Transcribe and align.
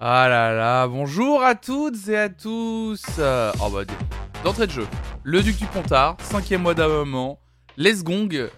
Ah 0.00 0.28
là 0.28 0.54
là, 0.54 0.86
bonjour 0.86 1.42
à 1.42 1.56
toutes 1.56 2.06
et 2.06 2.16
à 2.16 2.28
tous. 2.28 3.02
Euh, 3.18 3.50
oh 3.60 3.68
bah, 3.68 3.82
d'entrée 4.44 4.68
de 4.68 4.70
jeu, 4.70 4.86
le 5.24 5.42
Duc 5.42 5.56
du 5.56 5.66
Pontard, 5.66 6.16
cinquième 6.20 6.62
mois 6.62 6.74
d'un 6.74 6.86
moment, 6.86 7.40
les 7.76 8.04
Gong. 8.04 8.48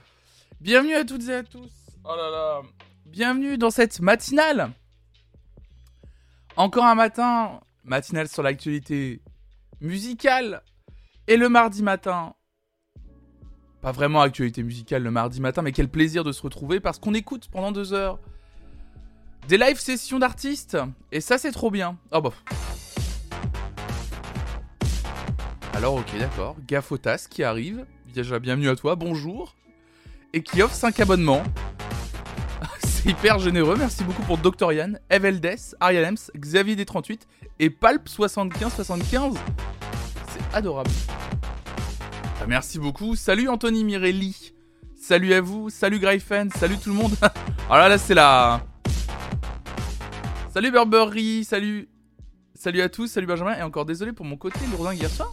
Bienvenue 0.60 0.92
à 0.92 1.02
toutes 1.02 1.26
et 1.30 1.36
à 1.36 1.42
tous. 1.42 1.72
Oh 2.04 2.14
là 2.14 2.30
là, 2.30 2.60
bienvenue 3.06 3.56
dans 3.56 3.70
cette 3.70 4.00
matinale. 4.00 4.70
Encore 6.56 6.84
un 6.84 6.94
matin, 6.94 7.60
matinale 7.84 8.28
sur 8.28 8.42
l'actualité 8.42 9.22
musicale. 9.80 10.62
Et 11.26 11.38
le 11.38 11.48
mardi 11.48 11.82
matin, 11.82 12.34
pas 13.80 13.92
vraiment 13.92 14.20
actualité 14.20 14.62
musicale 14.62 15.02
le 15.02 15.10
mardi 15.10 15.40
matin, 15.40 15.62
mais 15.62 15.72
quel 15.72 15.88
plaisir 15.88 16.22
de 16.22 16.32
se 16.32 16.42
retrouver 16.42 16.80
parce 16.80 16.98
qu'on 16.98 17.14
écoute 17.14 17.48
pendant 17.50 17.72
deux 17.72 17.94
heures 17.94 18.18
des 19.48 19.58
live 19.58 19.78
sessions 19.78 20.18
d'artistes. 20.18 20.76
Et 21.12 21.20
ça, 21.20 21.38
c'est 21.38 21.52
trop 21.52 21.70
bien. 21.70 21.96
Oh 22.12 22.20
bah. 22.20 22.32
Alors, 25.74 25.94
ok, 25.94 26.18
d'accord. 26.18 26.56
Gafotas 26.66 27.26
qui 27.28 27.42
arrive. 27.42 27.86
Bienvenue 28.14 28.68
à 28.68 28.76
toi, 28.76 28.96
bonjour. 28.96 29.56
Et 30.32 30.42
qui 30.42 30.62
offre 30.62 30.74
5 30.74 31.00
abonnements. 31.00 31.42
c'est 32.84 33.08
hyper 33.08 33.38
généreux. 33.38 33.76
Merci 33.78 34.04
beaucoup 34.04 34.22
pour 34.22 34.38
Dr. 34.38 34.72
Yann, 34.72 34.98
Eveldes, 35.10 35.56
Arianems, 35.80 36.18
Xavier 36.36 36.76
D38 36.76 37.20
et 37.60 37.68
Palp7575. 37.68 39.36
C'est 40.28 40.56
adorable. 40.56 40.90
Ah, 42.40 42.46
merci 42.46 42.78
beaucoup. 42.78 43.16
Salut 43.16 43.48
Anthony 43.48 43.84
Mirelli. 43.84 44.52
Salut 44.96 45.32
à 45.34 45.40
vous. 45.40 45.70
Salut 45.70 45.98
Gryphon. 45.98 46.48
Salut 46.54 46.76
tout 46.78 46.90
le 46.90 46.96
monde. 46.96 47.12
Alors 47.20 47.32
ah 47.70 47.78
là, 47.78 47.88
là, 47.90 47.98
c'est 47.98 48.14
la. 48.14 48.62
Salut 50.52 50.72
Burberry. 50.72 51.44
Salut. 51.44 51.88
Salut 52.56 52.80
à 52.80 52.88
tous. 52.88 53.06
Salut 53.06 53.28
Benjamin. 53.28 53.56
Et 53.56 53.62
encore 53.62 53.84
désolé 53.84 54.12
pour 54.12 54.26
mon 54.26 54.36
côté 54.36 54.58
lourdingue 54.72 54.98
hier 54.98 55.08
soir. 55.08 55.32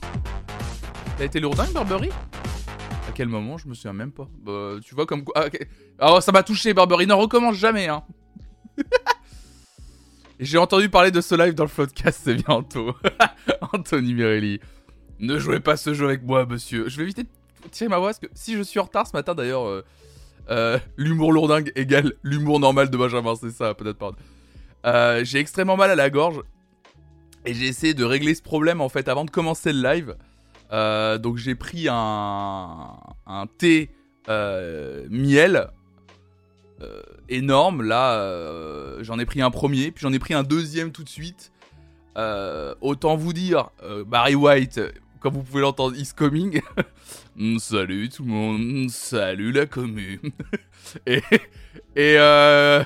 T'as 1.17 1.25
été 1.25 1.39
lourdingue, 1.39 1.73
Burberry? 1.73 2.09
À 2.09 3.11
quel 3.15 3.27
moment? 3.27 3.57
Je 3.57 3.67
me 3.67 3.73
souviens 3.73 3.93
même 3.93 4.11
pas. 4.11 4.29
Bah, 4.43 4.75
tu 4.83 4.93
vois 4.93 5.07
comme 5.07 5.23
quoi. 5.23 5.47
Ah, 5.97 6.13
oh, 6.13 6.21
ça 6.21 6.31
m'a 6.31 6.43
touché, 6.43 6.75
Burberry. 6.75 7.07
Non, 7.07 7.17
recommence 7.17 7.55
jamais, 7.55 7.87
hein. 7.87 8.03
J'ai 10.39 10.59
entendu 10.59 10.87
parler 10.87 11.09
de 11.09 11.19
ce 11.19 11.33
live 11.33 11.55
dans 11.55 11.63
le 11.63 11.69
podcast, 11.69 12.21
c'est 12.23 12.35
bientôt. 12.35 12.93
Anthony 13.73 14.13
Mirelli. 14.13 14.59
Ne 15.17 15.39
jouez 15.39 15.59
pas 15.59 15.77
ce 15.77 15.95
jeu 15.95 16.05
avec 16.05 16.21
moi, 16.21 16.45
monsieur. 16.45 16.89
Je 16.89 16.97
vais 16.97 17.03
éviter 17.03 17.23
de 17.23 17.29
tirer 17.71 17.89
ma 17.89 17.97
voix 17.97 18.09
parce 18.09 18.19
que 18.19 18.27
si 18.35 18.55
je 18.55 18.61
suis 18.61 18.79
en 18.79 18.83
retard 18.83 19.07
ce 19.07 19.13
matin, 19.13 19.33
d'ailleurs, 19.33 19.65
euh, 19.65 19.83
euh, 20.51 20.77
l'humour 20.95 21.33
lourdingue 21.33 21.71
égale 21.75 22.13
l'humour 22.21 22.59
normal 22.59 22.91
de 22.91 22.97
Benjamin, 22.97 23.33
c'est 23.33 23.49
ça, 23.49 23.73
peut-être, 23.73 23.97
pardon. 23.97 24.17
Euh, 24.85 25.23
j'ai 25.23 25.39
extrêmement 25.39 25.77
mal 25.77 25.91
à 25.91 25.95
la 25.95 26.09
gorge 26.09 26.41
et 27.45 27.53
j'ai 27.53 27.67
essayé 27.67 27.93
de 27.93 28.03
régler 28.03 28.35
ce 28.35 28.41
problème 28.41 28.81
en 28.81 28.89
fait 28.89 29.07
avant 29.07 29.25
de 29.25 29.31
commencer 29.31 29.73
le 29.73 29.81
live. 29.81 30.15
donc 31.21 31.37
j'ai 31.37 31.55
pris 31.55 31.87
un, 31.89 32.97
thé 33.57 33.89
miel 34.27 35.67
énorme. 37.29 37.81
Là, 37.83 39.01
j'en 39.01 39.19
ai 39.19 39.25
pris 39.25 39.41
un 39.41 39.51
premier, 39.51 39.91
puis 39.91 40.01
j'en 40.01 40.13
ai 40.13 40.19
pris 40.19 40.33
un 40.33 40.43
deuxième 40.43 40.91
tout 40.91 41.03
de 41.03 41.09
suite. 41.09 41.51
autant 42.15 43.15
vous 43.15 43.33
dire, 43.33 43.69
Barry 44.05 44.35
White, 44.35 44.81
comme 45.19 45.33
vous 45.33 45.43
pouvez 45.43 45.61
l'entendre, 45.61 45.95
is 45.97 46.11
coming. 46.15 46.61
Mm, 47.39 47.59
salut 47.59 48.09
tout 48.09 48.23
le 48.23 48.29
monde, 48.29 48.89
salut 48.89 49.51
la 49.51 49.67
commu. 49.67 50.19
et 51.05 51.21
et 51.95 52.15
euh, 52.17 52.83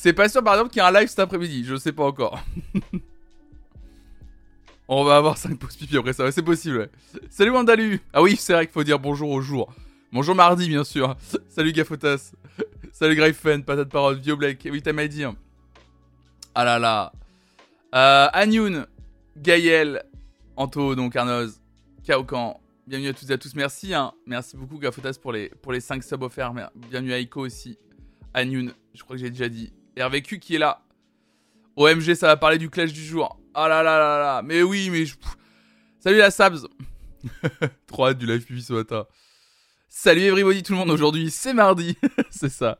c'est 0.00 0.14
pas 0.14 0.30
sûr 0.30 0.42
par 0.42 0.54
exemple 0.54 0.70
qu'il 0.70 0.78
y 0.78 0.80
a 0.82 0.86
un 0.86 0.92
live 0.92 1.08
cet 1.08 1.18
après-midi, 1.18 1.62
je 1.62 1.76
sais 1.76 1.92
pas 1.92 2.04
encore. 2.04 2.42
On 4.88 5.04
va 5.04 5.18
avoir 5.18 5.36
5 5.36 5.58
pauses 5.58 5.76
pipi 5.76 5.94
après 5.98 6.14
ça, 6.14 6.32
c'est 6.32 6.42
possible. 6.42 6.88
Salut 7.28 7.50
Wandalu 7.50 8.00
Ah 8.14 8.22
oui, 8.22 8.34
c'est 8.36 8.54
vrai 8.54 8.64
qu'il 8.64 8.72
faut 8.72 8.82
dire 8.82 8.98
bonjour 8.98 9.28
au 9.28 9.42
jour. 9.42 9.70
Bonjour 10.10 10.34
mardi, 10.34 10.68
bien 10.68 10.84
sûr. 10.84 11.14
Salut 11.50 11.72
Gafotas. 11.72 12.32
Salut 12.92 13.14
Gryphon, 13.14 13.60
patate 13.60 13.90
parole, 13.90 14.16
Vio 14.16 14.38
Black. 14.38 14.66
Oui, 14.72 14.80
t'as 14.80 14.94
mal 14.94 15.08
dit. 15.08 15.22
Ah 16.54 16.64
là 16.64 16.78
là. 16.78 17.12
Euh, 17.94 18.28
Anyoun, 18.32 18.86
Gaël, 19.36 20.02
Anto, 20.56 20.94
donc 20.94 21.14
Arnoz, 21.14 21.60
Kaokan, 22.04 22.58
bienvenue 22.86 23.08
à 23.08 23.12
toutes 23.12 23.28
et 23.28 23.34
à 23.34 23.38
tous. 23.38 23.54
Merci, 23.54 23.92
hein. 23.92 24.14
merci 24.26 24.56
beaucoup 24.56 24.78
Gafotas 24.78 25.18
pour 25.20 25.32
les, 25.32 25.50
pour 25.60 25.72
les 25.72 25.80
5 25.80 26.02
subs 26.02 26.22
offerts. 26.22 26.54
Bienvenue 26.74 27.12
à 27.12 27.18
Iko 27.18 27.44
aussi, 27.44 27.76
à 28.32 28.46
Noon, 28.46 28.72
je 28.94 29.02
crois 29.02 29.16
que 29.16 29.20
j'ai 29.20 29.28
déjà 29.28 29.50
dit. 29.50 29.70
RVQ 30.00 30.38
qui 30.38 30.56
est 30.56 30.58
là. 30.58 30.82
OMG, 31.76 32.14
ça 32.14 32.26
va 32.26 32.36
parler 32.36 32.58
du 32.58 32.70
clash 32.70 32.92
du 32.92 33.04
jour. 33.04 33.38
Ah 33.54 33.68
là 33.68 33.82
là 33.82 33.98
là 33.98 34.18
là, 34.18 34.42
mais 34.42 34.62
oui, 34.62 34.90
mais 34.90 35.04
Salut 35.98 36.18
la 36.18 36.30
Sabs. 36.30 36.66
Trop 37.86 38.06
hâte 38.06 38.18
du 38.18 38.26
live 38.26 38.44
public 38.44 38.64
ce 38.64 38.72
matin. 38.72 39.06
Salut 39.88 40.22
everybody 40.22 40.62
tout 40.62 40.72
le 40.72 40.78
monde, 40.78 40.90
aujourd'hui 40.90 41.30
c'est 41.30 41.52
mardi, 41.52 41.98
c'est 42.30 42.48
ça. 42.48 42.78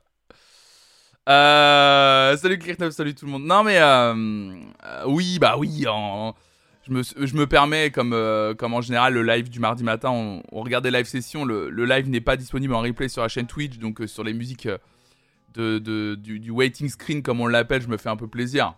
Euh, 1.29 2.37
salut 2.37 2.59
Kirknov, 2.59 2.93
salut 2.93 3.15
tout 3.15 3.27
le 3.27 3.33
monde. 3.33 3.45
Non 3.45 3.63
mais 3.63 3.79
euh, 3.79 4.15
euh, 4.85 5.03
oui, 5.07 5.39
bah 5.39 5.57
oui, 5.59 5.85
je 6.87 6.93
me, 7.37 7.47
permets, 7.47 7.91
comme, 7.91 8.15
en 8.15 8.81
général 8.81 9.15
le 9.15 9.23
live 9.23 9.51
du 9.51 9.59
mardi 9.61 9.83
matin, 9.83 10.11
on, 10.11 10.61
regarde 10.61 10.85
des 10.85 10.91
live 10.91 11.07
sessions, 11.07 11.45
le, 11.45 11.69
live 11.85 12.09
n'est 12.09 12.21
pas 12.21 12.37
disponible 12.37 12.75
en 12.75 12.81
replay 12.81 13.09
sur 13.09 13.23
la 13.23 13.29
chaîne 13.29 13.47
Twitch, 13.47 13.79
donc 13.79 14.01
sur 14.07 14.25
les 14.25 14.33
musiques 14.33 14.69
euh, 15.59 15.81
de, 15.81 16.15
du, 16.15 16.51
waiting 16.51 16.89
screen, 16.89 17.23
comme 17.23 17.41
on 17.41 17.47
l'appelle, 17.47 17.83
je 17.83 17.89
me 17.89 17.97
fais 17.97 18.09
un 18.09 18.17
peu 18.17 18.29
plaisir. 18.29 18.75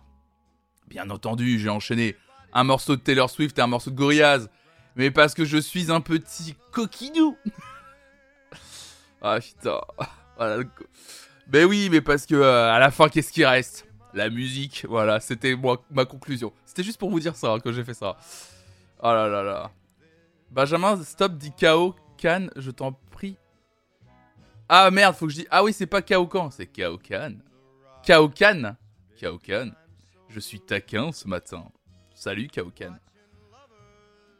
Bien 0.87 1.09
entendu, 1.09 1.59
j'ai 1.59 1.69
enchaîné 1.69 2.15
un 2.53 2.63
morceau 2.63 2.95
de 2.95 3.01
Taylor 3.01 3.29
Swift 3.29 3.57
et 3.57 3.61
un 3.61 3.67
morceau 3.67 3.91
de 3.91 3.95
Gorillaz, 3.95 4.47
mais 4.95 5.11
parce 5.11 5.33
que 5.33 5.45
je 5.45 5.57
suis 5.57 5.91
un 5.91 6.01
petit 6.01 6.55
coquinou. 6.71 7.37
ah 9.21 9.39
putain. 9.39 9.79
Voilà, 10.35 10.63
ben 11.45 11.65
oui, 11.65 11.89
mais 11.91 12.01
parce 12.01 12.25
que 12.25 12.41
à 12.41 12.79
la 12.79 12.89
fin, 12.89 13.07
qu'est-ce 13.07 13.31
qui 13.31 13.45
reste? 13.45 13.87
La 14.15 14.31
musique, 14.31 14.83
voilà, 14.89 15.19
c'était 15.19 15.55
ma 15.91 16.05
conclusion. 16.05 16.51
C'était 16.65 16.81
juste 16.81 16.97
pour 16.97 17.11
vous 17.11 17.19
dire 17.19 17.35
ça 17.35 17.53
hein, 17.53 17.59
que 17.59 17.71
j'ai 17.71 17.83
fait 17.83 17.93
ça. 17.93 18.17
Oh 18.99 19.07
là 19.07 19.27
là 19.27 19.43
là. 19.43 19.71
Benjamin, 20.49 21.01
stop, 21.03 21.33
dit 21.33 21.51
KO, 21.51 21.95
Can, 22.19 22.47
je 22.55 22.71
t'en. 22.71 22.97
Ah 24.69 24.89
merde, 24.91 25.15
faut 25.15 25.27
que 25.27 25.31
je 25.33 25.37
dise. 25.39 25.47
Ah 25.51 25.63
oui, 25.63 25.73
c'est 25.73 25.87
pas 25.87 26.01
Kao 26.01 26.25
Kan, 26.27 26.49
c'est 26.51 26.67
Kao 26.67 26.97
Kan. 26.97 27.41
Kao 28.05 28.29
Kan 28.29 28.77
Kao 29.19 29.37
Kan. 29.37 29.71
Je 30.29 30.39
suis 30.39 30.59
taquin 30.59 31.11
ce 31.11 31.27
matin. 31.27 31.65
Salut 32.15 32.47
Kao 32.47 32.69
Kan. 32.69 32.97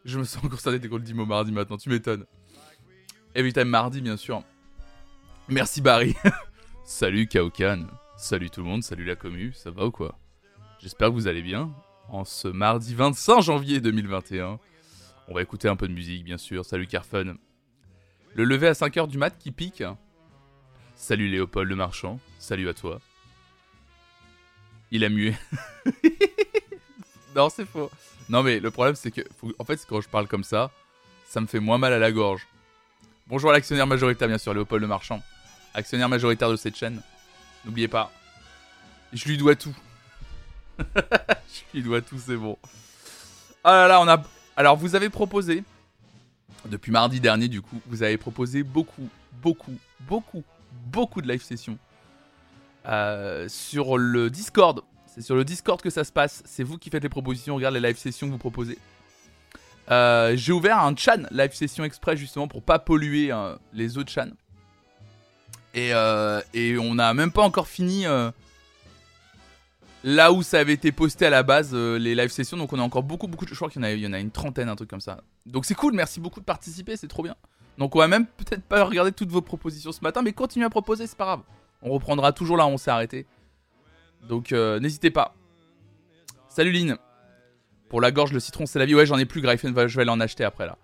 Je 0.05 0.17
me 0.17 0.23
sens 0.23 0.41
concerné 0.49 0.79
dès 0.79 0.89
qu'on 0.89 0.97
le 0.97 1.03
dit 1.03 1.13
mot 1.13 1.25
mardi 1.25 1.51
maintenant, 1.51 1.77
tu 1.77 1.89
m'étonnes. 1.89 2.25
Every 3.35 3.53
time 3.53 3.69
mardi, 3.69 4.01
bien 4.01 4.17
sûr. 4.17 4.43
Merci 5.47 5.81
Barry. 5.81 6.15
Salut 6.85 7.27
Kao 7.27 7.49
Kan. 7.49 7.87
Salut 8.17 8.49
tout 8.49 8.61
le 8.61 8.67
monde, 8.67 8.83
salut 8.83 9.05
la 9.05 9.15
commu, 9.15 9.53
ça 9.53 9.71
va 9.71 9.85
ou 9.85 9.91
quoi? 9.91 10.17
J'espère 10.79 11.09
que 11.09 11.13
vous 11.13 11.27
allez 11.27 11.41
bien. 11.41 11.73
En 12.09 12.25
ce 12.25 12.47
mardi 12.47 12.93
25 12.93 13.41
janvier 13.41 13.81
2021, 13.81 14.59
on 15.27 15.33
va 15.33 15.41
écouter 15.41 15.67
un 15.67 15.75
peu 15.75 15.87
de 15.87 15.93
musique 15.93 16.23
bien 16.23 16.37
sûr. 16.37 16.65
Salut 16.65 16.87
Carfun. 16.87 17.35
Le 18.33 18.43
lever 18.43 18.67
à 18.67 18.73
5h 18.73 19.07
du 19.07 19.17
mat 19.17 19.37
qui 19.37 19.51
pique. 19.51 19.83
Salut 21.03 21.27
Léopold 21.27 21.67
le 21.67 21.75
marchand, 21.75 22.17
salut 22.39 22.69
à 22.69 22.73
toi. 22.73 23.01
Il 24.89 25.03
a 25.03 25.09
mué. 25.09 25.35
non, 27.35 27.49
c'est 27.49 27.65
faux. 27.65 27.91
Non 28.29 28.41
mais 28.41 28.61
le 28.61 28.71
problème 28.71 28.95
c'est 28.95 29.11
que, 29.11 29.19
en 29.59 29.65
fait, 29.65 29.85
quand 29.85 29.99
je 29.99 30.07
parle 30.07 30.29
comme 30.29 30.45
ça, 30.45 30.71
ça 31.27 31.41
me 31.41 31.45
fait 31.45 31.59
moins 31.59 31.77
mal 31.77 31.91
à 31.91 31.99
la 31.99 32.09
gorge. 32.13 32.47
Bonjour 33.27 33.49
à 33.49 33.53
l'actionnaire 33.53 33.85
majoritaire 33.85 34.29
bien 34.29 34.37
sûr, 34.37 34.53
Léopold 34.53 34.81
le 34.81 34.87
marchand. 34.87 35.21
Actionnaire 35.73 36.07
majoritaire 36.07 36.49
de 36.49 36.55
cette 36.55 36.77
chaîne. 36.77 37.01
N'oubliez 37.65 37.89
pas. 37.89 38.09
Je 39.11 39.27
lui 39.27 39.37
dois 39.37 39.57
tout. 39.57 39.75
je 40.79 41.73
lui 41.73 41.83
dois 41.83 41.99
tout, 41.99 42.17
c'est 42.17 42.37
bon. 42.37 42.57
Oh 42.63 43.67
là 43.67 43.89
là, 43.89 43.99
on 43.99 44.07
a. 44.07 44.23
Alors, 44.55 44.77
vous 44.77 44.95
avez 44.95 45.09
proposé, 45.09 45.65
depuis 46.63 46.93
mardi 46.93 47.19
dernier, 47.19 47.49
du 47.49 47.61
coup, 47.61 47.81
vous 47.87 48.03
avez 48.03 48.17
proposé 48.17 48.63
beaucoup, 48.63 49.09
beaucoup, 49.41 49.77
beaucoup, 49.99 50.45
beaucoup 50.85 51.21
de 51.21 51.27
live 51.27 51.41
sessions 51.41 51.77
euh, 52.87 53.47
sur 53.47 53.97
le 53.97 54.29
Discord. 54.29 54.81
C'est 55.07 55.21
sur 55.21 55.35
le 55.35 55.45
Discord 55.45 55.81
que 55.81 55.89
ça 55.89 56.03
se 56.03 56.11
passe. 56.11 56.41
C'est 56.45 56.63
vous 56.63 56.77
qui 56.77 56.89
faites 56.89 57.03
les 57.03 57.09
propositions. 57.09 57.55
Regarde 57.55 57.75
les 57.75 57.79
live 57.79 57.97
sessions 57.97 58.27
que 58.27 58.31
vous 58.31 58.37
proposez. 58.37 58.77
Euh, 59.91 60.33
j'ai 60.35 60.53
ouvert 60.53 60.79
un 60.79 60.95
chan 60.95 61.23
live 61.31 61.53
session 61.53 61.83
exprès 61.83 62.15
justement 62.15 62.47
pour 62.47 62.63
pas 62.63 62.79
polluer 62.79 63.31
euh, 63.31 63.55
les 63.73 63.97
autres 63.97 64.11
chans. 64.11 64.31
Euh, 65.75 66.41
et, 66.53 66.77
on 66.77 66.95
n'a 66.95 67.13
même 67.13 67.31
pas 67.31 67.41
encore 67.41 67.67
fini 67.67 68.05
là 70.03 70.31
où 70.31 70.43
ça 70.43 70.59
avait 70.59 70.73
été 70.73 70.91
posté 70.91 71.25
à 71.25 71.29
la 71.29 71.43
base, 71.43 71.73
les 71.73 72.15
live 72.15 72.29
sessions. 72.29 72.57
Donc 72.57 72.73
on 72.73 72.79
a 72.79 72.83
encore 72.83 73.03
beaucoup, 73.03 73.27
beaucoup 73.27 73.45
de. 73.45 73.49
Je 73.49 73.55
crois 73.55 73.69
qu'il 73.69 73.83
y, 73.83 73.99
y 73.99 74.07
en 74.07 74.13
a 74.13 74.19
une 74.19 74.31
trentaine, 74.31 74.69
un 74.69 74.75
truc 74.75 74.89
comme 74.89 75.01
ça. 75.01 75.21
Donc 75.45 75.65
c'est 75.65 75.75
cool, 75.75 75.93
merci 75.93 76.19
beaucoup 76.19 76.39
de 76.39 76.45
participer, 76.45 76.97
c'est 76.97 77.07
trop 77.07 77.23
bien. 77.23 77.35
Donc 77.77 77.95
on 77.95 77.99
va 77.99 78.07
même 78.07 78.25
peut-être 78.25 78.63
pas 78.63 78.83
regarder 78.83 79.11
toutes 79.11 79.29
vos 79.29 79.41
propositions 79.41 79.91
ce 79.91 80.01
matin, 80.01 80.21
mais 80.21 80.33
continuez 80.33 80.65
à 80.65 80.69
proposer, 80.69 81.07
c'est 81.07 81.17
pas 81.17 81.25
grave. 81.25 81.41
On 81.81 81.91
reprendra 81.91 82.31
toujours 82.31 82.57
là 82.57 82.65
où 82.65 82.69
on 82.69 82.77
s'est 82.77 82.91
arrêté. 82.91 83.25
Donc 84.27 84.51
n'hésitez 84.51 85.11
pas. 85.11 85.35
Salut 86.47 86.71
Lynn. 86.71 86.97
Pour 87.89 88.01
la 88.01 88.11
gorge, 88.11 88.33
le 88.33 88.39
citron, 88.39 88.65
c'est 88.65 88.79
la 88.79 88.85
vie. 88.85 88.95
Ouais, 88.95 89.05
j'en 89.05 89.17
ai 89.17 89.25
plus, 89.25 89.41
Gryphon. 89.41 89.67
Je 89.67 89.95
vais 89.95 90.01
aller 90.01 90.09
en 90.09 90.19
acheter 90.19 90.43
après 90.43 90.65
là. 90.65 90.77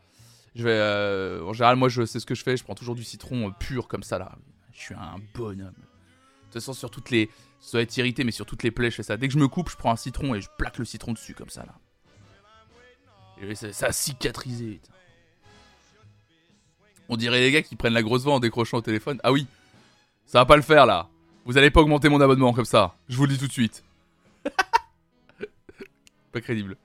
Je 0.55 0.63
vais, 0.63 0.73
euh, 0.73 1.43
en 1.43 1.53
général, 1.53 1.75
moi, 1.75 1.89
je 1.89 2.05
sais 2.05 2.19
ce 2.19 2.25
que 2.25 2.35
je 2.35 2.43
fais. 2.43 2.57
Je 2.57 2.63
prends 2.63 2.75
toujours 2.75 2.95
du 2.95 3.03
citron 3.03 3.47
euh, 3.47 3.51
pur 3.59 3.87
comme 3.87 4.03
ça 4.03 4.19
là. 4.19 4.31
Je 4.73 4.79
suis 4.79 4.93
un 4.93 5.17
bonhomme. 5.33 5.67
De 5.69 6.43
toute 6.45 6.53
façon, 6.53 6.73
sur 6.73 6.91
toutes 6.91 7.09
les. 7.09 7.29
Ça 7.59 7.73
doit 7.73 7.81
être 7.81 7.97
irrité, 7.97 8.23
mais 8.23 8.31
sur 8.31 8.45
toutes 8.45 8.63
les 8.63 8.71
plaies, 8.71 8.91
je 8.91 8.95
fais 8.95 9.03
ça. 9.03 9.17
Dès 9.17 9.27
que 9.27 9.33
je 9.33 9.39
me 9.39 9.47
coupe, 9.47 9.69
je 9.69 9.75
prends 9.75 9.91
un 9.91 9.95
citron 9.95 10.35
et 10.35 10.41
je 10.41 10.49
plaque 10.57 10.77
le 10.77 10.85
citron 10.85 11.13
dessus 11.13 11.33
comme 11.33 11.49
ça 11.49 11.65
là. 11.65 11.75
Et 13.41 13.55
ça, 13.55 13.73
ça 13.73 13.87
a 13.87 13.91
cicatrisé. 13.91 14.81
On 17.09 17.17
dirait 17.17 17.41
les 17.41 17.51
gars 17.51 17.63
qui 17.63 17.75
prennent 17.75 17.93
la 17.93 18.03
grosse 18.03 18.23
voix 18.23 18.35
en 18.35 18.39
décrochant 18.39 18.77
au 18.77 18.81
téléphone. 18.81 19.19
Ah 19.23 19.31
oui, 19.31 19.47
ça 20.25 20.39
va 20.39 20.45
pas 20.45 20.55
le 20.55 20.61
faire 20.61 20.85
là. 20.85 21.09
Vous 21.43 21.57
allez 21.57 21.71
pas 21.71 21.81
augmenter 21.81 22.07
mon 22.07 22.21
abonnement 22.21 22.53
comme 22.53 22.65
ça. 22.65 22.95
Je 23.09 23.17
vous 23.17 23.25
le 23.25 23.33
dis 23.33 23.39
tout 23.39 23.47
de 23.47 23.51
suite. 23.51 23.83
pas 26.31 26.41
crédible. 26.41 26.77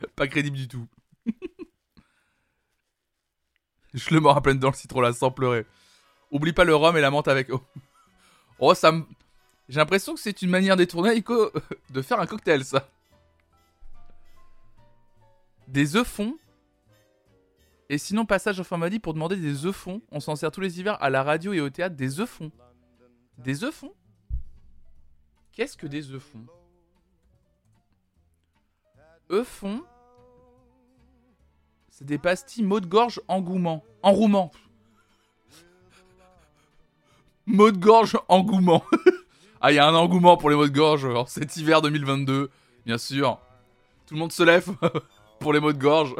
Pas 0.16 0.26
crédible 0.26 0.56
du 0.56 0.68
tout. 0.68 0.86
Je 3.94 4.12
le 4.12 4.20
mords 4.20 4.36
à 4.36 4.42
pleine 4.42 4.58
dans 4.58 4.68
le 4.68 4.74
citron 4.74 5.00
là 5.00 5.14
sans 5.14 5.30
pleurer. 5.30 5.64
Oublie 6.30 6.52
pas 6.52 6.64
le 6.64 6.74
rhum 6.74 6.96
et 6.96 7.00
la 7.00 7.10
menthe 7.10 7.28
avec. 7.28 7.48
Oh, 8.58 8.74
ça 8.74 8.92
me. 8.92 9.04
J'ai 9.68 9.78
l'impression 9.78 10.14
que 10.14 10.20
c'est 10.20 10.42
une 10.42 10.50
manière 10.50 10.76
détournée, 10.76 11.14
Ico, 11.14 11.50
de 11.90 12.02
faire 12.02 12.20
un 12.20 12.26
cocktail, 12.26 12.64
ça. 12.64 12.88
Des 15.68 15.96
œufs 15.96 16.06
fonds. 16.06 16.36
Et 17.88 17.98
sinon, 17.98 18.26
passage 18.26 18.60
au 18.60 18.88
dit 18.88 18.98
pour 18.98 19.14
demander 19.14 19.36
des 19.36 19.64
œufs 19.64 19.74
fonds. 19.74 20.02
On 20.10 20.20
s'en 20.20 20.36
sert 20.36 20.50
tous 20.50 20.60
les 20.60 20.80
hivers 20.80 21.00
à 21.02 21.10
la 21.10 21.22
radio 21.22 21.52
et 21.52 21.60
au 21.60 21.70
théâtre. 21.70 21.96
Des 21.96 22.20
œufs 22.20 22.28
fonds. 22.28 22.52
Des 23.38 23.64
œufs 23.64 23.74
fonds? 23.74 23.94
Qu'est-ce 25.52 25.76
que 25.76 25.86
des 25.86 26.10
œufs 26.10 26.22
fonds? 26.22 26.46
Œufs 29.30 29.46
fonds 29.46 29.82
c'est 31.98 32.04
des 32.04 32.18
pastilles 32.18 32.62
mot 32.62 32.78
de 32.78 32.86
gorge 32.86 33.22
engouement. 33.26 33.82
Enrouement. 34.02 34.50
Mot 37.46 37.70
de 37.70 37.78
gorge 37.78 38.18
engouement. 38.28 38.84
ah, 39.62 39.72
il 39.72 39.76
y 39.76 39.78
a 39.78 39.88
un 39.88 39.94
engouement 39.94 40.36
pour 40.36 40.50
les 40.50 40.56
mots 40.56 40.66
de 40.66 40.74
gorge 40.74 41.06
en 41.06 41.24
cet 41.24 41.56
hiver 41.56 41.80
2022, 41.80 42.50
bien 42.84 42.98
sûr. 42.98 43.38
Tout 44.06 44.12
le 44.12 44.20
monde 44.20 44.32
se 44.32 44.42
lève 44.42 44.68
pour 45.40 45.54
les 45.54 45.60
mots 45.60 45.72
de 45.72 45.78
gorge. 45.78 46.14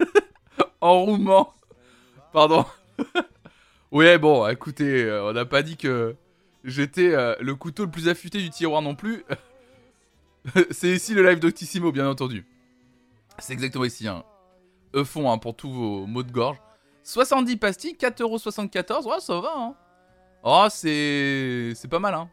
Enrouement. 0.80 1.52
Pardon. 2.32 2.64
ouais, 3.92 4.18
bon, 4.18 4.46
écoutez, 4.48 5.04
euh, 5.04 5.28
on 5.28 5.32
n'a 5.32 5.44
pas 5.44 5.62
dit 5.62 5.76
que 5.76 6.16
j'étais 6.64 7.14
euh, 7.14 7.34
le 7.40 7.54
couteau 7.54 7.84
le 7.84 7.90
plus 7.90 8.08
affûté 8.08 8.38
du 8.38 8.50
tiroir 8.50 8.82
non 8.82 8.94
plus. 8.94 9.24
C'est 10.70 10.90
ici 10.90 11.14
le 11.14 11.28
live 11.28 11.40
d'Octissimo, 11.40 11.92
bien 11.92 12.08
entendu. 12.08 12.46
C'est 13.38 13.52
exactement 13.52 13.84
ici. 13.84 14.08
Hein 14.08 14.24
eux 14.94 15.04
font 15.04 15.30
hein, 15.30 15.38
pour 15.38 15.56
tous 15.56 15.70
vos 15.70 16.06
maux 16.06 16.22
de 16.22 16.32
gorge. 16.32 16.58
70 17.02 17.56
pastilles, 17.56 17.96
4,74€. 17.98 19.06
Ouais, 19.06 19.20
ça 19.20 19.40
va. 19.40 19.52
Hein. 19.56 19.74
Oh, 20.42 20.66
c'est. 20.70 21.72
C'est 21.74 21.88
pas 21.88 21.98
mal, 21.98 22.14
hein. 22.14 22.28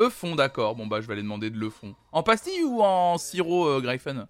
Eux 0.00 0.10
font, 0.10 0.34
d'accord. 0.34 0.74
Bon, 0.74 0.86
bah, 0.86 1.00
je 1.00 1.06
vais 1.06 1.12
aller 1.12 1.22
demander 1.22 1.50
de 1.50 1.58
le 1.58 1.70
fond. 1.70 1.94
En 2.12 2.22
pastille 2.22 2.62
ou 2.64 2.82
en 2.82 3.16
sirop, 3.16 3.66
euh, 3.66 3.80
Gryphon 3.80 4.26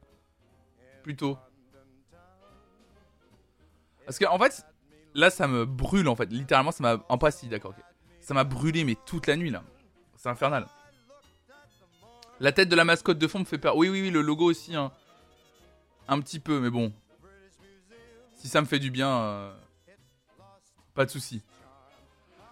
Plutôt. 1.03 1.39
Parce 4.07 4.19
que, 4.19 4.27
en 4.27 4.39
fait, 4.39 4.67
là, 5.15 5.31
ça 5.31 5.47
me 5.49 5.65
brûle, 5.65 6.09
en 6.09 6.17
fait. 6.17 6.31
Littéralement, 6.31 6.73
ça 6.73 6.83
m'a. 6.83 7.05
En 7.09 7.19
pastille, 7.19 7.49
d'accord. 7.49 7.75
Ça 8.21 8.35
m'a 8.35 8.45
brûlé, 8.45 8.85
mais 8.85 8.97
toute 9.07 9.27
la 9.27 9.37
nuit, 9.37 9.51
là. 9.51 9.63
C'est 10.17 10.29
infernal. 10.29 10.67
La 12.41 12.53
tête 12.53 12.69
de 12.69 12.77
la 12.77 12.85
mascotte 12.85 13.19
de 13.19 13.29
fond 13.29 13.39
me 13.39 13.45
fait 13.45 13.59
peur. 13.59 13.77
Oui, 13.77 13.89
oui, 13.89 14.03
oui, 14.03 14.11
le 14.11 14.21
logo 14.23 14.51
aussi, 14.51 14.75
hein. 14.75 14.91
Un 16.09 16.21
petit 16.21 16.41
peu, 16.41 16.61
mais 16.61 16.71
bon. 16.71 16.93
Si 18.35 18.49
ça 18.49 18.61
me 18.61 18.67
fait 18.67 18.79
du 18.79 18.91
bien, 18.91 19.09
euh, 19.09 19.55
pas 20.95 21.07
de 21.07 21.11
souci. 21.11 21.43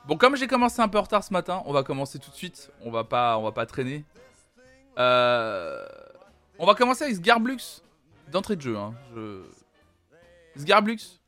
Bon, 0.06 0.16
comme 0.16 0.36
j'ai 0.36 0.46
commencé 0.46 0.80
un 0.80 0.88
peu 0.88 0.98
en 0.98 1.02
retard 1.02 1.22
ce 1.22 1.32
matin, 1.32 1.62
on 1.66 1.72
va 1.72 1.82
commencer 1.82 2.18
tout 2.18 2.30
de 2.30 2.36
suite. 2.36 2.70
On 2.80 2.90
va 2.90 3.04
pas, 3.04 3.36
on 3.38 3.42
va 3.42 3.52
pas 3.52 3.66
traîner. 3.66 4.04
Euh, 4.98 5.86
on 6.58 6.66
va 6.66 6.74
commencer 6.74 7.04
avec 7.04 7.16
Sgarblux 7.16 7.82
d'entrée 8.30 8.56
de 8.56 8.62
jeu. 8.62 8.76
Hein. 8.76 8.94
Sgarblux 10.56 11.20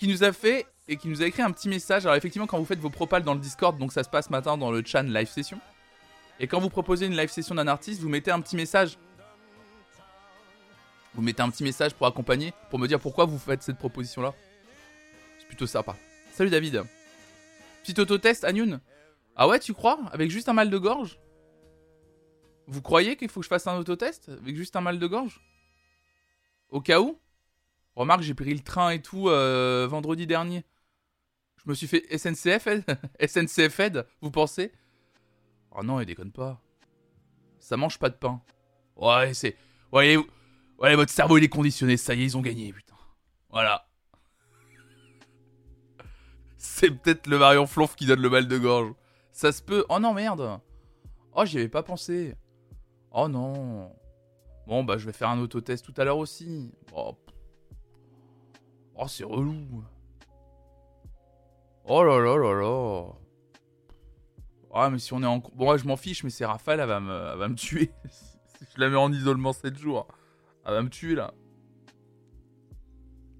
qui 0.00 0.08
nous 0.08 0.24
a 0.24 0.32
fait 0.32 0.66
et 0.88 0.96
qui 0.96 1.08
nous 1.08 1.20
a 1.20 1.26
écrit 1.26 1.42
un 1.42 1.50
petit 1.50 1.68
message. 1.68 2.06
Alors 2.06 2.16
effectivement, 2.16 2.46
quand 2.46 2.58
vous 2.58 2.64
faites 2.64 2.78
vos 2.78 2.88
propals 2.88 3.22
dans 3.22 3.34
le 3.34 3.38
Discord, 3.38 3.76
donc 3.76 3.92
ça 3.92 4.02
se 4.02 4.08
passe 4.08 4.30
matin 4.30 4.56
dans 4.56 4.70
le 4.70 4.82
chan 4.82 5.02
live 5.02 5.28
session. 5.28 5.60
Et 6.38 6.46
quand 6.46 6.58
vous 6.58 6.70
proposez 6.70 7.04
une 7.04 7.14
live 7.14 7.28
session 7.28 7.54
d'un 7.54 7.68
artiste, 7.68 8.00
vous 8.00 8.08
mettez 8.08 8.30
un 8.30 8.40
petit 8.40 8.56
message 8.56 8.96
vous 11.12 11.22
mettez 11.22 11.42
un 11.42 11.50
petit 11.50 11.64
message 11.64 11.92
pour 11.92 12.06
accompagner, 12.06 12.54
pour 12.70 12.78
me 12.78 12.86
dire 12.86 12.98
pourquoi 12.98 13.26
vous 13.26 13.36
faites 13.36 13.62
cette 13.62 13.76
proposition-là. 13.76 14.32
C'est 15.38 15.46
plutôt 15.48 15.66
sympa. 15.66 15.96
Salut 16.32 16.48
David. 16.48 16.84
Petit 17.82 18.00
autotest, 18.00 18.44
Anyun. 18.44 18.80
Ah 19.36 19.48
ouais, 19.48 19.58
tu 19.58 19.74
crois? 19.74 19.98
Avec 20.12 20.30
juste 20.30 20.48
un 20.48 20.54
mal 20.54 20.70
de 20.70 20.78
gorge? 20.78 21.18
Vous 22.68 22.80
croyez 22.80 23.16
qu'il 23.16 23.28
faut 23.28 23.40
que 23.40 23.44
je 23.44 23.48
fasse 23.48 23.66
un 23.66 23.76
autotest 23.76 24.30
Avec 24.30 24.56
juste 24.56 24.76
un 24.76 24.80
mal 24.80 24.98
de 24.98 25.06
gorge? 25.06 25.42
Au 26.70 26.80
cas 26.80 27.00
où? 27.00 27.18
Remarque, 27.96 28.22
j'ai 28.22 28.34
pris 28.34 28.54
le 28.54 28.60
train 28.60 28.90
et 28.90 29.02
tout 29.02 29.28
euh, 29.28 29.86
vendredi 29.88 30.26
dernier. 30.26 30.64
Je 31.62 31.68
me 31.68 31.74
suis 31.74 31.86
fait 31.86 32.06
SNCF 32.16 32.68
SNCF 33.26 33.80
vous 34.22 34.30
pensez? 34.30 34.72
Oh 35.72 35.82
non, 35.82 36.00
il 36.00 36.06
déconne 36.06 36.32
pas. 36.32 36.60
Ça 37.58 37.76
mange 37.76 37.98
pas 37.98 38.08
de 38.08 38.14
pain. 38.14 38.40
Ouais, 38.96 39.34
c'est... 39.34 39.56
Ouais, 39.92 40.16
Ouais, 40.80 40.96
votre 40.96 41.12
cerveau 41.12 41.36
il 41.36 41.44
est 41.44 41.48
conditionné, 41.48 41.98
ça 41.98 42.14
y 42.14 42.22
est, 42.22 42.24
ils 42.24 42.36
ont 42.38 42.40
gagné, 42.40 42.72
putain. 42.72 42.94
Voilà. 43.50 43.86
C'est 46.56 46.90
peut-être 46.90 47.26
le 47.26 47.36
variant 47.36 47.66
flonf 47.66 47.94
qui 47.94 48.06
donne 48.06 48.22
le 48.22 48.30
mal 48.30 48.48
de 48.48 48.56
gorge. 48.56 48.94
Ça 49.32 49.52
se 49.52 49.62
peut. 49.62 49.84
Oh 49.90 49.98
non, 49.98 50.14
merde. 50.14 50.60
Oh, 51.34 51.44
j'y 51.44 51.58
avais 51.58 51.68
pas 51.68 51.82
pensé. 51.82 52.34
Oh 53.12 53.28
non. 53.28 53.92
Bon, 54.66 54.82
bah, 54.82 54.96
je 54.96 55.04
vais 55.04 55.12
faire 55.12 55.28
un 55.28 55.38
autotest 55.38 55.84
tout 55.84 55.94
à 55.98 56.04
l'heure 56.04 56.18
aussi. 56.18 56.72
Oh, 56.94 57.14
oh 59.00 59.08
c'est 59.08 59.24
relou. 59.24 59.84
Oh 61.84 62.04
là 62.04 62.18
là 62.20 62.36
là 62.36 62.60
là. 62.60 63.12
Ah, 64.72 64.90
mais 64.90 64.98
si 64.98 65.12
on 65.12 65.22
est 65.22 65.26
en. 65.26 65.38
Bon, 65.38 65.70
ouais, 65.70 65.78
je 65.78 65.86
m'en 65.86 65.96
fiche, 65.96 66.22
mais 66.22 66.30
c'est 66.30 66.44
Raphaël, 66.44 66.80
elle 66.80 66.88
va 66.88 67.00
me, 67.00 67.30
elle 67.32 67.38
va 67.38 67.48
me 67.48 67.56
tuer. 67.56 67.90
je 68.74 68.80
la 68.80 68.88
mets 68.88 68.96
en 68.96 69.12
isolement 69.12 69.52
7 69.52 69.76
jours. 69.76 70.06
Elle 70.64 70.74
va 70.74 70.82
me 70.82 70.88
tuer 70.88 71.14
là. 71.14 71.34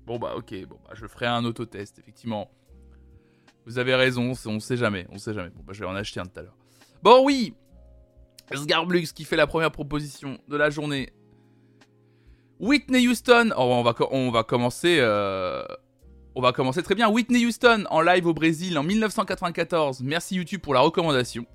Bon 0.07 0.19
bah 0.19 0.35
ok, 0.37 0.67
bon 0.67 0.79
bah 0.85 0.91
je 0.95 1.07
ferai 1.07 1.27
un 1.27 1.45
autotest, 1.45 2.01
effectivement. 2.01 2.51
Vous 3.67 3.79
avez 3.79 3.95
raison, 3.95 4.33
on 4.47 4.59
sait 4.59 4.77
jamais, 4.77 5.07
on 5.11 5.19
sait 5.19 5.35
jamais. 5.35 5.51
Bon 5.51 5.63
bah 5.63 5.73
je 5.73 5.81
vais 5.81 5.87
en 5.87 5.95
acheter 5.95 6.19
un 6.19 6.27
tout 6.27 6.41
à 6.41 6.43
l'heure. 6.43 6.57
Bon 7.03 7.25
oui 7.25 7.55
Sgarblux 8.53 9.13
qui 9.15 9.25
fait 9.25 9.37
la 9.37 9.47
première 9.47 9.71
proposition 9.71 10.39
de 10.49 10.57
la 10.57 10.71
journée. 10.71 11.13
Whitney 12.61 13.09
Houston, 13.09 13.53
oh, 13.57 13.63
on, 13.63 13.83
va, 14.31 14.45
commencer... 14.45 14.99
Euh, 15.01 15.65
on 16.35 16.43
va 16.43 16.53
commencer 16.53 16.83
très 16.83 16.95
bien. 16.95 17.09
Whitney 17.09 17.47
Houston 17.47 17.85
en 17.89 18.03
live 18.03 18.27
au 18.27 18.35
Brésil 18.35 18.79
en 18.79 18.83
1994. 18.83 20.03
Merci 20.03 20.37
YouTube 20.37 20.61
pour 20.61 20.75
la 20.75 20.81
recommandation. 20.81 21.47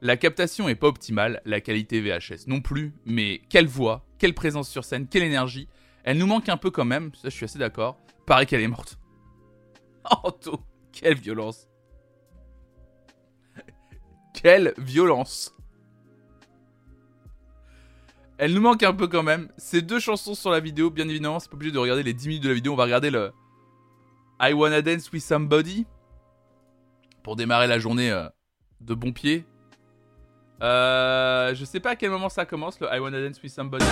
La 0.00 0.16
captation 0.16 0.68
est 0.68 0.76
pas 0.76 0.86
optimale, 0.86 1.42
la 1.44 1.60
qualité 1.60 2.00
VHS 2.00 2.46
non 2.46 2.60
plus, 2.60 2.94
mais 3.04 3.40
quelle 3.48 3.66
voix, 3.66 4.06
quelle 4.18 4.32
présence 4.32 4.68
sur 4.68 4.84
scène, 4.84 5.08
quelle 5.08 5.24
énergie. 5.24 5.66
Elle 6.04 6.18
nous 6.18 6.26
manque 6.26 6.48
un 6.48 6.56
peu 6.56 6.70
quand 6.70 6.84
même, 6.84 7.10
ça 7.14 7.30
je 7.30 7.34
suis 7.34 7.46
assez 7.46 7.58
d'accord. 7.58 7.98
Pareil 8.24 8.46
qu'elle 8.46 8.62
est 8.62 8.68
morte. 8.68 8.98
Oh, 10.22 10.30
quelle 10.92 11.16
violence. 11.16 11.66
quelle 14.34 14.74
violence. 14.76 15.54
Elle 18.44 18.52
nous 18.52 18.60
manque 18.60 18.82
un 18.82 18.92
peu 18.92 19.08
quand 19.08 19.22
même. 19.22 19.48
Ces 19.56 19.80
deux 19.80 19.98
chansons 19.98 20.34
sur 20.34 20.50
la 20.50 20.60
vidéo, 20.60 20.90
bien 20.90 21.08
évidemment, 21.08 21.40
c'est 21.40 21.48
pas 21.48 21.54
obligé 21.54 21.72
de 21.72 21.78
regarder 21.78 22.02
les 22.02 22.12
10 22.12 22.28
minutes 22.28 22.42
de 22.42 22.48
la 22.48 22.54
vidéo. 22.54 22.74
On 22.74 22.76
va 22.76 22.84
regarder 22.84 23.08
le 23.10 23.32
I 24.38 24.52
Wanna 24.52 24.82
Dance 24.82 25.10
with 25.10 25.22
Somebody 25.22 25.86
pour 27.22 27.36
démarrer 27.36 27.66
la 27.66 27.78
journée 27.78 28.10
euh, 28.10 28.28
de 28.82 28.92
bon 28.92 29.14
pied. 29.14 29.46
Euh, 30.62 31.54
je 31.54 31.64
sais 31.64 31.80
pas 31.80 31.92
à 31.92 31.96
quel 31.96 32.10
moment 32.10 32.28
ça 32.28 32.44
commence, 32.44 32.78
le 32.80 32.88
I 32.92 32.98
Wanna 32.98 33.26
Dance 33.26 33.42
With 33.42 33.50
Somebody. 33.50 33.86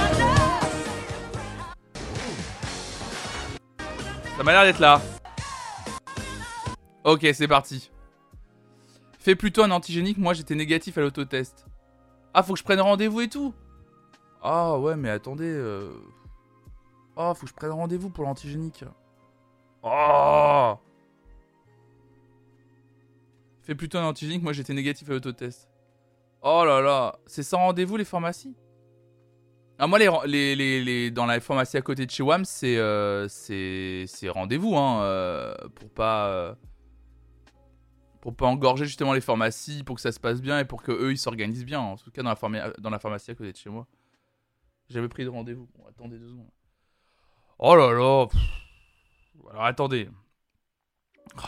Ça 4.37 4.42
m'a 4.44 4.52
l'air 4.52 4.64
d'être 4.64 4.80
là. 4.80 5.00
Ok, 7.04 7.26
c'est 7.32 7.49
parti. 7.49 7.90
Fais 9.18 9.35
plutôt 9.35 9.62
un 9.62 9.71
antigénique, 9.71 10.18
moi 10.18 10.35
j'étais 10.35 10.56
négatif 10.56 10.99
à 10.99 11.00
l'autotest. 11.00 11.64
Ah, 12.35 12.42
faut 12.42 12.52
que 12.52 12.59
je 12.59 12.64
prenne 12.64 12.82
rendez-vous 12.82 13.23
et 13.23 13.28
tout 13.30 13.54
Ah 14.43 14.79
ouais, 14.79 14.97
mais 14.97 15.11
attendez. 15.11 15.49
Euh... 15.49 15.93
Oh, 17.17 17.33
faut 17.35 17.43
que 17.43 17.49
je 17.49 17.55
prenne 17.55 17.71
rendez-vous 17.71 18.11
pour 18.11 18.25
l'antigénique. 18.25 18.85
Oh 19.83 20.75
Fais 23.63 23.75
plutôt 23.75 23.99
un 23.99 24.05
antigénique, 24.05 24.43
moi 24.43 24.53
j'étais 24.53 24.75
négatif 24.75 25.09
à 25.09 25.13
l'autotest. 25.13 25.69
Oh 26.43 26.65
là 26.65 26.81
là, 26.81 27.19
c'est 27.27 27.45
sans 27.45 27.59
rendez-vous 27.59 27.97
les 27.97 28.05
pharmacies? 28.05 28.57
Ah, 29.79 29.87
moi, 29.87 29.99
les, 29.99 30.55
les, 30.55 31.11
dans 31.11 31.27
la 31.27 31.41
pharmacie 31.41 31.77
à 31.77 31.83
côté 31.83 32.07
de 32.07 32.11
chez 32.11 32.23
WAM, 32.23 32.45
c'est 32.45 32.77
euh, 32.77 33.27
rendez-vous, 34.29 34.77
hein, 34.77 35.03
euh, 35.03 35.55
pour 35.75 35.91
pas. 35.91 36.29
Euh, 36.29 36.55
pour 38.21 38.37
pas 38.37 38.47
engorger 38.47 38.85
justement 38.85 39.13
les 39.13 39.21
pharmacies, 39.21 39.83
pour 39.83 39.97
que 39.97 40.01
ça 40.01 40.13
se 40.13 40.21
passe 40.21 40.41
bien 40.41 40.61
et 40.61 40.65
pour 40.65 40.85
que 40.85 40.93
eux 40.93 41.11
ils 41.11 41.19
s'organisent 41.19 41.65
bien. 41.65 41.81
En 41.81 41.97
tout 41.97 42.13
cas, 42.13 42.23
dans 42.23 42.33
la, 42.49 42.71
dans 42.79 42.91
la 42.91 43.01
pharmacie 43.01 43.33
à 43.33 43.35
côté 43.35 43.51
de 43.51 43.57
chez 43.57 43.71
moi. 43.71 43.89
J'avais 44.93 45.09
pris 45.09 45.25
de 45.25 45.31
rendez-vous. 45.31 45.69
Bon, 45.75 45.87
attendez 45.89 46.19
deux 46.19 46.29
secondes. 46.29 46.51
Oh 47.59 47.75
là 47.77 47.93
là. 47.93 48.27
Alors 49.51 49.65
attendez. 49.65 50.09
Oh. 51.37 51.41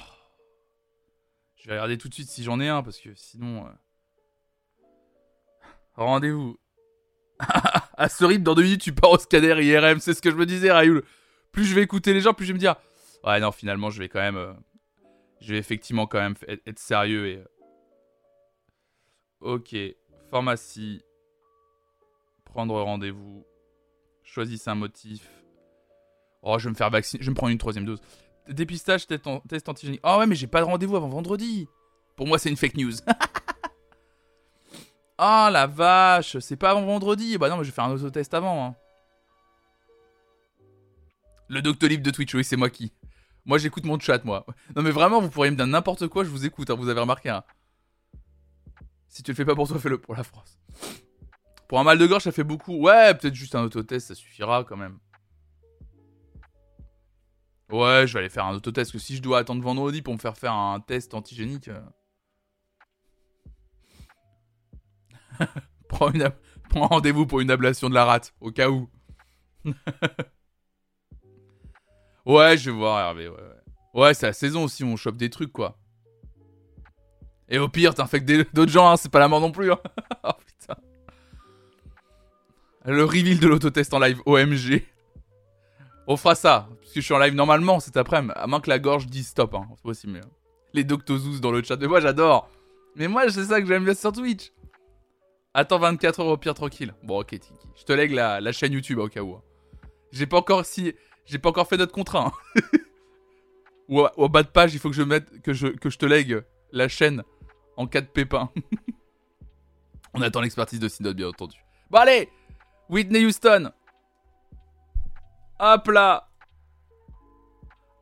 Je 1.57 1.67
vais 1.69 1.75
regarder 1.75 1.99
tout 1.99 2.09
de 2.09 2.15
suite 2.15 2.29
si 2.29 2.43
j'en 2.43 2.59
ai 2.61 2.69
un 2.69 2.83
parce 2.83 2.99
que 2.99 3.15
sinon. 3.15 3.69
Rendez-vous. 5.95 6.59
à 7.97 8.09
ce 8.09 8.25
rythme, 8.25 8.45
dans 8.45 8.55
deux 8.55 8.63
minutes, 8.63 8.81
tu 8.81 8.93
pars 8.93 9.11
au 9.11 9.19
scanner 9.19 9.63
IRM. 9.63 10.01
C'est 10.01 10.15
ce 10.15 10.23
que 10.23 10.31
je 10.31 10.37
me 10.37 10.47
disais, 10.47 10.73
Rayoul. 10.73 11.05
Plus 11.53 11.65
je 11.65 11.75
vais 11.75 11.83
écouter 11.83 12.15
les 12.15 12.21
gens, 12.21 12.33
plus 12.33 12.47
je 12.47 12.53
vais 12.53 12.55
me 12.55 12.61
dire 12.61 12.77
Ouais, 13.25 13.41
non, 13.41 13.53
finalement, 13.53 13.91
je 13.91 13.99
vais 13.99 14.09
quand 14.09 14.21
même. 14.21 14.37
Euh, 14.37 14.53
je 15.41 15.53
vais 15.53 15.59
effectivement 15.59 16.07
quand 16.07 16.21
même 16.21 16.35
être, 16.49 16.79
sérieux 16.79 17.27
et. 17.29 17.37
Euh, 19.43 19.57
ok. 19.57 19.77
Pharmacie. 20.31 21.03
Prendre 22.55 22.81
rendez-vous. 22.81 23.45
Choisissez 24.23 24.71
un 24.71 24.77
motif. 24.77 25.29
Oh, 26.41 26.57
je 26.57 26.65
vais 26.65 26.71
me 26.71 26.77
faire 26.77 26.89
vacciner. 26.89 27.21
Je 27.21 27.27
vais 27.27 27.33
me 27.33 27.37
prendre 27.37 27.51
une 27.51 27.59
troisième 27.59 27.85
dose. 27.85 28.01
Dépistage, 28.49 29.09
test 29.09 29.69
antigénique. 29.69 30.01
Oh 30.05 30.19
ouais, 30.21 30.27
mais 30.29 30.37
j'ai 30.37 30.47
pas 30.47 30.61
de 30.61 30.67
rendez-vous 30.67 30.95
avant 30.95 31.09
vendredi. 31.09 31.67
Pour 32.15 32.29
moi, 32.29 32.39
c'est 32.39 32.51
une 32.51 32.57
fake 32.57 32.77
news. 32.77 32.93
Ah 35.17 35.49
la 35.53 35.69
vache, 35.69 36.39
c'est 36.41 36.57
pas 36.57 36.71
avant 36.71 36.83
vendredi. 36.83 37.39
Bah 37.39 37.49
non, 37.49 37.57
mais 37.57 37.63
je 37.63 37.71
vais 37.71 37.75
faire 37.75 37.85
un 37.85 37.93
autotest 37.93 38.35
avant. 38.35 38.67
Hein. 38.67 38.75
Le 41.47 41.63
Doctolib 41.63 42.03
de 42.03 42.11
Twitch, 42.11 42.35
oui, 42.35 42.43
c'est 42.43 42.57
moi 42.57 42.69
qui. 42.69 42.93
Moi, 43.45 43.59
j'écoute 43.59 43.85
mon 43.85 43.97
chat, 43.97 44.25
moi. 44.25 44.45
Non, 44.75 44.83
mais 44.83 44.91
vraiment, 44.91 45.21
vous 45.21 45.31
pourriez 45.31 45.53
me 45.53 45.57
dire 45.57 45.69
n'importe 45.69 46.09
quoi, 46.09 46.25
je 46.25 46.31
vous 46.31 46.47
écoute, 46.47 46.69
hein, 46.69 46.75
vous 46.75 46.89
avez 46.89 47.01
remarqué. 47.01 47.29
Hein. 47.29 47.45
Si 49.07 49.23
tu 49.23 49.31
le 49.31 49.37
fais 49.37 49.45
pas 49.45 49.55
pour 49.55 49.69
toi, 49.69 49.79
fais-le 49.79 49.99
pour 49.99 50.17
la 50.17 50.25
France. 50.25 50.59
Pour 51.69 51.81
un 51.81 51.85
mal 51.85 51.99
de 51.99 52.07
gorge, 52.07 52.23
ça 52.23 52.33
fait 52.33 52.45
beaucoup. 52.45 52.77
Ouais, 52.77 53.15
peut-être 53.15 53.35
juste 53.35 53.55
un 53.55 53.63
autotest, 53.63 54.09
ça 54.09 54.15
suffira 54.15 54.65
quand 54.65 54.77
même. 54.77 54.99
Ouais, 57.71 58.07
je 58.07 58.13
vais 58.13 58.21
aller 58.21 58.29
faire 58.29 58.45
un 58.45 58.55
autotest, 58.55 58.93
que 58.93 58.99
si 58.99 59.17
je 59.17 59.23
dois 59.23 59.39
attendre 59.39 59.63
vendredi 59.63 60.03
pour 60.03 60.13
me 60.15 60.19
faire 60.19 60.37
faire 60.37 60.53
un 60.53 60.81
test 60.81 61.15
antigénique. 61.15 61.69
Euh, 61.69 61.81
prends, 65.89 66.11
une 66.13 66.31
rendez-vous 66.73 67.27
pour 67.27 67.41
une 67.41 67.51
ablation 67.51 67.89
de 67.89 67.95
la 67.95 68.05
rate, 68.05 68.35
au 68.41 68.53
cas 68.53 68.69
où. 68.69 68.91
ouais, 72.27 72.59
je 72.59 72.71
vais 72.71 72.77
voir 72.77 73.01
Hervé, 73.01 73.29
ouais, 73.29 73.37
ouais. 73.95 74.15
c'est 74.15 74.27
la 74.27 74.35
saison 74.35 74.65
aussi, 74.65 74.85
on 74.85 74.97
chope 74.97 75.17
des 75.17 75.31
trucs, 75.31 75.53
quoi. 75.53 75.79
Et 77.49 77.59
au 77.59 77.69
pire, 77.69 77.95
t'infectes 77.95 78.31
d'autres 78.55 78.73
gens, 78.73 78.91
hein, 78.91 78.97
c'est 78.97 79.11
pas 79.11 79.19
la 79.19 79.29
mort 79.29 79.41
non 79.41 79.53
plus. 79.53 79.73
Hein. 79.73 79.81
Le 82.87 83.05
reveal 83.05 83.39
de 83.39 83.49
l'autotest 83.49 83.95
en 83.95 83.99
live, 83.99 84.21
OMG. 84.27 84.83
On 86.07 86.17
fera 86.19 86.35
ça, 86.35 86.69
puisque 86.81 86.97
je 86.97 87.01
suis 87.01 87.15
en 87.15 87.19
live 87.19 87.35
normalement 87.35 87.81
cet 87.81 87.97
après-midi, 87.97 88.35
à 88.37 88.47
moins 88.47 88.61
que 88.61 88.69
la 88.69 88.79
gorge 88.79 89.07
dise 89.07 89.29
stop, 89.29 89.55
hein. 89.55 89.67
c'est 89.75 89.83
possible. 89.83 90.13
Mais... 90.13 90.21
Les 90.75 90.85
Doctozous 90.85 91.41
dans 91.41 91.51
le 91.51 91.63
chat, 91.63 91.77
mais 91.77 91.87
moi 91.87 92.01
j'adore. 92.01 92.51
Mais 92.97 93.09
moi 93.09 93.31
c'est 93.31 93.45
ça 93.45 93.61
que 93.61 93.67
j'aime 93.67 93.85
bien 93.85 93.95
sur 93.95 94.13
Twitch. 94.13 94.53
Attends 95.55 95.79
24 95.79 96.21
heures 96.21 96.27
au 96.27 96.37
pire 96.37 96.53
tranquille. 96.53 96.93
Bon, 97.05 97.21
ok, 97.21 97.29
Tiki. 97.29 97.69
Je 97.77 97.85
te 97.85 97.93
lègue 97.93 98.13
la, 98.13 98.53
chaîne 98.53 98.73
YouTube 98.73 98.99
au 98.99 99.09
cas 99.09 99.23
où. 99.23 99.35
Hein. 99.35 99.43
J'ai 100.13 100.27
pas 100.27 100.39
encore 100.39 100.67
si, 100.67 100.95
j'ai 101.25 101.39
pas 101.39 101.49
encore 101.49 101.69
fait 101.69 101.77
notre 101.77 101.93
contrat. 101.93 102.33
Hein. 102.57 102.61
ou 103.89 104.03
au 104.17 104.29
bas 104.29 104.43
de 104.43 104.49
page, 104.49 104.75
il 104.75 104.81
faut 104.81 104.91
que 104.91 104.97
je 104.97 105.03
mette 105.03 105.41
que 105.43 105.53
je 105.53 105.69
que 105.69 105.89
je 105.89 105.97
te 105.97 106.07
lègue 106.07 106.43
la 106.73 106.89
chaîne 106.89 107.23
en 107.77 107.87
cas 107.87 108.03
de 108.03 108.07
pépin. 108.07 108.51
On 110.13 110.21
attend 110.23 110.43
l'expertise 110.43 110.81
de 110.81 110.89
Synod, 110.89 111.17
bien 111.17 111.29
entendu. 111.29 111.57
Bon 111.91 111.99
allez, 111.99 112.29
Whitney 112.89 113.25
Houston. 113.25 113.73
Hop 115.59 115.89
là. 115.89 116.29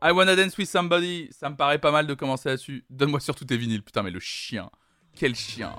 I 0.01 0.11
wanna 0.11 0.35
dance 0.35 0.57
with 0.57 0.69
somebody. 0.69 1.29
Ça 1.31 1.49
me 1.49 1.55
paraît 1.55 1.79
pas 1.79 1.91
mal 1.91 2.05
de 2.07 2.13
commencer 2.13 2.49
là-dessus. 2.49 2.83
Donne-moi 2.89 3.19
surtout 3.19 3.45
tes 3.45 3.55
vinyles, 3.55 3.83
putain, 3.83 4.03
mais 4.03 4.11
le 4.11 4.19
chien. 4.19 4.69
Quel 5.15 5.35
chien. 5.35 5.73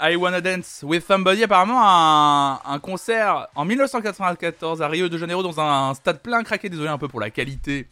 I 0.00 0.16
Wanna 0.16 0.40
Dance 0.40 0.82
with 0.82 1.04
Somebody, 1.06 1.42
apparemment 1.42 1.80
un, 2.64 2.78
concert 2.78 3.48
en 3.54 3.64
1994 3.64 4.82
à 4.82 4.88
Rio 4.88 5.08
de 5.08 5.18
Janeiro 5.18 5.42
dans 5.42 5.60
un, 5.60 5.94
stade 5.94 6.20
plein 6.20 6.42
craqué. 6.42 6.68
Désolé 6.68 6.88
un 6.88 6.98
peu 6.98 7.08
pour 7.08 7.20
la 7.20 7.30
qualité 7.30 7.88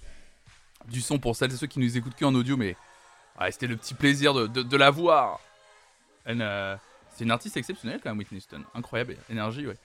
du 0.88 1.00
son 1.00 1.18
pour 1.18 1.36
celles 1.36 1.52
et 1.52 1.56
ceux 1.56 1.66
qui 1.66 1.78
nous 1.78 1.96
écoutent 1.96 2.14
que 2.14 2.24
en 2.24 2.34
audio, 2.34 2.56
mais 2.56 2.76
c'était 3.50 3.66
le 3.66 3.76
petit 3.76 3.94
plaisir 3.94 4.34
de, 4.34 4.76
la 4.76 4.90
voir. 4.90 5.40
Euh, 6.28 6.76
c'est 7.14 7.24
une 7.24 7.30
artiste 7.30 7.56
exceptionnelle 7.56 8.00
quand 8.02 8.10
même, 8.10 8.18
Whitney 8.18 8.38
Houston. 8.38 8.62
Incroyable, 8.74 9.16
énergie, 9.30 9.66
ouais. 9.66 9.76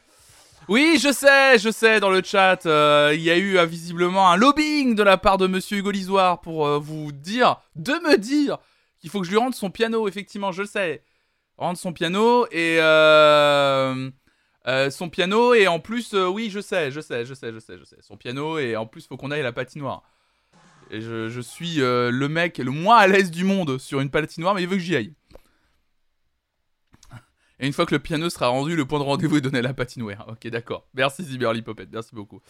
Oui, 0.68 1.00
je 1.02 1.12
sais, 1.12 1.60
je 1.60 1.70
sais, 1.70 2.00
dans 2.00 2.10
le 2.10 2.22
chat, 2.24 2.66
euh, 2.66 3.12
il 3.14 3.22
y 3.22 3.30
a 3.30 3.38
eu 3.38 3.58
euh, 3.58 3.66
visiblement 3.66 4.32
un 4.32 4.38
lobbying 4.38 4.96
de 4.96 5.04
la 5.04 5.18
part 5.18 5.38
de 5.38 5.48
Monsieur 5.48 5.78
Hugo 5.78 5.92
Lisoire 5.92 6.42
pour 6.42 6.80
vous 6.80 7.12
dire, 7.12 7.62
de 7.76 7.94
me 7.94 8.18
dire 8.18 8.58
qu'il 9.00 9.10
faut 9.10 9.20
que 9.20 9.26
je 9.26 9.32
lui 9.32 9.38
rende 9.38 9.54
son 9.54 9.70
piano, 9.70 10.08
effectivement, 10.08 10.52
je 10.52 10.64
sais. 10.64 11.04
Rendre 11.58 11.78
son 11.78 11.94
piano 11.94 12.46
et... 12.52 12.78
Euh, 12.80 14.12
euh, 14.68 14.90
son 14.90 15.10
piano 15.10 15.54
et 15.54 15.68
en 15.68 15.80
plus, 15.80 16.14
euh, 16.14 16.28
oui, 16.28 16.50
je 16.50 16.60
sais, 16.60 16.92
je 16.92 17.00
sais, 17.00 17.26
je 17.26 17.34
sais, 17.34 17.54
je 17.54 17.60
sais, 17.60 17.78
je 17.78 17.86
sais. 17.86 17.98
Son 18.02 18.18
piano 18.18 18.60
et 18.60 18.76
en 18.76 18.86
plus, 18.86 19.08
faut 19.08 19.18
qu'on 19.18 19.32
aille 19.32 19.40
à 19.40 19.44
la 19.44 19.54
patinoire. 19.54 20.04
Et 20.90 21.02
je, 21.02 21.42
suis 21.42 21.78
le 21.78 22.28
mec 22.28 22.60
le 22.60 22.72
moins 22.72 22.98
à 22.98 23.08
l'aise 23.08 23.32
du 23.32 23.44
monde 23.44 23.78
sur 23.78 24.00
une 24.00 24.10
patinoire, 24.10 24.56
mais 24.56 24.64
il 24.64 24.70
veut 24.70 24.78
que 24.78 24.82
j'y 24.82 24.96
aille. 24.96 25.14
Et 27.60 27.66
une 27.66 27.74
fois 27.74 27.86
que 27.86 27.96
le 27.96 28.00
piano 28.00 28.30
sera 28.30 28.48
rendu, 28.48 28.76
le 28.76 28.86
point 28.86 29.00
de 29.00 29.04
rendez-vous 29.04 29.38
est 29.38 29.42
donné 29.42 29.60
à 29.60 29.64
la 29.64 29.74
patinoire. 29.74 30.28
Ok, 30.30 30.48
d'accord. 30.48 30.88
Merci 30.94 31.24
Ziberly 31.24 31.62
Popette, 31.62 31.90
merci 31.92 32.14
beaucoup. 32.14 32.42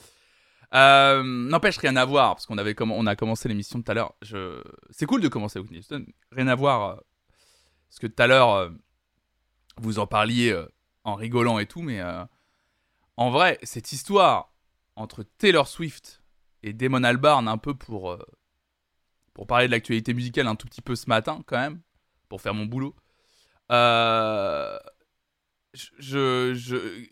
N'empêche, 0.71 1.77
rien 1.77 1.95
à 1.95 2.05
voir, 2.05 2.35
parce 2.35 2.45
qu'on 2.45 2.57
avait 2.59 2.75
on 2.79 3.07
a 3.07 3.15
commencé 3.15 3.47
l'émission 3.47 3.81
tout 3.81 3.89
à 3.91 3.95
l'heure. 3.95 4.13
Je... 4.21 4.61
C'est 4.91 5.07
cool 5.07 5.21
de 5.21 5.29
commencer 5.29 5.57
avec 5.57 5.71
Houston. 5.71 6.05
Rien 6.31 6.47
à 6.47 6.55
voir. 6.55 7.01
Parce 7.89 7.99
que 7.99 8.07
tout 8.07 8.21
à 8.21 8.27
l'heure, 8.27 8.71
vous 9.79 9.99
en 9.99 10.07
parliez 10.07 10.55
en 11.03 11.15
rigolant 11.15 11.59
et 11.59 11.65
tout, 11.65 11.81
mais 11.81 12.01
en 13.15 13.29
vrai, 13.29 13.59
cette 13.63 13.91
histoire 13.91 14.53
entre 14.95 15.23
Taylor 15.23 15.67
Swift 15.67 16.23
et 16.63 16.73
Damon 16.73 17.03
Albarn, 17.03 17.47
un 17.47 17.57
peu 17.57 17.73
pour, 17.75 18.17
pour 19.33 19.47
parler 19.47 19.67
de 19.67 19.71
l'actualité 19.71 20.13
musicale 20.13 20.47
un 20.47 20.55
tout 20.55 20.67
petit 20.67 20.81
peu 20.81 20.95
ce 20.95 21.07
matin, 21.07 21.41
quand 21.45 21.57
même, 21.57 21.81
pour 22.29 22.41
faire 22.41 22.53
mon 22.53 22.65
boulot. 22.65 22.95
je. 23.69 24.23
je... 25.73 27.07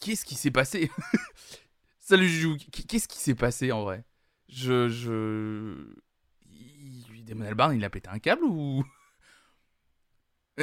Qu'est-ce 0.00 0.24
qui 0.24 0.34
s'est 0.34 0.50
passé 0.50 0.90
Salut 2.00 2.28
Juju, 2.28 2.56
qu'est-ce 2.88 3.08
qui 3.08 3.18
s'est 3.18 3.34
passé 3.34 3.72
en 3.72 3.82
vrai? 3.82 4.04
Je. 4.48 4.88
je... 4.88 5.96
Damon 7.26 7.44
Albarn, 7.44 7.74
il 7.74 7.84
a 7.84 7.90
pété 7.90 8.08
un 8.08 8.20
câble 8.20 8.44
ou? 8.44 8.84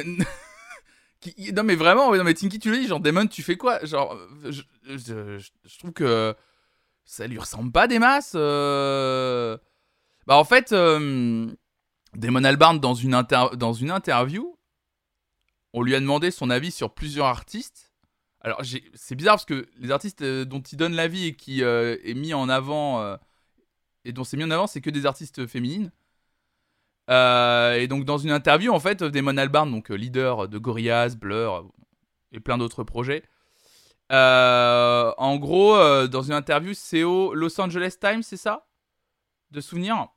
non 1.54 1.62
mais 1.62 1.74
vraiment, 1.74 2.14
non 2.14 2.24
mais 2.24 2.34
Tinky, 2.34 2.58
tu 2.58 2.70
le 2.70 2.78
dis, 2.78 2.86
genre 2.86 3.00
Damon, 3.00 3.26
tu 3.26 3.42
fais 3.42 3.56
quoi? 3.56 3.84
Genre, 3.84 4.18
je, 4.44 4.62
je, 4.84 5.78
trouve 5.78 5.92
que 5.92 6.34
ça 7.04 7.26
lui 7.26 7.38
ressemble 7.38 7.72
pas 7.72 7.86
des 7.86 7.98
masses. 7.98 8.32
Euh. 8.34 9.56
Bah 10.26 10.36
en 10.36 10.44
fait, 10.44 10.72
euh... 10.72 11.46
Damon 12.14 12.44
Albarn 12.44 12.78
dans 12.78 12.94
une, 12.94 13.22
dans 13.56 13.72
une 13.72 13.90
interview, 13.90 14.56
on 15.72 15.82
lui 15.82 15.94
a 15.94 16.00
demandé 16.00 16.30
son 16.30 16.50
avis 16.50 16.70
sur 16.70 16.94
plusieurs 16.94 17.26
artistes 17.26 17.94
alors, 18.44 18.60
c'est 18.92 19.14
bizarre 19.14 19.36
parce 19.36 19.46
que 19.46 19.66
les 19.78 19.90
artistes 19.90 20.20
euh, 20.20 20.44
dont 20.44 20.60
il 20.60 20.76
donne 20.76 20.92
la 20.92 21.08
vie 21.08 21.28
et 21.28 21.34
qui 21.34 21.64
euh, 21.64 21.96
est 22.04 22.12
mis 22.12 22.34
en 22.34 22.50
avant 22.50 23.00
euh, 23.00 23.16
et 24.04 24.12
dont 24.12 24.22
c'est 24.22 24.36
mis 24.36 24.44
en 24.44 24.50
avant, 24.50 24.66
c'est 24.66 24.82
que 24.82 24.90
des 24.90 25.06
artistes 25.06 25.46
féminines. 25.46 25.90
Et 27.08 27.86
donc, 27.88 28.04
dans 28.04 28.18
une 28.18 28.30
interview, 28.30 28.72
en 28.72 28.80
fait, 28.80 29.02
Damon 29.02 29.36
Albarn, 29.36 29.70
donc 29.70 29.90
leader 29.90 30.48
de 30.48 30.58
Gorillaz, 30.58 31.16
Blur 31.16 31.70
et 32.32 32.40
plein 32.40 32.58
d'autres 32.58 32.84
projets, 32.84 33.22
en 34.10 35.36
gros, 35.36 35.76
dans 36.08 36.22
une 36.22 36.32
interview, 36.32 36.72
c'est 36.74 37.02
au 37.02 37.34
Los 37.34 37.60
Angeles 37.60 37.96
Times, 38.00 38.22
c'est 38.22 38.36
ça? 38.36 38.66
De 39.50 39.60
souvenir? 39.60 40.08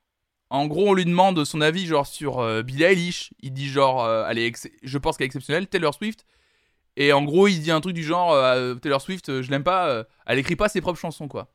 En 0.50 0.66
gros, 0.68 0.90
on 0.90 0.94
lui 0.94 1.06
demande 1.06 1.44
son 1.44 1.60
avis 1.60 1.86
genre 1.86 2.08
sur 2.08 2.64
Billie 2.64 2.84
Eilish. 2.84 3.34
Il 3.42 3.52
dit 3.52 3.68
genre, 3.68 4.06
allez, 4.06 4.54
je 4.82 4.98
pense 4.98 5.18
qu'elle 5.18 5.26
est 5.26 5.28
exceptionnelle. 5.28 5.68
Taylor 5.68 5.94
Swift. 5.94 6.26
Et 7.00 7.14
en 7.14 7.24
gros, 7.24 7.48
il 7.48 7.62
dit 7.62 7.70
un 7.70 7.80
truc 7.80 7.94
du 7.94 8.04
genre 8.04 8.34
euh, 8.34 8.74
Taylor 8.74 9.00
Swift, 9.00 9.30
euh, 9.30 9.44
je 9.44 9.52
l'aime 9.52 9.64
pas, 9.64 9.88
euh, 9.88 10.04
elle 10.26 10.40
écrit 10.40 10.56
pas 10.56 10.68
ses 10.68 10.82
propres 10.82 11.00
chansons, 11.00 11.28
quoi. 11.28 11.54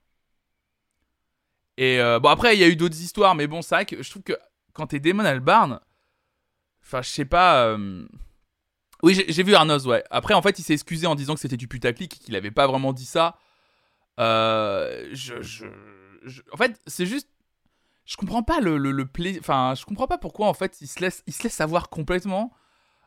Et 1.79 1.99
bon, 2.23 2.29
après, 2.29 2.55
il 2.55 2.61
y 2.61 2.65
a 2.65 2.69
eu 2.69 2.77
d'autres 2.77 3.01
histoires, 3.01 3.35
mais 3.35 3.49
bon, 3.49 3.61
c'est 3.61 3.75
vrai 3.75 3.87
que 3.87 4.03
je 4.03 4.09
trouve 4.09 4.23
que 4.23 4.35
quand 4.73 4.89
t'es 4.89 5.01
Damon 5.01 5.25
Albarn, 5.25 5.81
enfin, 6.83 7.03
je 7.03 7.09
sais 7.09 7.25
pas. 7.25 7.77
Oui, 9.03 9.21
j'ai 9.29 9.43
vu 9.43 9.55
Arnoz, 9.55 9.87
ouais. 9.87 10.05
Après, 10.11 10.35
en 10.35 10.43
fait, 10.43 10.59
il 10.59 10.63
s'est 10.63 10.75
excusé 10.75 11.07
en 11.07 11.15
disant 11.15 11.35
que 11.35 11.41
c'était 11.41 11.57
du 11.57 11.69
putaclic, 11.69 12.21
qu'il 12.21 12.37
avait 12.37 12.51
pas 12.51 12.67
vraiment 12.67 12.93
dit 12.93 13.07
ça. 13.07 13.37
Je, 14.19 15.13
je, 15.13 15.67
En 16.53 16.57
fait, 16.57 16.81
c'est 16.87 17.07
juste. 17.07 17.29
Je 18.05 18.17
comprends 18.17 18.43
pas 18.43 18.61
le, 18.61 18.77
le, 18.79 19.07
plaisir. 19.07 19.41
Enfin, 19.41 19.75
je 19.77 19.85
comprends 19.85 20.09
pas 20.09 20.19
pourquoi, 20.19 20.49
en 20.49 20.55
fait, 20.55 20.81
il 20.81 20.89
se 20.89 21.01
laisse, 21.01 21.23
il 21.27 21.33
se 21.33 21.45
laisse 21.45 21.55
savoir 21.55 21.89
complètement. 21.89 22.53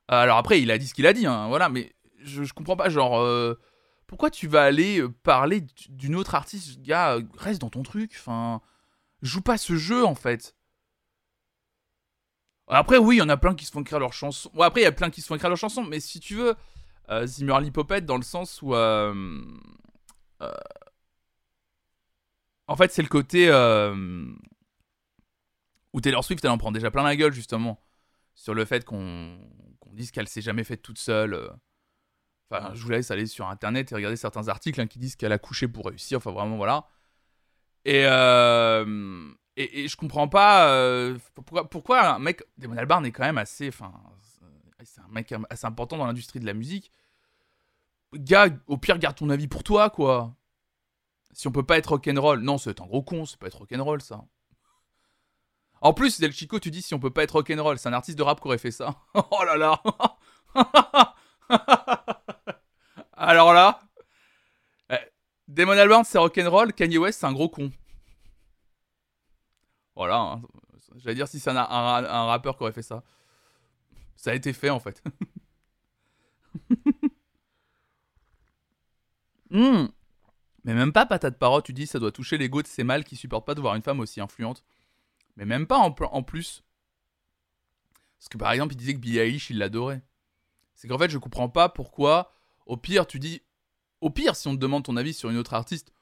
alors 0.08 0.38
après, 0.38 0.62
il 0.62 0.72
a 0.72 0.78
dit 0.78 0.88
ce 0.88 0.94
qu'il 0.94 1.08
a 1.08 1.14
dit, 1.14 1.26
hein, 1.28 1.48
voilà, 1.48 1.70
mais 1.70 1.96
je, 2.26 2.44
je 2.44 2.54
comprends 2.54 2.76
pas, 2.76 2.90
genre, 2.90 3.20
euh, 3.20 3.60
pourquoi 4.08 4.30
tu 4.30 4.48
vas 4.48 4.64
aller 4.64 5.00
euh, 5.00 5.10
parler 5.10 5.64
d'une 5.90 6.16
autre 6.16 6.36
artiste 6.36 6.82
Gars, 6.82 7.20
reste 7.38 7.62
dans 7.62 7.70
ton 7.70 7.84
truc, 7.84 8.14
enfin, 8.18 8.62
joue 9.22 9.42
pas 9.42 9.58
ce 9.58 9.76
jeu 9.76 10.06
en 10.06 10.16
fait. 10.16 10.55
Après, 12.68 12.98
oui, 12.98 13.18
il 13.18 13.20
y 13.20 13.22
en 13.22 13.30
a 13.30 13.38
plein 13.38 13.54
qui 13.56 13.66
se 13.66 13.72
font 13.72 13.82
écrire 13.82 14.00
leurs 14.00 14.14
chansons. 14.14 14.50
Bon, 14.54 14.64
après, 14.64 14.82
il 14.82 14.84
y 14.86 14.88
a 14.88 14.92
plein 14.92 15.10
qui 15.10 15.22
se 15.22 15.28
font 15.28 15.36
écrire 15.36 15.50
leurs 15.50 15.58
chansons, 15.58 15.84
mais 15.84 16.00
si 16.00 16.20
tu 16.20 16.36
veux, 16.36 16.56
euh, 17.10 17.26
Zimmerly 17.28 17.72
Popette, 17.72 18.06
dans 18.06 18.18
le 18.18 18.24
sens 18.24 18.62
où. 18.62 18.74
Euh, 18.76 19.42
en 22.68 22.76
fait, 22.76 22.92
c'est 22.92 23.04
le 23.04 23.08
côté. 23.08 23.50
où 25.94 26.02
Taylor 26.02 26.24
Swift, 26.24 26.44
elle 26.44 26.52
en 26.52 26.58
prend 26.58 26.72
déjà 26.72 26.92
plein 26.92 27.04
la 27.04 27.16
gueule, 27.16 27.34
justement. 27.34 27.80
Sur 28.34 28.54
le 28.54 28.66
fait 28.66 28.84
qu'on 28.84 29.38
dise 29.94 30.12
qu'elle 30.12 30.28
s'est 30.28 30.42
jamais 30.42 30.64
faite 30.64 30.82
toute 30.82 30.98
seule. 31.00 31.50
Enfin, 32.50 32.74
je 32.74 32.84
vous 32.84 32.90
laisse 32.90 33.12
aller 33.12 33.26
sur 33.26 33.48
internet 33.48 33.92
et 33.92 33.96
regarder 33.96 34.18
certains 34.18 34.48
articles 34.50 34.80
hein, 34.80 34.88
qui 34.88 35.00
disent 35.00 35.16
qu'elle 35.16 35.32
a 35.32 35.40
couché 35.40 35.68
pour 35.68 35.86
réussir. 35.88 36.18
Enfin, 36.18 36.32
vraiment, 36.32 36.58
voilà. 36.58 36.88
Et, 37.86 38.04
euh, 38.06 38.86
et, 39.58 39.88
je 39.88 39.96
comprends 39.96 40.28
pas 40.28 40.70
euh, 40.70 41.18
pourquoi, 41.72 42.16
un 42.16 42.20
mec. 42.20 42.44
Damon 42.58 42.78
Albarn 42.78 43.06
est 43.06 43.12
quand 43.12 43.24
même 43.24 43.38
assez. 43.38 43.70
Enfin, 43.70 43.94
c'est 44.84 45.02
un 45.02 45.08
mec 45.10 45.34
assez 45.50 45.66
important 45.66 45.98
dans 45.98 46.06
l'industrie 46.06 46.40
de 46.40 46.46
la 46.46 46.54
musique. 46.54 46.92
Gars, 48.14 48.50
au 48.68 48.78
pire, 48.78 48.98
garde 48.98 49.16
ton 49.16 49.30
avis 49.30 49.48
pour 49.48 49.64
toi, 49.64 49.90
quoi. 49.90 50.36
Si 51.34 51.48
on 51.48 51.52
peut 51.52 51.64
pas 51.66 51.78
être 51.78 51.88
rock'n'roll. 51.88 52.42
Non, 52.42 52.58
c'est 52.58 52.82
un 52.82 52.86
gros 52.86 53.04
con, 53.04 53.26
c'est 53.26 53.40
pas 53.40 53.48
être 53.48 53.60
rock'n'roll, 53.60 54.02
ça. 54.02 54.26
En 55.82 55.94
plus, 55.94 56.20
Del 56.20 56.32
Chico, 56.32 56.60
tu 56.60 56.72
dis 56.72 56.82
si 56.82 56.94
on 56.94 57.00
peut 57.00 57.12
pas 57.12 57.24
être 57.24 57.32
rock'n'roll. 57.32 57.78
C'est 57.78 57.90
un 57.90 57.94
artiste 57.94 58.18
de 58.18 58.24
rap 58.24 58.42
qui 58.42 58.48
aurait 58.48 58.58
fait 58.58 58.72
ça. 58.72 58.96
oh 59.14 59.44
là 59.46 59.58
là 59.58 59.82
Alors 63.18 63.54
là, 63.54 63.80
eh, 64.90 64.98
Damon 65.48 65.72
Albarn 65.72 66.04
c'est 66.04 66.18
rock'n'roll, 66.18 66.74
Kanye 66.74 66.98
West 66.98 67.20
c'est 67.20 67.26
un 67.26 67.34
gros 67.34 67.50
con. 67.50 67.72
Voilà, 69.96 70.18
hein. 70.18 70.42
j'allais 70.98 71.16
dire 71.16 71.28
si 71.28 71.40
c'est 71.40 71.50
un, 71.50 71.58
un, 71.58 72.26
rappeur 72.26 72.58
qui 72.58 72.64
aurait 72.64 72.74
fait 72.74 72.82
ça. 72.82 73.04
Ça 74.16 74.32
a 74.32 74.34
été 74.34 74.54
fait 74.54 74.70
en 74.70 74.80
fait. 74.80 75.04
Hmm. 79.52 79.88
Mais 80.66 80.74
même 80.74 80.92
pas 80.92 81.06
patate 81.06 81.38
parole, 81.38 81.62
tu 81.62 81.72
dis 81.72 81.86
ça 81.86 82.00
doit 82.00 82.12
toucher 82.12 82.38
l'ego 82.38 82.62
de 82.62 82.68
ces 82.68 82.84
mâles 82.84 83.04
qui 83.06 83.16
supportent 83.16 83.46
pas 83.46 83.56
de 83.56 83.62
voir 83.62 83.76
une 83.76 83.84
femme 83.84 84.00
aussi 84.00 84.20
influente. 84.20 84.66
Mais 85.38 85.46
même 85.46 85.68
pas 85.68 85.78
en, 85.78 85.96
en 86.12 86.24
plus. 86.24 86.64
Parce 88.18 88.28
que 88.28 88.38
par 88.38 88.52
exemple, 88.52 88.74
il 88.74 88.78
disait 88.78 88.94
que 88.96 89.00
Billie 89.00 89.20
Eilish, 89.20 89.52
il 89.52 89.60
l'adorait. 89.60 90.02
C'est 90.74 90.88
qu'en 90.88 90.98
fait, 90.98 91.10
je 91.10 91.18
comprends 91.20 91.48
pas 91.48 91.70
pourquoi 91.70 92.34
au 92.66 92.78
pire, 92.78 93.06
tu 93.08 93.20
dis. 93.20 93.42
Au 94.02 94.10
pire, 94.10 94.36
si 94.36 94.48
on 94.48 94.56
te 94.56 94.60
demande 94.60 94.84
ton 94.84 94.98
avis 94.98 95.14
sur 95.14 95.30
une 95.30 95.38
autre 95.38 95.54
artiste, 95.54 95.94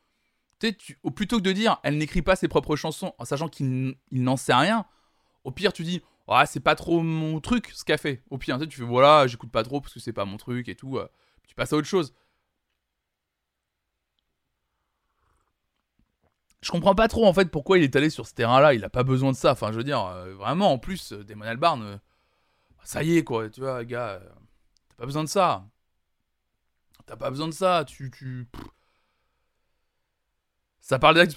tu, 0.71 0.97
plutôt 1.15 1.37
que 1.37 1.43
de 1.43 1.51
dire 1.51 1.79
elle 1.83 1.97
n'écrit 1.97 2.21
pas 2.21 2.35
ses 2.35 2.47
propres 2.47 2.75
chansons 2.75 3.13
en 3.17 3.25
sachant 3.25 3.49
qu'il 3.49 3.95
n'en 4.11 4.37
sait 4.37 4.53
rien, 4.53 4.85
au 5.43 5.51
pire, 5.51 5.73
tu 5.73 5.83
dis 5.83 6.01
ouais, 6.27 6.45
c'est 6.45 6.59
pas 6.59 6.75
trop 6.75 7.01
mon 7.01 7.39
truc 7.39 7.69
ce 7.73 7.83
qu'a 7.83 7.97
fait. 7.97 8.23
Au 8.29 8.37
pire, 8.37 8.59
tu 8.67 8.77
fais 8.77 8.83
voilà, 8.83 9.27
j'écoute 9.27 9.51
pas 9.51 9.63
trop 9.63 9.81
parce 9.81 9.93
que 9.93 9.99
c'est 9.99 10.13
pas 10.13 10.25
mon 10.25 10.37
truc 10.37 10.69
et 10.69 10.75
tout. 10.75 10.97
Euh, 10.97 11.07
tu 11.47 11.55
passes 11.55 11.73
à 11.73 11.77
autre 11.77 11.87
chose. 11.87 12.13
Je 16.61 16.71
comprends 16.71 16.95
pas 16.95 17.09
trop 17.09 17.25
en 17.27 17.33
fait 17.33 17.51
pourquoi 17.51 17.77
il 17.77 17.83
est 17.83 17.95
allé 17.95 18.09
sur 18.09 18.25
ce 18.25 18.33
terrain-là. 18.33 18.73
Il 18.73 18.83
a 18.85 18.89
pas 18.89 19.03
besoin 19.03 19.31
de 19.31 19.37
ça. 19.37 19.51
Enfin, 19.51 19.71
je 19.71 19.77
veux 19.77 19.83
dire, 19.83 20.05
euh, 20.05 20.33
vraiment, 20.35 20.71
en 20.71 20.77
plus, 20.79 21.11
euh, 21.11 21.23
Damon 21.23 21.45
Albarn, 21.45 21.99
ça 22.83 23.03
y 23.03 23.17
est 23.17 23.23
quoi, 23.23 23.49
tu 23.49 23.61
vois, 23.61 23.83
gars, 23.83 24.21
t'as 24.89 24.95
pas 24.95 25.05
besoin 25.05 25.23
de 25.23 25.29
ça. 25.29 25.65
T'as 27.05 27.17
pas 27.17 27.29
besoin 27.29 27.47
de 27.47 27.53
ça, 27.53 27.83
tu... 27.85 28.47
Ça 30.83 30.99
parle 30.99 31.13
direct 31.13 31.29
de 31.29 31.31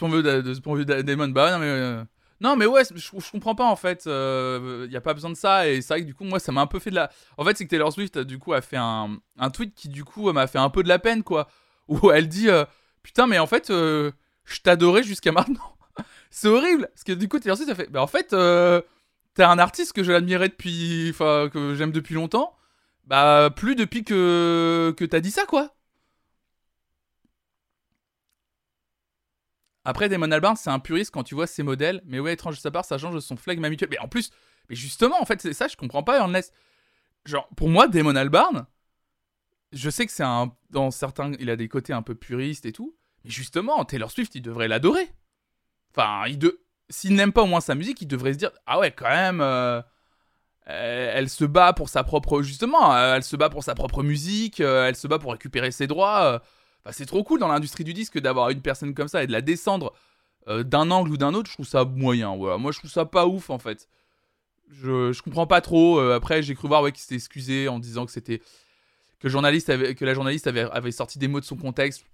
ce 0.54 0.60
point 0.60 0.74
de 0.74 0.78
vue, 0.78 0.84
de, 0.84 1.02
Damon. 1.02 1.28
Bah 1.28 1.52
non, 1.52 1.58
mais. 1.60 1.66
Euh, 1.68 2.02
Non, 2.40 2.56
mais 2.56 2.66
ouais, 2.66 2.82
je, 2.92 3.30
comprends 3.30 3.54
pas 3.54 3.64
en 3.64 3.76
fait. 3.76 4.02
Il 4.04 4.10
euh, 4.10 4.88
y 4.90 4.96
a 4.96 5.00
pas 5.00 5.14
besoin 5.14 5.30
de 5.30 5.36
ça. 5.36 5.68
Et 5.68 5.80
c'est 5.80 5.94
vrai 5.94 6.00
que 6.00 6.06
du 6.06 6.14
coup, 6.14 6.24
moi, 6.24 6.40
ça 6.40 6.50
m'a 6.50 6.62
un 6.62 6.66
peu 6.66 6.80
fait 6.80 6.90
de 6.90 6.96
la. 6.96 7.10
En 7.38 7.44
fait, 7.44 7.56
c'est 7.56 7.64
que 7.64 7.70
Taylor 7.70 7.92
Swift, 7.92 8.18
du 8.18 8.40
coup, 8.40 8.54
a 8.54 8.60
fait 8.60 8.76
un, 8.76 9.18
un 9.38 9.50
tweet 9.50 9.72
qui, 9.72 9.88
du 9.88 10.02
coup, 10.02 10.32
m'a 10.32 10.48
fait 10.48 10.58
un 10.58 10.68
peu 10.68 10.82
de 10.82 10.88
la 10.88 10.98
peine, 10.98 11.22
quoi. 11.22 11.48
Où 11.88 12.10
elle 12.10 12.26
dit 12.26 12.50
euh, 12.50 12.64
Putain, 13.04 13.28
mais 13.28 13.38
en 13.38 13.46
fait, 13.46 13.68
je 13.68 14.60
t'adorais 14.64 15.04
jusqu'à 15.04 15.30
maintenant. 15.30 15.76
c'est 16.30 16.48
horrible. 16.48 16.88
Parce 16.92 17.04
que 17.04 17.12
du 17.12 17.28
coup, 17.28 17.38
Taylor 17.38 17.56
Swift, 17.56 17.70
a 17.70 17.76
fait 17.76 17.88
Bah, 17.88 18.02
en 18.02 18.08
fait, 18.08 18.34
t'es 19.34 19.44
un 19.44 19.58
artiste 19.60 19.92
que 19.92 20.02
je 20.02 20.10
l'admirais 20.10 20.48
depuis. 20.48 21.10
Enfin, 21.10 21.48
que 21.52 21.76
j'aime 21.76 21.92
depuis 21.92 22.16
longtemps. 22.16 22.56
Bah, 23.04 23.50
plus 23.54 23.76
depuis 23.76 24.02
que, 24.02 24.92
que 24.96 25.04
t'as 25.04 25.20
dit 25.20 25.30
ça, 25.30 25.46
quoi. 25.46 25.75
Après, 29.88 30.08
Damon 30.08 30.32
Albarn, 30.32 30.56
c'est 30.56 30.68
un 30.68 30.80
puriste 30.80 31.12
quand 31.12 31.22
tu 31.22 31.36
vois 31.36 31.46
ses 31.46 31.62
modèles, 31.62 32.02
mais 32.06 32.18
ouais, 32.18 32.32
étrange 32.32 32.56
de 32.56 32.60
sa 32.60 32.72
part, 32.72 32.84
ça 32.84 32.98
change 32.98 33.14
de 33.14 33.20
son 33.20 33.36
flegme 33.36 33.64
habituel. 33.64 33.88
Mais 33.88 34.00
en 34.00 34.08
plus, 34.08 34.30
mais 34.68 34.74
justement, 34.74 35.14
en 35.20 35.24
fait, 35.24 35.40
c'est 35.40 35.52
ça, 35.52 35.68
je 35.68 35.76
comprends 35.76 36.02
pas, 36.02 36.18
Ernest. 36.18 36.52
Genre, 37.24 37.48
pour 37.56 37.68
moi, 37.68 37.86
Damon 37.86 38.16
Albarn, 38.16 38.66
je 39.70 39.88
sais 39.88 40.04
que 40.04 40.10
c'est 40.10 40.24
un. 40.24 40.52
Dans 40.70 40.90
certains. 40.90 41.32
Il 41.38 41.50
a 41.50 41.56
des 41.56 41.68
côtés 41.68 41.92
un 41.92 42.02
peu 42.02 42.16
puristes 42.16 42.66
et 42.66 42.72
tout, 42.72 42.96
mais 43.24 43.30
justement, 43.30 43.84
Taylor 43.84 44.10
Swift, 44.10 44.34
il 44.34 44.42
devrait 44.42 44.66
l'adorer. 44.66 45.08
Enfin, 45.94 46.24
il 46.26 46.38
de... 46.40 46.60
s'il 46.90 47.14
n'aime 47.14 47.32
pas 47.32 47.42
au 47.42 47.46
moins 47.46 47.60
sa 47.60 47.76
musique, 47.76 48.02
il 48.02 48.08
devrait 48.08 48.32
se 48.32 48.38
dire 48.38 48.50
Ah 48.66 48.80
ouais, 48.80 48.90
quand 48.90 49.08
même. 49.08 49.40
Euh, 49.40 49.80
elle 50.66 51.28
se 51.28 51.44
bat 51.44 51.72
pour 51.72 51.88
sa 51.88 52.02
propre. 52.02 52.42
Justement, 52.42 52.92
euh, 52.92 53.14
elle 53.14 53.22
se 53.22 53.36
bat 53.36 53.50
pour 53.50 53.62
sa 53.62 53.76
propre 53.76 54.02
musique, 54.02 54.60
euh, 54.60 54.88
elle 54.88 54.96
se 54.96 55.06
bat 55.06 55.20
pour 55.20 55.30
récupérer 55.30 55.70
ses 55.70 55.86
droits. 55.86 56.42
Bah, 56.86 56.92
c'est 56.92 57.04
trop 57.04 57.24
cool 57.24 57.40
dans 57.40 57.48
l'industrie 57.48 57.82
du 57.82 57.92
disque 57.92 58.16
d'avoir 58.20 58.50
une 58.50 58.62
personne 58.62 58.94
comme 58.94 59.08
ça 59.08 59.24
et 59.24 59.26
de 59.26 59.32
la 59.32 59.40
descendre 59.40 59.92
euh, 60.46 60.62
d'un 60.62 60.92
angle 60.92 61.10
ou 61.10 61.16
d'un 61.16 61.34
autre. 61.34 61.48
Je 61.48 61.54
trouve 61.54 61.66
ça 61.66 61.84
moyen. 61.84 62.36
Moi, 62.36 62.70
je 62.70 62.78
trouve 62.78 62.90
ça 62.90 63.04
pas 63.04 63.26
ouf 63.26 63.50
en 63.50 63.58
fait. 63.58 63.88
Je, 64.70 65.20
comprends 65.20 65.48
pas 65.48 65.60
trop. 65.60 65.98
Euh, 65.98 66.14
après, 66.14 66.44
j'ai 66.44 66.54
cru 66.54 66.68
voir 66.68 66.82
ouais, 66.82 66.92
qu'il 66.92 67.00
s'était 67.00 67.16
excusé 67.16 67.66
en 67.66 67.80
disant 67.80 68.06
que 68.06 68.12
c'était 68.12 68.40
que, 69.18 69.26
la 69.26 70.14
journaliste 70.14 70.46
avait, 70.46 70.92
sorti 70.92 71.18
des 71.18 71.26
mots 71.26 71.40
de 71.40 71.44
son 71.44 71.56
contexte. 71.56 72.04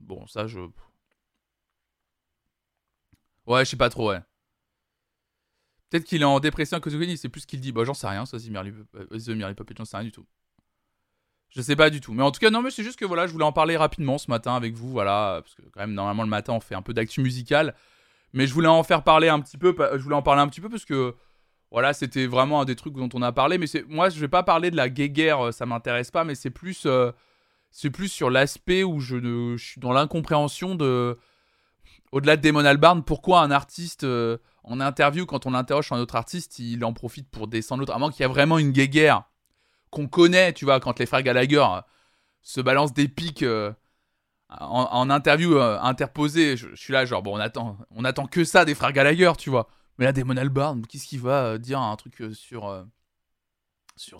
Bon, 0.00 0.26
ça, 0.26 0.48
je. 0.48 0.58
Ouais, 3.46 3.64
je 3.64 3.70
sais 3.70 3.76
pas 3.76 3.90
trop, 3.90 4.08
ouais. 4.08 4.20
Peut-être 5.88 6.04
qu'il 6.04 6.22
est 6.22 6.24
en 6.24 6.40
dépression 6.40 6.78
à 6.78 6.80
cause 6.80 6.94
de 6.94 7.14
c'est 7.14 7.28
plus 7.28 7.42
ce 7.42 7.46
qu'il 7.46 7.60
dit. 7.60 7.70
Bah, 7.70 7.84
j'en 7.84 7.94
sais 7.94 8.08
rien, 8.08 8.26
ça, 8.26 8.40
c'est 8.40 8.50
Mirly, 8.50 8.72
euh, 8.96 9.54
Puppet, 9.54 9.74
j'en 9.78 9.84
sais 9.84 9.96
rien 9.96 10.04
du 10.04 10.10
tout. 10.10 10.26
Je 11.50 11.62
sais 11.62 11.76
pas 11.76 11.90
du 11.90 12.00
tout. 12.00 12.12
Mais 12.12 12.22
en 12.22 12.30
tout 12.30 12.40
cas, 12.40 12.50
non, 12.50 12.62
mais 12.62 12.70
c'est 12.70 12.82
juste 12.82 12.98
que 12.98 13.04
voilà, 13.04 13.26
je 13.26 13.32
voulais 13.32 13.44
en 13.44 13.52
parler 13.52 13.76
rapidement 13.76 14.18
ce 14.18 14.30
matin 14.30 14.54
avec 14.54 14.74
vous, 14.74 14.90
voilà, 14.90 15.40
parce 15.42 15.54
que 15.54 15.62
quand 15.72 15.80
même, 15.80 15.94
normalement, 15.94 16.22
le 16.22 16.28
matin, 16.28 16.52
on 16.52 16.60
fait 16.60 16.74
un 16.74 16.82
peu 16.82 16.92
d'actu 16.92 17.20
musicale. 17.20 17.74
Mais 18.32 18.46
je 18.46 18.52
voulais 18.52 18.68
en 18.68 18.82
faire 18.82 19.02
parler 19.02 19.28
un 19.28 19.40
petit 19.40 19.56
peu, 19.56 19.74
je 19.92 20.02
voulais 20.02 20.16
en 20.16 20.22
parler 20.22 20.42
un 20.42 20.48
petit 20.48 20.60
peu 20.60 20.68
parce 20.68 20.84
que, 20.84 21.14
voilà, 21.70 21.92
c'était 21.92 22.26
vraiment 22.26 22.60
un 22.60 22.64
des 22.64 22.76
trucs 22.76 22.94
dont 22.94 23.08
on 23.14 23.22
a 23.22 23.32
parlé. 23.32 23.58
Mais 23.58 23.66
moi, 23.88 24.10
je 24.10 24.20
vais 24.20 24.28
pas 24.28 24.42
parler 24.42 24.70
de 24.70 24.76
la 24.76 24.88
guéguerre, 24.88 25.52
ça 25.54 25.66
m'intéresse 25.66 26.10
pas, 26.10 26.24
mais 26.24 26.34
c'est 26.34 26.50
plus, 26.50 26.84
euh, 26.86 27.12
plus 27.92 28.08
sur 28.08 28.28
l'aspect 28.28 28.82
où 28.82 29.00
je, 29.00 29.16
je, 29.56 29.56
suis 29.56 29.80
dans 29.80 29.92
l'incompréhension 29.92 30.74
de, 30.74 31.16
au-delà 32.12 32.36
de 32.36 32.42
Damon 32.42 32.64
Albarn, 32.64 33.02
pourquoi 33.02 33.40
un 33.40 33.50
artiste, 33.50 34.04
euh, 34.04 34.38
en 34.64 34.80
interview, 34.80 35.26
quand 35.26 35.46
on 35.46 35.54
interroge 35.54 35.92
un 35.92 35.98
autre 35.98 36.16
artiste, 36.16 36.58
il 36.58 36.84
en 36.84 36.92
profite 36.92 37.30
pour 37.30 37.46
descendre 37.46 37.80
l'autre, 37.80 37.94
à 37.94 37.98
moins 37.98 38.10
qu'il 38.10 38.20
y 38.20 38.24
a 38.24 38.28
vraiment 38.28 38.58
une 38.58 38.72
guéguerre 38.72 39.24
qu'on 39.90 40.08
connaît, 40.08 40.52
tu 40.52 40.64
vois, 40.64 40.80
quand 40.80 40.98
les 40.98 41.06
frères 41.06 41.22
Gallagher 41.22 41.64
euh, 41.70 41.80
se 42.42 42.60
balancent 42.60 42.94
des 42.94 43.08
pics 43.08 43.42
euh, 43.42 43.72
en, 44.48 45.10
interview 45.10 45.56
euh, 45.56 45.78
interposée, 45.80 46.56
je, 46.56 46.74
suis 46.74 46.92
là, 46.92 47.04
genre, 47.04 47.22
bon, 47.22 47.36
on 47.36 47.40
attend, 47.40 47.78
on 47.90 48.04
attend 48.04 48.26
que 48.26 48.44
ça 48.44 48.64
des 48.64 48.74
frères 48.74 48.92
Gallagher, 48.92 49.32
tu 49.38 49.50
vois. 49.50 49.68
Mais 49.98 50.04
là, 50.04 50.12
Damon 50.12 50.36
Albarn, 50.36 50.86
qu'est-ce 50.86 51.06
qu'il 51.06 51.20
va 51.20 51.58
dire 51.58 51.80
un 51.80 51.96
truc 51.96 52.22
sur, 52.34 52.86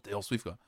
Taylor 0.02 0.24
Swift, 0.24 0.44
quoi. 0.44 0.58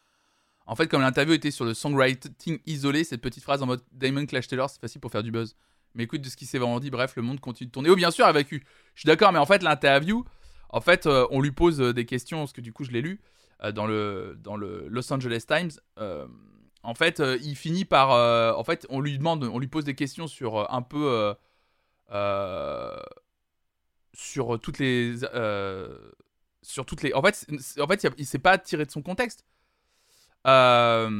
En 0.67 0.77
fait, 0.77 0.87
comme 0.87 1.01
l'interview 1.01 1.33
était 1.33 1.51
sur 1.51 1.65
le 1.65 1.73
songwriting 1.73 2.59
isolé, 2.67 3.03
cette 3.03 3.23
petite 3.23 3.43
phrase 3.43 3.63
en 3.63 3.67
mode 3.67 3.83
Damon 3.91 4.27
Clash 4.27 4.49
Taylor, 4.49 4.69
c'est 4.69 4.81
facile 4.81 5.01
pour 5.01 5.11
faire 5.11 5.23
du 5.23 5.31
buzz. 5.31 5.57
Mais 5.95 6.05
écoute 6.05 6.21
de 6.21 6.29
ce 6.29 6.37
qui 6.37 6.45
s'est 6.45 6.59
vraiment 6.59 6.79
dit, 6.79 6.91
bref, 6.91 7.17
le 7.17 7.23
monde 7.23 7.41
continue 7.41 7.69
de 7.69 7.73
tourner. 7.73 7.89
Oh, 7.89 7.97
bien 7.97 8.11
sûr, 8.11 8.27
avec 8.27 8.49
Je 8.51 8.59
suis 8.95 9.07
d'accord, 9.07 9.33
mais 9.33 9.39
en 9.39 9.47
fait, 9.47 9.63
l'interview, 9.63 10.27
en 10.69 10.83
fait, 10.83 11.07
on 11.07 11.41
lui 11.41 11.53
pose 11.53 11.79
des 11.79 12.05
questions, 12.05 12.41
parce 12.41 12.53
que 12.53 12.61
du 12.61 12.75
coup, 12.75 12.85
je 12.85 12.91
l'ai 12.91 13.01
lu. 13.01 13.19
Euh, 13.65 13.73
dans, 13.73 13.87
le, 13.87 14.39
dans 14.41 14.57
le 14.57 14.87
Los 14.89 15.13
Angeles 15.13 15.45
Times, 15.47 15.71
euh, 15.99 16.27
en 16.85 16.95
fait, 16.95 17.19
euh, 17.19 17.39
il 17.43 17.57
finit 17.57 17.85
par. 17.85 18.11
en 18.57 18.65
fait, 18.65 18.87
on 18.89 19.01
lui 19.01 19.19
demande, 19.19 19.45
on 19.45 19.59
lui 19.59 19.67
pose 19.67 19.85
des 19.85 19.95
questions 19.95 20.27
sur 20.29 20.73
un 20.73 20.83
peu. 20.83 21.35
sur 24.15 24.61
toutes 24.61 24.79
les. 24.79 25.17
sur 26.63 26.87
toutes 26.87 27.03
les. 27.03 27.13
En 27.15 27.23
fait, 27.23 27.47
en 27.81 27.87
fait 27.87 28.07
il, 28.17 28.27
s'est 28.27 28.39
pas 28.39 28.59
tiré 28.59 28.85
de 28.85 28.91
son 28.91 29.03
contexte. 29.03 29.45
en 30.45 31.11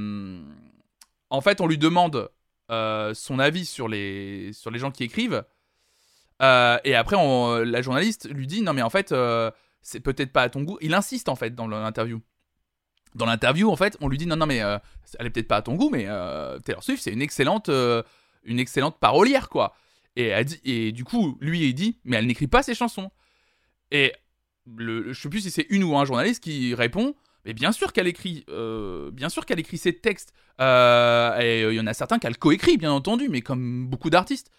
fait, 1.43 1.61
on 1.61 1.67
lui 1.67 1.79
demande 1.79 2.31
son 2.71 3.39
avis 3.41 3.67
sur 3.67 3.89
les, 3.89 4.53
sur 4.53 4.71
les 4.71 4.79
gens 4.79 4.93
qui 4.93 5.03
écrivent. 5.03 5.45
et 6.41 6.95
après, 6.95 7.17
la 7.65 7.83
journaliste 7.83 8.29
lui 8.31 8.47
dit 8.47 8.63
Non, 8.63 8.75
mais 8.75 8.83
en 8.83 8.91
fait, 8.91 9.13
c'est 9.83 10.01
peut-être 10.01 10.33
pas 10.33 10.43
à 10.43 10.49
ton 10.49 10.63
goût. 10.63 10.79
Il 10.81 10.95
insiste 10.95 11.29
en 11.29 11.37
fait 11.37 11.55
dans 11.55 11.67
l'interview. 11.67 12.21
Dans 13.15 13.27
l'interview, 13.27 13.71
en 13.71 13.77
fait, 13.77 13.97
on 14.01 14.09
lui 14.09 14.19
dit 14.19 14.27
non, 14.27 14.37
non, 14.37 14.47
mais 14.47 14.63
euh, 14.63 14.79
elle 15.19 15.27
est 15.27 15.31
peut-être 15.31 15.49
pas 15.49 15.57
à 15.57 15.63
ton 15.63 15.75
goût, 15.75 15.91
mais 15.91 16.05
euh, 16.07 16.59
Taylor 16.61 16.83
Swift, 16.83 17.03
c'est 17.03 17.13
une 17.13 17.23
excellente, 17.23 17.69
euh, 17.69 18.03
une 18.45 18.59
excellente 18.59 18.99
parolière, 18.99 19.49
quoi. 19.49 19.75
Et, 20.17 20.45
dit, 20.45 20.61
et 20.65 20.93
du 20.93 21.05
coup, 21.05 21.39
lui, 21.41 21.69
il 21.69 21.75
dit, 21.75 22.01
mais 22.05 22.17
elle 22.17 22.27
n'écrit 22.27 22.49
pas 22.49 22.63
ses 22.63 22.75
chansons. 22.75 23.11
Et 23.91 24.13
le, 24.77 25.13
je 25.13 25.21
sais 25.21 25.29
plus 25.29 25.41
si 25.41 25.51
c'est 25.51 25.67
une 25.71 25.85
ou 25.85 25.97
un 25.97 26.05
journaliste 26.05 26.43
qui 26.43 26.75
répond, 26.75 27.15
mais 27.45 27.55
bien 27.55 27.73
sûr 27.73 27.93
qu'elle 27.93 28.09
écrit, 28.09 28.45
bien 29.13 29.29
sûr 29.29 29.47
qu'elle 29.47 29.61
écrit 29.61 29.79
ses 29.79 29.95
textes. 29.95 30.33
et 30.61 31.65
il 31.69 31.75
y 31.75 31.81
en 31.81 31.87
a 31.87 31.95
certains 31.95 32.19
qu'elle 32.19 32.37
coécrit, 32.37 32.77
bien 32.77 32.93
entendu, 32.93 33.29
mais 33.29 33.41
comme 33.41 33.87
beaucoup 33.87 34.11
d'artistes. 34.11 34.51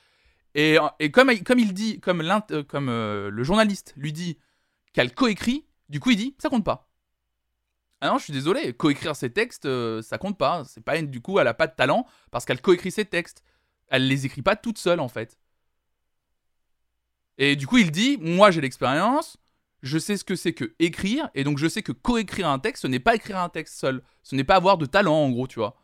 Et, 0.55 0.77
et, 0.99 1.11
comme, 1.11 1.37
comme 1.43 1.59
il 1.59 1.73
dit, 1.73 1.99
comme, 1.99 2.23
comme 2.67 2.87
le 2.87 3.43
journaliste 3.43 3.93
lui 3.97 4.13
dit 4.13 4.37
qu'elle 4.93 5.13
coécrit, 5.13 5.65
du 5.89 5.99
coup 5.99 6.11
il 6.11 6.17
dit 6.17 6.35
ça 6.39 6.49
compte 6.49 6.65
pas. 6.65 6.89
Ah 8.01 8.07
non, 8.07 8.17
je 8.17 8.23
suis 8.25 8.33
désolé, 8.33 8.73
coécrire 8.73 9.15
ses 9.15 9.29
textes, 9.29 9.65
euh, 9.65 10.01
ça 10.01 10.17
compte 10.17 10.37
pas. 10.37 10.63
C'est 10.63 10.81
pas 10.81 11.01
du 11.01 11.21
coup, 11.21 11.37
elle 11.39 11.47
a 11.47 11.53
pas 11.53 11.67
de 11.67 11.75
talent 11.75 12.05
parce 12.31 12.45
qu'elle 12.45 12.61
coécrit 12.61 12.91
ses 12.91 13.05
textes. 13.05 13.43
Elle 13.89 14.07
les 14.07 14.25
écrit 14.25 14.41
pas 14.41 14.55
toute 14.55 14.77
seule 14.77 14.99
en 14.99 15.09
fait. 15.09 15.37
Et 17.37 17.55
du 17.55 17.67
coup, 17.67 17.77
il 17.77 17.91
dit 17.91 18.17
moi 18.21 18.51
j'ai 18.51 18.61
l'expérience, 18.61 19.37
je 19.81 19.97
sais 19.97 20.17
ce 20.17 20.23
que 20.23 20.35
c'est 20.35 20.53
que 20.53 20.75
écrire 20.79 21.29
et 21.35 21.43
donc 21.43 21.57
je 21.57 21.67
sais 21.67 21.81
que 21.81 21.91
coécrire 21.91 22.47
un 22.47 22.59
texte, 22.59 22.83
ce 22.83 22.87
n'est 22.87 22.99
pas 22.99 23.15
écrire 23.15 23.37
un 23.37 23.49
texte 23.49 23.77
seul, 23.79 24.01
ce 24.23 24.35
n'est 24.35 24.43
pas 24.43 24.55
avoir 24.55 24.77
de 24.77 24.85
talent 24.85 25.15
en 25.15 25.29
gros, 25.29 25.47
tu 25.47 25.59
vois. 25.59 25.75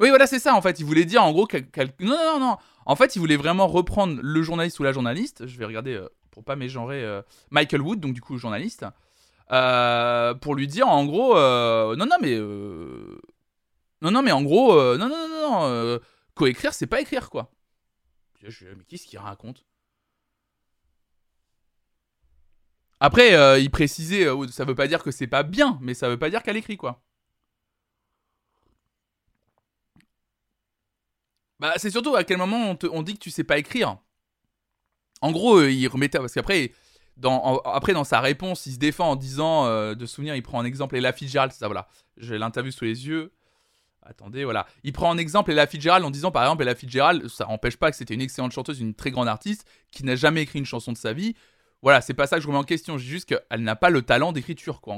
Oui, 0.00 0.08
voilà, 0.08 0.26
c'est 0.26 0.38
ça 0.38 0.54
en 0.54 0.62
fait. 0.62 0.80
Il 0.80 0.86
voulait 0.86 1.04
dire 1.04 1.22
en 1.22 1.30
gros. 1.32 1.46
Non, 2.00 2.16
non, 2.16 2.40
non. 2.40 2.56
En 2.86 2.96
fait, 2.96 3.14
il 3.16 3.18
voulait 3.18 3.36
vraiment 3.36 3.66
reprendre 3.68 4.18
le 4.22 4.42
journaliste 4.42 4.80
ou 4.80 4.82
la 4.82 4.92
journaliste. 4.92 5.46
Je 5.46 5.58
vais 5.58 5.66
regarder 5.66 5.94
euh, 5.94 6.08
pour 6.30 6.42
pas 6.42 6.56
mégenrer 6.56 7.04
euh, 7.04 7.20
Michael 7.50 7.82
Wood, 7.82 8.00
donc 8.00 8.14
du 8.14 8.22
coup 8.22 8.38
journaliste, 8.38 8.86
euh, 9.52 10.34
pour 10.34 10.54
lui 10.54 10.66
dire 10.66 10.88
en 10.88 11.04
gros, 11.04 11.34
non, 11.34 12.06
non, 12.06 12.16
mais. 12.20 12.38
non, 14.00 14.10
non, 14.10 14.22
mais 14.22 14.32
en 14.32 14.42
gros, 14.42 14.74
non, 14.96 15.08
non, 15.08 15.28
non, 15.28 15.68
non, 15.68 16.00
coécrire, 16.34 16.72
c'est 16.72 16.86
pas 16.86 17.00
écrire 17.02 17.28
quoi. 17.28 17.52
Je, 18.42 18.64
mais 18.68 18.84
qu'est-ce 18.88 19.06
qu'il 19.06 19.18
raconte? 19.18 19.66
Après, 23.00 23.60
il 23.60 23.70
précisait, 23.70 24.26
ça 24.50 24.64
veut 24.64 24.74
pas 24.74 24.86
dire 24.88 25.02
que 25.02 25.10
c'est 25.10 25.26
pas 25.26 25.42
bien, 25.42 25.78
mais 25.82 25.92
ça 25.92 26.08
veut 26.08 26.18
pas 26.18 26.30
dire 26.30 26.42
qu'elle 26.42 26.56
écrit 26.56 26.78
quoi. 26.78 27.02
Bah, 31.60 31.74
c'est 31.76 31.90
surtout 31.90 32.16
à 32.16 32.24
quel 32.24 32.38
moment 32.38 32.74
on, 32.90 33.02
dit 33.02 33.14
que 33.14 33.18
tu 33.18 33.30
sais 33.30 33.44
pas 33.44 33.58
écrire. 33.58 33.98
En 35.20 35.30
gros, 35.30 35.58
euh, 35.58 35.70
il 35.70 35.86
remettait. 35.88 36.18
Parce 36.18 36.32
qu'après, 36.32 36.72
dans, 37.18 37.58
après, 37.58 37.92
dans 37.92 38.02
sa 38.02 38.20
réponse, 38.20 38.64
il 38.64 38.72
se 38.72 38.78
défend 38.78 39.10
en 39.10 39.16
disant 39.16 39.66
euh, 39.66 39.94
de 39.94 40.06
souvenir, 40.06 40.34
il 40.34 40.42
prend 40.42 40.58
en 40.58 40.64
exemple 40.64 40.96
Ella 40.96 41.12
Fitzgerald. 41.12 41.52
Ça, 41.52 41.66
voilà. 41.66 41.86
J'ai 42.16 42.38
l'interview 42.38 42.72
sous 42.72 42.86
les 42.86 43.06
yeux. 43.06 43.32
Attendez, 44.02 44.44
voilà. 44.44 44.66
Il 44.84 44.94
prend 44.94 45.10
en 45.10 45.18
exemple 45.18 45.52
Ella 45.52 45.66
Fitzgerald 45.66 46.02
en 46.02 46.10
disant, 46.10 46.30
par 46.30 46.44
exemple, 46.44 46.62
Ella 46.62 46.74
Fitzgerald, 46.74 47.28
ça 47.28 47.44
n'empêche 47.44 47.76
pas 47.76 47.90
que 47.90 47.96
c'était 47.98 48.14
une 48.14 48.22
excellente 48.22 48.52
chanteuse, 48.52 48.80
une 48.80 48.94
très 48.94 49.10
grande 49.10 49.28
artiste, 49.28 49.68
qui 49.92 50.04
n'a 50.04 50.16
jamais 50.16 50.42
écrit 50.42 50.58
une 50.58 50.64
chanson 50.64 50.92
de 50.92 50.96
sa 50.96 51.12
vie. 51.12 51.36
Voilà, 51.82 52.00
c'est 52.00 52.14
pas 52.14 52.26
ça 52.26 52.36
que 52.36 52.42
je 52.42 52.46
remets 52.46 52.58
en 52.58 52.64
question. 52.64 52.96
Dis 52.96 53.04
juste 53.04 53.28
qu'elle 53.28 53.62
n'a 53.62 53.76
pas 53.76 53.90
le 53.90 54.00
talent 54.00 54.32
d'écriture, 54.32 54.80
quoi. 54.80 54.96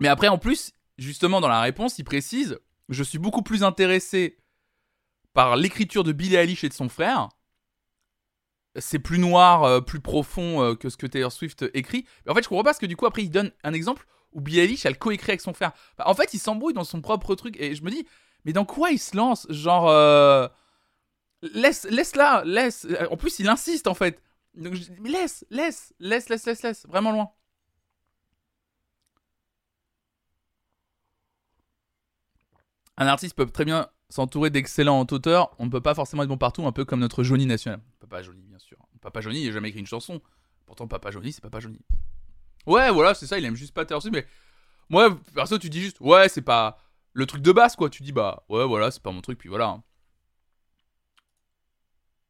Mais 0.00 0.08
après, 0.08 0.26
en 0.26 0.38
plus, 0.38 0.72
justement, 0.98 1.40
dans 1.40 1.48
la 1.48 1.60
réponse, 1.60 1.98
il 1.98 2.04
précise 2.04 2.58
Je 2.88 3.02
suis 3.02 3.18
beaucoup 3.18 3.42
plus 3.42 3.62
intéressé 3.62 4.38
par 5.32 5.56
l'écriture 5.56 6.04
de 6.04 6.12
Billie 6.12 6.36
Eilish 6.36 6.64
et 6.64 6.68
de 6.68 6.74
son 6.74 6.88
frère. 6.88 7.28
C'est 8.76 8.98
plus 8.98 9.18
noir, 9.18 9.62
euh, 9.64 9.80
plus 9.80 10.00
profond 10.00 10.60
euh, 10.62 10.74
que 10.74 10.88
ce 10.88 10.96
que 10.96 11.06
Taylor 11.06 11.30
Swift 11.30 11.64
écrit. 11.74 12.06
Mais 12.24 12.32
en 12.32 12.34
fait, 12.34 12.42
je 12.42 12.48
comprends 12.48 12.64
pas 12.64 12.70
parce 12.70 12.78
que 12.78 12.86
du 12.86 12.96
coup, 12.96 13.06
après, 13.06 13.22
il 13.22 13.30
donne 13.30 13.52
un 13.62 13.72
exemple 13.72 14.06
où 14.32 14.40
Billie 14.40 14.60
Eilish, 14.60 14.84
elle 14.84 14.98
coécrit 14.98 15.30
avec 15.32 15.40
son 15.40 15.52
frère. 15.52 15.72
Bah, 15.96 16.04
en 16.08 16.14
fait, 16.14 16.34
il 16.34 16.38
s'embrouille 16.40 16.74
dans 16.74 16.82
son 16.84 17.00
propre 17.00 17.34
truc. 17.36 17.56
Et 17.60 17.74
je 17.76 17.84
me 17.84 17.90
dis 17.90 18.04
Mais 18.44 18.52
dans 18.52 18.64
quoi 18.64 18.90
il 18.90 18.98
se 18.98 19.16
lance? 19.16 19.46
Genre. 19.50 19.88
euh, 19.88 20.48
Laisse, 21.52 21.84
laisse 21.90 22.16
là, 22.16 22.42
laisse. 22.46 22.86
En 23.10 23.16
plus, 23.18 23.38
il 23.38 23.48
insiste 23.48 23.86
en 23.86 23.94
fait. 23.94 24.22
Donc, 24.54 24.74
je 24.74 24.84
mais 25.00 25.10
laisse, 25.10 25.44
laisse, 25.50 25.92
laisse, 26.00 26.28
laisse, 26.30 26.46
laisse, 26.46 26.62
laisse. 26.62 26.86
Vraiment 26.88 27.12
loin. 27.12 27.30
Un 32.96 33.06
artiste 33.06 33.34
peut 33.34 33.46
très 33.46 33.64
bien 33.64 33.88
s'entourer 34.08 34.50
d'excellents 34.50 35.06
auteurs. 35.10 35.54
On 35.58 35.66
ne 35.66 35.70
peut 35.70 35.80
pas 35.80 35.94
forcément 35.94 36.22
être 36.22 36.28
bon 36.28 36.36
partout, 36.38 36.66
un 36.66 36.72
peu 36.72 36.84
comme 36.84 37.00
notre 37.00 37.22
Johnny 37.24 37.46
national. 37.46 37.80
Papa 38.00 38.22
Johnny, 38.22 38.42
bien 38.46 38.58
sûr. 38.58 38.78
Papa 39.00 39.20
Johnny, 39.20 39.44
n'a 39.46 39.52
jamais 39.52 39.68
écrit 39.70 39.80
une 39.80 39.86
chanson. 39.86 40.20
Pourtant, 40.66 40.86
Papa 40.86 41.10
Johnny, 41.10 41.32
c'est 41.32 41.42
Papa 41.42 41.60
Johnny. 41.60 41.80
Ouais, 42.66 42.90
voilà, 42.90 43.14
c'est 43.14 43.26
ça, 43.26 43.38
il 43.38 43.44
aime 43.44 43.56
juste 43.56 43.74
pas 43.74 43.84
Taylor 43.84 44.00
Swift, 44.00 44.14
mais. 44.14 44.26
Moi, 44.88 45.18
perso, 45.34 45.58
tu 45.58 45.70
dis 45.70 45.80
juste, 45.80 45.98
ouais, 46.00 46.28
c'est 46.28 46.42
pas 46.42 46.78
le 47.12 47.26
truc 47.26 47.42
de 47.42 47.52
base, 47.52 47.74
quoi. 47.76 47.90
Tu 47.90 48.02
dis, 48.02 48.12
bah, 48.12 48.44
ouais, 48.48 48.66
voilà, 48.66 48.90
c'est 48.90 49.02
pas 49.02 49.10
mon 49.12 49.20
truc, 49.20 49.38
puis 49.38 49.48
voilà. 49.48 49.82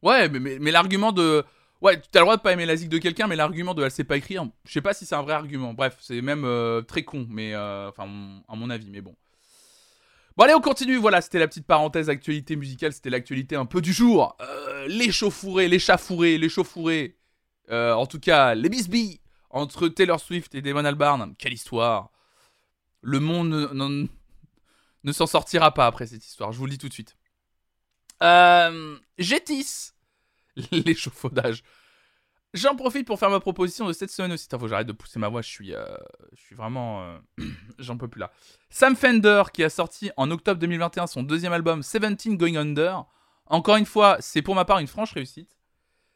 Ouais, 0.03 0.29
mais, 0.29 0.59
mais, 0.59 0.71
l'argument 0.71 1.13
de. 1.13 1.45
Ouais, 1.81 2.01
tu 2.01 2.09
as 2.15 2.21
le 2.21 2.25
droit 2.25 2.37
de 2.37 2.43
pas 2.43 2.53
aimer 2.53 2.67
la 2.67 2.77
zik 2.77 2.89
de 2.89 2.99
quelqu'un, 2.99 3.27
mais 3.27 3.37
l'argument 3.37 3.75
de 3.75 3.83
elle 3.83 3.91
sait 3.91 4.05
pas 4.05 4.17
écrire, 4.17 4.47
je 4.65 4.73
sais 4.73 4.81
pas 4.81 4.95
si 4.95 5.05
c'est 5.07 5.15
un 5.15 5.23
vrai 5.23 5.35
argument. 5.35 5.75
Bref, 5.75 5.97
c'est 6.01 6.23
même 6.23 6.45
euh, 6.45 6.83
très 6.83 7.03
con, 7.05 7.27
mais. 7.29 7.55
euh, 7.55 7.89
Enfin, 7.89 8.05
à 8.49 8.57
mon 8.57 8.71
avis, 8.71 8.91
mais 8.91 9.01
bon. 9.01 9.15
Bon, 10.37 10.45
allez, 10.45 10.55
on 10.55 10.61
continue. 10.61 10.97
Voilà, 10.97 11.21
c'était 11.21 11.39
la 11.39 11.47
petite 11.49 11.67
parenthèse 11.67 12.09
actualité 12.11 12.57
musicale, 12.57 12.93
c'était 12.93 13.11
l'actualité 13.11 13.57
un 13.57 13.67
peu 13.67 13.81
du 13.81 13.93
jour. 13.93 14.37
Euh, 14.41 14.87
les 14.89 15.13
chauffourés, 15.13 15.69
les 15.69 15.79
chafourés, 15.79 16.39
les 16.39 16.49
chauffourés. 16.49 17.17
Euh, 17.71 17.93
en 17.95 18.07
tout 18.07 18.21
cas, 18.21 18.55
les 18.55 18.69
bisbilles 18.69 19.21
entre 19.51 19.89
Taylor 19.89 20.19
Swift 20.21 20.55
et 20.55 20.63
Damon 20.63 20.85
Albarn. 20.85 21.35
Quelle 21.39 21.53
histoire. 21.53 22.11
Le 23.01 23.21
monde 23.21 23.51
ne- 23.73 24.07
ne 25.05 25.13
s'en 25.13 25.27
sortira 25.27 25.73
pas 25.73 25.87
après 25.87 26.07
cette 26.07 26.25
histoire, 26.27 26.51
je 26.53 26.59
vous 26.59 26.65
le 26.65 26.71
dis 26.73 26.79
tout 26.79 26.89
de 26.89 26.95
suite. 26.95 27.17
Euh, 28.23 28.97
Gétis. 29.19 29.91
J'en 32.55 32.77
profite 32.77 33.05
pour 33.05 33.19
faire 33.19 33.31
ma 33.31 33.41
proposition 33.41 33.85
de 33.89 33.93
cette 33.93 34.11
semaine 34.11 34.31
aussi. 34.31 34.45
Putain, 34.45 34.59
faut 34.59 34.67
que 34.67 34.71
j'arrête 34.71 34.87
de 34.87 34.93
pousser 34.93 35.19
ma 35.19 35.29
voix, 35.29 35.43
je 35.43 35.49
suis, 35.49 35.75
euh, 35.75 35.85
je 36.35 36.41
suis 36.41 36.55
vraiment... 36.55 37.03
euh, 37.03 37.19
J'en 37.81 37.99
peux 37.99 38.07
plus 38.07 38.21
là. 38.21 38.31
Sam 38.71 38.95
Fender, 38.95 39.43
qui 39.53 39.65
a 39.65 39.69
sorti 39.69 40.13
en 40.17 40.31
octobre 40.31 40.61
2021 40.61 41.09
son 41.09 41.25
deuxième 41.25 41.53
album, 41.53 41.81
17 41.81 42.29
Going 42.37 42.55
Under. 42.55 43.07
Encore 43.47 43.75
une 43.75 43.87
fois, 43.87 44.19
c'est 44.21 44.41
pour 44.41 44.55
ma 44.55 44.65
part 44.65 44.79
une 44.79 44.87
franche 44.87 45.13
réussite. 45.13 45.59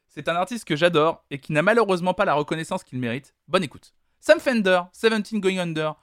C'est 0.07 0.29
un 0.29 0.35
artiste 0.35 0.63
que 0.63 0.77
j'adore 0.77 1.25
et 1.29 1.39
qui 1.39 1.51
n'a 1.51 1.61
malheureusement 1.61 2.13
pas 2.13 2.23
la 2.23 2.35
reconnaissance 2.35 2.85
qu'il 2.85 2.99
mérite. 2.99 3.35
Bonne 3.49 3.63
écoute. 3.63 3.93
Sam 4.21 4.39
Fender, 4.39 4.83
17 4.93 5.35
Going 5.41 5.57
Under, 5.59 5.95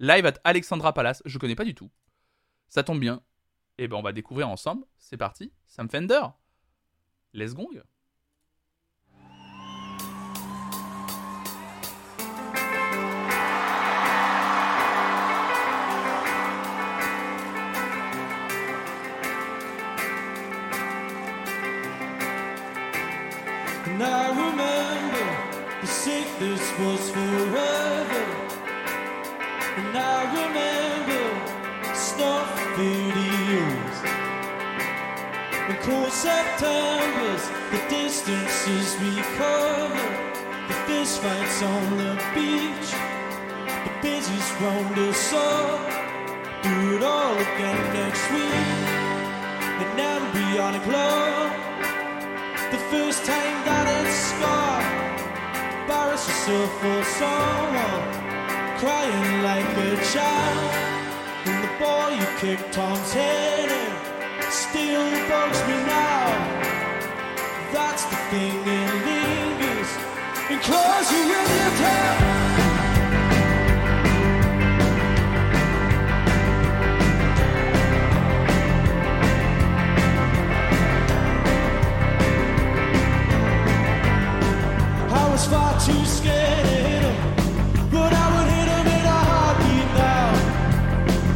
live 0.00 0.26
at 0.26 0.34
Alexandra 0.42 0.92
Palace. 0.92 1.22
Je 1.24 1.38
connais 1.38 1.54
pas 1.54 1.64
du 1.64 1.74
tout. 1.74 1.90
Ça 2.68 2.82
tombe 2.82 2.98
bien. 2.98 3.22
Et 3.78 3.86
ben 3.86 3.96
on 3.96 4.02
va 4.02 4.12
découvrir 4.12 4.48
ensemble. 4.48 4.84
C'est 4.98 5.16
parti. 5.16 5.52
Sam 5.66 5.88
Fender. 5.88 6.22
Les 7.32 7.54
gong. 7.54 7.80
I 24.04 24.28
remember 24.28 25.26
the 25.80 25.86
sickness 25.86 26.60
was 26.78 27.10
forever. 27.10 28.24
And 29.76 29.96
I 29.96 30.18
remember 30.40 31.24
snuff 31.94 32.52
videos. 32.76 33.96
And 35.68 35.78
cold 35.80 36.12
Septembers, 36.12 37.48
the 37.72 37.80
distances 37.88 38.96
we 39.00 39.16
cover. 39.40 40.08
The 40.68 40.74
fist 40.86 41.20
fights 41.22 41.62
on 41.62 41.96
the 41.96 42.14
beach. 42.34 42.90
The 43.84 43.92
busies 44.02 44.48
round 44.60 44.98
us 44.98 45.32
up. 45.32 45.80
Do 46.62 46.96
it 46.96 47.02
all 47.02 47.34
again 47.34 47.82
next 47.94 48.30
week. 48.30 49.04
And 49.80 49.96
now 49.96 50.18
we 50.34 50.40
embryonic 50.40 50.86
love. 50.86 51.52
The 51.56 51.63
For 56.44 57.02
someone 57.04 58.04
Crying 58.76 59.42
like 59.42 59.64
a 59.64 59.96
child. 60.12 60.74
And 61.46 61.64
the 61.64 61.72
boy 61.82 62.08
you 62.20 62.38
kicked 62.38 62.70
Tom's 62.70 63.14
head 63.14 63.70
in 63.70 64.52
Still 64.52 65.10
bugs 65.26 65.60
me 65.66 65.76
now. 65.86 66.26
That's 67.72 68.04
the 68.04 68.16
thing, 68.28 68.60
it 68.60 68.92
lingers 69.06 69.90
And 70.50 70.60
claws 70.60 71.10
you 71.12 71.22
in 71.22 71.28
your 71.30 72.23
you 85.88 86.04
scared 86.04 87.14
but 87.90 88.12
i 88.12 88.24
want 88.34 88.50
him 88.50 88.86
in 88.96 89.04
a 89.06 89.20
happy 89.32 89.78
now 89.98 90.32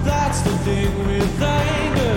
That's 0.04 0.40
the 0.42 0.54
thing 0.66 0.90
with 1.06 1.42
anger 1.42 2.16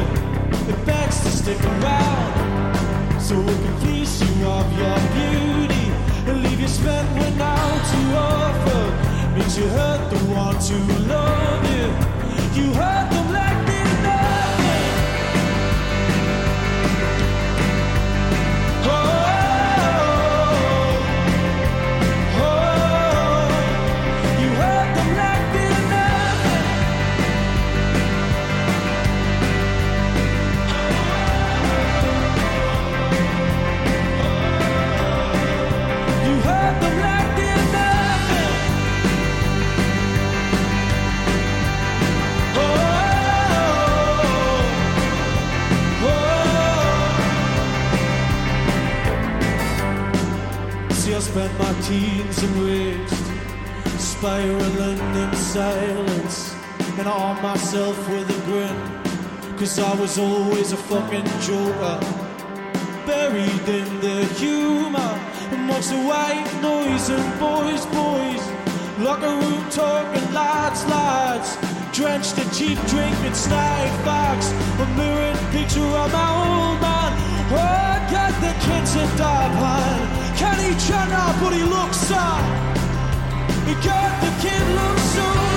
the 0.68 0.74
facts 0.86 1.24
just 1.24 1.40
stick 1.44 1.62
around 1.64 3.20
So 3.22 3.36
the 3.42 3.72
wishing 3.86 4.44
of 4.44 4.68
your 4.78 5.00
beauty. 5.16 5.86
And 6.28 6.44
leave 6.44 6.60
you 6.60 6.68
spending 6.68 7.40
out 7.40 7.82
too 7.92 8.08
offer. 8.18 8.84
Means 9.36 9.58
you 9.58 9.68
hurt 9.68 10.10
the 10.10 10.20
ones 10.34 10.70
who 10.70 10.80
love 11.08 11.64
you. 11.76 11.88
You 12.62 12.74
hurt 12.74 13.10
them 13.12 13.31
spent 51.22 51.54
my 51.60 51.72
teens 51.82 52.44
enriched, 52.44 53.14
spiraling 54.00 55.00
in 55.24 55.36
silence, 55.36 56.56
and 56.98 57.08
armed 57.08 57.42
myself 57.44 57.96
with 58.10 58.28
a 58.30 58.40
grin, 58.46 58.76
cause 59.58 59.78
I 59.78 59.94
was 60.02 60.18
always 60.18 60.72
a 60.72 60.78
fucking 60.78 61.28
joker 61.42 62.00
buried 63.06 63.68
in 63.70 64.00
the 64.00 64.26
humor 64.40 65.14
amongst 65.52 65.92
the 65.92 66.02
white 66.12 66.50
noise 66.62 67.10
and 67.10 67.40
boys, 67.40 67.86
boys. 67.88 68.44
Locker 69.00 69.36
room 69.42 69.70
talking 69.70 70.34
lads, 70.34 70.84
lads. 70.88 71.50
Drenched 71.96 72.38
in 72.40 72.50
cheap 72.52 72.80
drink 72.88 73.16
and 73.28 73.36
snide 73.36 73.94
facts. 74.06 74.50
A 74.84 74.86
mirrored 74.98 75.38
picture 75.52 75.92
of 76.04 76.12
my 76.12 76.30
old 76.46 76.82
man. 76.82 77.12
Oh, 77.52 77.94
got 78.10 78.34
the 78.42 78.54
kids 78.66 78.96
in 78.96 79.18
dark 79.18 80.21
Can 80.42 80.58
he 80.58 80.72
chat 80.88 81.08
now, 81.10 81.40
but 81.40 81.54
he 81.54 81.64
looks 81.64 81.98
sad. 81.98 82.42
He 83.68 83.76
got 83.86 84.12
the 84.24 84.32
kid 84.42 84.64
looks 84.74 85.04
so 85.16 85.51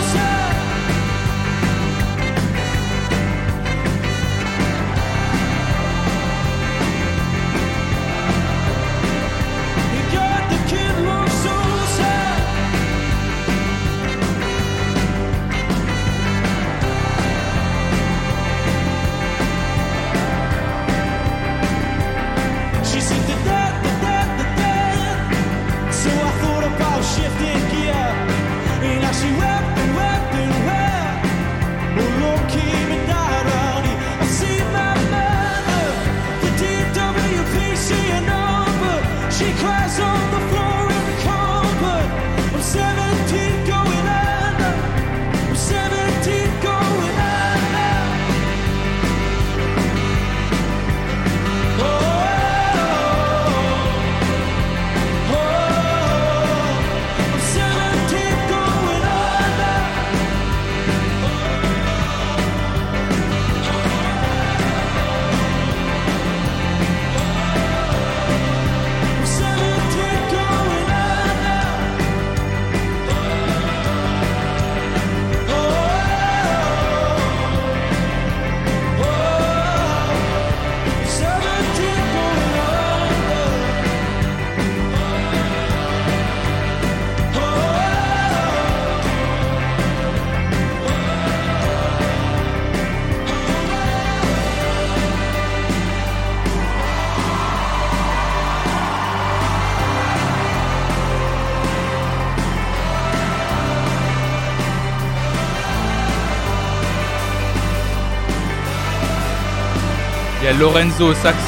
Il 110.45 110.49
y 110.49 110.51
a 110.51 110.59
Lorenzo 110.59 111.07
au 111.07 111.15
sax. 111.15 111.39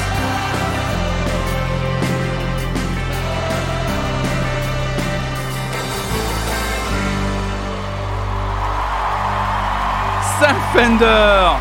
Sam 10.39 10.55
Fender 10.73 11.51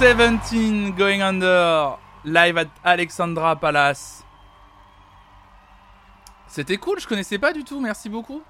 17 0.00 0.94
Going 0.96 1.20
Under 1.20 1.98
live 2.24 2.56
at 2.56 2.64
Alexandra 2.82 3.56
Palace. 3.56 4.24
C'était 6.46 6.78
cool, 6.78 6.98
je 6.98 7.06
connaissais 7.06 7.36
pas 7.38 7.52
du 7.52 7.62
tout, 7.62 7.78
merci 7.78 8.08
beaucoup. 8.08 8.42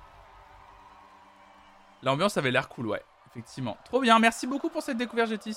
L'ambiance 2.05 2.37
avait 2.37 2.53
l'air 2.53 2.69
cool, 2.69 2.87
ouais, 2.87 3.03
effectivement. 3.33 3.77
Trop 3.87 3.99
bien, 3.99 4.21
merci 4.21 4.47
beaucoup 4.47 4.69
pour 4.69 4.83
cette 4.83 4.99
découverte, 4.99 5.31
Jetis. 5.31 5.57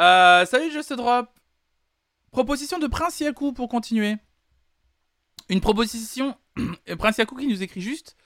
Euh, 0.00 0.46
salut, 0.46 0.72
Just 0.72 0.92
Drop. 0.94 1.28
Proposition 2.30 2.78
de 2.78 2.86
Prince 2.86 3.20
Yaku 3.20 3.52
pour 3.52 3.68
continuer. 3.68 4.16
Une 5.48 5.60
proposition. 5.60 6.36
Prince 6.98 7.18
Yaku 7.18 7.36
qui 7.36 7.48
nous 7.48 7.62
écrit 7.62 7.82
juste. 7.82 8.16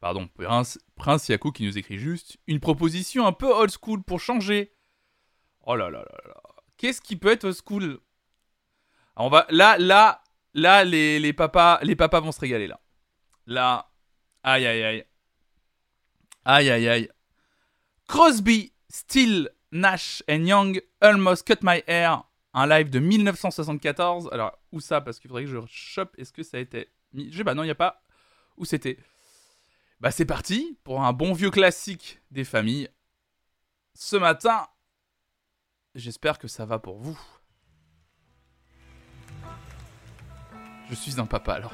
Pardon, 0.00 0.28
Prince, 0.34 0.80
Prince 0.96 1.28
Yaku 1.28 1.52
qui 1.52 1.64
nous 1.64 1.78
écrit 1.78 1.98
juste. 1.98 2.38
Une 2.48 2.58
proposition 2.58 3.26
un 3.26 3.32
peu 3.32 3.46
old 3.46 3.70
school 3.70 4.02
pour 4.02 4.18
changer. 4.18 4.74
Oh 5.64 5.76
là 5.76 5.90
là 5.90 6.00
là 6.00 6.18
là. 6.26 6.42
Qu'est-ce 6.76 7.00
qui 7.00 7.14
peut 7.14 7.30
être 7.30 7.44
old 7.44 7.54
school? 7.54 8.00
On 9.14 9.28
va. 9.28 9.46
Là, 9.50 9.78
là, 9.78 10.24
là, 10.54 10.82
les, 10.84 11.20
les, 11.20 11.32
papas, 11.32 11.78
les 11.82 11.94
papas 11.94 12.20
vont 12.20 12.32
se 12.32 12.40
régaler 12.40 12.66
là. 12.66 12.80
Là. 13.46 13.92
Aïe 14.42 14.66
aïe 14.66 14.82
aïe. 14.82 15.06
Aïe 16.44 16.70
aïe 16.70 16.88
aïe. 16.88 17.08
Crosby, 18.08 18.72
Still, 18.92 19.48
Nash 19.72 20.22
and 20.28 20.44
Young, 20.44 20.80
Almost 21.00 21.46
Cut 21.46 21.60
My 21.62 21.82
Hair, 21.86 22.22
un 22.52 22.66
live 22.66 22.90
de 22.90 22.98
1974. 22.98 24.28
Alors, 24.30 24.58
où 24.70 24.80
ça? 24.80 25.00
Parce 25.00 25.18
qu'il 25.18 25.28
faudrait 25.28 25.44
que 25.44 25.50
je 25.50 25.58
chope. 25.66 26.14
Est-ce 26.18 26.32
que 26.32 26.42
ça 26.42 26.58
a 26.58 26.60
été 26.60 26.90
mis? 27.12 27.32
Je 27.32 27.42
pas, 27.42 27.54
non, 27.54 27.62
il 27.62 27.66
n'y 27.66 27.72
a 27.72 27.74
pas. 27.74 28.02
Où 28.58 28.66
c'était? 28.66 28.98
Bah, 30.00 30.10
c'est 30.10 30.26
parti 30.26 30.78
pour 30.84 31.02
un 31.02 31.12
bon 31.12 31.32
vieux 31.32 31.50
classique 31.50 32.20
des 32.30 32.44
familles. 32.44 32.90
Ce 33.94 34.16
matin, 34.16 34.68
j'espère 35.94 36.38
que 36.38 36.48
ça 36.48 36.66
va 36.66 36.78
pour 36.78 36.98
vous. 36.98 37.18
Je 40.90 40.94
suis 40.94 41.18
un 41.18 41.26
papa 41.26 41.54
alors. 41.54 41.72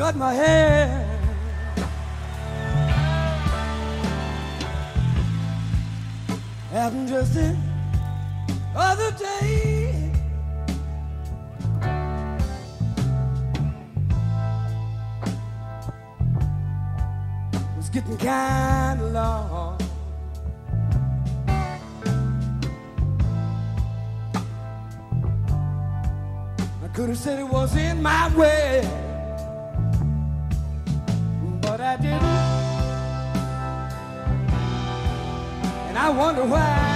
Cut 0.00 0.16
my 0.16 0.32
hair. 0.32 0.88
Happened 6.72 7.08
just 7.08 7.34
the 7.34 7.54
other 8.74 9.10
day. 9.18 10.10
It's 17.78 17.90
getting 17.90 18.16
kind 18.16 19.02
of 19.02 19.12
long. 19.12 19.78
I 26.82 26.88
could 26.94 27.10
have 27.10 27.18
said 27.18 27.38
it 27.38 27.46
was 27.46 27.76
in 27.76 28.00
my 28.02 28.34
way, 28.34 29.09
I 31.90 31.96
didn't. 31.96 32.22
And 35.88 35.98
I 35.98 36.10
wonder 36.10 36.44
why. 36.44 36.90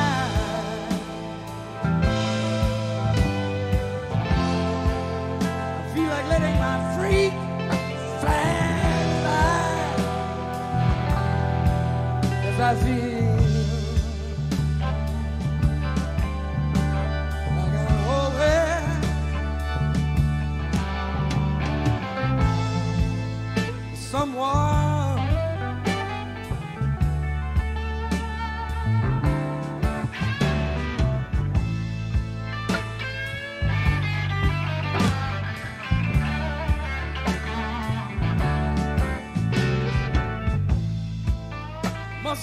I 12.56 12.72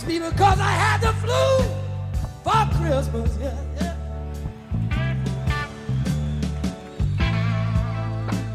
must 0.01 0.07
be 0.07 0.17
because 0.17 0.59
I 0.59 0.71
had 0.71 1.01
the 1.01 1.13
flu 1.21 1.63
for 2.43 2.65
Christmas, 2.77 3.37
yeah, 3.39 3.55
yeah. 3.79 3.95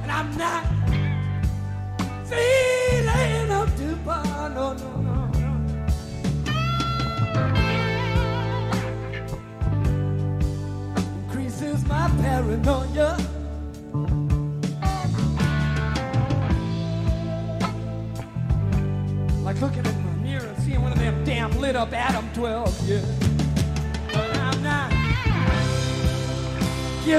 And 0.03 0.11
I'm 0.11 0.36
not 0.36 0.64
feeling 2.26 3.51
up 3.53 3.68
to 3.76 3.97
par. 4.05 4.51
No, 4.51 4.72
no, 4.72 4.90
no, 5.03 5.26
no. 5.26 5.57
Increases 11.28 11.84
my 11.86 12.09
paranoia. 12.20 12.86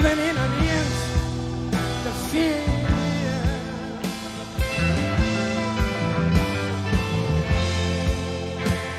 Giving 0.01 0.19
in 0.19 0.37
an 0.37 0.51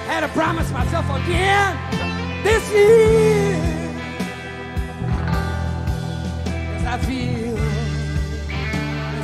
had 0.08 0.20
to 0.20 0.28
promise 0.28 0.72
myself 0.72 1.06
again 1.20 1.76
this 2.42 2.72
year. 2.72 3.54
As 6.74 6.84
I 6.84 6.98
feel, 7.06 7.58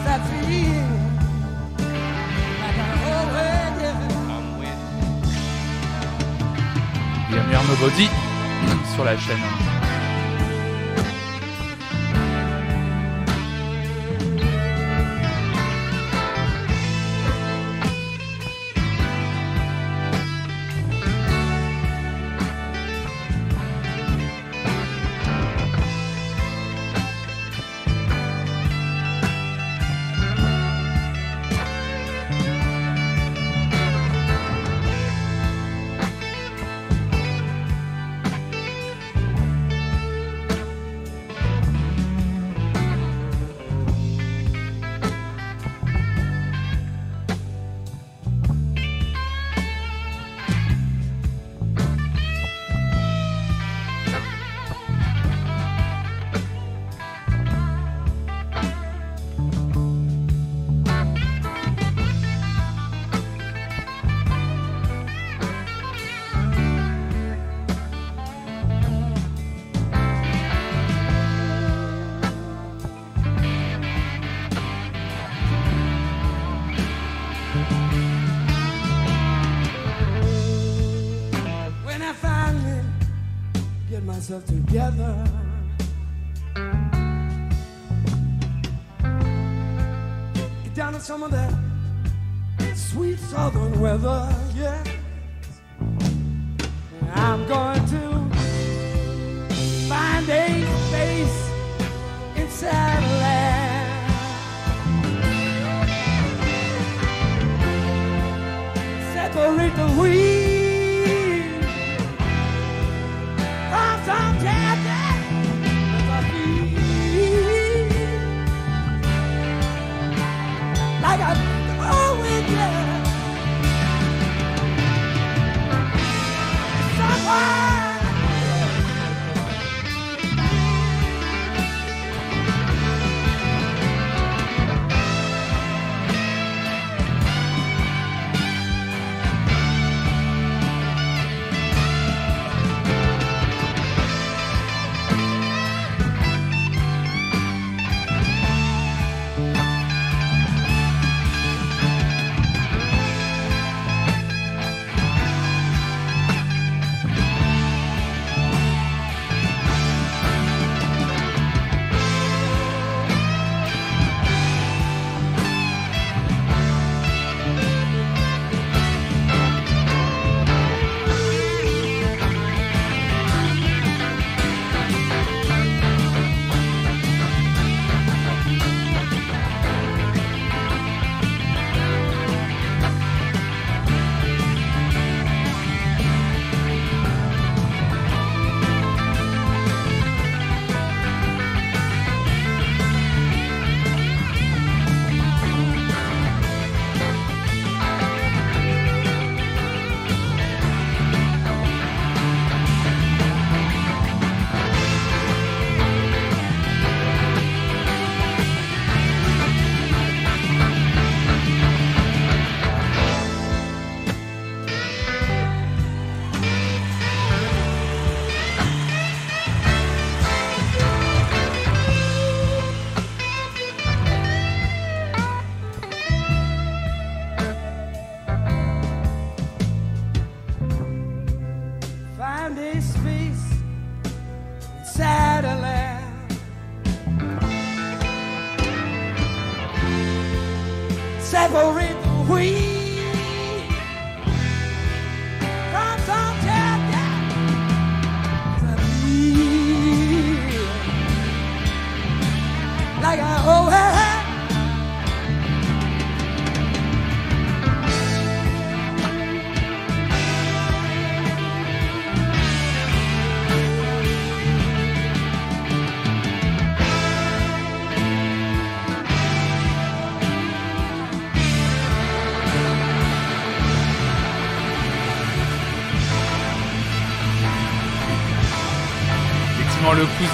I 0.07 0.19
feel. 0.31 0.95
Bienvenue 7.31 7.57
Arnaud 7.57 7.81
Body 7.81 8.09
sur 8.95 9.05
la 9.05 9.17
chaîne. 9.17 9.74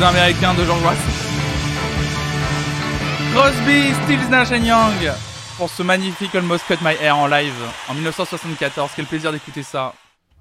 Cousin 0.00 0.12
américain 0.12 0.54
de 0.54 0.64
George 0.64 0.82
Ross. 0.82 0.98
Crosby, 3.34 3.92
Stills, 4.02 4.30
Nash 4.30 4.48
Young 4.48 5.12
pour 5.58 5.68
ce 5.68 5.82
magnifique 5.82 6.34
Almost 6.34 6.64
Cut 6.66 6.82
My 6.82 6.94
Hair 6.94 7.18
en 7.18 7.26
live 7.26 7.54
en 7.86 7.92
1974. 7.92 8.92
Quel 8.96 9.04
plaisir 9.04 9.30
d'écouter 9.30 9.62
ça. 9.62 9.94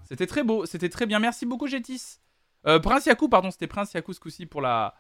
C'était 0.07 0.27
très 0.27 0.43
beau, 0.43 0.65
c'était 0.65 0.87
très 0.87 1.05
bien. 1.05 1.19
Merci 1.19 1.45
beaucoup, 1.45 1.67
Jetis. 1.67 2.19
Euh, 2.67 2.79
Prince 2.79 3.05
Yaku, 3.05 3.27
pardon, 3.27 3.51
c'était 3.51 3.67
Prince 3.67 3.93
Yaku 3.93 4.13
ce 4.13 4.21
coup-ci 4.21 4.45
pour 4.45 4.61
la, 4.61 4.95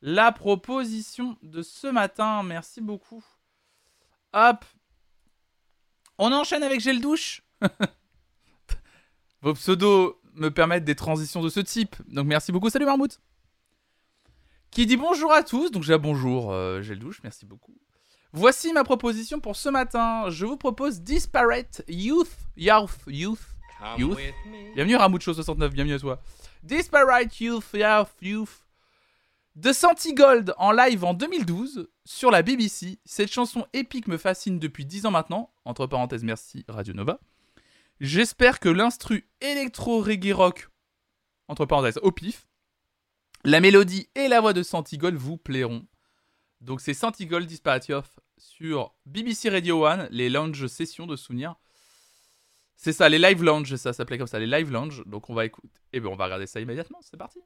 la 0.00 0.30
proposition 0.30 1.36
de 1.42 1.62
ce 1.62 1.88
matin. 1.88 2.44
Merci 2.44 2.80
beaucoup. 2.80 3.24
Hop. 4.32 4.64
On 6.18 6.32
enchaîne 6.32 6.62
avec 6.62 6.78
Gel 6.78 7.00
Douche. 7.00 7.42
Vos 9.42 9.54
pseudos 9.54 10.20
me 10.34 10.50
permettent 10.50 10.84
des 10.84 10.94
transitions 10.94 11.42
de 11.42 11.48
ce 11.48 11.58
type. 11.58 11.96
Donc 12.06 12.26
merci 12.28 12.52
beaucoup. 12.52 12.70
Salut 12.70 12.86
Marmout. 12.86 13.18
Qui 14.72 14.86
dit 14.86 14.96
bonjour 14.96 15.30
à 15.30 15.42
tous. 15.42 15.70
Donc 15.70 15.82
j'ai 15.82 15.98
bonjour, 15.98 16.50
euh, 16.50 16.80
Gel 16.80 16.98
Douche. 16.98 17.20
Merci 17.22 17.44
beaucoup. 17.44 17.76
Voici 18.32 18.72
ma 18.72 18.84
proposition 18.84 19.38
pour 19.38 19.54
ce 19.54 19.68
matin. 19.68 20.30
Je 20.30 20.46
vous 20.46 20.56
propose 20.56 21.02
Disparate 21.02 21.84
Youth. 21.88 22.30
Youth. 22.56 22.98
Youth. 23.06 23.40
Youth. 23.98 24.18
Bienvenue 24.74 24.96
Ramucho69, 24.96 25.68
bienvenue 25.68 25.94
à 25.94 25.98
toi. 25.98 26.22
Disparate 26.62 27.38
Youth, 27.40 27.66
Youth, 27.74 28.08
Youth. 28.22 28.64
De 29.56 29.74
Santigold 29.74 30.54
en 30.56 30.72
live 30.72 31.04
en 31.04 31.12
2012 31.12 31.90
sur 32.06 32.30
la 32.30 32.40
BBC. 32.40 32.98
Cette 33.04 33.30
chanson 33.30 33.66
épique 33.74 34.08
me 34.08 34.16
fascine 34.16 34.58
depuis 34.58 34.86
10 34.86 35.04
ans 35.04 35.10
maintenant. 35.10 35.52
Entre 35.66 35.86
parenthèses, 35.86 36.24
merci 36.24 36.64
Radio 36.68 36.94
Nova. 36.94 37.20
J'espère 38.00 38.58
que 38.58 38.70
l'instru 38.70 39.28
électro-reggae 39.42 40.32
rock, 40.32 40.70
entre 41.48 41.66
parenthèses, 41.66 41.98
au 42.02 42.10
pif, 42.10 42.46
la 43.44 43.60
mélodie 43.60 44.08
et 44.14 44.28
la 44.28 44.40
voix 44.40 44.52
de 44.52 44.62
Santigold 44.62 45.16
vous 45.16 45.36
plairont. 45.36 45.86
Donc 46.60 46.80
c'est 46.80 46.94
Santigold 46.94 47.46
Disparate 47.46 47.88
Youth 47.88 48.20
sur 48.38 48.94
BBC 49.06 49.50
Radio 49.50 49.84
1, 49.84 50.08
les 50.10 50.28
lounge 50.28 50.66
sessions 50.68 51.06
de 51.06 51.16
souvenirs. 51.16 51.56
C'est 52.76 52.92
ça, 52.92 53.08
les 53.08 53.18
live 53.18 53.42
lounge, 53.42 53.74
ça 53.76 53.92
s'appelait 53.92 54.18
comme 54.18 54.26
ça, 54.26 54.38
les 54.38 54.46
live 54.46 54.70
lounge. 54.70 55.02
Donc 55.06 55.28
on 55.30 55.34
va 55.34 55.44
écouter. 55.44 55.68
Et 55.92 56.00
bien 56.00 56.10
on 56.10 56.16
va 56.16 56.24
regarder 56.24 56.46
ça 56.46 56.60
immédiatement, 56.60 56.98
c'est 57.02 57.16
parti. 57.16 57.40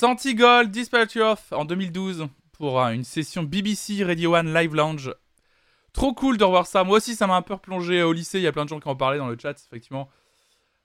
Santigold 0.00 0.70
Dispatch 0.70 1.16
Off 1.16 1.52
en 1.52 1.66
2012 1.66 2.26
pour 2.52 2.80
euh, 2.80 2.92
une 2.92 3.04
session 3.04 3.42
BBC 3.42 4.02
Radio 4.02 4.34
One 4.34 4.54
Live 4.54 4.74
Lounge. 4.74 5.14
Trop 5.92 6.14
cool 6.14 6.38
de 6.38 6.44
revoir 6.44 6.66
ça. 6.66 6.84
Moi 6.84 6.96
aussi, 6.96 7.14
ça 7.14 7.26
m'a 7.26 7.36
un 7.36 7.42
peu 7.42 7.52
replongé 7.52 8.02
au 8.02 8.14
lycée. 8.14 8.38
Il 8.38 8.42
y 8.42 8.46
a 8.46 8.52
plein 8.52 8.64
de 8.64 8.70
gens 8.70 8.80
qui 8.80 8.88
en 8.88 8.96
parlaient 8.96 9.18
dans 9.18 9.28
le 9.28 9.36
chat, 9.38 9.50
effectivement. 9.66 10.08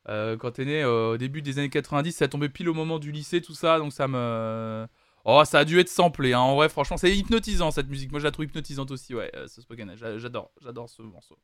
Euh, 0.10 0.36
quand 0.36 0.52
t'es 0.52 0.66
né 0.66 0.84
euh, 0.84 1.12
au 1.14 1.18
début 1.18 1.42
des 1.42 1.60
années 1.60 1.70
90, 1.70 2.12
ça 2.12 2.28
tombait 2.28 2.50
pile 2.50 2.68
au 2.68 2.74
moment 2.74 3.00
du 3.00 3.14
lycée, 3.14 3.40
tout 3.40 3.54
ça. 3.54 3.80
Donc 3.80 3.94
ça 3.94 4.10
me. 4.10 4.86
Oh, 5.24 5.42
ça 5.46 5.60
a 5.60 5.64
dû 5.64 5.80
être 5.80 5.88
samplé. 5.88 6.34
Hein. 6.34 6.40
En 6.42 6.56
vrai, 6.56 6.68
franchement, 6.68 6.98
c'est 6.98 7.16
hypnotisant 7.16 7.72
cette 7.72 7.88
musique. 7.88 8.12
Moi, 8.12 8.20
je 8.20 8.26
la 8.26 8.32
trouve 8.32 8.44
hypnotisante 8.44 8.92
aussi, 8.92 9.16
ouais, 9.16 9.32
ce 9.48 9.62
Spoken. 9.62 9.96
J'a- 9.96 10.18
J'adore, 10.18 10.52
j'adore 10.62 10.90
ce 10.90 11.02
morceau. 11.02 11.38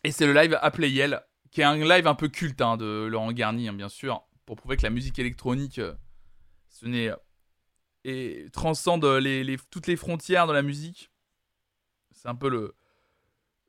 et 0.03 0.11
c'est 0.11 0.26
le 0.26 0.34
live 0.34 0.57
à 0.61 0.72
Playel, 0.72 1.22
qui 1.51 1.61
est 1.61 1.65
un 1.65 1.76
live 1.76 2.07
un 2.07 2.15
peu 2.15 2.28
culte 2.28 2.61
hein, 2.61 2.78
de 2.78 3.07
Laurent 3.09 3.32
Garnier, 3.32 3.69
hein, 3.69 3.74
bien 3.74 3.89
sûr, 3.89 4.24
pour 4.45 4.57
prouver 4.57 4.78
que 4.78 4.84
la 4.84 4.89
musique 4.89 5.19
électronique, 5.19 5.80
euh, 5.80 5.93
ce 6.69 6.86
n'est 6.86 7.11
et 8.03 8.47
transcende 8.51 9.05
toutes 9.69 9.87
les 9.87 9.95
frontières 9.95 10.47
de 10.47 10.53
la 10.53 10.61
musique. 10.61 11.11
C'est 12.11 12.27
un 12.27 12.35
peu 12.35 12.49
le. 12.49 12.75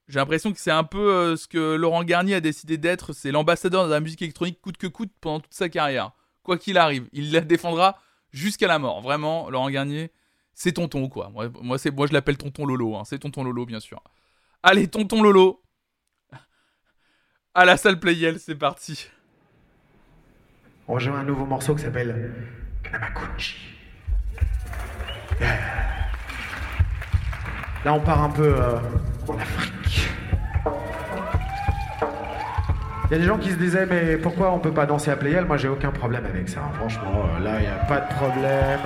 J'ai 0.08 0.18
l'impression 0.18 0.52
que 0.52 0.58
c'est 0.58 0.70
un 0.70 0.84
peu 0.84 1.12
euh, 1.12 1.36
ce 1.36 1.46
que 1.46 1.74
Laurent 1.74 2.04
Garnier 2.04 2.34
a 2.34 2.40
décidé 2.40 2.76
d'être. 2.76 3.12
C'est 3.12 3.30
l'ambassadeur 3.30 3.86
de 3.86 3.90
la 3.90 4.00
musique 4.00 4.20
électronique 4.22 4.60
coûte 4.60 4.76
que 4.76 4.86
coûte 4.86 5.12
pendant 5.20 5.40
toute 5.40 5.54
sa 5.54 5.68
carrière. 5.68 6.12
Quoi 6.42 6.58
qu'il 6.58 6.76
arrive, 6.76 7.08
il 7.12 7.32
la 7.32 7.40
défendra 7.40 7.98
jusqu'à 8.30 8.66
la 8.66 8.78
mort. 8.78 9.00
Vraiment, 9.00 9.48
Laurent 9.48 9.70
Garnier, 9.70 10.10
c'est 10.54 10.72
tonton 10.72 11.08
quoi. 11.08 11.30
Moi, 11.30 11.50
moi 11.62 11.76
je 11.78 12.12
l'appelle 12.12 12.36
tonton 12.36 12.66
Lolo. 12.66 12.96
hein. 12.96 13.04
C'est 13.04 13.20
tonton 13.20 13.44
Lolo, 13.44 13.64
bien 13.64 13.80
sûr. 13.80 14.02
Allez, 14.62 14.88
tonton 14.88 15.22
Lolo. 15.22 15.62
À 17.54 17.64
la 17.64 17.76
salle 17.76 18.00
Playel, 18.00 18.40
c'est 18.40 18.54
parti. 18.56 19.08
On 20.88 20.94
rejoint 20.94 21.20
un 21.20 21.24
nouveau 21.24 21.46
morceau 21.46 21.74
qui 21.74 21.82
s'appelle 21.82 22.34
Kanamakunchi. 22.82 23.71
Là, 27.84 27.94
on 27.94 28.00
part 28.00 28.22
un 28.22 28.30
peu 28.30 28.54
euh, 28.56 28.78
en 29.28 29.36
Afrique. 29.38 30.08
Il 33.10 33.12
y 33.12 33.14
a 33.16 33.18
des 33.18 33.24
gens 33.26 33.38
qui 33.38 33.50
se 33.50 33.56
disaient, 33.56 33.86
mais 33.86 34.16
pourquoi 34.16 34.52
on 34.52 34.58
peut 34.58 34.72
pas 34.72 34.86
danser 34.86 35.10
à 35.10 35.16
Playel 35.16 35.44
Moi, 35.44 35.56
j'ai 35.58 35.68
aucun 35.68 35.90
problème 35.90 36.24
avec 36.24 36.48
ça. 36.48 36.60
hein. 36.60 36.70
Franchement, 36.78 37.24
euh, 37.36 37.42
là, 37.44 37.56
il 37.58 37.62
n'y 37.62 37.66
a 37.66 37.84
pas 37.86 38.00
de 38.00 38.14
problème. 38.14 38.80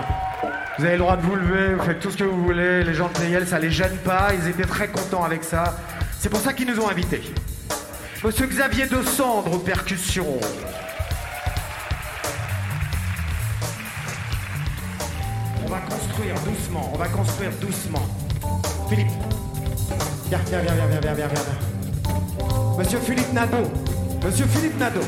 Vous 0.78 0.84
avez 0.84 0.94
le 0.94 0.98
droit 0.98 1.16
de 1.16 1.22
vous 1.22 1.36
lever, 1.36 1.74
vous 1.74 1.84
faites 1.84 2.00
tout 2.00 2.10
ce 2.10 2.16
que 2.16 2.24
vous 2.24 2.42
voulez. 2.42 2.82
Les 2.84 2.94
gens 2.94 3.08
de 3.08 3.12
Playel, 3.12 3.46
ça 3.46 3.58
les 3.58 3.70
gêne 3.70 3.96
pas. 4.04 4.28
Ils 4.34 4.48
étaient 4.48 4.64
très 4.64 4.88
contents 4.88 5.24
avec 5.24 5.44
ça. 5.44 5.76
C'est 6.18 6.28
pour 6.28 6.40
ça 6.40 6.52
qu'ils 6.52 6.66
nous 6.68 6.80
ont 6.80 6.88
invités. 6.88 7.22
Monsieur 8.24 8.46
Xavier 8.46 8.86
de 8.86 9.02
Cendre 9.02 9.52
aux 9.54 9.58
percussions. 9.58 10.40
On 15.66 15.68
va 15.68 15.80
construire 15.80 16.34
doucement, 16.44 16.90
on 16.94 16.96
va 16.96 17.08
construire 17.08 17.50
doucement. 17.60 18.06
Philippe. 18.88 19.08
Viens, 20.28 20.38
viens, 20.46 20.60
viens, 20.60 20.74
viens, 20.74 20.86
viens, 20.86 21.00
viens, 21.00 21.14
viens, 21.14 21.26
viens. 21.26 22.78
Monsieur 22.78 22.98
Philippe 23.00 23.32
Nadeau. 23.32 23.68
Monsieur 24.24 24.46
Philippe 24.46 24.78
Nadeau. 24.78 25.00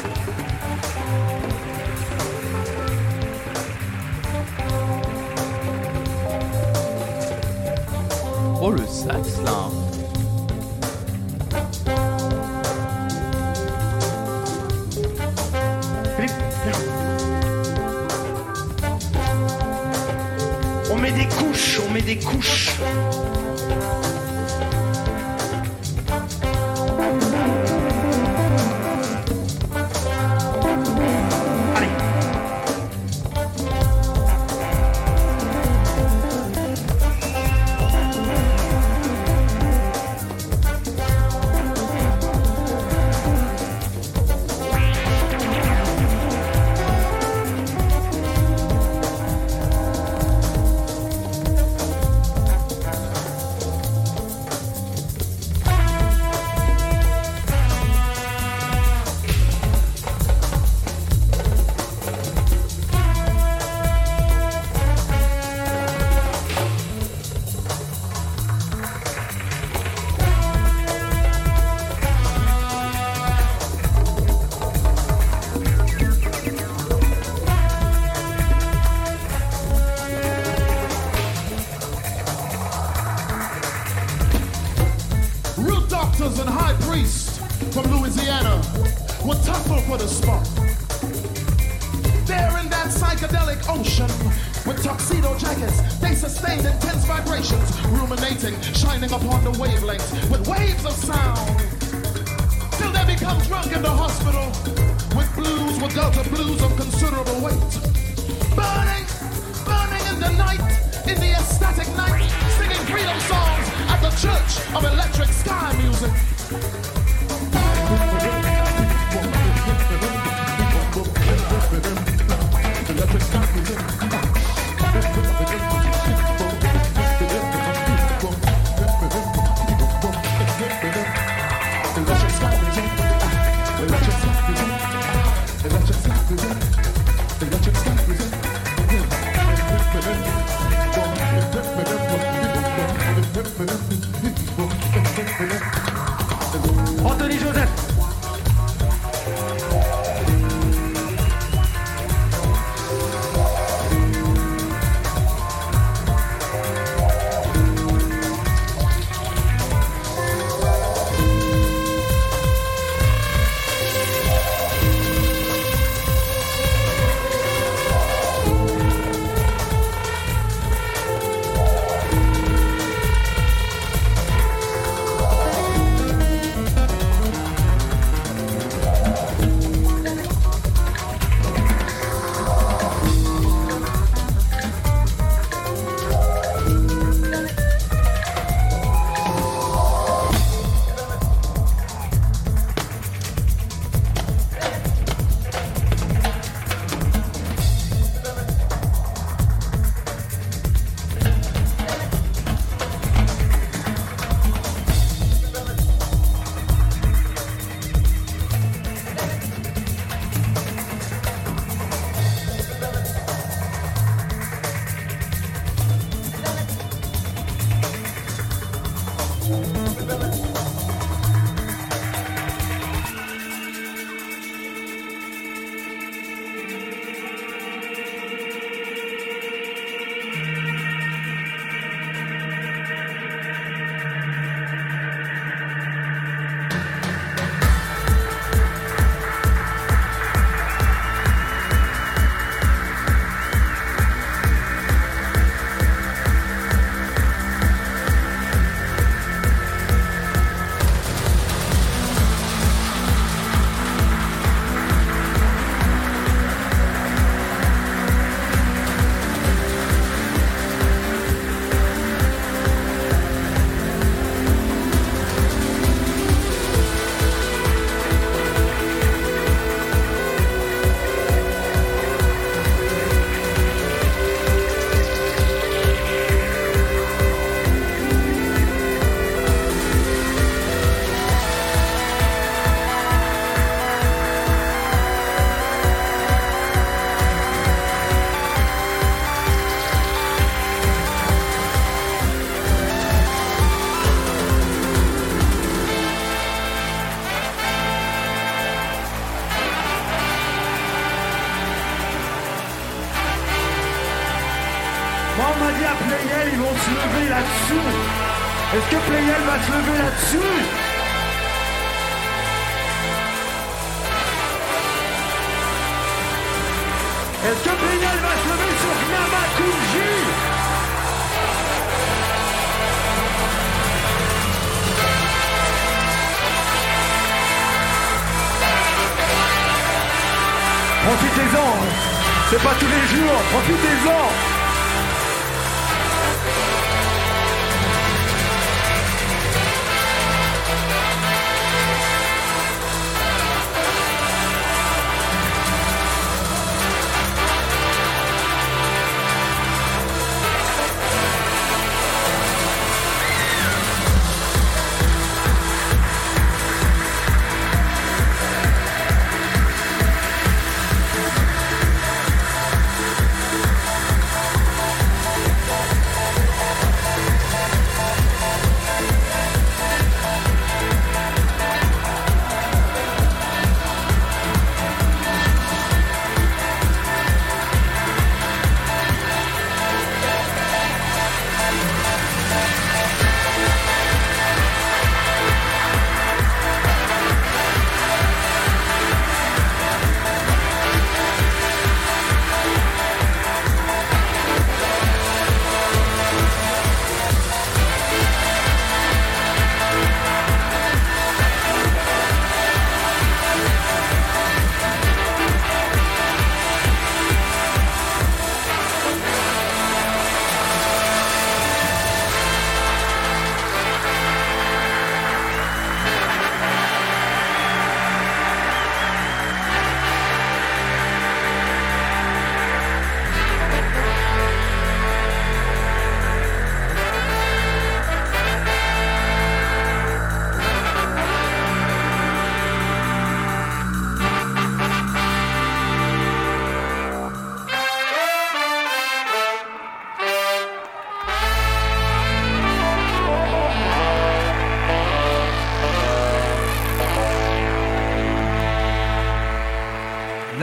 Oh 8.61 8.71
le 8.73 8.85
sax 8.85 9.41
là 9.45 9.88
couches, 21.59 21.81
on 21.89 21.93
des 22.03 22.17
couches. 22.17 22.79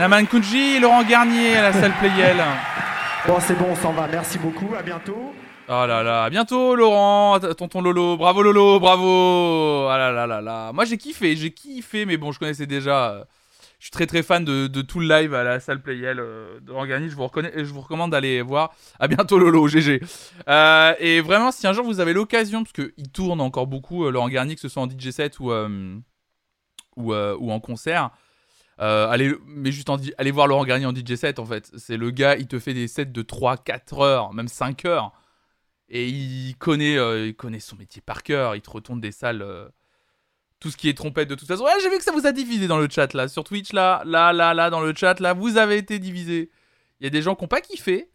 Naman 0.06 0.24
Kunji, 0.28 0.78
Laurent 0.78 1.02
Garnier 1.02 1.56
à 1.56 1.62
la 1.62 1.72
salle 1.72 1.92
Playel. 1.98 2.36
Bon, 3.26 3.38
c'est 3.40 3.58
bon, 3.58 3.66
on 3.70 3.74
s'en 3.74 3.92
va. 3.92 4.06
Merci 4.06 4.38
beaucoup, 4.38 4.72
à 4.78 4.82
bientôt. 4.82 5.32
Oh 5.68 5.84
là 5.84 6.04
là, 6.04 6.22
à 6.22 6.30
bientôt 6.30 6.76
Laurent, 6.76 7.40
tonton 7.58 7.80
Lolo, 7.82 8.16
bravo 8.16 8.40
Lolo, 8.40 8.78
bravo. 8.78 9.88
Ah 9.90 9.98
là 9.98 10.12
là 10.12 10.28
là 10.28 10.40
là. 10.40 10.72
Moi 10.72 10.84
j'ai 10.84 10.96
kiffé, 10.96 11.34
j'ai 11.34 11.50
kiffé, 11.50 12.06
mais 12.06 12.16
bon, 12.18 12.30
je 12.30 12.38
connaissais 12.38 12.66
déjà. 12.66 13.10
euh, 13.14 13.24
Je 13.80 13.86
suis 13.86 13.90
très 13.90 14.06
très 14.06 14.22
fan 14.22 14.44
de, 14.44 14.68
de 14.68 14.80
tout 14.80 15.00
le 15.00 15.08
live 15.08 15.34
à 15.34 15.42
la 15.42 15.58
salle 15.58 15.82
Playel 15.82 16.20
euh, 16.20 16.60
de 16.60 16.68
Laurent 16.68 16.86
Garnier. 16.86 17.08
Je 17.08 17.16
vous, 17.16 17.24
reconnais, 17.24 17.50
je 17.56 17.64
vous 17.72 17.80
recommande 17.80 18.12
d'aller 18.12 18.42
voir. 18.42 18.72
À 19.00 19.08
bientôt 19.08 19.40
Lolo, 19.40 19.66
GG. 19.66 20.00
Euh, 20.48 20.94
et 21.00 21.20
vraiment, 21.20 21.50
si 21.50 21.66
un 21.66 21.72
jour 21.72 21.84
vous 21.84 21.98
avez 21.98 22.12
l'occasion, 22.12 22.62
parce 22.62 22.72
qu'il 22.72 23.10
tourne 23.10 23.40
encore 23.40 23.66
beaucoup, 23.66 24.08
Laurent 24.08 24.28
Garnier, 24.28 24.54
que 24.54 24.60
ce 24.60 24.68
soit 24.68 24.84
en 24.84 24.88
DJ 24.88 25.10
set 25.10 25.40
ou, 25.40 25.50
euh, 25.50 25.96
ou, 26.94 27.12
euh, 27.12 27.36
ou 27.40 27.50
en 27.50 27.58
concert. 27.58 28.10
Euh, 28.80 29.08
allez, 29.08 29.34
mais 29.46 29.72
juste 29.72 29.88
en, 29.88 29.96
allez 30.18 30.30
voir 30.30 30.46
Laurent 30.46 30.64
Garnier 30.64 30.86
en 30.86 30.94
DJ 30.94 31.14
set 31.14 31.38
en 31.38 31.46
fait. 31.46 31.70
C'est 31.78 31.96
le 31.96 32.10
gars, 32.10 32.36
il 32.36 32.46
te 32.46 32.58
fait 32.58 32.74
des 32.74 32.88
sets 32.88 33.06
de 33.06 33.22
3, 33.22 33.56
4 33.58 33.98
heures, 34.00 34.32
même 34.34 34.48
5 34.48 34.84
heures. 34.84 35.12
Et 35.88 36.08
il 36.08 36.56
connaît, 36.56 36.96
euh, 36.98 37.28
il 37.28 37.34
connaît 37.36 37.60
son 37.60 37.76
métier 37.76 38.02
par 38.02 38.22
cœur. 38.22 38.56
Il 38.56 38.62
te 38.62 38.70
retourne 38.70 39.00
des 39.00 39.12
salles. 39.12 39.42
euh, 39.42 39.68
tout 40.58 40.70
ce 40.70 40.76
qui 40.76 40.88
est 40.88 40.94
trompette 40.94 41.28
de 41.28 41.34
toute 41.34 41.46
façon. 41.48 41.64
Ouais, 41.64 41.72
j'ai 41.82 41.90
vu 41.90 41.98
que 41.98 42.04
ça 42.04 42.12
vous 42.12 42.26
a 42.26 42.32
divisé 42.32 42.66
dans 42.66 42.78
le 42.78 42.88
chat 42.90 43.12
là. 43.14 43.28
Sur 43.28 43.44
Twitch 43.44 43.72
là, 43.72 44.02
là, 44.06 44.32
là, 44.32 44.54
là, 44.54 44.70
dans 44.70 44.80
le 44.80 44.94
chat 44.94 45.20
là, 45.20 45.34
vous 45.34 45.58
avez 45.58 45.76
été 45.78 45.98
divisé. 45.98 46.50
Il 47.00 47.04
y 47.04 47.06
a 47.06 47.10
des 47.10 47.22
gens 47.22 47.34
qui 47.34 47.44
n'ont 47.44 47.48
pas 47.48 47.60
kiffé. 47.60 48.10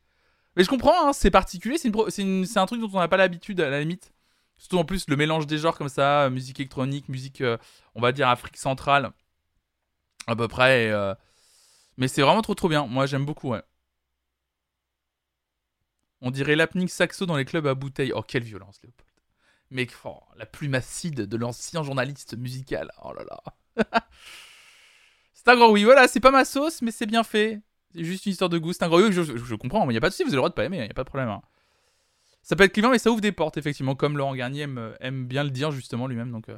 Mais 0.55 0.63
je 0.63 0.69
comprends, 0.69 1.07
hein, 1.09 1.13
c'est 1.13 1.31
particulier. 1.31 1.77
C'est 1.77 2.57
un 2.59 2.65
truc 2.65 2.81
dont 2.81 2.89
on 2.93 2.99
n'a 2.99 3.07
pas 3.07 3.17
l'habitude 3.17 3.61
à 3.61 3.69
la 3.69 3.79
limite. 3.79 4.11
Surtout 4.57 4.77
en 4.79 4.85
plus 4.85 5.05
le 5.07 5.15
mélange 5.15 5.47
des 5.47 5.57
genres 5.59 5.77
comme 5.77 5.89
ça, 5.89 6.29
musique 6.29 6.59
électronique, 6.59 7.09
musique, 7.09 7.43
on 7.95 8.01
va 8.01 8.11
dire 8.11 8.27
Afrique 8.27 8.57
centrale, 8.57 9.11
à 10.27 10.35
peu 10.35 10.47
près. 10.47 10.89
euh, 10.91 11.13
Mais 11.97 12.07
c'est 12.09 12.21
vraiment 12.23 12.41
trop 12.43 12.55
trop 12.55 12.69
bien. 12.69 12.87
Moi 12.87 13.05
j'aime 13.07 13.25
beaucoup, 13.25 13.49
ouais. 13.51 13.63
On 16.21 16.31
dirait 16.31 16.55
l'apnée 16.55 16.87
saxo 16.87 17.25
dans 17.25 17.35
les 17.37 17.45
clubs 17.45 17.67
à 17.67 17.73
bouteille. 17.73 18.11
Oh, 18.15 18.21
quelle 18.21 18.43
violence, 18.43 18.79
Léopold. 18.83 19.07
Mais 19.71 19.87
oh, 20.05 20.19
la 20.37 20.45
plume 20.45 20.75
acide 20.75 21.21
de 21.21 21.37
l'ancien 21.37 21.83
journaliste 21.83 22.37
musical. 22.37 22.91
Oh 23.03 23.13
là 23.13 23.23
là. 23.25 23.43
c'est 25.33 25.47
un 25.47 25.55
gros 25.55 25.71
oui. 25.71 25.83
Voilà, 25.83 26.07
c'est 26.07 26.19
pas 26.19 26.31
ma 26.31 26.45
sauce, 26.45 26.81
mais 26.81 26.91
c'est 26.91 27.05
bien 27.05 27.23
fait. 27.23 27.61
C'est 27.93 28.03
juste 28.03 28.25
une 28.25 28.31
histoire 28.31 28.49
de 28.49 28.57
goût. 28.57 28.73
C'est 28.73 28.83
un 28.83 28.87
gros 28.89 29.01
oui. 29.01 29.11
Je, 29.11 29.21
je- 29.23 29.55
comprends. 29.55 29.83
Il 29.89 29.93
n'y 29.93 29.97
a 29.97 30.01
pas 30.01 30.09
de 30.09 30.13
souci. 30.13 30.23
Vous 30.23 30.29
avez 30.29 30.35
le 30.35 30.39
droit 30.39 30.49
de 30.49 30.53
pas 30.55 30.65
aimer. 30.65 30.77
Il 30.77 30.83
n'y 30.83 30.89
a 30.91 30.93
pas 30.93 31.03
de 31.03 31.09
problème. 31.09 31.29
hein. 31.29 31.41
Ça 32.43 32.55
peut 32.55 32.63
être 32.63 32.73
clivant, 32.73 32.89
mais 32.91 32.99
ça 32.99 33.11
ouvre 33.11 33.21
des 33.21 33.31
portes, 33.31 33.57
effectivement. 33.57 33.95
Comme 33.95 34.17
Laurent 34.17 34.35
Garnier 34.35 34.61
aime, 34.63 34.95
aime 34.99 35.25
bien 35.27 35.43
le 35.43 35.49
dire, 35.51 35.71
justement, 35.71 36.07
lui-même. 36.07 36.31
Donc. 36.31 36.49
euh, 36.49 36.57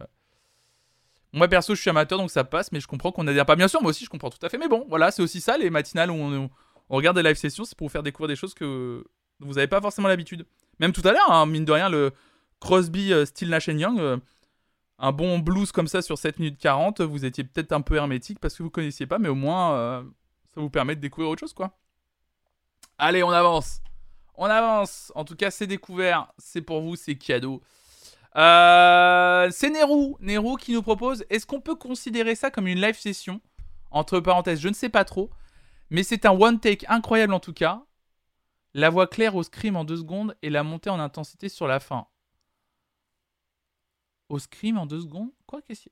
Moi, 1.33 1.47
perso, 1.47 1.73
je 1.73 1.81
suis 1.81 1.89
amateur, 1.89 2.19
donc 2.19 2.29
ça 2.29 2.43
passe, 2.43 2.71
mais 2.71 2.79
je 2.79 2.87
comprends 2.87 3.11
qu'on 3.11 3.23
n'adhère 3.23 3.45
pas. 3.45 3.55
Bien 3.55 3.67
sûr, 3.67 3.81
moi 3.81 3.89
aussi, 3.89 4.05
je 4.05 4.09
comprends 4.09 4.29
tout 4.29 4.43
à 4.45 4.49
fait. 4.49 4.59
Mais 4.59 4.67
bon, 4.67 4.85
voilà, 4.87 5.09
c'est 5.09 5.23
aussi 5.23 5.41
ça, 5.41 5.57
les 5.57 5.71
matinales 5.71 6.11
où 6.11 6.15
on, 6.15 6.49
regarde 6.89 7.17
des 7.17 7.23
live 7.23 7.35
sessions, 7.35 7.65
c'est 7.65 7.75
pour 7.75 7.87
vous 7.87 7.91
faire 7.91 8.03
découvrir 8.03 8.27
des 8.27 8.35
choses 8.35 8.53
que 8.53 9.03
vous 9.39 9.53
n'avez 9.55 9.67
pas 9.67 9.81
forcément 9.81 10.07
l'habitude. 10.07 10.45
Même 10.79 10.93
tout 10.93 11.01
à 11.05 11.11
l'heure, 11.11 11.31
hein, 11.31 11.47
mine 11.47 11.65
de 11.65 11.71
rien, 11.71 11.89
le 11.89 12.11
Crosby 12.59 13.11
euh, 13.11 13.25
Still 13.25 13.49
Nash 13.49 13.67
Young, 13.67 13.99
euh, 13.99 14.17
un 14.99 15.11
bon 15.11 15.39
blues 15.39 15.71
comme 15.71 15.87
ça 15.87 16.03
sur 16.03 16.19
7 16.19 16.37
minutes 16.37 16.59
40, 16.59 17.01
vous 17.01 17.25
étiez 17.25 17.43
peut-être 17.43 17.71
un 17.71 17.81
peu 17.81 17.95
hermétique 17.95 18.39
parce 18.39 18.55
que 18.55 18.61
vous 18.61 18.69
connaissiez 18.69 19.07
pas, 19.07 19.17
mais 19.17 19.29
au 19.29 19.35
moins, 19.35 19.73
euh, 19.73 20.03
ça 20.53 20.61
vous 20.61 20.69
permet 20.69 20.95
de 20.95 21.01
découvrir 21.01 21.31
autre 21.31 21.39
chose, 21.39 21.53
quoi. 21.53 21.75
Allez, 22.99 23.23
on 23.23 23.31
avance. 23.31 23.81
On 24.35 24.45
avance. 24.45 25.11
En 25.15 25.25
tout 25.25 25.35
cas, 25.35 25.49
c'est 25.49 25.67
découvert. 25.67 26.31
C'est 26.37 26.61
pour 26.61 26.81
vous, 26.81 26.95
c'est 26.95 27.15
cadeau. 27.15 27.61
Euh, 28.35 29.49
c'est 29.51 29.69
Nero. 29.69 30.17
Nero 30.19 30.55
qui 30.55 30.73
nous 30.73 30.81
propose 30.81 31.25
est-ce 31.29 31.45
qu'on 31.45 31.61
peut 31.61 31.75
considérer 31.75 32.35
ça 32.35 32.49
comme 32.51 32.67
une 32.67 32.81
live 32.81 32.97
session? 32.97 33.41
Entre 33.91 34.19
parenthèses, 34.19 34.59
je 34.59 34.69
ne 34.69 34.73
sais 34.73 34.89
pas 34.89 35.05
trop. 35.05 35.29
Mais 35.89 36.03
c'est 36.03 36.25
un 36.25 36.31
one 36.31 36.59
take 36.59 36.85
incroyable 36.89 37.33
en 37.33 37.39
tout 37.39 37.53
cas. 37.53 37.83
La 38.73 38.89
voix 38.89 39.05
claire 39.05 39.35
au 39.35 39.43
scream 39.43 39.75
en 39.75 39.83
deux 39.83 39.97
secondes 39.97 40.35
et 40.41 40.49
la 40.49 40.63
montée 40.63 40.89
en 40.89 40.99
intensité 40.99 41.47
sur 41.47 41.67
la 41.67 41.79
fin. 41.79 42.07
Au 44.29 44.39
scream 44.39 44.79
en 44.79 44.87
deux 44.87 45.01
secondes? 45.01 45.29
Quoi? 45.45 45.61
Qu'est-ce 45.61 45.89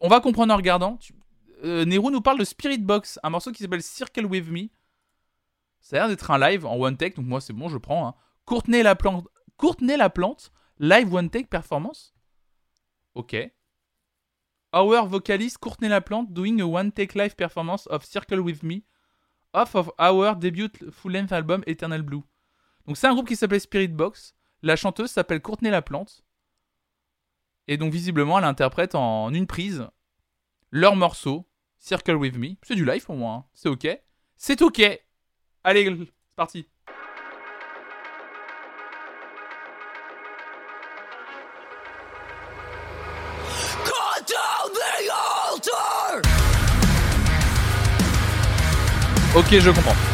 On 0.00 0.08
va 0.08 0.20
comprendre 0.20 0.52
en 0.52 0.56
regardant. 0.56 0.96
Tu- 0.98 1.14
euh, 1.64 1.84
Nero 1.86 2.10
nous 2.10 2.20
parle 2.20 2.38
de 2.38 2.44
Spirit 2.44 2.78
Box, 2.78 3.18
un 3.22 3.30
morceau 3.30 3.52
qui 3.52 3.62
s'appelle 3.62 3.82
Circle 3.82 4.26
With 4.26 4.48
Me. 4.50 4.68
Ça 5.80 5.96
a 5.96 5.98
l'air 6.00 6.08
d'être 6.08 6.30
un 6.30 6.38
live 6.38 6.66
en 6.66 6.76
one 6.76 6.96
take, 6.98 7.16
donc 7.16 7.24
moi 7.26 7.40
c'est 7.40 7.54
bon, 7.54 7.68
je 7.70 7.78
prends. 7.78 8.06
Hein. 8.06 8.14
Courtenay 8.44 8.82
la 8.82 8.94
plante, 8.96 9.26
Courtenay 9.56 9.96
la 9.96 10.10
plante, 10.10 10.52
live 10.80 11.12
one 11.12 11.28
take 11.28 11.50
performance. 11.50 12.14
Ok. 13.14 13.52
Our 14.72 15.06
vocalist 15.06 15.60
Courtenay 15.60 15.90
Laplante 15.90 16.32
doing 16.32 16.60
a 16.60 16.66
one 16.66 16.90
take 16.90 17.14
live 17.14 17.36
performance 17.36 17.86
of 17.88 18.04
Circle 18.04 18.40
With 18.40 18.62
Me 18.62 18.84
off 19.52 19.74
of 19.74 19.90
our 19.98 20.34
debut 20.36 20.70
full 20.90 21.12
length 21.12 21.32
album 21.32 21.62
Eternal 21.66 22.02
Blue. 22.02 22.22
Donc 22.86 22.96
c'est 22.96 23.06
un 23.06 23.12
groupe 23.12 23.28
qui 23.28 23.36
s'appelle 23.36 23.60
Spirit 23.60 23.88
Box. 23.88 24.34
La 24.62 24.76
chanteuse 24.76 25.10
s'appelle 25.10 25.42
Courtney 25.42 25.70
Laplante. 25.70 26.24
Et 27.68 27.76
donc 27.76 27.92
visiblement, 27.92 28.38
elle 28.38 28.44
interprète 28.44 28.94
en 28.94 29.32
une 29.34 29.46
prise 29.46 29.86
leur 30.70 30.96
morceau, 30.96 31.46
Circle 31.78 32.16
With 32.16 32.36
Me. 32.36 32.54
C'est 32.62 32.74
du 32.74 32.84
live 32.86 33.04
pour 33.04 33.16
moi, 33.16 33.32
hein. 33.32 33.44
c'est 33.52 33.68
ok. 33.68 33.86
C'est 34.36 34.62
ok. 34.62 34.80
Allez, 35.62 35.84
c'est 35.84 36.36
parti. 36.36 36.68
Ok, 49.34 49.60
je 49.60 49.70
comprends. 49.70 50.09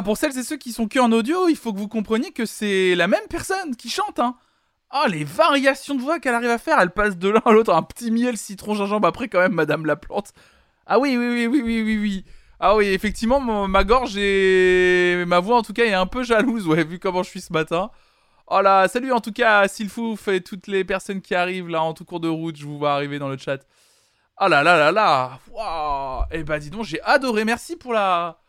Bah 0.00 0.04
pour 0.04 0.16
celles 0.16 0.36
et 0.38 0.42
ceux 0.42 0.56
qui 0.56 0.72
sont 0.72 0.88
que 0.88 0.98
en 0.98 1.12
audio, 1.12 1.48
il 1.48 1.56
faut 1.56 1.72
que 1.72 1.78
vous 1.78 1.88
compreniez 1.88 2.32
que 2.32 2.46
c'est 2.46 2.94
la 2.94 3.06
même 3.08 3.26
personne 3.28 3.76
qui 3.76 3.90
chante. 3.90 4.18
Hein. 4.18 4.36
Ah 4.90 5.06
les 5.08 5.24
variations 5.24 5.94
de 5.94 6.00
voix 6.00 6.18
qu'elle 6.20 6.34
arrive 6.34 6.50
à 6.50 6.58
faire, 6.58 6.80
elle 6.80 6.90
passe 6.90 7.16
de 7.16 7.28
l'un 7.28 7.42
à 7.44 7.52
l'autre, 7.52 7.74
un 7.74 7.82
petit 7.82 8.10
miel, 8.10 8.36
citron, 8.36 8.74
gingembre. 8.74 9.06
Après 9.08 9.28
quand 9.28 9.40
même 9.40 9.52
Madame 9.52 9.86
la 9.86 9.96
plante. 9.96 10.32
Ah 10.86 10.98
oui 10.98 11.16
oui 11.16 11.28
oui 11.28 11.46
oui 11.46 11.62
oui 11.62 11.82
oui 11.82 11.98
oui. 11.98 12.24
Ah 12.58 12.76
oui 12.76 12.86
effectivement 12.86 13.40
ma 13.40 13.84
gorge 13.84 14.16
et 14.16 15.24
ma 15.26 15.40
voix 15.40 15.58
en 15.58 15.62
tout 15.62 15.72
cas 15.72 15.84
est 15.84 15.94
un 15.94 16.06
peu 16.06 16.22
jalouse 16.24 16.66
ouais 16.66 16.84
vu 16.84 16.98
comment 16.98 17.22
je 17.22 17.30
suis 17.30 17.40
ce 17.40 17.52
matin. 17.52 17.90
Oh 18.48 18.60
là 18.62 18.88
salut 18.88 19.12
en 19.12 19.20
tout 19.20 19.32
cas 19.32 19.68
Silfouf 19.68 20.28
et 20.28 20.40
toutes 20.42 20.66
les 20.66 20.84
personnes 20.84 21.20
qui 21.20 21.34
arrivent 21.34 21.68
là 21.68 21.82
en 21.82 21.94
tout 21.94 22.04
cours 22.04 22.20
de 22.20 22.28
route, 22.28 22.56
je 22.56 22.64
vous 22.66 22.78
vois 22.78 22.92
arriver 22.94 23.18
dans 23.18 23.28
le 23.28 23.38
chat. 23.38 23.60
Ah 24.42 24.48
là 24.48 24.62
là 24.62 24.78
là 24.78 24.90
là 24.90 25.38
Waouh 25.52 26.24
Eh 26.30 26.42
bah 26.44 26.58
dis 26.58 26.70
donc, 26.70 26.84
j'ai 26.84 27.00
adoré. 27.02 27.44
Merci 27.44 27.76
pour 27.76 27.92
la 27.92 28.39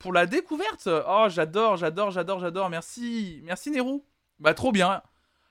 pour 0.00 0.12
la 0.12 0.26
découverte. 0.26 0.88
Oh, 0.88 1.26
j'adore, 1.28 1.76
j'adore, 1.76 2.10
j'adore, 2.10 2.40
j'adore. 2.40 2.70
Merci. 2.70 3.40
Merci 3.44 3.70
Nero. 3.70 4.04
Bah 4.40 4.54
trop 4.54 4.72
bien. 4.72 5.02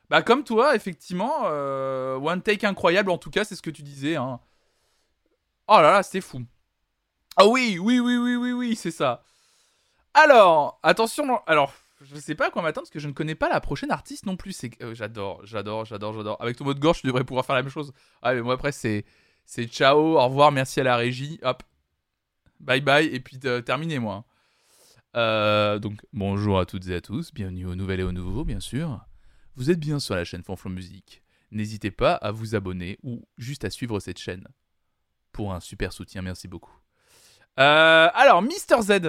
Bah 0.10 0.22
comme 0.24 0.44
toi, 0.44 0.76
effectivement, 0.76 1.44
euh, 1.46 2.16
one 2.16 2.42
take 2.42 2.66
incroyable 2.66 3.12
en 3.12 3.20
tout 3.20 3.30
cas, 3.30 3.46
c'est 3.46 3.56
ce 3.56 3.62
que 3.62 3.70
tu 3.70 3.84
disais 3.84 4.16
hein. 4.16 4.40
Oh 5.68 5.76
là 5.76 5.94
là, 5.94 6.04
c'était 6.04 6.22
fou. 6.22 6.42
Ah 7.38 7.46
oui, 7.46 7.78
oui, 7.80 8.00
oui, 8.00 8.18
oui, 8.18 8.36
oui, 8.36 8.52
oui, 8.52 8.76
c'est 8.76 8.92
ça. 8.92 9.24
Alors, 10.16 10.80
attention, 10.82 11.40
alors 11.46 11.72
je 12.02 12.16
sais 12.16 12.34
pas 12.34 12.48
à 12.48 12.50
quoi 12.50 12.64
m'attendre 12.64 12.86
parce 12.86 12.92
que 12.92 13.00
je 13.00 13.08
ne 13.08 13.14
connais 13.14 13.36
pas 13.36 13.50
la 13.50 13.62
prochaine 13.62 13.92
artiste 13.92 14.26
non 14.26 14.36
plus. 14.36 14.60
Euh, 14.82 14.96
j'adore, 14.96 15.46
j'adore, 15.46 15.86
j'adore, 15.86 16.14
j'adore. 16.14 16.42
Avec 16.42 16.58
ton 16.58 16.66
mot 16.66 16.74
de 16.74 16.80
gorge, 16.80 17.02
tu 17.02 17.08
devrais 17.08 17.24
pouvoir 17.24 17.46
faire 17.46 17.56
la 17.56 17.62
même 17.62 17.72
chose. 17.72 17.94
Ah, 18.24 18.34
mais 18.34 18.42
moi 18.42 18.56
après, 18.56 18.72
c'est, 18.72 19.06
c'est 19.46 19.66
ciao, 19.66 20.18
au 20.18 20.26
revoir, 20.26 20.52
merci 20.52 20.80
à 20.80 20.84
la 20.84 20.96
régie, 20.96 21.40
hop, 21.44 21.62
bye 22.60 22.82
bye, 22.82 23.06
et 23.06 23.20
puis 23.20 23.40
euh, 23.46 23.62
terminé 23.62 24.00
moi. 24.00 24.26
Euh, 25.16 25.80
donc, 25.80 26.02
bonjour 26.14 26.60
à 26.60 26.66
toutes 26.66 26.88
et 26.88 26.96
à 26.96 27.02
tous, 27.02 27.34
bienvenue 27.34 27.66
au 27.66 27.76
nouvel 27.76 28.00
et 28.00 28.04
au 28.04 28.12
nouveau, 28.12 28.44
bien 28.44 28.60
sûr. 28.60 29.04
Vous 29.56 29.72
êtes 29.72 29.80
bien 29.80 30.00
sur 30.00 30.16
la 30.16 30.24
chaîne 30.24 30.44
Fanflon 30.44 30.70
Musique. 30.70 31.24
N'hésitez 31.52 31.90
pas 31.90 32.14
à 32.14 32.32
vous 32.32 32.54
abonner 32.54 33.00
ou 33.02 33.28
juste 33.38 33.66
à 33.66 33.72
suivre 33.72 34.00
cette 34.00 34.20
chaîne. 34.20 34.48
Pour 35.32 35.54
un 35.54 35.60
super 35.60 35.94
soutien, 35.94 36.22
merci 36.22 36.48
beaucoup. 36.48 36.78
Euh, 37.60 38.10
alors, 38.14 38.42
Mister 38.42 38.82
Z, 38.82 39.00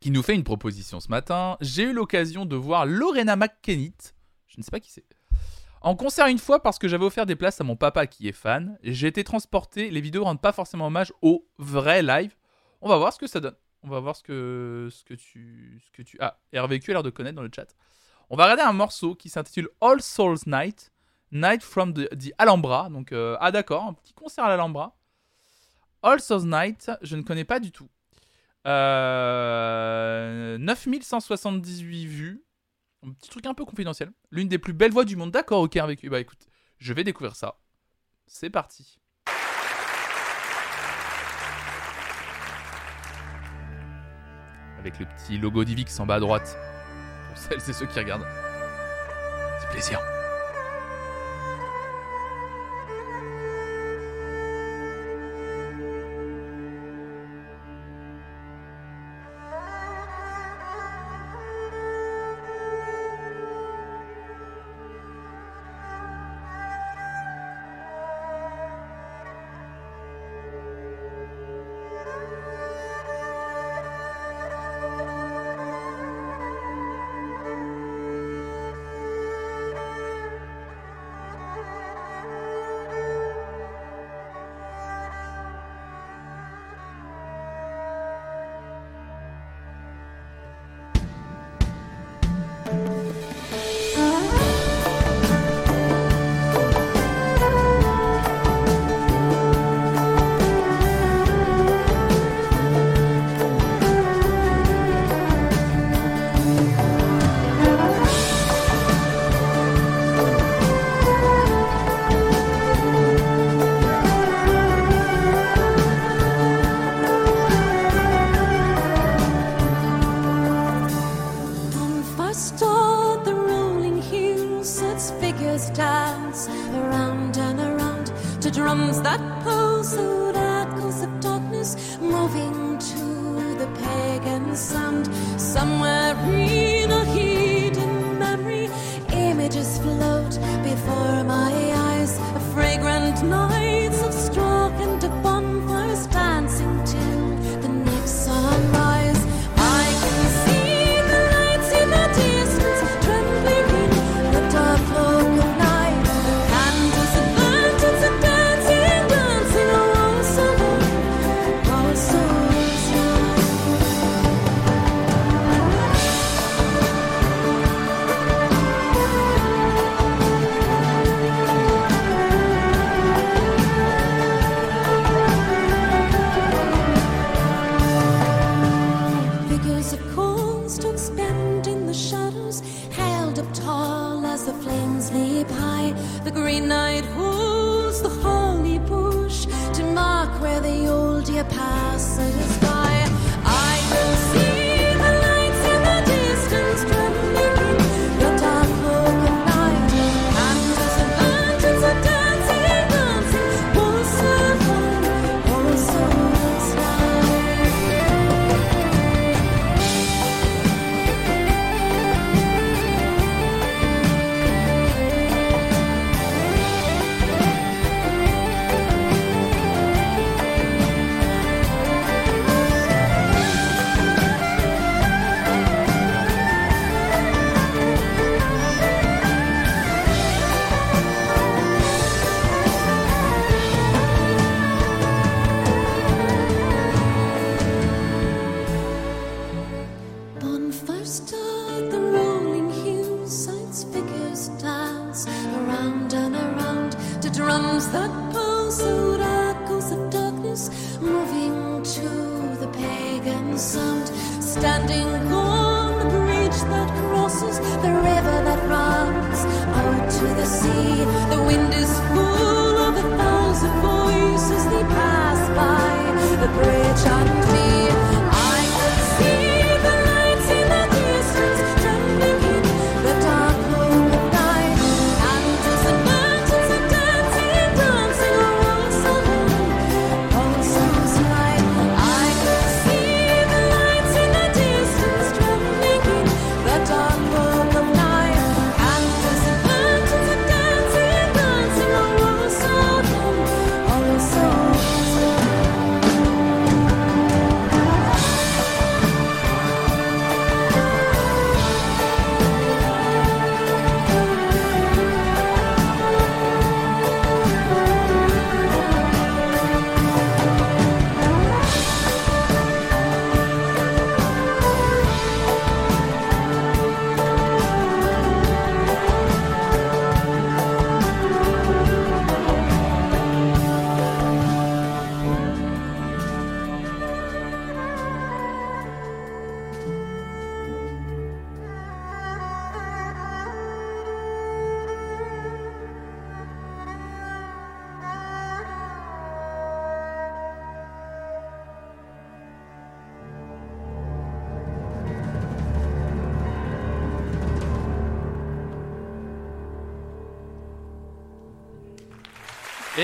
qui 0.00 0.10
nous 0.10 0.22
fait 0.22 0.34
une 0.34 0.44
proposition 0.44 1.00
ce 1.00 1.08
matin. 1.08 1.56
J'ai 1.60 1.84
eu 1.84 1.92
l'occasion 1.92 2.46
de 2.46 2.54
voir 2.54 2.86
Lorena 2.86 3.34
McKennitt, 3.34 4.14
je 4.46 4.54
ne 4.58 4.62
sais 4.62 4.70
pas 4.70 4.80
qui 4.80 4.92
c'est, 4.92 5.04
en 5.80 5.96
concert 5.96 6.26
une 6.28 6.38
fois 6.38 6.62
parce 6.62 6.78
que 6.78 6.88
j'avais 6.88 7.04
offert 7.04 7.26
des 7.26 7.36
places 7.36 7.60
à 7.60 7.64
mon 7.64 7.76
papa 7.76 8.06
qui 8.06 8.28
est 8.28 8.32
fan. 8.32 8.78
J'ai 8.82 9.08
été 9.08 9.24
transporté, 9.24 9.90
les 9.90 10.00
vidéos 10.00 10.24
rendent 10.24 10.40
pas 10.40 10.52
forcément 10.52 10.86
hommage 10.86 11.12
au 11.22 11.48
vrai 11.58 12.02
live. 12.02 12.36
On 12.80 12.88
va 12.88 12.96
voir 12.98 13.12
ce 13.12 13.18
que 13.18 13.26
ça 13.26 13.40
donne. 13.40 13.56
On 13.86 13.90
va 13.90 14.00
voir 14.00 14.16
ce 14.16 14.22
que, 14.22 14.88
ce 14.90 15.04
que 15.04 15.14
tu... 15.14 15.80
Ce 15.84 15.90
que 15.92 16.02
tu... 16.02 16.18
Ah, 16.20 16.36
RVQ 16.52 16.90
a 16.90 16.94
l'air 16.94 17.02
de 17.04 17.10
connaître 17.10 17.36
dans 17.36 17.42
le 17.42 17.50
chat. 17.54 17.66
On 18.30 18.36
va 18.36 18.44
regarder 18.44 18.62
un 18.62 18.72
morceau 18.72 19.14
qui 19.14 19.28
s'intitule 19.28 19.68
All 19.80 20.02
Souls 20.02 20.38
Night, 20.46 20.90
Night 21.30 21.62
from 21.62 21.94
the, 21.94 22.08
Alhambra. 22.38 22.88
Donc, 22.90 23.12
euh, 23.12 23.36
ah 23.40 23.52
d'accord, 23.52 23.84
un 23.84 23.92
petit 23.92 24.12
concert 24.12 24.44
à 24.44 24.48
l'Alhambra. 24.48 24.96
All 26.02 26.20
Souls 26.20 26.46
Night, 26.46 26.90
je 27.02 27.14
ne 27.14 27.22
connais 27.22 27.44
pas 27.44 27.60
du 27.60 27.70
tout. 27.70 27.88
Euh, 28.66 30.58
9178 30.58 32.06
vues. 32.06 32.44
Un 33.06 33.12
petit 33.12 33.30
truc 33.30 33.46
un 33.46 33.54
peu 33.54 33.64
confidentiel. 33.64 34.10
L'une 34.32 34.48
des 34.48 34.58
plus 34.58 34.72
belles 34.72 34.90
voix 34.90 35.04
du 35.04 35.14
monde. 35.14 35.30
D'accord, 35.30 35.60
ok, 35.60 35.76
avec 35.76 36.04
Bah 36.08 36.18
écoute, 36.18 36.48
je 36.78 36.92
vais 36.92 37.04
découvrir 37.04 37.36
ça. 37.36 37.56
C'est 38.26 38.50
parti. 38.50 38.98
Avec 44.86 45.00
le 45.00 45.06
petit 45.06 45.36
logo 45.36 45.64
d'Ivix 45.64 45.98
en 45.98 46.06
bas 46.06 46.14
à 46.14 46.20
droite. 46.20 46.56
Pour 47.28 47.36
celles 47.36 47.58
et 47.58 47.72
ceux 47.72 47.86
qui 47.86 47.98
regardent. 47.98 48.24
C'est 49.60 49.68
plaisir. 49.70 49.98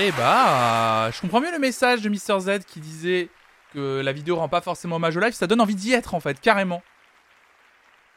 Eh 0.05 0.11
bah, 0.11 1.09
je 1.11 1.21
comprends 1.21 1.39
mieux 1.39 1.51
le 1.53 1.59
message 1.59 2.01
de 2.01 2.09
Mr. 2.09 2.37
Z 2.41 2.65
qui 2.67 2.81
disait 2.81 3.29
que 3.73 4.01
la 4.03 4.11
vidéo 4.11 4.35
rend 4.35 4.49
pas 4.49 4.59
forcément 4.59 4.97
hommage 4.97 5.15
au 5.15 5.21
live. 5.21 5.31
Ça 5.31 5.47
donne 5.47 5.61
envie 5.61 5.75
d'y 5.75 5.93
être 5.93 6.13
en 6.13 6.19
fait, 6.19 6.41
carrément. 6.41 6.83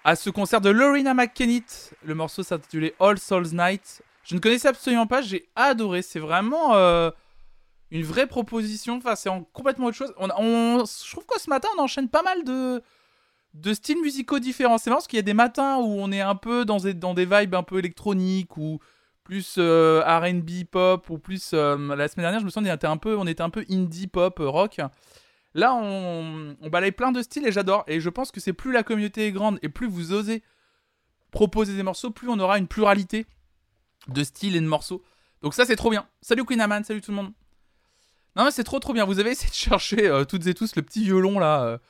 À 0.03 0.17
ce 0.17 0.29
concert 0.31 0.61
de 0.61 0.69
Lorena 0.69 1.15
McKennitt, 1.15 1.95
le 2.05 2.17
morceau 2.17 2.43
s'intitulait 2.43 2.95
All 2.99 3.19
Souls 3.21 3.51
Night. 3.53 4.03
Je 4.25 4.35
ne 4.35 4.41
connaissais 4.41 4.67
absolument 4.67 5.07
pas, 5.07 5.23
j'ai 5.23 5.49
adoré. 5.55 6.03
C'est 6.03 6.19
vraiment 6.19 6.75
euh, 6.75 7.13
une 7.93 8.03
vraie 8.03 8.27
proposition. 8.27 8.97
Enfin, 8.97 9.15
c'est 9.15 9.29
en 9.29 9.45
complètement 9.45 9.87
autre 9.87 9.97
chose. 9.97 10.13
On, 10.19 10.29
on- 10.39 10.85
je 10.85 11.11
trouve 11.13 11.25
que 11.27 11.41
ce 11.41 11.49
matin, 11.49 11.69
on 11.79 11.83
enchaîne 11.83 12.09
pas 12.09 12.23
mal 12.25 12.43
de, 12.43 12.83
de 13.55 13.75
styles 13.75 14.01
musicaux 14.01 14.41
différents. 14.41 14.79
C'est 14.79 14.91
marrant 14.91 14.99
parce 14.99 15.07
qu'il 15.07 15.19
y 15.19 15.21
a 15.21 15.23
des 15.23 15.35
matins 15.35 15.77
où 15.77 16.01
on 16.01 16.11
est 16.11 16.21
un 16.21 16.35
peu 16.35 16.65
dans 16.65 16.79
des, 16.79 16.95
dans 16.95 17.15
des 17.15 17.27
vibes 17.27 17.55
un 17.55 17.63
peu 17.63 17.79
électroniques 17.79 18.57
ou 18.57 18.81
plus 19.27 19.57
euh, 19.59 20.03
R&B 20.07 20.65
pop 20.71 21.11
ou 21.11 21.19
plus 21.19 21.51
euh, 21.53 21.77
la 21.97 22.07
semaine 22.07 22.23
dernière 22.23 22.39
je 22.39 22.45
me 22.45 22.51
souviens 22.51 22.71
on 22.71 22.77
était 22.77 22.87
un 22.87 22.97
peu 22.97 23.17
on 23.17 23.27
était 23.27 23.43
un 23.43 23.51
peu 23.51 23.65
indie 23.69 24.07
pop 24.07 24.39
euh, 24.39 24.49
rock. 24.49 24.81
Là 25.53 25.75
on, 25.75 26.57
on 26.61 26.71
balaye 26.71 26.93
plein 26.93 27.11
de 27.11 27.21
styles 27.23 27.45
et 27.45 27.51
j'adore. 27.51 27.83
Et 27.89 27.99
je 27.99 28.09
pense 28.09 28.31
que 28.31 28.39
c'est 28.39 28.53
plus 28.53 28.71
la 28.71 28.85
communauté 28.85 29.27
est 29.27 29.33
grande 29.33 29.59
et 29.63 29.69
plus 29.69 29.89
vous 29.89 30.13
osez 30.13 30.45
proposer 31.33 31.75
des 31.75 31.83
morceaux 31.83 32.11
plus 32.11 32.29
on 32.29 32.39
aura 32.39 32.57
une 32.57 32.69
pluralité 32.69 33.27
de 34.07 34.23
styles 34.23 34.55
et 34.55 34.61
de 34.61 34.67
morceaux. 34.67 35.03
Donc 35.43 35.55
ça 35.55 35.65
c'est 35.65 35.75
trop 35.75 35.91
bien. 35.91 36.07
Salut 36.21 36.45
Queen 36.45 36.61
Aman 36.61 36.85
salut 36.85 37.01
tout 37.01 37.11
le 37.11 37.17
monde. 37.17 37.33
Non 38.37 38.45
mais 38.45 38.53
c'est 38.53 38.63
trop 38.63 38.79
trop 38.79 38.93
bien. 38.93 39.07
Vous 39.07 39.19
avez 39.19 39.31
essayé 39.31 39.51
de 39.51 39.55
chercher 39.57 40.23
toutes 40.29 40.47
et 40.47 40.55
tous 40.55 40.77
le 40.77 40.83
petit 40.83 41.03
violon 41.03 41.41
là 41.41 41.81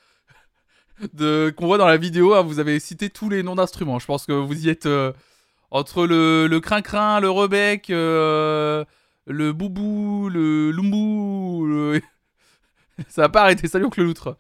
de 1.13 1.53
qu'on 1.55 1.67
voit 1.67 1.77
dans 1.77 1.87
la 1.87 1.99
vidéo 1.99 2.33
hein. 2.33 2.41
vous 2.41 2.61
avez 2.61 2.81
cité 2.81 3.11
tous 3.11 3.29
les 3.29 3.43
noms 3.43 3.57
d'instruments. 3.57 3.99
Je 3.99 4.07
pense 4.07 4.25
que 4.25 4.33
vous 4.33 4.65
y 4.65 4.71
êtes 4.71 4.89
entre 5.71 6.07
le, 6.07 6.47
le 6.47 6.61
crin-crin, 6.61 7.21
le 7.21 7.31
rebec, 7.31 7.91
euh, 7.91 8.85
le 9.27 9.53
boubou, 9.53 10.29
le 10.29 10.71
lumbou, 10.71 12.01
ça 13.09 13.23
va 13.23 13.29
pas 13.29 13.43
arrêter, 13.43 13.69
salut 13.69 13.87
oncle 13.87 14.03
loutre. 14.03 14.37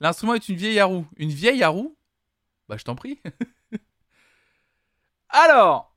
L'instrument 0.00 0.34
est 0.34 0.48
une 0.48 0.56
vieille 0.56 0.82
roue. 0.82 1.06
Une 1.16 1.30
vieille 1.30 1.64
roue 1.64 1.96
Bah 2.68 2.76
je 2.78 2.84
t'en 2.84 2.94
prie. 2.94 3.20
Alors, 5.28 5.94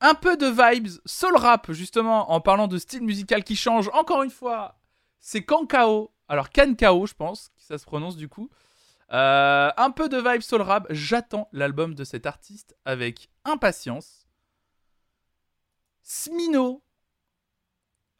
un 0.00 0.14
peu 0.14 0.36
de 0.36 0.46
vibes 0.46 0.88
soul 1.06 1.36
rap 1.36 1.72
justement 1.72 2.32
en 2.32 2.40
parlant 2.40 2.68
de 2.68 2.78
style 2.78 3.02
musical 3.02 3.42
qui 3.42 3.56
change 3.56 3.88
encore 3.92 4.22
une 4.22 4.30
fois. 4.30 4.78
C'est 5.18 5.42
Kankao. 5.42 6.12
Alors 6.28 6.50
Kankao 6.50 7.06
je 7.06 7.14
pense 7.14 7.50
ça 7.56 7.78
se 7.78 7.84
prononce 7.84 8.16
du 8.16 8.28
coup. 8.28 8.50
Euh, 9.12 9.70
un 9.76 9.90
peu 9.90 10.08
de 10.08 10.18
vibe 10.18 10.42
soul 10.42 10.62
rap. 10.62 10.86
J'attends 10.90 11.48
l'album 11.52 11.94
de 11.94 12.04
cet 12.04 12.26
artiste 12.26 12.76
avec 12.84 13.29
impatience. 13.44 14.26
Smino. 16.02 16.82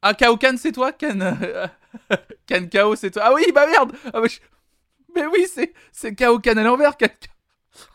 Ah, 0.03 0.15
Kao 0.15 0.37
Kan, 0.37 0.57
c'est 0.57 0.73
toi 0.73 0.93
Kan. 0.93 1.21
euh, 1.21 1.67
Kan 2.47 2.67
Kao, 2.69 2.97
c'est 2.97 3.11
toi. 3.11 3.23
Ah 3.27 3.35
oui, 3.35 3.45
bah 3.55 3.67
merde 3.67 3.93
Ah, 4.13 4.21
bah, 4.21 4.29
Mais 5.15 5.27
oui, 5.27 5.47
c'est, 5.53 5.73
c'est 5.93 6.15
Kao 6.15 6.39
Kan 6.41 6.57
à 6.59 6.63
l'envers. 6.63 6.97
Kan... 6.97 7.09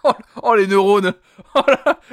Oh, 0.04 0.14
oh, 0.44 0.56
les 0.56 0.68
neurones 0.68 1.14
oh. 1.56 1.62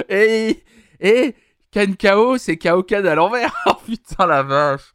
Et, 0.09 0.65
et 1.01 1.35
Kan 1.71 1.95
Kao, 1.99 2.39
c'est 2.39 2.57
Kao 2.59 2.83
Kan 2.83 3.05
à 3.07 3.15
l'envers. 3.15 3.55
Oh 3.67 3.75
putain, 3.87 4.27
la 4.27 4.43
vache 4.43 4.93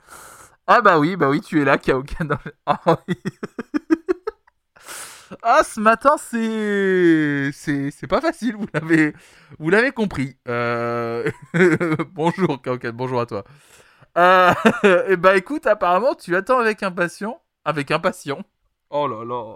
Ah 0.68 0.82
bah 0.82 1.00
oui, 1.00 1.16
bah 1.16 1.30
oui, 1.30 1.42
tu 1.42 1.62
es 1.62 1.66
là, 1.66 1.78
Kao 1.78 2.04
Kan. 2.04 2.26
dans 2.26 2.40
le- 2.46 2.54
Ah 2.66 2.82
oui 3.08 3.16
Ah, 5.44 5.64
ce 5.64 5.80
matin, 5.80 6.18
c'est. 6.18 7.52
C'est 7.92 8.08
pas 8.08 8.22
facile, 8.22 8.56
vous 8.56 8.68
l'avez 8.74 9.14
vous 9.60 9.70
l'avez 9.70 9.92
compris. 9.92 10.38
Euh... 10.48 11.30
bonjour, 12.14 12.62
Kaukan, 12.62 12.92
bonjour 12.94 13.22
à 13.22 13.26
toi. 13.26 13.44
Euh... 14.18 14.54
Et 15.10 15.18
bah 15.18 15.38
écoute, 15.38 15.68
apparemment, 15.68 16.16
tu 16.16 16.36
attends 16.36 16.60
avec 16.60 16.84
impatient. 16.84 17.42
Avec 17.66 17.92
impatient. 17.92 18.44
Oh 18.90 19.08
là 19.08 19.24
là. 19.26 19.56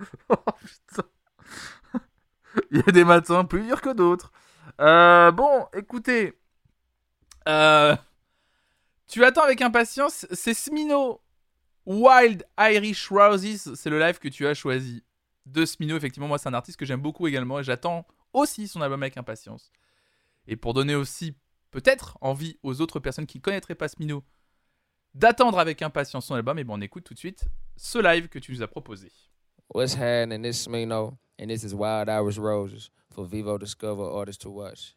Oh, 0.30 0.36
putain. 0.64 1.08
Il 2.70 2.78
y 2.78 2.84
a 2.88 2.92
des 2.92 3.04
matins 3.04 3.44
plus 3.44 3.62
durs 3.62 3.80
que 3.80 3.92
d'autres. 3.92 4.32
Euh, 4.80 5.30
bon, 5.30 5.66
écoutez. 5.74 6.38
Euh, 7.48 7.96
Tu 9.08 9.24
attends 9.24 9.42
avec 9.42 9.60
impatience, 9.62 10.26
c'est 10.32 10.54
Smino 10.54 11.20
Wild 11.86 12.46
Irish 12.58 13.08
Roses, 13.10 13.74
c'est 13.74 13.90
le 13.90 13.98
live 13.98 14.18
que 14.18 14.28
tu 14.28 14.46
as 14.46 14.54
choisi 14.54 15.02
de 15.46 15.64
Smino. 15.64 15.96
Effectivement, 15.96 16.28
moi, 16.28 16.38
c'est 16.38 16.48
un 16.48 16.54
artiste 16.54 16.78
que 16.78 16.86
j'aime 16.86 17.00
beaucoup 17.00 17.26
également 17.26 17.60
et 17.60 17.64
j'attends 17.64 18.06
aussi 18.32 18.68
son 18.68 18.80
album 18.82 19.02
avec 19.02 19.16
impatience. 19.16 19.70
Et 20.46 20.56
pour 20.56 20.74
donner 20.74 20.94
aussi 20.94 21.36
peut-être 21.70 22.18
envie 22.20 22.58
aux 22.62 22.80
autres 22.80 23.00
personnes 23.00 23.26
qui 23.26 23.38
ne 23.38 23.42
connaîtraient 23.42 23.74
pas 23.74 23.88
Smino 23.88 24.24
d'attendre 25.14 25.58
avec 25.58 25.82
impatience 25.82 26.26
son 26.26 26.34
album, 26.34 26.58
et 26.58 26.64
ben 26.64 26.74
on 26.74 26.80
écoute 26.80 27.04
tout 27.04 27.14
de 27.14 27.18
suite 27.18 27.44
ce 27.76 27.98
live 27.98 28.28
que 28.28 28.38
tu 28.38 28.52
nous 28.52 28.62
as 28.62 28.68
proposé. 28.68 29.10
What's 29.74 29.94
happening? 29.94 30.42
This 30.42 30.60
is 30.60 30.68
Smino, 30.68 31.18
and 31.40 31.48
this 31.48 31.64
is 31.64 31.74
Wild 31.74 32.08
Irish 32.08 32.38
Roses 32.38 32.90
for 33.10 33.24
Vivo 33.24 33.58
Discover 33.58 34.02
Artists 34.02 34.42
to 34.42 34.50
Watch. 34.50 34.94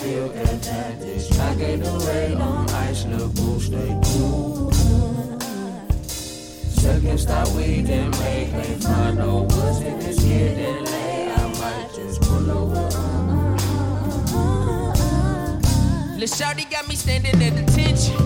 still 0.00 0.28
got 0.30 0.62
tactics. 0.62 1.38
I 1.38 1.54
gave 1.56 1.84
the 1.84 1.92
weight 2.06 2.40
on 2.40 2.70
ice, 2.70 3.04
little 3.04 3.28
boots 3.28 3.68
they 3.68 3.90
do. 4.08 4.70
Second 6.80 7.20
stop, 7.20 7.48
we 7.48 7.82
didn't 7.82 8.18
make 8.18 8.50
they 8.52 8.74
find 8.80 9.18
no 9.18 9.42
woods 9.42 9.80
in 9.80 9.98
this 9.98 10.22
year. 10.24 10.54
Then 10.54 10.84
lay, 10.84 11.30
I 11.30 11.46
might 11.60 11.90
just 11.94 12.22
pull 12.22 12.50
over. 12.50 12.88
Lil 16.18 16.28
Shouty 16.28 16.70
got 16.70 16.88
me 16.88 16.94
standing 16.94 17.42
at 17.42 17.54
attention. 17.62 18.16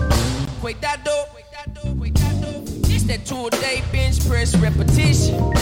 Wait 0.61 0.79
that 0.81 1.03
door. 1.03 1.25
It's 2.87 3.03
that 3.03 3.25
two 3.25 3.47
a 3.47 3.49
day 3.49 3.83
bench 3.91 4.25
press 4.27 4.55
repetition. 4.55 5.53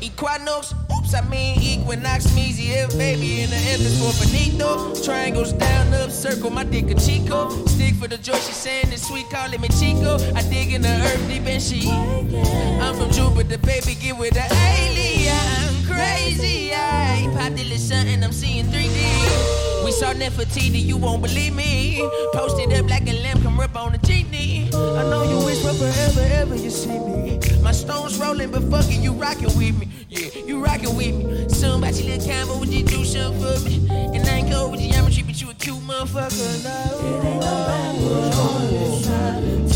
Equinox 0.00 0.72
I 1.14 1.22
mean 1.22 1.58
Equinox, 1.60 2.26
Measy, 2.28 2.74
F, 2.76 2.96
baby, 2.98 3.42
in 3.42 3.50
the 3.50 3.56
Evans 3.56 3.96
for 3.98 4.12
Benito. 4.26 4.94
Triangles 5.02 5.52
down, 5.54 5.94
up, 5.94 6.10
circle, 6.10 6.50
my 6.50 6.64
dick 6.64 6.90
a 6.90 6.94
Chico. 6.94 7.48
Stick 7.66 7.94
for 7.94 8.08
the 8.08 8.18
joy, 8.18 8.34
she 8.34 8.52
saying 8.52 8.92
it's 8.92 9.08
sweet, 9.08 9.26
calling 9.30 9.60
me 9.60 9.68
Chico. 9.68 10.18
I 10.34 10.42
dig 10.42 10.72
in 10.72 10.82
the 10.82 10.88
earth 10.88 11.28
deep 11.28 11.46
and 11.46 11.62
she. 11.62 11.88
I'm 11.88 12.94
from 12.96 13.10
Jupiter, 13.10 13.58
baby, 13.58 13.94
get 13.94 14.18
with 14.18 14.34
the 14.34 14.44
alien. 14.52 15.34
I'm 15.34 15.84
crazy, 15.86 16.72
I 16.74 17.28
popped 17.34 17.58
a 17.58 17.64
little 17.64 17.78
something, 17.78 18.22
I'm 18.22 18.32
seeing 18.32 18.66
3D. 18.66 19.84
We 19.84 19.92
saw 19.92 20.12
Nefertiti, 20.12 20.84
you 20.84 20.98
won't 20.98 21.22
believe 21.22 21.54
me. 21.54 22.06
Posted 22.34 22.72
up 22.74 22.90
like 22.90 23.08
a 23.08 23.22
lamp, 23.22 23.42
come 23.42 23.58
rip 23.58 23.74
on 23.76 23.92
the 23.92 23.98
genie. 23.98 24.68
I 24.74 25.02
know 25.08 25.22
you 25.22 25.44
wish 25.46 25.62
for 25.62 25.72
forever, 25.72 26.20
ever 26.34 26.56
you 26.56 26.70
see 26.70 26.98
me. 26.98 27.40
My 27.62 27.72
stones 27.72 28.18
rolling, 28.18 28.50
but 28.50 28.62
fuck 28.70 28.86
it, 28.88 29.00
you 29.00 29.12
rockin' 29.12 29.54
with 29.56 29.78
me. 29.78 29.88
Yeah, 30.08 30.28
you 30.46 30.64
rockin' 30.64 30.96
with 30.96 31.14
me. 31.14 31.48
Somebody 31.48 32.02
little 32.04 32.26
combo, 32.26 32.58
would 32.58 32.68
you 32.68 32.84
do 32.84 33.04
something 33.04 33.40
for 33.40 33.60
me? 33.64 33.88
And 34.16 34.26
I 34.26 34.38
ain't 34.38 34.50
go 34.50 34.68
with 34.68 34.80
your 34.80 34.92
geometry, 34.92 35.22
but 35.24 35.40
you 35.40 35.50
a 35.50 35.54
cute 35.54 35.76
motherfucker. 35.78 36.64
No. 36.64 36.70
It 37.06 37.24
ain't 37.24 37.40
no 37.40 37.50
backwards. 37.68 39.06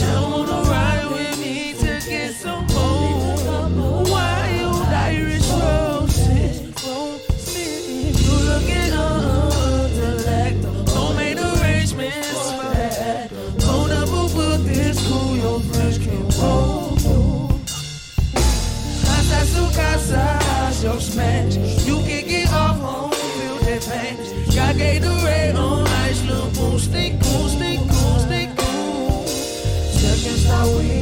Don't 0.00 0.30
wanna 0.30 0.70
ride 0.70 1.08
with 1.10 1.38
me 1.38 1.74
to 1.74 2.00
get 2.08 2.34
some 2.34 2.66
You 21.86 21.96
can 22.02 22.26
get 22.26 22.52
off 22.52 22.78
home, 22.78 23.10
feel 23.12 23.56
that 23.58 23.82
pain. 23.82 24.16
Got 24.54 24.76
Gatorade 24.76 25.56
on 25.56 25.86
ice, 25.86 26.22
little 26.24 26.50
stay 26.78 27.18
cool, 27.22 27.48
stay 27.48 27.76
cool, 27.76 28.18
stay 28.18 28.50
cool. 28.56 29.26
Second 29.26 30.38
we 30.76 31.01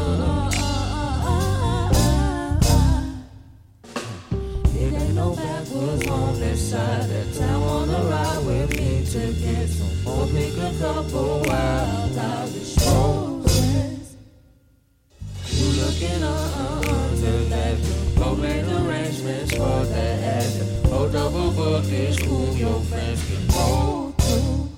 backwoods 5.81 6.07
on 6.07 6.39
this 6.39 6.71
side 6.71 7.09
of 7.09 7.37
town. 7.37 7.61
Wanna 7.61 8.03
ride 8.03 8.45
with 8.45 8.69
me 8.77 9.03
to 9.05 9.33
get 9.33 9.67
some 9.67 10.03
more. 10.03 10.27
Pick 10.27 10.57
a 10.57 10.73
couple 10.79 11.43
wild 11.45 12.17
Irish 12.17 12.77
roses. 12.85 14.15
You 15.49 15.67
looking 15.81 16.23
on 16.23 17.21
the 17.21 17.47
left. 17.49 18.15
Go 18.17 18.35
make 18.35 18.63
arrangements 18.63 19.51
for 19.51 19.85
the 19.85 20.07
after. 20.35 20.87
Hold 20.89 21.13
double 21.13 21.51
book 21.51 21.85
is 21.85 22.17
cool. 22.19 22.53
Your 22.55 22.79
friends 22.81 23.23
can 23.25 23.47
roll 23.55 24.11
through. 24.17 24.69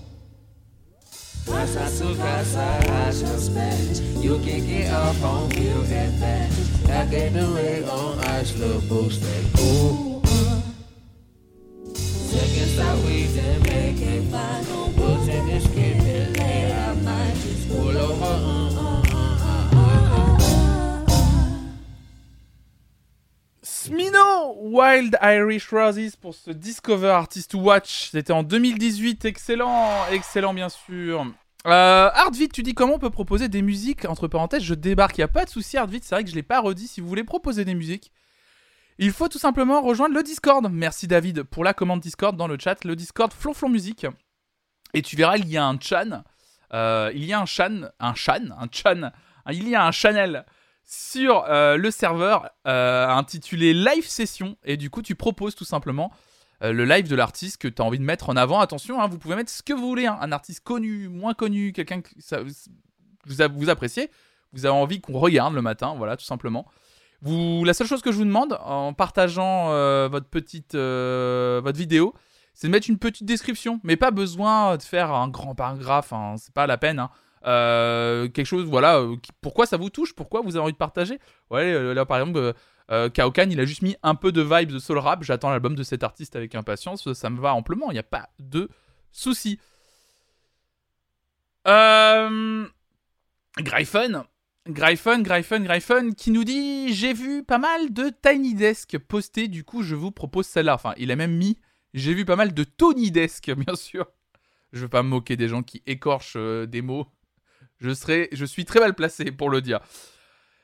Casa 1.46 1.88
su 1.90 2.16
casa, 2.16 3.20
your 3.20 3.38
Spanish? 3.38 4.00
You 4.24 4.40
kick 4.40 4.64
it 4.64 4.92
off 4.92 5.24
on 5.24 5.50
real 5.50 5.82
advantage. 5.82 6.90
I 6.90 7.06
get 7.06 7.34
the 7.34 7.46
rate 7.48 7.84
on 7.84 8.20
ice, 8.20 8.58
little 8.58 8.82
boost, 8.82 9.22
stay 9.22 9.44
cool. 9.56 10.13
Wild 24.84 25.18
Irish 25.22 25.70
Roses 25.70 26.18
pour 26.18 26.36
ce 26.36 26.52
Discover 26.52 27.10
Artist 27.10 27.52
to 27.52 27.60
Watch. 27.60 28.10
C'était 28.12 28.34
en 28.34 28.44
2018. 28.44 29.24
Excellent, 29.24 30.06
excellent, 30.12 30.54
bien 30.54 30.68
sûr. 30.68 31.26
Euh, 31.66 32.10
Artvit, 32.14 32.50
tu 32.50 32.64
dis 32.64 32.74
comment 32.74 32.96
on 32.96 33.00
peut 33.00 33.10
proposer 33.10 33.48
des 33.48 33.62
musiques 33.62 34.04
Entre 34.04 34.28
parenthèses, 34.28 34.64
je 34.64 34.74
débarque. 34.74 35.18
Il 35.18 35.22
n'y 35.22 35.26
a 35.26 35.30
pas 35.30 35.46
de 35.46 35.50
souci, 35.50 35.78
Artvit. 35.78 36.02
C'est 36.04 36.16
vrai 36.16 36.26
que 36.26 36.30
je 36.30 36.36
l'ai 36.36 36.44
pas 36.44 36.60
redit. 36.60 36.88
Si 36.88 37.00
vous 37.00 37.08
voulez 37.08 37.24
proposer 37.24 37.64
des 37.64 37.76
musiques, 37.76 38.12
il 38.98 39.14
faut 39.14 39.30
tout 39.30 39.40
simplement 39.40 39.82
rejoindre 39.82 40.16
le 40.16 40.24
Discord. 40.24 40.68
Merci 40.70 41.08
David 41.08 41.44
pour 41.44 41.64
la 41.64 41.74
commande 41.74 42.02
Discord 42.02 42.36
dans 42.36 42.48
le 42.48 42.58
chat. 42.60 42.84
Le 42.84 42.98
Discord 42.98 43.32
Flonflon 43.32 43.70
Musique. 43.70 44.06
Et 44.94 45.02
tu 45.02 45.16
verras, 45.16 45.38
il 45.38 45.48
y 45.48 45.56
a 45.56 45.66
un 45.66 45.80
chan. 45.80 46.24
Euh, 46.74 47.10
il 47.16 47.24
y 47.24 47.32
a 47.32 47.40
un 47.40 47.46
chan. 47.46 47.84
Un 48.02 48.16
chan. 48.16 48.50
Un 48.60 48.68
chan. 48.70 49.12
Il 49.50 49.70
y 49.70 49.76
a 49.76 49.86
un 49.86 49.92
channel 49.92 50.46
sur 50.86 51.46
euh, 51.48 51.78
le 51.78 51.92
serveur 51.92 52.50
euh, 52.68 53.08
intitulé 53.08 53.74
Live 53.74 54.06
Session. 54.06 54.58
Et 54.64 54.78
du 54.78 54.90
coup, 54.90 55.02
tu 55.02 55.16
proposes 55.16 55.56
tout 55.56 55.66
simplement 55.66 56.12
euh, 56.62 56.72
le 56.74 56.86
live 56.86 57.08
de 57.08 57.16
l'artiste 57.16 57.58
que 57.62 57.68
tu 57.68 57.82
as 57.82 57.86
envie 57.86 58.00
de 58.00 58.04
mettre 58.04 58.30
en 58.30 58.36
avant. 58.36 58.60
Attention, 58.60 59.02
hein, 59.02 59.08
vous 59.08 59.18
pouvez 59.18 59.36
mettre 59.36 59.50
ce 59.52 59.64
que 59.64 59.74
vous 59.74 59.88
voulez. 59.88 60.06
hein. 60.06 60.18
Un 60.22 60.32
artiste 60.32 60.64
connu, 60.64 61.08
moins 61.08 61.34
connu, 61.34 61.74
quelqu'un 61.74 62.02
que 62.02 62.10
vous, 62.44 62.54
vous 63.26 63.70
appréciez. 63.70 64.12
Vous 64.52 64.66
avez 64.66 64.76
envie 64.76 65.02
qu'on 65.02 65.18
regarde 65.18 65.54
le 65.54 65.62
matin. 65.62 65.96
Voilà, 65.98 66.18
tout 66.18 66.26
simplement. 66.26 66.68
Vous, 67.22 67.64
la 67.64 67.74
seule 67.74 67.88
chose 67.88 68.02
que 68.02 68.12
je 68.12 68.18
vous 68.18 68.26
demande 68.26 68.58
en 68.62 68.94
partageant 68.94 69.70
votre 70.10 70.28
petite 70.28 70.76
votre 70.76 71.78
vidéo, 71.78 72.14
c'est 72.54 72.68
de 72.68 72.72
mettre 72.72 72.90
une 72.90 73.00
petite 73.00 73.26
description, 73.26 73.80
mais 73.84 73.96
pas 73.96 74.12
besoin 74.12 74.76
de 74.78 74.84
faire 74.84 75.12
un 75.12 75.30
grand 75.30 75.56
paragraphe, 75.56 76.12
hein, 76.12 76.36
c'est 76.38 76.54
pas 76.54 76.68
la 76.68 76.78
peine. 76.78 77.08
Euh, 77.46 78.30
quelque 78.30 78.46
chose, 78.46 78.66
voilà, 78.66 79.00
euh, 79.00 79.16
pourquoi 79.42 79.66
ça 79.66 79.78
vous 79.78 79.90
touche, 79.90 80.14
pourquoi 80.14 80.42
vous 80.42 80.56
avez 80.56 80.64
envie 80.64 80.74
de 80.74 80.78
partager? 80.78 81.20
Ouais, 81.50 81.74
euh, 81.74 81.94
là 81.94 82.06
par 82.06 82.20
exemple, 82.20 82.54
Kaokan, 83.14 83.50
il 83.50 83.60
a 83.60 83.66
juste 83.66 83.82
mis 83.82 83.96
un 84.04 84.16
peu 84.16 84.32
de 84.32 84.42
vibes 84.42 84.72
de 84.72 84.80
soul 84.80 85.00
rap. 85.00 85.24
J'attends 85.24 85.50
l'album 85.50 85.76
de 85.76 85.84
cet 85.84 86.04
artiste 86.04 86.36
avec 86.36 86.56
impatience, 86.56 87.12
ça 87.14 87.30
me 87.30 87.40
va 87.40 87.54
amplement, 87.54 87.92
il 87.92 87.96
n'y 87.96 88.00
a 88.00 88.04
pas 88.04 88.30
de 88.40 88.70
souci. 89.12 89.60
Gryphon, 93.58 94.26
Gryphon, 94.68 95.20
Gryphon, 95.20 95.60
Gryphon, 95.62 96.12
qui 96.16 96.32
nous 96.32 96.44
dit 96.44 96.94
J'ai 96.94 97.14
vu 97.14 97.44
pas 97.44 97.58
mal 97.58 97.92
de 97.94 98.12
Tiny 98.22 98.54
Desk 98.54 98.98
postés, 99.00 99.48
du 99.48 99.64
coup 99.64 99.82
je 99.84 99.96
vous 99.96 100.12
propose 100.12 100.46
celle-là. 100.46 100.76
Enfin, 100.76 100.94
il 100.98 101.12
a 101.12 101.16
même 101.16 101.36
mis 101.36 101.58
J'ai 101.94 102.14
vu 102.14 102.26
pas 102.26 102.36
mal 102.36 102.54
de 102.54 102.64
Tony 102.64 103.12
Desk, 103.12 103.52
bien 103.58 103.76
sûr. 103.76 104.06
Je 104.72 104.82
veux 104.82 104.90
pas 104.90 105.04
me 105.04 105.10
moquer 105.10 105.36
des 105.36 105.48
gens 105.48 105.64
qui 105.64 105.84
écorchent 105.86 106.38
des 106.38 106.82
mots. 106.82 107.08
Je, 107.84 107.94
serai, 107.94 108.30
suis 108.46 108.66
très 108.66 108.80
mal 108.80 108.96
placé 108.96 109.26
pour 109.26 109.50
le 109.50 109.62
dire. 109.62 109.82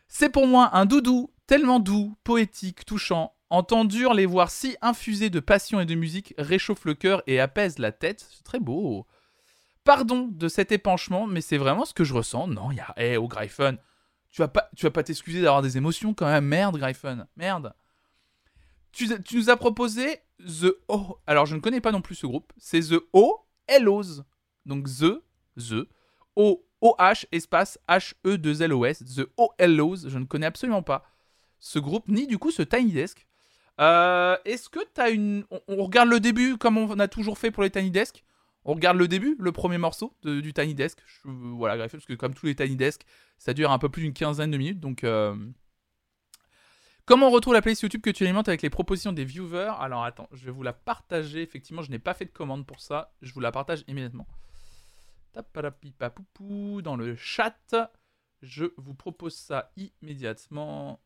C'est 0.07 0.29
pour 0.29 0.47
moi 0.47 0.69
un 0.73 0.85
doudou 0.85 1.31
tellement 1.47 1.79
doux, 1.79 2.15
poétique, 2.23 2.85
touchant. 2.85 3.33
Entendre 3.49 4.13
les 4.13 4.25
voir 4.25 4.51
si 4.51 4.77
infusés 4.81 5.29
de 5.29 5.39
passion 5.39 5.79
et 5.81 5.85
de 5.85 5.95
musique 5.95 6.33
réchauffe 6.37 6.85
le 6.85 6.93
cœur 6.93 7.21
et 7.27 7.39
apaise 7.39 7.77
la 7.77 7.91
tête. 7.91 8.25
C'est 8.31 8.43
très 8.43 8.59
beau. 8.59 9.05
Pardon 9.83 10.29
de 10.31 10.47
cet 10.47 10.71
épanchement, 10.71 11.27
mais 11.27 11.41
c'est 11.41 11.57
vraiment 11.57 11.85
ce 11.85 11.93
que 11.93 12.03
je 12.03 12.13
ressens. 12.13 12.47
Non, 12.47 12.71
il 12.71 12.77
y 12.77 12.79
a. 12.79 12.93
Eh, 12.95 13.17
oh 13.17 13.27
Gryphon, 13.27 13.77
tu 14.31 14.41
vas 14.41 14.47
pas, 14.47 14.69
tu 14.75 14.85
vas 14.85 14.91
pas 14.91 15.03
t'excuser 15.03 15.41
d'avoir 15.41 15.61
des 15.61 15.77
émotions 15.77 16.13
quand 16.13 16.27
même. 16.27 16.45
Merde, 16.45 16.77
Gryphon, 16.77 17.25
merde. 17.35 17.73
Tu, 18.91 19.09
tu 19.23 19.35
nous 19.35 19.49
as 19.49 19.57
proposé 19.57 20.19
The 20.39 20.71
O. 20.87 21.17
Alors, 21.27 21.47
je 21.47 21.55
ne 21.55 21.59
connais 21.59 21.81
pas 21.81 21.91
non 21.91 22.01
plus 22.01 22.15
ce 22.15 22.27
groupe. 22.27 22.53
C'est 22.57 22.81
The 22.81 23.01
O 23.11 23.45
Hellos. 23.67 24.23
Donc, 24.65 24.85
The, 24.85 25.21
The, 25.57 25.87
O, 26.35 26.63
O-H, 26.81 27.25
espace 27.31 27.77
H-E-2-L-O-S. 27.87 29.03
The 29.15 29.27
O 29.37 29.49
Hellos. 29.57 30.07
Je 30.07 30.17
ne 30.17 30.25
connais 30.25 30.45
absolument 30.45 30.83
pas 30.83 31.03
ce 31.59 31.79
groupe, 31.79 32.07
ni 32.07 32.25
du 32.27 32.37
coup 32.37 32.51
ce 32.51 32.61
Tiny 32.61 32.91
Desk. 32.93 33.25
Euh, 33.81 34.37
Est-ce 34.45 34.69
que 34.69 34.79
tu 34.93 35.01
as 35.01 35.09
une. 35.09 35.43
On, 35.67 35.83
regarde 35.83 36.09
le 36.09 36.19
début 36.19 36.57
comme 36.57 36.77
on 36.77 36.99
a 36.99 37.07
toujours 37.07 37.37
fait 37.37 37.51
pour 37.51 37.63
les 37.63 37.69
Tiny 37.69 37.91
Desk? 37.91 38.23
On 38.65 38.73
regarde 38.73 38.97
le 38.97 39.07
début, 39.07 39.35
le 39.39 39.51
premier 39.51 39.77
morceau 39.77 40.13
de- 40.23 40.41
du 40.41 40.53
Tiny 40.53 40.75
Desk. 40.75 40.99
Je- 41.05 41.29
voilà, 41.29 41.87
parce 41.87 42.05
que 42.05 42.13
comme 42.13 42.33
tous 42.33 42.45
les 42.45 42.55
Tiny 42.55 42.75
Desk, 42.75 43.01
ça 43.37 43.53
dure 43.53 43.71
un 43.71 43.79
peu 43.79 43.89
plus 43.89 44.03
d'une 44.03 44.13
quinzaine 44.13 44.51
de 44.51 44.57
minutes. 44.57 44.79
Donc, 44.81 45.03
euh, 45.05 45.33
comment 47.05 47.27
on 47.27 47.31
retrouve 47.31 47.53
la 47.53 47.61
playlist 47.61 47.81
YouTube 47.83 48.01
que 48.01 48.09
tu 48.09 48.23
alimentes 48.23 48.47
avec 48.49 48.61
les 48.61 48.69
propositions 48.69 49.13
des 49.13 49.25
viewers? 49.25 49.71
Alors, 49.79 50.03
attends, 50.03 50.27
je 50.33 50.45
vais 50.45 50.51
vous 50.51 50.63
la 50.63 50.73
partager. 50.73 51.41
Effectivement, 51.41 51.81
je 51.81 51.89
n'ai 51.91 51.99
pas 51.99 52.13
fait 52.13 52.25
de 52.25 52.31
commande 52.31 52.65
pour 52.65 52.81
ça. 52.81 53.13
Je 53.21 53.33
vous 53.33 53.39
la 53.39 53.51
partage 53.51 53.83
immédiatement. 53.87 54.27
Tapalapipapoupou, 55.33 56.81
dans 56.81 56.95
le 56.95 57.15
chat. 57.15 57.75
Je 58.41 58.65
vous 58.77 58.93
propose 58.93 59.35
ça 59.35 59.71
immédiatement. 59.75 60.99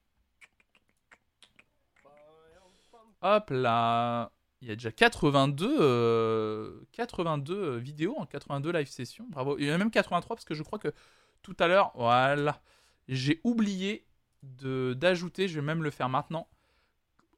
Hop 3.22 3.50
là. 3.50 4.32
Il 4.62 4.70
y 4.70 4.72
a 4.72 4.76
déjà 4.76 4.92
82, 4.92 5.78
euh, 5.82 6.80
82 6.94 7.78
vidéos 7.78 8.16
en 8.18 8.26
82 8.26 8.72
live 8.72 8.88
sessions. 8.88 9.26
Bravo. 9.30 9.58
Il 9.58 9.66
y 9.66 9.72
en 9.72 9.76
a 9.76 9.78
même 9.78 9.92
83 9.92 10.36
parce 10.36 10.46
que 10.46 10.54
je 10.54 10.64
crois 10.64 10.80
que 10.80 10.94
tout 11.42 11.56
à 11.60 11.68
l'heure, 11.68 11.92
voilà, 11.96 12.62
j'ai 13.10 13.42
oublié 13.44 14.06
d'ajouter, 14.42 15.48
je 15.48 15.56
vais 15.56 15.66
même 15.66 15.84
le 15.84 15.92
faire 15.92 16.10
maintenant, 16.10 16.48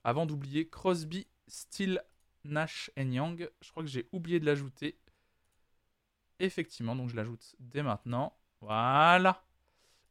avant 0.04 0.26
d'oublier 0.26 0.68
Crosby, 0.68 1.28
Still, 1.48 2.02
Nash 2.44 2.92
and 2.98 3.12
Young. 3.12 3.50
Je 3.62 3.72
crois 3.72 3.84
que 3.84 3.90
j'ai 3.90 4.08
oublié 4.12 4.40
de 4.40 4.46
l'ajouter. 4.46 4.98
Effectivement, 6.40 6.96
donc 6.96 7.10
je 7.10 7.16
l'ajoute 7.16 7.56
dès 7.60 7.84
maintenant. 7.84 8.34
Voilà. 8.62 9.44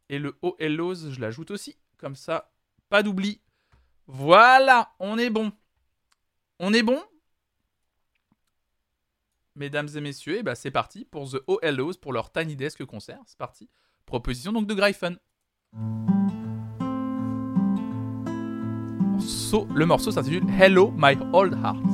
Et 0.09 0.19
le 0.19 0.37
O 0.43 0.57
Hellos, 0.59 1.11
je 1.11 1.21
l'ajoute 1.21 1.51
aussi. 1.51 1.77
Comme 1.99 2.17
ça, 2.17 2.53
pas 2.89 3.03
d'oubli. 3.03 3.41
Voilà, 4.07 4.93
on 4.99 5.19
est 5.19 5.31
bon. 5.31 5.53
On 6.59 6.73
est 6.73 6.83
bon 6.83 7.03
Mesdames 9.57 9.89
et 9.95 10.01
messieurs, 10.01 10.39
et 10.39 10.43
bah 10.43 10.57
c'est 10.57 10.73
parti 10.73 11.05
pour 11.05 11.31
The 11.31 11.43
OLOs 11.47 11.95
pour 12.01 12.13
leur 12.13 12.33
Tiny 12.33 12.57
Desk 12.57 12.85
concert. 12.85 13.21
C'est 13.27 13.39
parti. 13.39 13.71
Proposition 14.05 14.53
donc 14.53 14.67
de 14.67 14.75
Gryphon. 14.75 15.17
Le 19.75 19.85
morceau 19.87 20.11
s'intitule 20.11 20.45
Hello 20.59 20.93
My 20.97 21.17
Old 21.33 21.55
Heart. 21.55 21.94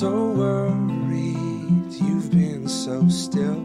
so 0.00 0.26
worried. 0.32 1.90
You've 1.90 2.30
been 2.30 2.68
so 2.68 3.08
still, 3.08 3.55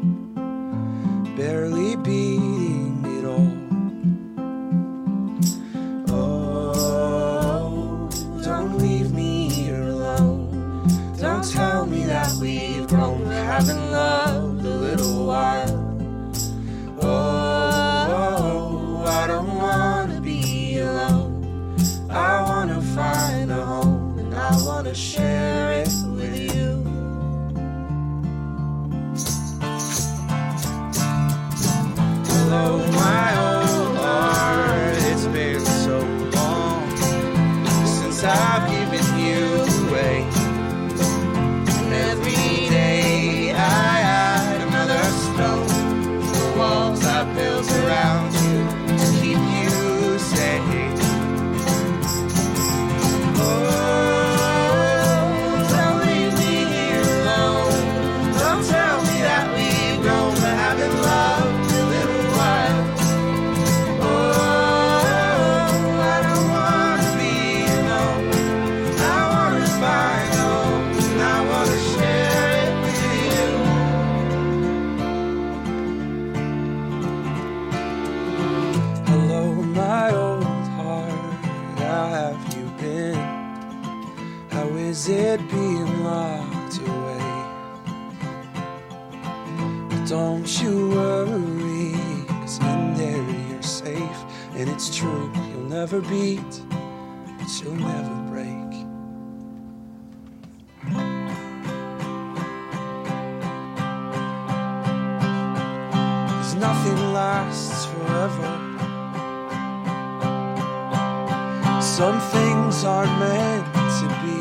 Some 112.12 112.20
things 112.20 112.84
aren't 112.84 113.20
meant 113.20 113.66
to 113.74 114.08
be. 114.22 114.40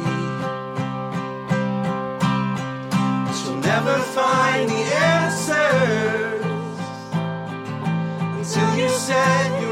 But 3.25 3.37
you'll 3.45 3.63
never 3.63 3.97
find 4.19 4.69
the 4.69 4.83
answers 5.15 6.45
until 8.35 8.71
you 8.77 8.89
set 8.89 9.63
your 9.63 9.70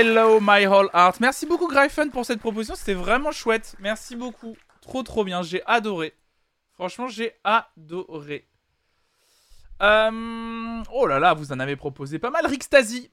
Hello 0.00 0.38
My 0.40 0.64
Whole 0.64 0.90
Heart. 0.94 1.18
Merci 1.18 1.44
beaucoup 1.44 1.66
Gryphon 1.66 2.10
pour 2.10 2.24
cette 2.24 2.38
proposition, 2.38 2.76
c'était 2.76 2.94
vraiment 2.94 3.32
chouette. 3.32 3.74
Merci 3.80 4.14
beaucoup. 4.14 4.56
Trop 4.80 5.02
trop 5.02 5.24
bien, 5.24 5.42
j'ai 5.42 5.60
adoré. 5.66 6.14
Franchement, 6.74 7.08
j'ai 7.08 7.32
adoré. 7.42 8.46
Euh, 9.82 10.82
Oh 10.92 11.08
là 11.08 11.18
là, 11.18 11.34
vous 11.34 11.50
en 11.50 11.58
avez 11.58 11.74
proposé 11.74 12.20
pas 12.20 12.30
mal. 12.30 12.46
Rick 12.46 12.62
Stasi. 12.62 13.10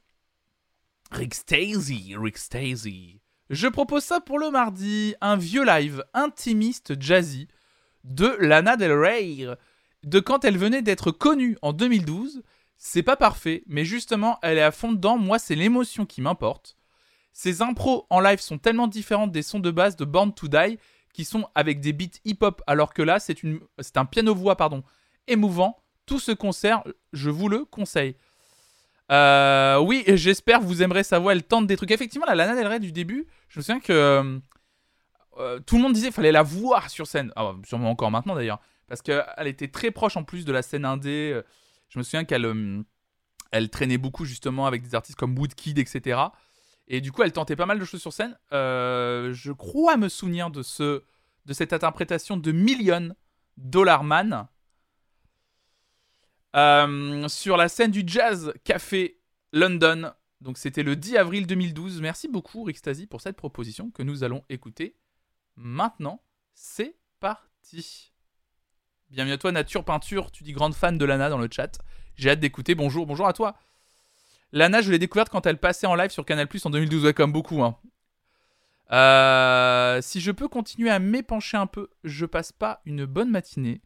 Rick 1.09 1.33
Stasi, 1.33 2.15
Rick 2.19 2.37
Stasi. 2.37 3.19
Je 3.49 3.67
propose 3.67 4.03
ça 4.03 4.19
pour 4.19 4.37
le 4.37 4.51
mardi. 4.51 5.15
Un 5.21 5.37
vieux 5.37 5.65
live 5.65 6.05
intimiste 6.13 7.01
jazzy 7.01 7.47
de 8.03 8.37
Lana 8.39 8.77
Del 8.77 8.91
Rey. 8.91 9.47
De 10.03 10.19
quand 10.19 10.45
elle 10.45 10.59
venait 10.59 10.83
d'être 10.83 11.09
connue 11.09 11.57
en 11.63 11.73
2012 11.73 12.43
c'est 12.77 13.03
pas 13.03 13.15
parfait, 13.15 13.63
mais 13.67 13.85
justement, 13.85 14.37
elle 14.41 14.57
est 14.57 14.63
à 14.63 14.71
fond 14.71 14.91
dedans. 14.91 15.17
Moi, 15.17 15.39
c'est 15.39 15.55
l'émotion 15.55 16.05
qui 16.05 16.21
m'importe. 16.21 16.77
Ses 17.33 17.61
impros 17.61 18.05
en 18.09 18.19
live 18.19 18.39
sont 18.39 18.57
tellement 18.57 18.87
différentes 18.87 19.31
des 19.31 19.41
sons 19.41 19.59
de 19.59 19.71
base 19.71 19.95
de 19.95 20.05
Born 20.05 20.33
to 20.33 20.47
Die, 20.47 20.77
qui 21.13 21.25
sont 21.25 21.47
avec 21.55 21.79
des 21.79 21.93
beats 21.93 22.19
hip-hop, 22.25 22.61
alors 22.67 22.93
que 22.93 23.01
là, 23.01 23.19
c'est 23.19 23.97
un 23.97 24.05
piano-voix, 24.05 24.55
pardon, 24.55 24.83
émouvant. 25.27 25.77
Tout 26.05 26.19
ce 26.19 26.31
concert, 26.31 26.83
je 27.13 27.29
vous 27.29 27.49
le 27.49 27.65
conseille. 27.65 28.15
Euh, 29.11 29.79
oui, 29.79 30.03
j'espère 30.07 30.61
vous 30.61 30.83
aimerez 30.83 31.03
sa 31.03 31.19
voix. 31.19 31.31
Elle 31.31 31.43
tente 31.43 31.67
des 31.67 31.77
trucs. 31.77 31.91
Effectivement, 31.91 32.25
la 32.27 32.35
Lana 32.35 32.55
Del 32.55 32.67
Rey 32.67 32.79
du 32.79 32.91
début, 32.91 33.27
je 33.49 33.59
me 33.59 33.63
souviens 33.63 33.79
que 33.79 33.93
euh, 33.93 34.39
euh, 35.37 35.59
tout 35.59 35.77
le 35.77 35.81
monde 35.81 35.93
disait 35.93 36.07
qu'il 36.07 36.15
fallait 36.15 36.31
la 36.31 36.43
voir 36.43 36.89
sur 36.89 37.07
scène. 37.07 37.31
Ah, 37.35 37.53
sûrement 37.65 37.89
encore 37.89 38.11
maintenant 38.11 38.35
d'ailleurs, 38.35 38.59
parce 38.87 39.01
qu'elle 39.01 39.47
était 39.47 39.67
très 39.67 39.91
proche 39.91 40.17
en 40.17 40.23
plus 40.23 40.45
de 40.45 40.51
la 40.51 40.61
scène 40.61 40.85
indé. 40.85 41.31
euh, 41.33 41.43
Je 41.95 41.99
me 41.99 42.03
souviens 42.03 42.25
qu'elle 42.25 42.45
euh, 42.45 43.67
traînait 43.71 43.97
beaucoup 43.97 44.25
justement 44.25 44.67
avec 44.67 44.81
des 44.81 44.95
artistes 44.95 45.17
comme 45.17 45.37
Woodkid, 45.39 45.79
etc. 45.79 46.19
Et 46.89 46.99
du 46.99 47.13
coup, 47.13 47.23
elle 47.23 47.31
tentait 47.31 47.55
pas 47.55 47.65
mal 47.65 47.79
de 47.79 47.85
choses 47.85 48.01
sur 48.01 48.11
scène. 48.11 48.37
Euh, 48.51 49.31
je 49.31 49.53
crois 49.53 49.95
me 49.95 50.09
souvenir 50.09 50.51
de, 50.51 50.61
ce, 50.61 51.03
de 51.45 51.53
cette 51.53 51.71
interprétation 51.71 52.35
de 52.35 52.51
Million 52.51 53.15
Dollar 53.55 54.03
Man 54.03 54.45
euh, 56.57 57.29
sur 57.29 57.55
la 57.55 57.69
scène 57.69 57.91
du 57.91 58.03
Jazz 58.05 58.53
Café 58.65 59.21
London. 59.53 60.11
Donc 60.41 60.57
c'était 60.57 60.83
le 60.83 60.97
10 60.97 61.15
avril 61.15 61.47
2012. 61.47 62.01
Merci 62.01 62.27
beaucoup 62.27 62.63
Rixtasy 62.63 63.07
pour 63.07 63.21
cette 63.21 63.37
proposition 63.37 63.89
que 63.89 64.03
nous 64.03 64.25
allons 64.25 64.43
écouter 64.49 64.97
maintenant. 65.55 66.21
C'est 66.53 66.97
parti. 67.21 68.14
Bienvenue 69.15 69.35
à 69.35 69.37
toi 69.37 69.53
Nature 69.53 69.85
Peinture, 69.85 70.29
tu 70.29 70.43
dis 70.43 70.51
grande 70.51 70.75
fan 70.75 70.97
de 70.97 71.05
Lana 71.05 71.29
dans 71.29 71.37
le 71.37 71.47
chat. 71.49 71.79
J'ai 72.17 72.31
hâte 72.31 72.41
d'écouter. 72.41 72.75
Bonjour, 72.75 73.05
bonjour 73.05 73.25
à 73.25 73.31
toi. 73.31 73.55
Lana, 74.51 74.81
je 74.81 74.91
l'ai 74.91 74.99
découverte 74.99 75.29
quand 75.29 75.45
elle 75.45 75.57
passait 75.57 75.87
en 75.87 75.95
live 75.95 76.09
sur 76.09 76.25
Canal 76.25 76.49
Plus 76.49 76.65
en 76.65 76.69
2012, 76.69 77.05
ouais, 77.05 77.13
comme 77.13 77.31
beaucoup. 77.31 77.63
hein. 77.63 77.77
Euh, 78.91 80.01
si 80.01 80.19
je 80.19 80.31
peux 80.31 80.49
continuer 80.49 80.89
à 80.89 80.99
m'épancher 80.99 81.55
un 81.55 81.65
peu, 81.65 81.87
je 82.03 82.25
passe 82.25 82.51
pas 82.51 82.81
une 82.83 83.05
bonne 83.05 83.31
matinée. 83.31 83.79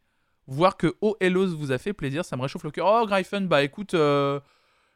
Voir 0.48 0.76
que 0.76 0.96
Oh 1.00 1.16
Hellos 1.20 1.54
vous 1.56 1.70
a 1.70 1.78
fait 1.78 1.92
plaisir, 1.92 2.24
ça 2.24 2.36
me 2.36 2.42
réchauffe 2.42 2.64
le 2.64 2.72
cœur. 2.72 2.88
Oh 2.88 3.06
Gryphon, 3.06 3.42
bah 3.42 3.62
écoute, 3.62 3.94
euh, 3.94 4.40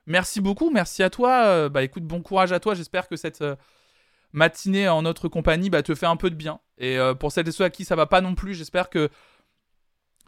merci 0.07 0.41
beaucoup, 0.41 0.69
merci 0.69 1.05
à 1.05 1.11
toi. 1.11 1.45
Euh, 1.45 1.69
bah 1.69 1.85
écoute, 1.85 2.03
bon 2.03 2.23
courage 2.23 2.51
à 2.51 2.59
toi. 2.59 2.75
J'espère 2.75 3.07
que 3.07 3.15
cette 3.15 3.45
matinée 4.33 4.89
en 4.89 5.03
notre 5.03 5.29
compagnie 5.29 5.71
bah, 5.71 5.85
te 5.85 5.95
fait 5.95 6.07
un 6.07 6.17
peu 6.17 6.29
de 6.29 6.35
bien. 6.35 6.59
Et 6.79 6.99
pour 7.21 7.31
celles 7.31 7.47
et 7.47 7.53
ceux 7.53 7.63
à 7.63 7.71
qui 7.71 7.85
ça 7.85 7.95
va 7.95 8.07
pas 8.07 8.21
non 8.21 8.35
plus, 8.35 8.55
j'espère 8.55 8.91
que 8.91 9.11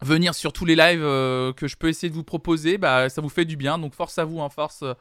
venir 0.02 0.34
sur 0.34 0.52
tous 0.52 0.64
les 0.64 0.76
lives 0.76 1.02
euh, 1.02 1.52
que 1.52 1.66
je 1.68 1.76
peux 1.76 1.88
essayer 1.88 2.10
de 2.10 2.14
vous 2.14 2.24
proposer, 2.24 2.78
bah 2.78 3.08
ça 3.08 3.20
vous 3.20 3.28
fait 3.28 3.44
du 3.44 3.56
bien. 3.56 3.78
Donc 3.78 3.94
force 3.94 4.18
à 4.18 4.24
vous, 4.24 4.40
hein, 4.40 4.48
force 4.48 4.82
euh, 4.82 4.94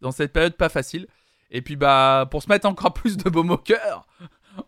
dans 0.00 0.10
cette 0.10 0.32
période 0.32 0.54
pas 0.54 0.68
facile. 0.68 1.06
Et 1.50 1.62
puis 1.62 1.76
bah 1.76 2.26
pour 2.30 2.42
se 2.42 2.48
mettre 2.48 2.66
encore 2.66 2.94
plus 2.94 3.16
de 3.16 3.28
baume 3.30 3.50
au 3.50 3.58
cœur, 3.58 4.06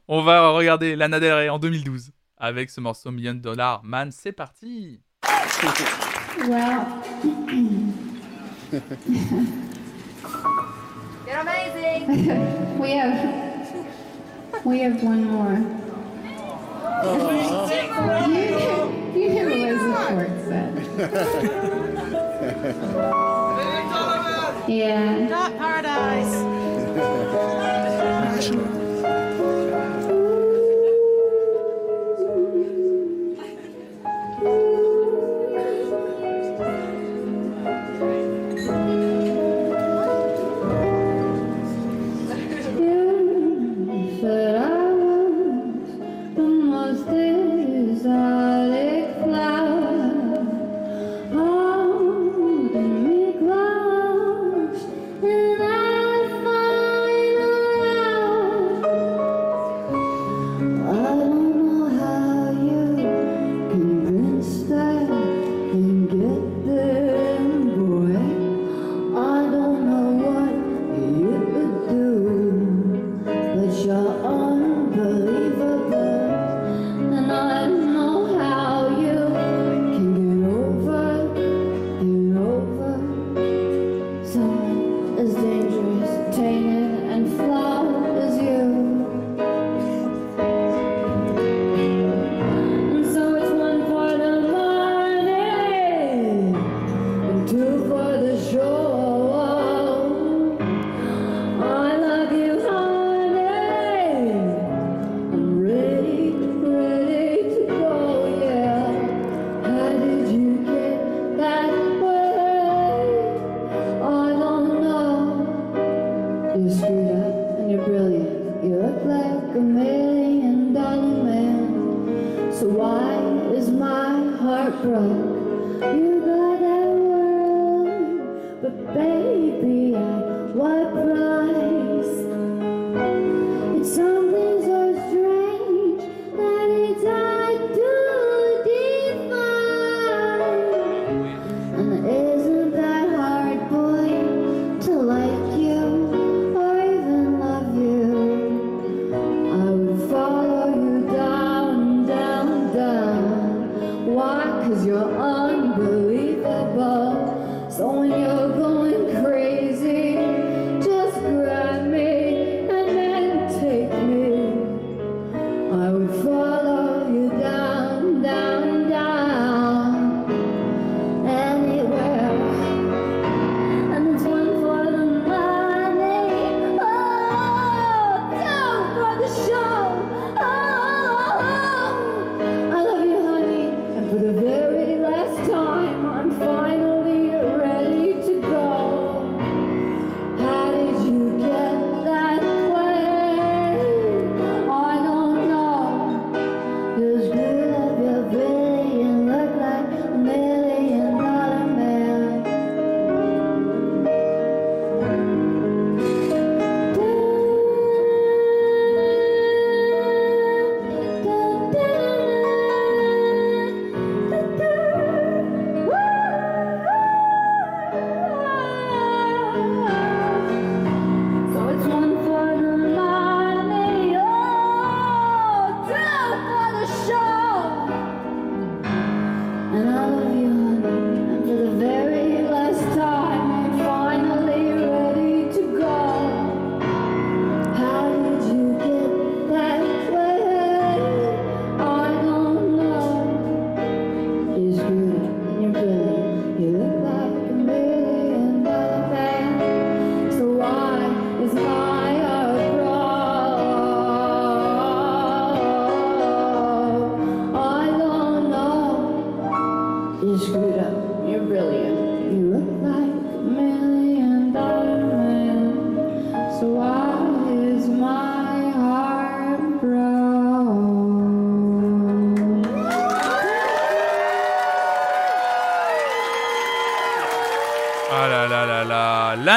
on 0.09 0.23
va 0.23 0.51
regarder 0.51 0.97
Lana 0.97 1.21
Del 1.21 1.33
Rey 1.33 1.49
en 1.49 1.59
2012 1.59 2.13
avec 2.37 2.71
ce 2.71 2.81
morceau 2.81 3.11
Million 3.11 3.35
Dollar 3.35 3.83
Man. 3.85 4.11
C'est 4.13 4.33
parti. 4.33 5.01
Well, 6.49 6.87
You're 11.27 11.41
amazing. 11.41 12.79
we 12.79 12.91
have 12.93 14.65
we 14.65 14.81
have 14.81 15.03
one 15.03 15.25
more. 15.25 15.59
you 18.29 18.80
Hogwarts 20.11 20.43
set. 20.49 20.75
yeah. 24.69 25.29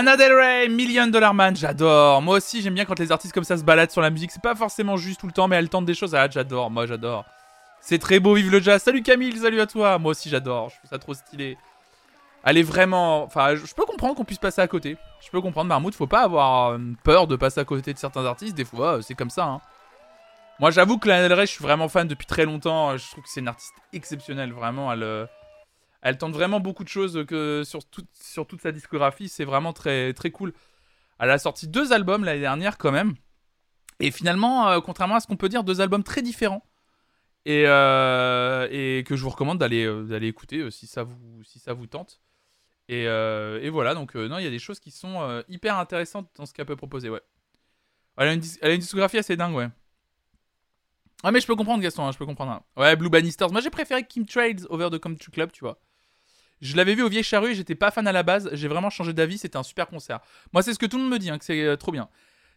Lana 0.03 0.17
Del 0.17 0.33
Rey, 0.33 0.67
Million 0.67 1.07
Dollar 1.07 1.33
Man, 1.33 1.55
j'adore. 1.55 2.21
Moi 2.21 2.35
aussi, 2.35 2.61
j'aime 2.61 2.73
bien 2.73 2.83
quand 2.83 2.99
les 2.99 3.13
artistes 3.13 3.33
comme 3.33 3.45
ça 3.45 3.55
se 3.55 3.63
baladent 3.63 3.89
sur 3.89 4.01
la 4.01 4.09
musique. 4.09 4.31
C'est 4.31 4.41
pas 4.41 4.53
forcément 4.53 4.97
juste 4.97 5.21
tout 5.21 5.27
le 5.27 5.31
temps, 5.31 5.47
mais 5.47 5.55
elles 5.55 5.69
tentent 5.69 5.85
des 5.85 5.93
choses. 5.93 6.13
Ah, 6.13 6.27
j'adore, 6.29 6.69
moi 6.69 6.85
j'adore. 6.85 7.23
C'est 7.79 7.99
très 7.99 8.19
beau, 8.19 8.33
vive 8.33 8.51
le 8.51 8.59
jazz. 8.59 8.83
Salut 8.83 9.01
Camille, 9.01 9.37
salut 9.37 9.61
à 9.61 9.65
toi. 9.65 9.97
Moi 9.99 10.11
aussi, 10.11 10.27
j'adore. 10.27 10.67
Je 10.71 10.75
trouve 10.75 10.89
ça 10.89 10.99
trop 10.99 11.13
stylé. 11.13 11.57
Elle 12.43 12.57
est 12.57 12.63
vraiment. 12.63 13.23
Enfin, 13.23 13.55
je 13.55 13.73
peux 13.73 13.85
comprendre 13.85 14.15
qu'on 14.15 14.25
puisse 14.25 14.39
passer 14.39 14.59
à 14.59 14.67
côté. 14.67 14.97
Je 15.21 15.29
peux 15.29 15.39
comprendre, 15.39 15.69
Marmout, 15.69 15.95
faut 15.95 16.05
pas 16.05 16.23
avoir 16.23 16.71
euh, 16.71 16.79
peur 17.05 17.27
de 17.27 17.37
passer 17.37 17.61
à 17.61 17.65
côté 17.65 17.93
de 17.93 17.97
certains 17.97 18.25
artistes. 18.25 18.55
Des 18.55 18.65
fois, 18.65 18.97
euh, 18.97 19.01
c'est 19.01 19.15
comme 19.15 19.29
ça. 19.29 19.45
hein. 19.45 19.61
Moi, 20.59 20.69
j'avoue 20.71 20.97
que 20.97 21.07
Lana 21.07 21.29
Del 21.29 21.33
Rey, 21.39 21.45
je 21.45 21.51
suis 21.53 21.63
vraiment 21.63 21.87
fan 21.87 22.09
depuis 22.09 22.27
très 22.27 22.43
longtemps. 22.43 22.97
Je 22.97 23.09
trouve 23.09 23.23
que 23.23 23.29
c'est 23.29 23.39
une 23.39 23.47
artiste 23.47 23.73
exceptionnelle, 23.93 24.51
vraiment. 24.51 24.91
Elle, 24.91 25.03
euh, 25.03 25.25
elle 26.03 26.17
tente 26.17 26.33
vraiment 26.33 26.59
beaucoup 26.59 26.83
de 26.83 26.89
choses 26.89 27.25
sur, 27.65 27.85
tout- 27.85 28.05
sur 28.13 28.45
toute 28.45 28.61
sa 28.61 28.71
discographie. 28.71 29.29
C'est 29.29 29.45
vraiment 29.45 29.71
très, 29.71 30.13
très 30.13 30.31
cool. 30.31 30.53
Elle 31.17 31.31
a 31.31 31.39
sorti 31.39 31.67
deux 31.69 31.93
albums 31.93 32.25
l'année 32.25 32.41
dernière, 32.41 32.77
quand 32.77 32.91
même. 32.91 33.15
Et 34.01 34.11
finalement, 34.11 34.69
euh, 34.69 34.81
contrairement 34.81 35.15
à 35.15 35.19
ce 35.21 35.27
qu'on 35.27 35.37
peut 35.37 35.47
dire, 35.47 35.63
deux 35.63 35.79
albums 35.79 36.03
très 36.03 36.21
différents. 36.21 36.67
Et, 37.45 37.63
euh, 37.67 39.01
que 39.03 39.15
je 39.15 39.23
vous 39.23 39.29
recommande 39.29 39.57
d'aller 39.59 39.85
euh, 39.85 40.03
d'aller 40.03 40.27
écouter 40.27 40.69
si, 40.71 40.87
ça 40.87 41.03
vous, 41.03 41.87
tente. 41.87 42.21
Et, 42.89 43.07
voilà, 43.69 43.93
donc 43.93 44.15
non, 44.15 44.37
il 44.39 44.43
y 44.43 44.47
a 44.47 44.51
des 44.51 44.59
choses 44.59 44.81
qui 44.81 44.91
sont 44.91 45.43
hyper 45.47 45.77
intéressantes 45.77 46.29
dans 46.35 46.45
ce 46.45 46.53
qu'elle 46.53 46.65
peut 46.65 46.75
proposer, 46.75 47.09
ouais. 47.09 47.21
Elle 48.17 48.27
a, 48.27 48.33
une, 48.33 48.77
discographie 48.77 49.17
assez 49.17 49.37
dingue, 49.37 49.55
ouais. 49.55 49.69
Ah 51.23 51.31
mais 51.31 51.39
je 51.39 51.47
peux 51.47 51.55
comprendre 51.55 51.81
Gaston, 51.81 52.05
hein, 52.05 52.11
je 52.11 52.17
peux 52.17 52.25
comprendre. 52.25 52.51
hein. 52.51 52.63
Ouais, 52.75 52.97
Blue 52.97 53.09
Bannisters. 53.09 53.49
Moi 53.49 53.61
j'ai 53.61 53.69
préféré 53.69 54.05
Kim 54.05 54.25
Trades 54.25 54.67
over 54.69 54.89
the 54.91 54.99
Country 54.99 55.31
Club, 55.31 55.51
tu 55.53 55.61
vois. 55.61 55.79
Je 56.63 56.75
l'avais 56.77 56.95
vu 56.95 57.03
au 57.03 57.09
Vieille 57.09 57.23
Charrue, 57.23 57.53
j'étais 57.53 57.75
pas 57.75 57.91
fan 57.91 58.07
à 58.07 58.11
la 58.11 58.23
base, 58.23 58.49
j'ai 58.53 58.67
vraiment 58.67 58.89
changé 58.89 59.11
d'avis, 59.13 59.37
c'était 59.37 59.57
un 59.57 59.63
super 59.63 59.87
concert. 59.87 60.19
Moi 60.53 60.63
c'est 60.63 60.73
ce 60.73 60.79
que 60.79 60.85
tout 60.85 60.97
le 60.97 61.03
monde 61.03 61.11
me 61.11 61.19
dit, 61.19 61.29
hein, 61.29 61.37
que 61.37 61.45
c'est 61.45 61.61
euh, 61.61 61.75
trop 61.75 61.91
bien. 61.91 62.07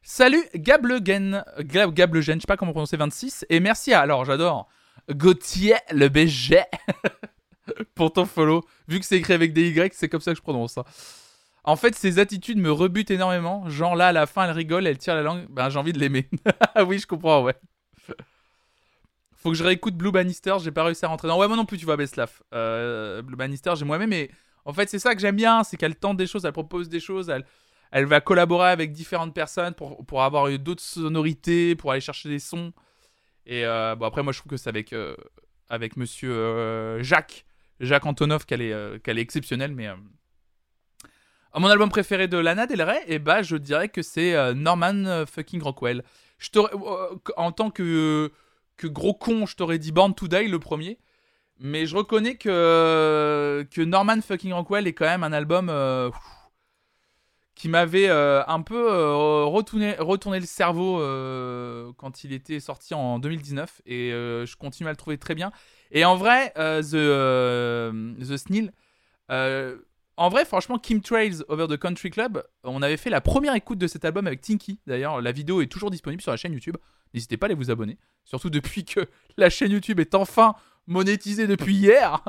Salut 0.02 0.42
Gablegen, 0.54 1.42
Gab- 1.60 1.92
Gablegen, 1.92 2.36
je 2.36 2.42
sais 2.42 2.46
pas 2.46 2.56
comment 2.56 2.70
prononcer 2.72 2.96
26, 2.96 3.44
et 3.50 3.58
merci 3.60 3.92
à, 3.92 4.00
alors 4.00 4.24
j'adore, 4.24 4.68
Gauthier 5.10 5.74
le 5.90 6.08
BG 6.08 6.62
pour 7.94 8.12
ton 8.12 8.24
follow. 8.24 8.64
Vu 8.88 9.00
que 9.00 9.06
c'est 9.06 9.16
écrit 9.16 9.32
avec 9.32 9.52
des 9.52 9.68
Y, 9.70 9.92
c'est 9.94 10.08
comme 10.08 10.20
ça 10.20 10.32
que 10.32 10.36
je 10.38 10.42
prononce 10.42 10.74
ça. 10.74 10.84
En 11.64 11.74
fait, 11.74 11.96
ses 11.96 12.20
attitudes 12.20 12.58
me 12.58 12.70
rebutent 12.70 13.10
énormément. 13.10 13.68
Genre 13.68 13.96
là, 13.96 14.08
à 14.08 14.12
la 14.12 14.26
fin, 14.26 14.44
elle 14.44 14.52
rigole, 14.52 14.86
elle 14.86 14.98
tire 14.98 15.16
la 15.16 15.22
langue. 15.22 15.46
Ben, 15.50 15.68
j'ai 15.68 15.78
envie 15.80 15.92
de 15.92 15.98
l'aimer. 15.98 16.28
oui, 16.86 16.98
je 17.00 17.06
comprends, 17.08 17.42
ouais. 17.42 17.56
Faut 19.36 19.50
que 19.50 19.56
je 19.56 19.64
réécoute 19.64 19.94
Blue 19.94 20.10
Bannister, 20.10 20.54
j'ai 20.62 20.72
pas 20.72 20.84
réussi 20.84 21.04
à 21.04 21.08
rentrer 21.08 21.28
dans. 21.28 21.38
Ouais, 21.38 21.46
moi 21.46 21.56
non 21.56 21.66
plus, 21.66 21.78
tu 21.78 21.84
vois, 21.84 21.96
Beslaf. 21.96 22.42
Euh, 22.54 23.22
Blue 23.22 23.36
Bannister, 23.36 23.72
j'ai 23.76 23.84
moi-même, 23.84 24.10
mais 24.10 24.30
en 24.64 24.72
fait, 24.72 24.88
c'est 24.88 24.98
ça 24.98 25.14
que 25.14 25.20
j'aime 25.20 25.36
bien, 25.36 25.62
c'est 25.62 25.76
qu'elle 25.76 25.94
tente 25.94 26.16
des 26.16 26.26
choses, 26.26 26.44
elle 26.44 26.52
propose 26.52 26.88
des 26.88 27.00
choses, 27.00 27.28
elle, 27.28 27.44
elle 27.92 28.06
va 28.06 28.20
collaborer 28.20 28.70
avec 28.70 28.92
différentes 28.92 29.34
personnes 29.34 29.74
pour, 29.74 30.04
pour 30.06 30.22
avoir 30.22 30.50
d'autres 30.58 30.82
sonorités, 30.82 31.76
pour 31.76 31.92
aller 31.92 32.00
chercher 32.00 32.28
des 32.28 32.38
sons. 32.38 32.72
Et 33.46 33.64
euh, 33.64 33.94
bon, 33.94 34.06
après, 34.06 34.22
moi, 34.22 34.32
je 34.32 34.40
trouve 34.40 34.50
que 34.50 34.56
c'est 34.56 34.68
avec, 34.68 34.92
euh, 34.92 35.14
avec 35.68 35.96
monsieur 35.96 36.32
euh, 36.32 37.02
Jacques, 37.02 37.46
Jacques 37.80 38.06
Antonov, 38.06 38.44
qu'elle 38.44 38.60
est, 38.60 38.72
euh, 38.72 38.98
qu'elle 38.98 39.18
est 39.18 39.22
exceptionnelle, 39.22 39.72
mais. 39.72 39.88
mon 41.54 41.68
album 41.68 41.88
préféré 41.88 42.26
de 42.26 42.36
Lana 42.36 42.66
Del 42.66 42.82
Rey, 42.82 43.02
eh 43.06 43.18
ben, 43.18 43.42
je 43.42 43.56
dirais 43.56 43.88
que 43.88 44.02
c'est 44.02 44.54
Norman 44.54 45.24
fucking 45.26 45.62
Rockwell. 45.62 46.02
Je 46.38 46.50
en 47.36 47.52
tant 47.52 47.70
que, 47.70 48.30
que 48.76 48.86
gros 48.86 49.14
con, 49.14 49.46
je 49.46 49.56
t'aurais 49.56 49.78
dit 49.78 49.92
Born 49.92 50.14
to 50.14 50.28
Die, 50.28 50.48
le 50.48 50.58
premier. 50.58 50.98
Mais 51.58 51.86
je 51.86 51.96
reconnais 51.96 52.36
que, 52.36 53.66
que 53.70 53.80
Norman 53.80 54.20
fucking 54.20 54.52
Rockwell 54.52 54.86
est 54.86 54.92
quand 54.92 55.06
même 55.06 55.22
un 55.22 55.32
album 55.32 55.68
euh, 55.70 56.10
qui 57.54 57.70
m'avait 57.70 58.08
euh, 58.08 58.44
un 58.46 58.60
peu 58.60 58.92
euh, 58.92 59.44
retourné, 59.44 59.96
le 59.98 60.46
cerveau 60.46 60.98
quand 61.96 62.24
il 62.24 62.32
était 62.32 62.60
sorti 62.60 62.92
en 62.94 63.18
2019. 63.18 63.80
Et 63.86 64.10
je 64.10 64.56
continue 64.56 64.88
à 64.88 64.92
le 64.92 64.96
trouver 64.96 65.18
très 65.18 65.34
bien. 65.34 65.50
Et 65.90 66.04
en 66.04 66.16
vrai, 66.16 66.52
The, 66.54 66.90
The 66.92 68.36
euh, 69.30 69.76
en 70.16 70.28
vrai, 70.28 70.44
franchement, 70.44 70.78
Kim 70.78 71.00
Trails 71.00 71.42
Over 71.48 71.66
the 71.68 71.76
Country 71.76 72.10
Club, 72.10 72.42
on 72.64 72.82
avait 72.82 72.96
fait 72.96 73.10
la 73.10 73.20
première 73.20 73.54
écoute 73.54 73.78
de 73.78 73.86
cet 73.86 74.04
album 74.04 74.26
avec 74.26 74.40
Tinky. 74.40 74.80
D'ailleurs, 74.86 75.20
la 75.20 75.32
vidéo 75.32 75.60
est 75.60 75.66
toujours 75.66 75.90
disponible 75.90 76.22
sur 76.22 76.30
la 76.30 76.36
chaîne 76.36 76.52
YouTube. 76.52 76.76
N'hésitez 77.14 77.36
pas 77.36 77.46
à 77.46 77.48
aller 77.48 77.54
vous 77.54 77.70
abonner. 77.70 77.98
Surtout 78.24 78.50
depuis 78.50 78.84
que 78.84 79.00
la 79.36 79.50
chaîne 79.50 79.72
YouTube 79.72 80.00
est 80.00 80.14
enfin 80.14 80.54
monétisée 80.86 81.46
depuis 81.46 81.74
hier. 81.74 82.22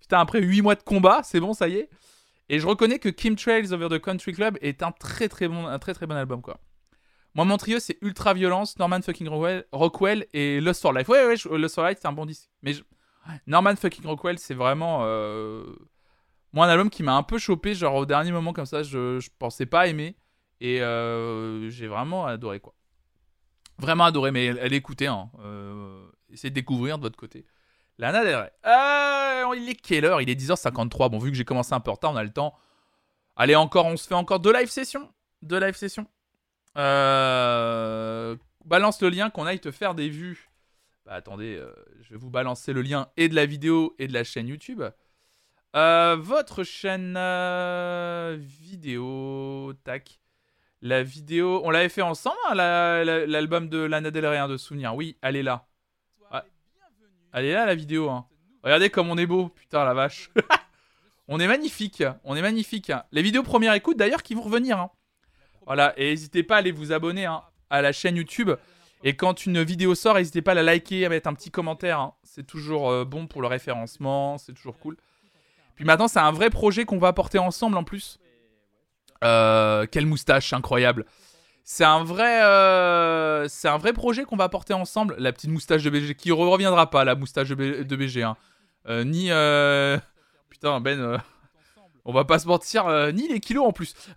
Putain, 0.00 0.20
après 0.20 0.40
8 0.42 0.62
mois 0.62 0.74
de 0.74 0.82
combat, 0.82 1.22
c'est 1.22 1.40
bon, 1.40 1.52
ça 1.52 1.68
y 1.68 1.76
est. 1.76 1.90
Et 2.48 2.58
je 2.58 2.66
reconnais 2.66 2.98
que 2.98 3.08
Kim 3.08 3.36
Trails 3.36 3.72
Over 3.72 3.88
the 3.88 4.02
Country 4.02 4.32
Club 4.32 4.58
est 4.60 4.82
un 4.82 4.92
très 4.92 5.28
très 5.28 5.48
bon, 5.48 5.66
un 5.66 5.78
très 5.78 5.94
très 5.94 6.06
bon 6.06 6.14
album, 6.16 6.42
quoi. 6.42 6.58
Moi, 7.34 7.46
mon 7.46 7.56
trio, 7.56 7.78
c'est 7.78 7.96
Ultra 8.02 8.34
Violence, 8.34 8.78
Norman 8.78 9.00
fucking 9.00 9.28
Rockwell, 9.72 10.26
et 10.34 10.60
Lost 10.60 10.82
for 10.82 10.92
Life. 10.92 11.08
Ouais, 11.08 11.24
ouais, 11.24 11.36
Lost 11.58 11.74
for 11.76 11.86
Life, 11.86 11.98
c'est 12.02 12.08
un 12.08 12.12
bon 12.12 12.26
disque. 12.26 12.50
Mais 12.62 12.74
Norman 13.46 13.74
fucking 13.76 14.04
Rockwell, 14.04 14.38
c'est 14.38 14.52
vraiment. 14.54 15.00
euh, 15.04 15.64
Moi, 16.52 16.66
un 16.66 16.68
album 16.68 16.90
qui 16.90 17.02
m'a 17.02 17.14
un 17.14 17.22
peu 17.22 17.38
chopé, 17.38 17.74
genre 17.74 17.94
au 17.94 18.04
dernier 18.04 18.32
moment, 18.32 18.52
comme 18.52 18.66
ça, 18.66 18.82
je, 18.82 19.18
je 19.18 19.30
pensais 19.38 19.64
pas 19.64 19.86
aimer. 19.86 20.16
Et 20.60 20.82
euh, 20.82 21.70
j'ai 21.70 21.86
vraiment 21.86 22.26
adoré, 22.26 22.60
quoi. 22.60 22.74
Vraiment 23.82 24.04
adoré, 24.04 24.30
mais 24.30 24.44
elle 24.46 24.72
écoutez, 24.74 25.08
hein. 25.08 25.28
Euh, 25.40 26.06
essayez 26.30 26.50
de 26.50 26.54
découvrir 26.54 26.98
de 26.98 27.02
votre 27.02 27.16
côté. 27.16 27.44
Lana 27.98 28.22
Del. 28.22 28.52
Euh, 28.64 29.56
il 29.56 29.68
est 29.68 29.74
quelle 29.74 30.04
heure? 30.04 30.20
Il 30.20 30.30
est 30.30 30.40
10h53. 30.40 31.10
Bon, 31.10 31.18
vu 31.18 31.32
que 31.32 31.36
j'ai 31.36 31.44
commencé 31.44 31.74
un 31.74 31.80
peu 31.80 31.90
en 31.90 31.94
retard, 31.94 32.12
on 32.12 32.16
a 32.16 32.22
le 32.22 32.32
temps. 32.32 32.54
Allez, 33.34 33.56
encore, 33.56 33.86
on 33.86 33.96
se 33.96 34.06
fait 34.06 34.14
encore 34.14 34.38
deux 34.38 34.52
live 34.52 34.70
sessions. 34.70 35.12
Deux 35.42 35.58
live 35.58 35.74
sessions. 35.74 36.06
Euh, 36.78 38.36
balance 38.64 39.02
le 39.02 39.08
lien 39.08 39.30
qu'on 39.30 39.46
aille 39.46 39.58
te 39.58 39.72
faire 39.72 39.96
des 39.96 40.08
vues. 40.08 40.48
Bah, 41.04 41.14
attendez, 41.14 41.60
je 42.02 42.10
vais 42.10 42.18
vous 42.18 42.30
balancer 42.30 42.72
le 42.72 42.82
lien 42.82 43.08
et 43.16 43.28
de 43.28 43.34
la 43.34 43.46
vidéo 43.46 43.96
et 43.98 44.06
de 44.06 44.12
la 44.12 44.22
chaîne 44.22 44.46
YouTube. 44.46 44.84
Votre 45.74 46.62
chaîne 46.62 47.18
vidéo, 48.38 49.72
tac. 49.82 50.21
La 50.82 51.02
vidéo, 51.02 51.60
on 51.64 51.70
l'avait 51.70 51.88
fait 51.88 52.02
ensemble, 52.02 52.36
hein, 52.50 52.54
la- 52.54 53.04
la- 53.04 53.26
l'album 53.26 53.68
de 53.68 53.78
Lana 53.78 54.10
Del 54.10 54.26
Rey, 54.26 54.36
hein, 54.38 54.48
de 54.48 54.56
souvenir. 54.56 54.94
Oui, 54.96 55.16
elle 55.22 55.36
est 55.36 55.42
là. 55.44 55.66
Ah. 56.30 56.44
Elle 57.32 57.44
est 57.46 57.52
là 57.54 57.66
la 57.66 57.74
vidéo. 57.76 58.10
hein. 58.10 58.26
Regardez 58.64 58.90
comme 58.90 59.08
on 59.10 59.16
est 59.16 59.26
beau, 59.26 59.48
putain 59.48 59.84
la 59.84 59.94
vache. 59.94 60.30
on 61.28 61.38
est 61.40 61.46
magnifique, 61.46 62.02
on 62.24 62.34
est 62.34 62.42
magnifique. 62.42 62.92
Les 63.12 63.22
vidéos 63.22 63.42
première 63.44 63.74
écoute 63.74 63.96
d'ailleurs 63.96 64.22
qui 64.22 64.34
vont 64.34 64.42
revenir. 64.42 64.88
Voilà, 65.66 65.94
et 65.96 66.10
n'hésitez 66.10 66.42
pas 66.42 66.56
à 66.56 66.58
aller 66.58 66.72
vous 66.72 66.92
abonner 66.92 67.26
à 67.70 67.82
la 67.82 67.92
chaîne 67.92 68.16
YouTube. 68.16 68.50
Et 69.04 69.14
quand 69.16 69.46
une 69.46 69.62
vidéo 69.62 69.94
sort, 69.94 70.14
n'hésitez 70.16 70.42
pas 70.42 70.52
à 70.52 70.54
la 70.54 70.62
liker, 70.64 71.06
à 71.06 71.08
mettre 71.08 71.28
un 71.28 71.34
petit 71.34 71.50
commentaire. 71.50 72.12
C'est 72.24 72.46
toujours 72.46 72.90
euh, 72.90 73.04
bon 73.04 73.26
pour 73.28 73.40
le 73.42 73.48
référencement, 73.48 74.38
c'est 74.38 74.52
toujours 74.52 74.78
cool. 74.78 74.96
Puis 75.76 75.84
maintenant, 75.84 76.06
c'est 76.08 76.20
un 76.20 76.30
vrai 76.32 76.50
projet 76.50 76.84
qu'on 76.84 76.98
va 76.98 77.12
porter 77.12 77.38
ensemble 77.38 77.76
en 77.76 77.84
plus. 77.84 78.18
Euh, 79.22 79.86
quelle 79.90 80.06
moustache 80.06 80.52
incroyable. 80.52 81.06
C'est 81.64 81.84
un 81.84 82.02
vrai, 82.02 82.42
euh, 82.42 83.46
c'est 83.48 83.68
un 83.68 83.78
vrai 83.78 83.92
projet 83.92 84.24
qu'on 84.24 84.36
va 84.36 84.48
porter 84.48 84.74
ensemble. 84.74 85.14
La 85.18 85.32
petite 85.32 85.50
moustache 85.50 85.82
de 85.82 85.90
BG 85.90 86.14
qui 86.14 86.32
reviendra 86.32 86.90
pas, 86.90 87.04
la 87.04 87.14
moustache 87.14 87.48
de, 87.50 87.96
BG. 87.96 88.22
hein. 88.22 88.36
Euh, 88.88 89.04
ni, 89.04 89.28
putain 90.50 90.80
Ben, 90.80 91.22
on 92.04 92.12
va 92.12 92.24
pas 92.24 92.40
se 92.40 92.48
mentir, 92.48 92.88
ni 93.12 93.28
les 93.28 93.40
kilos 93.40 93.66
en 93.66 93.72
plus. 93.72 93.94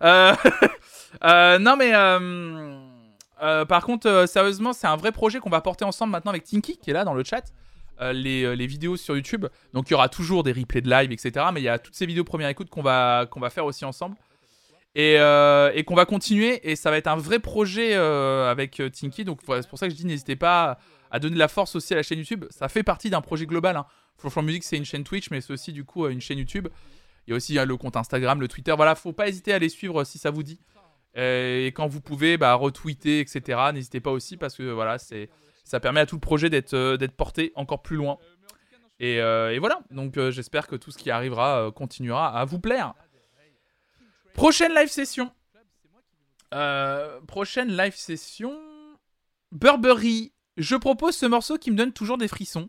Non 1.22 1.76
mais, 1.76 1.92
par 3.66 3.84
contre, 3.84 4.24
sérieusement, 4.26 4.72
c'est 4.72 4.88
un 4.88 4.96
vrai 4.96 5.12
projet 5.12 5.38
qu'on 5.38 5.50
va 5.50 5.60
porter 5.60 5.84
ensemble 5.84 6.12
maintenant 6.12 6.30
avec 6.30 6.44
Tinky 6.44 6.78
qui 6.78 6.90
est 6.90 6.94
là 6.94 7.04
dans 7.04 7.14
le 7.14 7.22
chat. 7.22 7.44
Les, 8.00 8.56
les 8.56 8.66
vidéos 8.66 8.96
sur 8.96 9.16
YouTube. 9.16 9.46
Donc 9.72 9.88
il 9.88 9.92
y 9.92 9.94
aura 9.94 10.08
toujours 10.08 10.42
des 10.42 10.52
replays 10.52 10.82
de 10.82 10.90
live, 10.90 11.12
etc. 11.12 11.46
Mais 11.54 11.60
il 11.60 11.64
y 11.64 11.68
a 11.68 11.78
toutes 11.78 11.94
ces 11.94 12.06
vidéos 12.06 12.24
première 12.24 12.48
écoute 12.48 12.68
qu'on 12.68 12.82
va, 12.82 13.26
qu'on 13.30 13.40
va 13.40 13.50
faire 13.50 13.64
aussi 13.64 13.84
ensemble. 13.84 14.16
Et, 14.98 15.16
euh, 15.18 15.70
et 15.74 15.84
qu'on 15.84 15.94
va 15.94 16.06
continuer. 16.06 16.68
Et 16.68 16.74
ça 16.74 16.90
va 16.90 16.96
être 16.96 17.06
un 17.06 17.16
vrai 17.16 17.38
projet 17.38 17.94
euh, 17.94 18.50
avec 18.50 18.80
euh, 18.80 18.88
Tinky. 18.88 19.26
Donc 19.26 19.40
c'est 19.46 19.68
pour 19.68 19.78
ça 19.78 19.86
que 19.86 19.92
je 19.92 19.96
dis 19.96 20.06
n'hésitez 20.06 20.36
pas 20.36 20.78
à 21.10 21.18
donner 21.20 21.34
de 21.34 21.38
la 21.38 21.48
force 21.48 21.76
aussi 21.76 21.92
à 21.92 21.96
la 21.96 22.02
chaîne 22.02 22.18
YouTube. 22.18 22.46
Ça 22.48 22.68
fait 22.68 22.82
partie 22.82 23.10
d'un 23.10 23.20
projet 23.20 23.44
global. 23.44 23.76
Hein. 23.76 23.84
Flow 24.16 24.40
Music, 24.40 24.64
c'est 24.64 24.78
une 24.78 24.86
chaîne 24.86 25.04
Twitch, 25.04 25.30
mais 25.30 25.42
c'est 25.42 25.52
aussi 25.52 25.74
du 25.74 25.84
coup 25.84 26.08
une 26.08 26.22
chaîne 26.22 26.38
YouTube. 26.38 26.68
Il 27.26 27.32
y 27.32 27.34
a 27.34 27.36
aussi 27.36 27.54
le 27.54 27.76
compte 27.76 27.96
Instagram, 27.96 28.40
le 28.40 28.48
Twitter. 28.48 28.72
Voilà, 28.74 28.94
faut 28.94 29.12
pas 29.12 29.28
hésiter 29.28 29.52
à 29.52 29.58
les 29.58 29.68
suivre 29.68 30.02
si 30.04 30.16
ça 30.16 30.30
vous 30.30 30.42
dit. 30.42 30.60
Et 31.14 31.66
quand 31.74 31.86
vous 31.86 32.00
pouvez, 32.00 32.38
bah, 32.38 32.54
retweeter, 32.54 33.20
etc. 33.20 33.60
N'hésitez 33.74 34.00
pas 34.00 34.10
aussi 34.10 34.38
parce 34.38 34.56
que 34.56 34.62
voilà, 34.62 34.98
c'est 34.98 35.28
ça 35.64 35.78
permet 35.78 36.00
à 36.00 36.06
tout 36.06 36.16
le 36.16 36.20
projet 36.20 36.48
d'être 36.48 36.96
d'être 36.96 37.16
porté 37.16 37.52
encore 37.54 37.82
plus 37.82 37.96
loin. 37.96 38.16
Et, 38.98 39.18
voilà, 39.58 39.80
donc 39.90 40.18
j'espère 40.30 40.66
que 40.68 40.76
tout 40.76 40.90
ce 40.90 40.96
qui 40.96 41.10
arrivera 41.10 41.70
continuera 41.74 42.28
à 42.28 42.46
vous 42.46 42.60
plaire. 42.60 42.94
Prochaine 44.36 44.74
live 44.74 44.88
session. 44.90 45.30
Euh, 46.54 47.20
prochaine 47.22 47.74
live 47.76 47.96
session. 47.96 48.54
Burberry. 49.50 50.32
Je 50.56 50.76
propose 50.76 51.16
ce 51.16 51.26
morceau 51.26 51.58
qui 51.58 51.70
me 51.70 51.76
donne 51.76 51.92
toujours 51.92 52.18
des 52.18 52.28
frissons. 52.28 52.68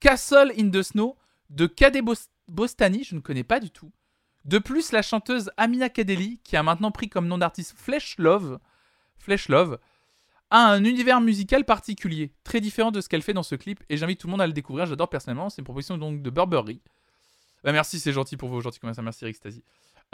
Castle 0.00 0.52
in 0.58 0.70
the 0.70 0.82
Snow 0.82 1.16
de 1.50 1.66
Bos- 2.00 2.28
Bostani, 2.48 3.04
je 3.04 3.14
ne 3.14 3.20
connais 3.20 3.44
pas 3.44 3.60
du 3.60 3.70
tout. 3.70 3.92
De 4.44 4.58
plus, 4.58 4.92
la 4.92 5.00
chanteuse 5.02 5.50
Amina 5.56 5.88
Kadeli, 5.88 6.40
qui 6.44 6.56
a 6.56 6.62
maintenant 6.62 6.90
pris 6.90 7.08
comme 7.08 7.26
nom 7.26 7.38
d'artiste 7.38 7.74
Flesh 7.76 8.16
Love, 8.18 8.58
Flesh 9.18 9.48
Love, 9.48 9.78
a 10.50 10.66
un 10.72 10.84
univers 10.84 11.20
musical 11.22 11.64
particulier, 11.64 12.32
très 12.44 12.60
différent 12.60 12.90
de 12.90 13.00
ce 13.00 13.08
qu'elle 13.08 13.22
fait 13.22 13.32
dans 13.32 13.42
ce 13.42 13.54
clip, 13.54 13.82
et 13.88 13.96
j'invite 13.96 14.20
tout 14.20 14.26
le 14.26 14.32
monde 14.32 14.42
à 14.42 14.46
le 14.46 14.52
découvrir. 14.52 14.84
J'adore 14.84 15.08
personnellement. 15.08 15.48
C'est 15.48 15.60
une 15.60 15.64
proposition 15.64 15.96
donc 15.96 16.20
de 16.22 16.28
Burberry. 16.30 16.80
Bah, 17.62 17.72
merci, 17.72 17.98
c'est 18.00 18.12
gentil 18.12 18.36
pour 18.36 18.50
vos 18.50 18.60
gentils 18.60 18.78
commentaires. 18.80 19.04
Merci 19.04 19.24
Eric 19.24 19.36
Stasi. 19.36 19.62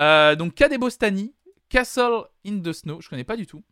Euh, 0.01 0.35
donc 0.35 0.55
Kade 0.55 0.78
Bostani, 0.78 1.35
Castle 1.68 2.24
in 2.47 2.60
the 2.60 2.72
Snow, 2.72 3.01
je 3.01 3.09
connais 3.09 3.24
pas 3.24 3.36
du 3.36 3.47
tout. 3.47 3.62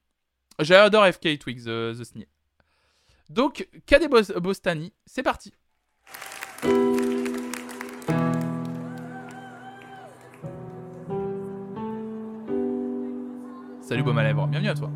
J'adore 0.60 1.06
FK 1.06 1.38
Twigs, 1.38 1.62
euh, 1.66 1.94
The 1.94 2.04
Sneer. 2.04 2.26
Donc 3.30 3.68
Kade 3.86 4.08
Bos- 4.10 4.38
Bostani, 4.40 4.92
c'est 5.06 5.22
parti. 5.22 5.52
Salut 13.80 14.02
Baume 14.02 14.18
à 14.18 14.22
lèvres, 14.22 14.46
bienvenue 14.46 14.68
à 14.68 14.74
toi. 14.74 14.90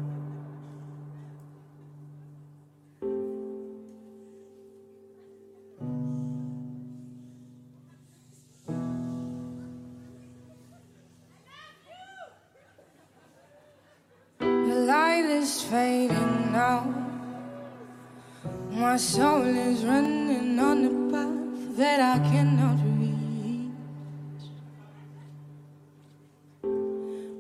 My 18.92 18.98
soul 18.98 19.46
is 19.46 19.86
running 19.86 20.58
on 20.58 20.82
the 20.82 20.90
path 21.10 21.76
that 21.78 21.98
I 21.98 22.18
cannot 22.28 22.76
reach. 22.98 24.42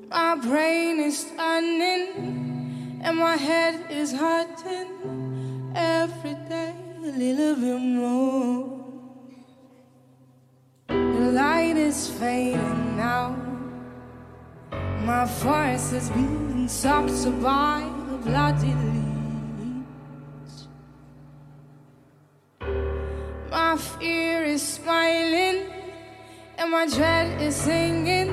My 0.08 0.34
brain 0.36 0.98
is 1.00 1.26
turning 1.36 3.02
and 3.04 3.18
my 3.18 3.36
head 3.36 3.84
is 3.90 4.12
hurting 4.12 5.72
every 5.76 6.36
day 6.48 6.74
a 7.04 7.12
little 7.22 7.56
bit 7.56 7.80
more. 8.00 8.86
The 10.88 11.32
light 11.32 11.76
is 11.76 12.08
fading 12.08 12.96
now. 12.96 13.36
My 15.04 15.26
voice 15.26 15.92
is 15.92 16.08
being 16.08 16.66
sucked 16.66 17.42
by 17.42 17.86
the 18.08 18.16
bloody. 18.16 19.01
My 23.72 23.78
fear 23.78 24.44
is 24.44 24.60
smiling, 24.60 25.72
and 26.58 26.70
my 26.70 26.86
dread 26.86 27.40
is 27.40 27.56
singing 27.56 28.28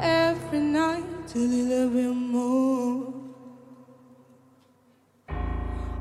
every 0.00 0.60
night 0.60 1.34
a 1.34 1.38
little 1.38 1.90
bit 1.90 2.14
more. 2.14 3.12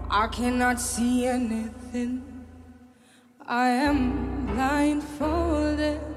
I 0.07 0.27
cannot 0.27 0.79
see 0.79 1.25
anything. 1.25 2.45
I 3.43 3.69
am 3.69 4.45
blindfolded. 4.45 6.08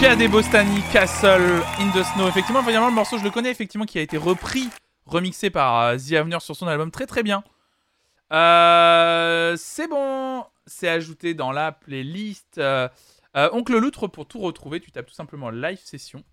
Kiade 0.00 0.30
Bostani, 0.30 0.80
Castle 0.94 1.62
in 1.78 1.90
the 1.90 2.02
Snow. 2.02 2.26
Effectivement, 2.26 2.62
évidemment, 2.62 2.88
le 2.88 2.94
morceau, 2.94 3.18
je 3.18 3.22
le 3.22 3.28
connais, 3.28 3.50
effectivement, 3.50 3.84
qui 3.84 3.98
a 3.98 4.00
été 4.00 4.16
repris, 4.16 4.66
remixé 5.04 5.50
par 5.50 5.78
euh, 5.78 5.98
The 5.98 6.14
Avenir 6.14 6.40
sur 6.40 6.56
son 6.56 6.66
album. 6.68 6.90
Très 6.90 7.04
très 7.04 7.22
bien. 7.22 7.44
Euh, 8.32 9.56
c'est 9.58 9.88
bon, 9.88 10.42
c'est 10.66 10.88
ajouté 10.88 11.34
dans 11.34 11.52
la 11.52 11.72
playlist. 11.72 12.56
Euh, 12.56 12.88
Oncle 13.34 13.76
Loutre, 13.76 14.08
pour 14.08 14.24
tout 14.24 14.38
retrouver, 14.38 14.80
tu 14.80 14.90
tapes 14.90 15.04
tout 15.04 15.12
simplement 15.12 15.50
live 15.50 15.80
session. 15.84 16.24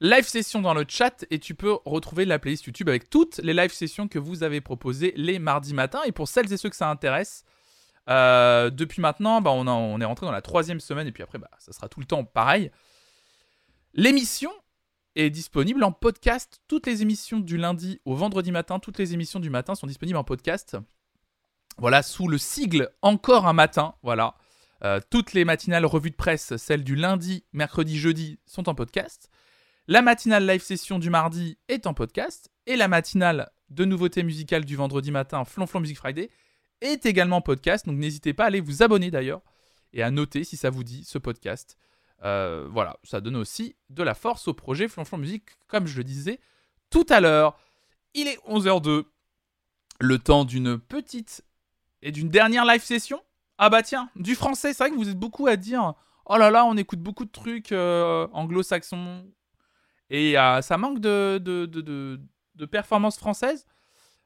Live 0.00 0.28
session 0.28 0.60
dans 0.60 0.74
le 0.74 0.84
chat 0.86 1.24
et 1.32 1.40
tu 1.40 1.56
peux 1.56 1.78
retrouver 1.84 2.26
la 2.26 2.38
playlist 2.38 2.64
YouTube 2.66 2.88
avec 2.88 3.10
toutes 3.10 3.38
les 3.38 3.54
live 3.54 3.72
sessions 3.72 4.06
que 4.06 4.20
vous 4.20 4.44
avez 4.44 4.60
proposées 4.60 5.14
les 5.16 5.40
mardis 5.40 5.74
matins. 5.74 6.02
Et 6.06 6.12
pour 6.12 6.28
celles 6.28 6.52
et 6.52 6.58
ceux 6.58 6.70
que 6.70 6.76
ça 6.76 6.90
intéresse, 6.90 7.44
euh, 8.08 8.70
depuis 8.70 9.02
maintenant, 9.02 9.40
bah, 9.40 9.50
on, 9.50 10.00
est 10.00 10.04
rentré 10.04 10.26
dans 10.26 10.32
la 10.32 10.42
troisième 10.42 10.80
semaine 10.80 11.06
et 11.06 11.12
puis 11.12 11.22
après, 11.22 11.38
bah, 11.38 11.50
ça 11.58 11.72
sera 11.72 11.88
tout 11.88 12.00
le 12.00 12.06
temps 12.06 12.24
pareil. 12.24 12.70
L'émission 13.94 14.50
est 15.14 15.30
disponible 15.30 15.82
en 15.84 15.92
podcast. 15.92 16.60
Toutes 16.68 16.86
les 16.86 17.02
émissions 17.02 17.40
du 17.40 17.56
lundi 17.56 18.00
au 18.04 18.14
vendredi 18.14 18.52
matin, 18.52 18.78
toutes 18.78 18.98
les 18.98 19.14
émissions 19.14 19.40
du 19.40 19.50
matin 19.50 19.74
sont 19.74 19.86
disponibles 19.86 20.18
en 20.18 20.24
podcast. 20.24 20.76
Voilà, 21.76 22.02
sous 22.02 22.28
le 22.28 22.38
sigle 22.38 22.90
Encore 23.02 23.46
un 23.46 23.52
matin. 23.52 23.94
Voilà. 24.02 24.36
Euh, 24.84 25.00
toutes 25.10 25.32
les 25.32 25.44
matinales 25.44 25.84
revues 25.84 26.10
de 26.10 26.16
presse, 26.16 26.56
celles 26.56 26.84
du 26.84 26.94
lundi, 26.94 27.44
mercredi, 27.52 27.98
jeudi, 27.98 28.38
sont 28.46 28.68
en 28.68 28.74
podcast. 28.74 29.28
La 29.86 30.02
matinale 30.02 30.46
live 30.46 30.62
session 30.62 30.98
du 30.98 31.10
mardi 31.10 31.58
est 31.68 31.86
en 31.86 31.94
podcast. 31.94 32.50
Et 32.66 32.76
la 32.76 32.88
matinale 32.88 33.50
de 33.70 33.84
nouveautés 33.84 34.22
musicales 34.22 34.64
du 34.64 34.76
vendredi 34.76 35.10
matin, 35.10 35.44
Flonflon 35.44 35.80
Music 35.80 35.96
Friday, 35.96 36.30
est 36.80 37.06
également 37.06 37.40
podcast. 37.40 37.86
Donc 37.86 37.96
n'hésitez 37.96 38.34
pas 38.34 38.44
à 38.44 38.46
aller 38.48 38.60
vous 38.60 38.82
abonner 38.82 39.10
d'ailleurs 39.10 39.42
et 39.92 40.02
à 40.02 40.10
noter 40.10 40.44
si 40.44 40.56
ça 40.56 40.70
vous 40.70 40.84
dit 40.84 41.04
ce 41.04 41.18
podcast. 41.18 41.76
Euh, 42.24 42.66
voilà, 42.70 42.98
ça 43.04 43.20
donne 43.20 43.36
aussi 43.36 43.76
de 43.90 44.02
la 44.02 44.14
force 44.14 44.48
au 44.48 44.54
projet 44.54 44.88
Flonflon 44.88 45.18
Music, 45.18 45.44
comme 45.68 45.86
je 45.86 45.96
le 45.96 46.04
disais 46.04 46.40
tout 46.90 47.06
à 47.08 47.20
l'heure. 47.20 47.58
Il 48.14 48.26
est 48.26 48.38
11h02, 48.48 49.04
le 50.00 50.18
temps 50.18 50.44
d'une 50.44 50.78
petite 50.78 51.44
et 52.02 52.12
d'une 52.12 52.28
dernière 52.28 52.64
live 52.64 52.82
session. 52.82 53.22
Ah 53.58 53.70
bah 53.70 53.82
tiens, 53.82 54.08
du 54.16 54.34
français, 54.34 54.72
c'est 54.72 54.84
vrai 54.84 54.90
que 54.90 54.96
vous 54.96 55.08
êtes 55.08 55.18
beaucoup 55.18 55.46
à 55.46 55.56
dire 55.56 55.94
oh 56.26 56.36
là 56.36 56.50
là, 56.50 56.64
on 56.64 56.76
écoute 56.76 57.00
beaucoup 57.00 57.24
de 57.24 57.30
trucs 57.30 57.72
euh, 57.72 58.26
anglo-saxons 58.32 59.26
et 60.10 60.38
euh, 60.38 60.62
ça 60.62 60.78
manque 60.78 61.00
de, 61.00 61.38
de, 61.42 61.66
de, 61.66 61.80
de, 61.80 62.20
de 62.54 62.66
performances 62.66 63.18
françaises. 63.18 63.66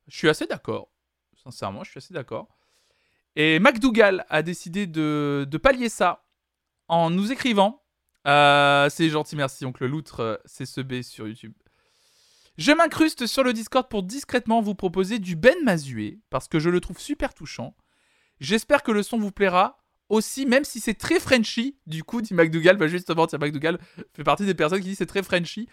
Je 0.08 0.16
suis 0.16 0.28
assez 0.28 0.46
d'accord, 0.46 0.88
sincèrement, 1.42 1.84
je 1.84 1.90
suis 1.90 1.98
assez 1.98 2.14
d'accord. 2.14 2.48
Et 3.36 3.58
MacDougall 3.58 4.24
a 4.28 4.42
décidé 4.42 4.86
de, 4.86 5.48
pallier 5.62 5.88
ça 5.88 6.24
en 6.88 7.10
nous 7.10 7.32
écrivant. 7.32 7.82
Euh, 8.26 8.88
c'est 8.90 9.08
gentil, 9.08 9.36
merci, 9.36 9.64
oncle 9.64 9.86
Loutre, 9.86 10.20
euh, 10.20 10.36
CCB 10.46 11.02
sur 11.02 11.26
YouTube. 11.26 11.54
Je 12.58 12.70
m'incruste 12.72 13.26
sur 13.26 13.42
le 13.42 13.52
Discord 13.52 13.88
pour 13.88 14.02
discrètement 14.02 14.60
vous 14.60 14.74
proposer 14.74 15.18
du 15.18 15.34
Ben 15.34 15.56
Mazué, 15.64 16.20
parce 16.30 16.48
que 16.48 16.60
je 16.60 16.68
le 16.68 16.80
trouve 16.80 16.98
super 16.98 17.34
touchant. 17.34 17.74
J'espère 18.40 18.82
que 18.82 18.92
le 18.92 19.02
son 19.02 19.18
vous 19.18 19.32
plaira 19.32 19.78
aussi, 20.08 20.44
même 20.44 20.64
si 20.64 20.78
c'est 20.78 20.94
très 20.94 21.18
Frenchy. 21.18 21.78
Du 21.86 22.04
coup, 22.04 22.20
dit 22.20 22.34
McDougall, 22.34 22.76
bah 22.76 22.86
justement, 22.86 23.26
tiens, 23.26 23.38
McDougall 23.38 23.78
fait 24.14 24.24
partie 24.24 24.44
des 24.44 24.54
personnes 24.54 24.80
qui 24.80 24.88
disent 24.88 24.98
c'est 24.98 25.06
très 25.06 25.22
Frenchy. 25.22 25.68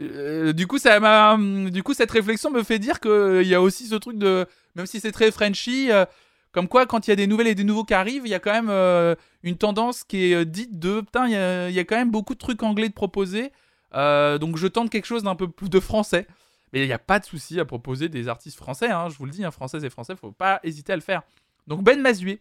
Euh, 0.00 0.52
du 0.52 0.66
coup, 0.66 0.78
ça 0.78 1.00
m'a, 1.00 1.36
du 1.70 1.82
coup, 1.82 1.94
cette 1.94 2.10
réflexion 2.10 2.50
me 2.50 2.62
fait 2.62 2.78
dire 2.78 3.00
qu'il 3.00 3.46
y 3.46 3.54
a 3.54 3.62
aussi 3.62 3.86
ce 3.86 3.94
truc 3.94 4.18
de, 4.18 4.46
même 4.74 4.86
si 4.86 5.00
c'est 5.00 5.12
très 5.12 5.30
Frenchy, 5.30 5.90
euh, 5.90 6.04
comme 6.52 6.68
quoi, 6.68 6.86
quand 6.86 7.06
il 7.06 7.10
y 7.10 7.12
a 7.12 7.16
des 7.16 7.26
nouvelles 7.26 7.46
et 7.48 7.54
des 7.54 7.64
nouveaux 7.64 7.84
qui 7.84 7.94
arrivent, 7.94 8.22
il 8.26 8.30
y 8.30 8.34
a 8.34 8.38
quand 8.40 8.52
même 8.52 8.68
euh, 8.70 9.14
une 9.42 9.56
tendance 9.56 10.04
qui 10.04 10.32
est 10.32 10.34
euh, 10.34 10.44
dite 10.44 10.78
de, 10.78 11.00
putain, 11.00 11.26
il 11.26 11.32
y, 11.32 11.36
a- 11.36 11.68
il 11.68 11.74
y 11.74 11.78
a 11.78 11.84
quand 11.84 11.96
même 11.96 12.10
beaucoup 12.10 12.34
de 12.34 12.38
trucs 12.38 12.62
anglais 12.62 12.88
de 12.88 12.94
proposer. 12.94 13.52
Euh, 13.94 14.36
donc 14.38 14.56
je 14.56 14.66
tente 14.66 14.90
quelque 14.90 15.06
chose 15.06 15.22
d'un 15.22 15.34
peu 15.36 15.48
plus 15.48 15.68
de 15.70 15.80
français. 15.80 16.26
Mais 16.72 16.82
il 16.82 16.86
n'y 16.86 16.92
a 16.92 16.98
pas 16.98 17.18
de 17.20 17.24
souci 17.24 17.60
à 17.60 17.64
proposer 17.64 18.08
des 18.08 18.28
artistes 18.28 18.56
français, 18.56 18.90
hein, 18.90 19.08
je 19.08 19.16
vous 19.16 19.24
le 19.24 19.30
dis, 19.30 19.44
hein, 19.44 19.50
françaises 19.50 19.84
et 19.84 19.90
français, 19.90 20.14
faut 20.16 20.32
pas 20.32 20.60
hésiter 20.64 20.92
à 20.92 20.96
le 20.96 21.02
faire. 21.02 21.22
Donc 21.68 21.82
Ben 21.82 22.00
Mazué, 22.00 22.40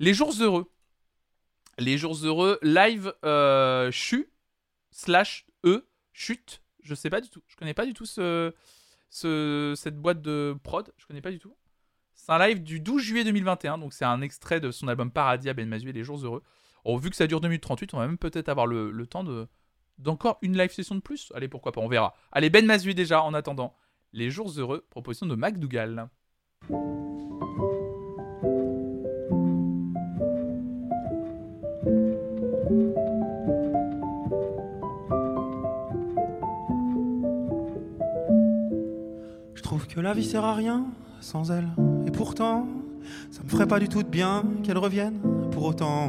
Les 0.00 0.12
Jours 0.14 0.34
Heureux. 0.40 0.68
Les 1.78 1.96
Jours 1.96 2.16
Heureux, 2.24 2.58
live 2.62 3.14
euh, 3.24 3.90
chu, 3.90 4.28
slash 4.90 5.46
e, 5.64 5.84
chute, 6.12 6.60
je 6.82 6.94
sais 6.94 7.10
pas 7.10 7.20
du 7.20 7.28
tout. 7.30 7.42
Je 7.46 7.56
connais 7.56 7.74
pas 7.74 7.86
du 7.86 7.94
tout 7.94 8.06
ce, 8.06 8.52
ce, 9.10 9.74
cette 9.76 9.96
boîte 9.96 10.22
de 10.22 10.56
prod, 10.62 10.92
je 10.96 11.06
connais 11.06 11.20
pas 11.20 11.30
du 11.30 11.38
tout. 11.38 11.56
C'est 12.14 12.30
un 12.32 12.46
live 12.46 12.62
du 12.62 12.80
12 12.80 13.02
juillet 13.02 13.24
2021, 13.24 13.78
donc 13.78 13.92
c'est 13.92 14.04
un 14.04 14.20
extrait 14.20 14.60
de 14.60 14.70
son 14.70 14.88
album 14.88 15.10
Paradis 15.10 15.48
à 15.48 15.54
Ben 15.54 15.68
Mazué, 15.68 15.92
Les 15.92 16.04
Jours 16.04 16.24
Heureux. 16.24 16.42
Oh, 16.84 16.98
vu 16.98 17.10
que 17.10 17.16
ça 17.16 17.26
dure 17.26 17.40
2 17.40 17.48
minutes 17.48 17.62
38, 17.62 17.94
on 17.94 17.98
va 17.98 18.06
même 18.06 18.18
peut-être 18.18 18.48
avoir 18.48 18.66
le, 18.66 18.90
le 18.90 19.06
temps 19.06 19.24
de 19.24 19.48
d'encore 19.98 20.38
une 20.42 20.56
live 20.56 20.70
session 20.70 20.94
de 20.94 21.00
plus. 21.00 21.32
Allez, 21.34 21.48
pourquoi 21.48 21.72
pas, 21.72 21.80
on 21.80 21.88
verra. 21.88 22.14
Allez, 22.32 22.50
Ben 22.50 22.66
Mazué 22.66 22.94
déjà, 22.94 23.22
en 23.22 23.34
attendant. 23.34 23.76
Les 24.12 24.30
Jours 24.30 24.52
Heureux, 24.56 24.86
proposition 24.90 25.26
de 25.26 25.34
MacDougall. 25.34 26.08
Que 39.94 40.00
la 40.00 40.14
vie 40.14 40.24
sert 40.24 40.44
à 40.44 40.54
rien 40.54 40.86
sans 41.20 41.50
elle. 41.50 41.68
Et 42.06 42.10
pourtant, 42.10 42.66
ça 43.30 43.42
me 43.44 43.48
ferait 43.50 43.66
pas 43.66 43.78
du 43.78 43.88
tout 43.88 44.02
de 44.02 44.08
bien 44.08 44.42
qu'elle 44.62 44.78
revienne. 44.78 45.18
Pour 45.50 45.66
autant, 45.66 46.08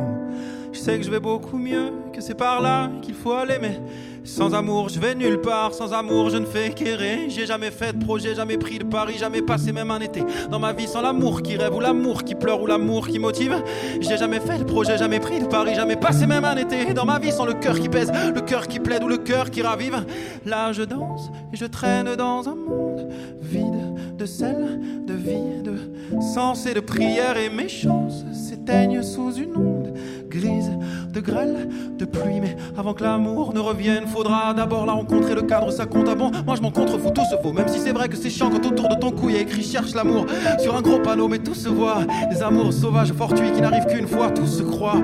je 0.72 0.80
sais 0.80 0.98
que 0.98 1.04
je 1.04 1.12
vais 1.12 1.20
beaucoup 1.20 1.58
mieux, 1.58 1.92
que 2.14 2.22
c'est 2.22 2.34
par 2.34 2.62
là 2.62 2.90
qu'il 3.02 3.14
faut 3.14 3.34
aller. 3.34 3.58
Mais 3.62 3.82
sans 4.24 4.54
amour, 4.54 4.90
je 4.90 5.00
vais 5.00 5.16
nulle 5.16 5.42
part. 5.42 5.74
Sans 5.74 5.94
amour, 5.94 6.30
je 6.30 6.38
ne 6.38 6.46
fais 6.46 6.70
qu'errer. 6.72 7.30
J'ai 7.30 7.46
jamais 7.46 7.72
fait 7.72 7.98
de 7.98 8.04
projet, 8.04 8.36
jamais 8.36 8.58
pris 8.58 8.80
de 8.80 8.84
pari, 8.84 9.18
jamais 9.18 9.42
passé 9.42 9.72
même 9.72 9.92
un 9.92 10.00
été 10.00 10.24
dans 10.50 10.60
ma 10.60 10.74
vie 10.74 10.88
sans 10.88 11.02
l'amour 11.02 11.42
qui 11.42 11.58
rêve 11.58 11.76
ou 11.76 11.80
l'amour 11.80 12.24
qui 12.24 12.36
pleure 12.36 12.62
ou 12.62 12.66
l'amour 12.66 13.08
qui 13.08 13.20
motive. 13.20 13.62
J'ai 14.00 14.18
jamais 14.18 14.40
fait 14.40 14.60
de 14.60 14.64
projet, 14.64 14.98
jamais 14.98 15.20
pris 15.20 15.40
de 15.40 15.46
pari, 15.46 15.76
jamais 15.76 15.96
passé 15.96 16.26
même 16.26 16.46
un 16.46 16.56
été 16.56 16.94
dans 16.94 17.06
ma 17.06 17.20
vie 17.20 17.32
sans 17.32 17.46
le 17.46 17.54
cœur 17.54 17.80
qui 17.80 17.90
pèse, 17.90 18.12
le 18.34 18.42
cœur 18.42 18.68
qui 18.68 18.80
plaide 18.80 19.04
ou 19.04 19.08
le 19.08 19.18
cœur 19.18 19.52
qui 19.52 19.62
ravive. 19.62 20.06
Là, 20.46 20.72
je 20.72 20.84
danse 20.84 21.30
et 21.52 21.58
je 21.58 21.66
traîne 21.66 22.16
dans 22.16 22.48
un 22.48 22.56
monde 22.56 23.10
vide 23.42 24.16
de 24.18 24.26
sel, 24.26 24.80
de 25.06 25.14
vie, 25.14 25.62
de 25.64 26.22
sens 26.22 26.66
et 26.66 26.74
de 26.74 26.80
prière 26.80 27.38
et 27.38 27.50
mes 27.50 27.70
chances 27.70 28.24
s'éteignent 28.32 29.02
sous 29.02 29.34
une 29.34 29.56
onde 29.58 29.94
grise 30.34 30.72
de 31.14 31.20
grêle, 31.20 31.70
de 31.98 32.06
pluie. 32.06 32.40
Mais 32.42 32.56
avant 32.78 32.94
que 32.94 33.04
l'amour 33.04 33.54
ne 33.54 33.60
revienne, 33.60 34.08
faudra 34.08 34.54
d'abord 34.54 34.86
la 34.86 34.94
rencontrer. 34.94 35.36
Le 35.36 35.44
cadre, 35.44 35.72
ça 35.72 35.86
compte 35.86 36.10
à 36.10 36.16
bon. 36.16 36.32
Moi, 36.46 36.56
je 36.56 36.62
m'en 36.62 36.72
contrefous, 36.72 37.12
tout 37.12 37.24
se 37.26 37.42
vaut. 37.42 37.54
Même 37.54 37.68
si 37.68 37.80
c'est 37.80 37.92
vrai 37.92 38.10
que 38.10 38.16
c'est 38.16 38.30
chiant 38.30 38.50
quand 38.50 38.66
autour 38.66 38.90
de 38.90 38.96
ton 38.96 39.12
cou 39.12 39.30
il 39.30 39.36
y 39.36 39.38
a 39.38 39.42
écrit 39.42 39.64
cherche 39.64 39.94
l'amour 39.94 40.26
sur 40.60 40.76
un 40.76 40.82
gros 40.82 41.00
panneau, 41.00 41.28
mais 41.28 41.40
tout 41.40 41.54
se 41.54 41.70
voit. 41.70 42.00
Des 42.30 42.42
amours 42.42 42.74
sauvages, 42.74 43.14
fortuits 43.14 43.52
qui 43.52 43.62
n'arrivent 43.62 43.86
qu'une 43.86 44.08
fois, 44.08 44.32
tout 44.32 44.48
se 44.48 44.64
croit. 44.64 45.02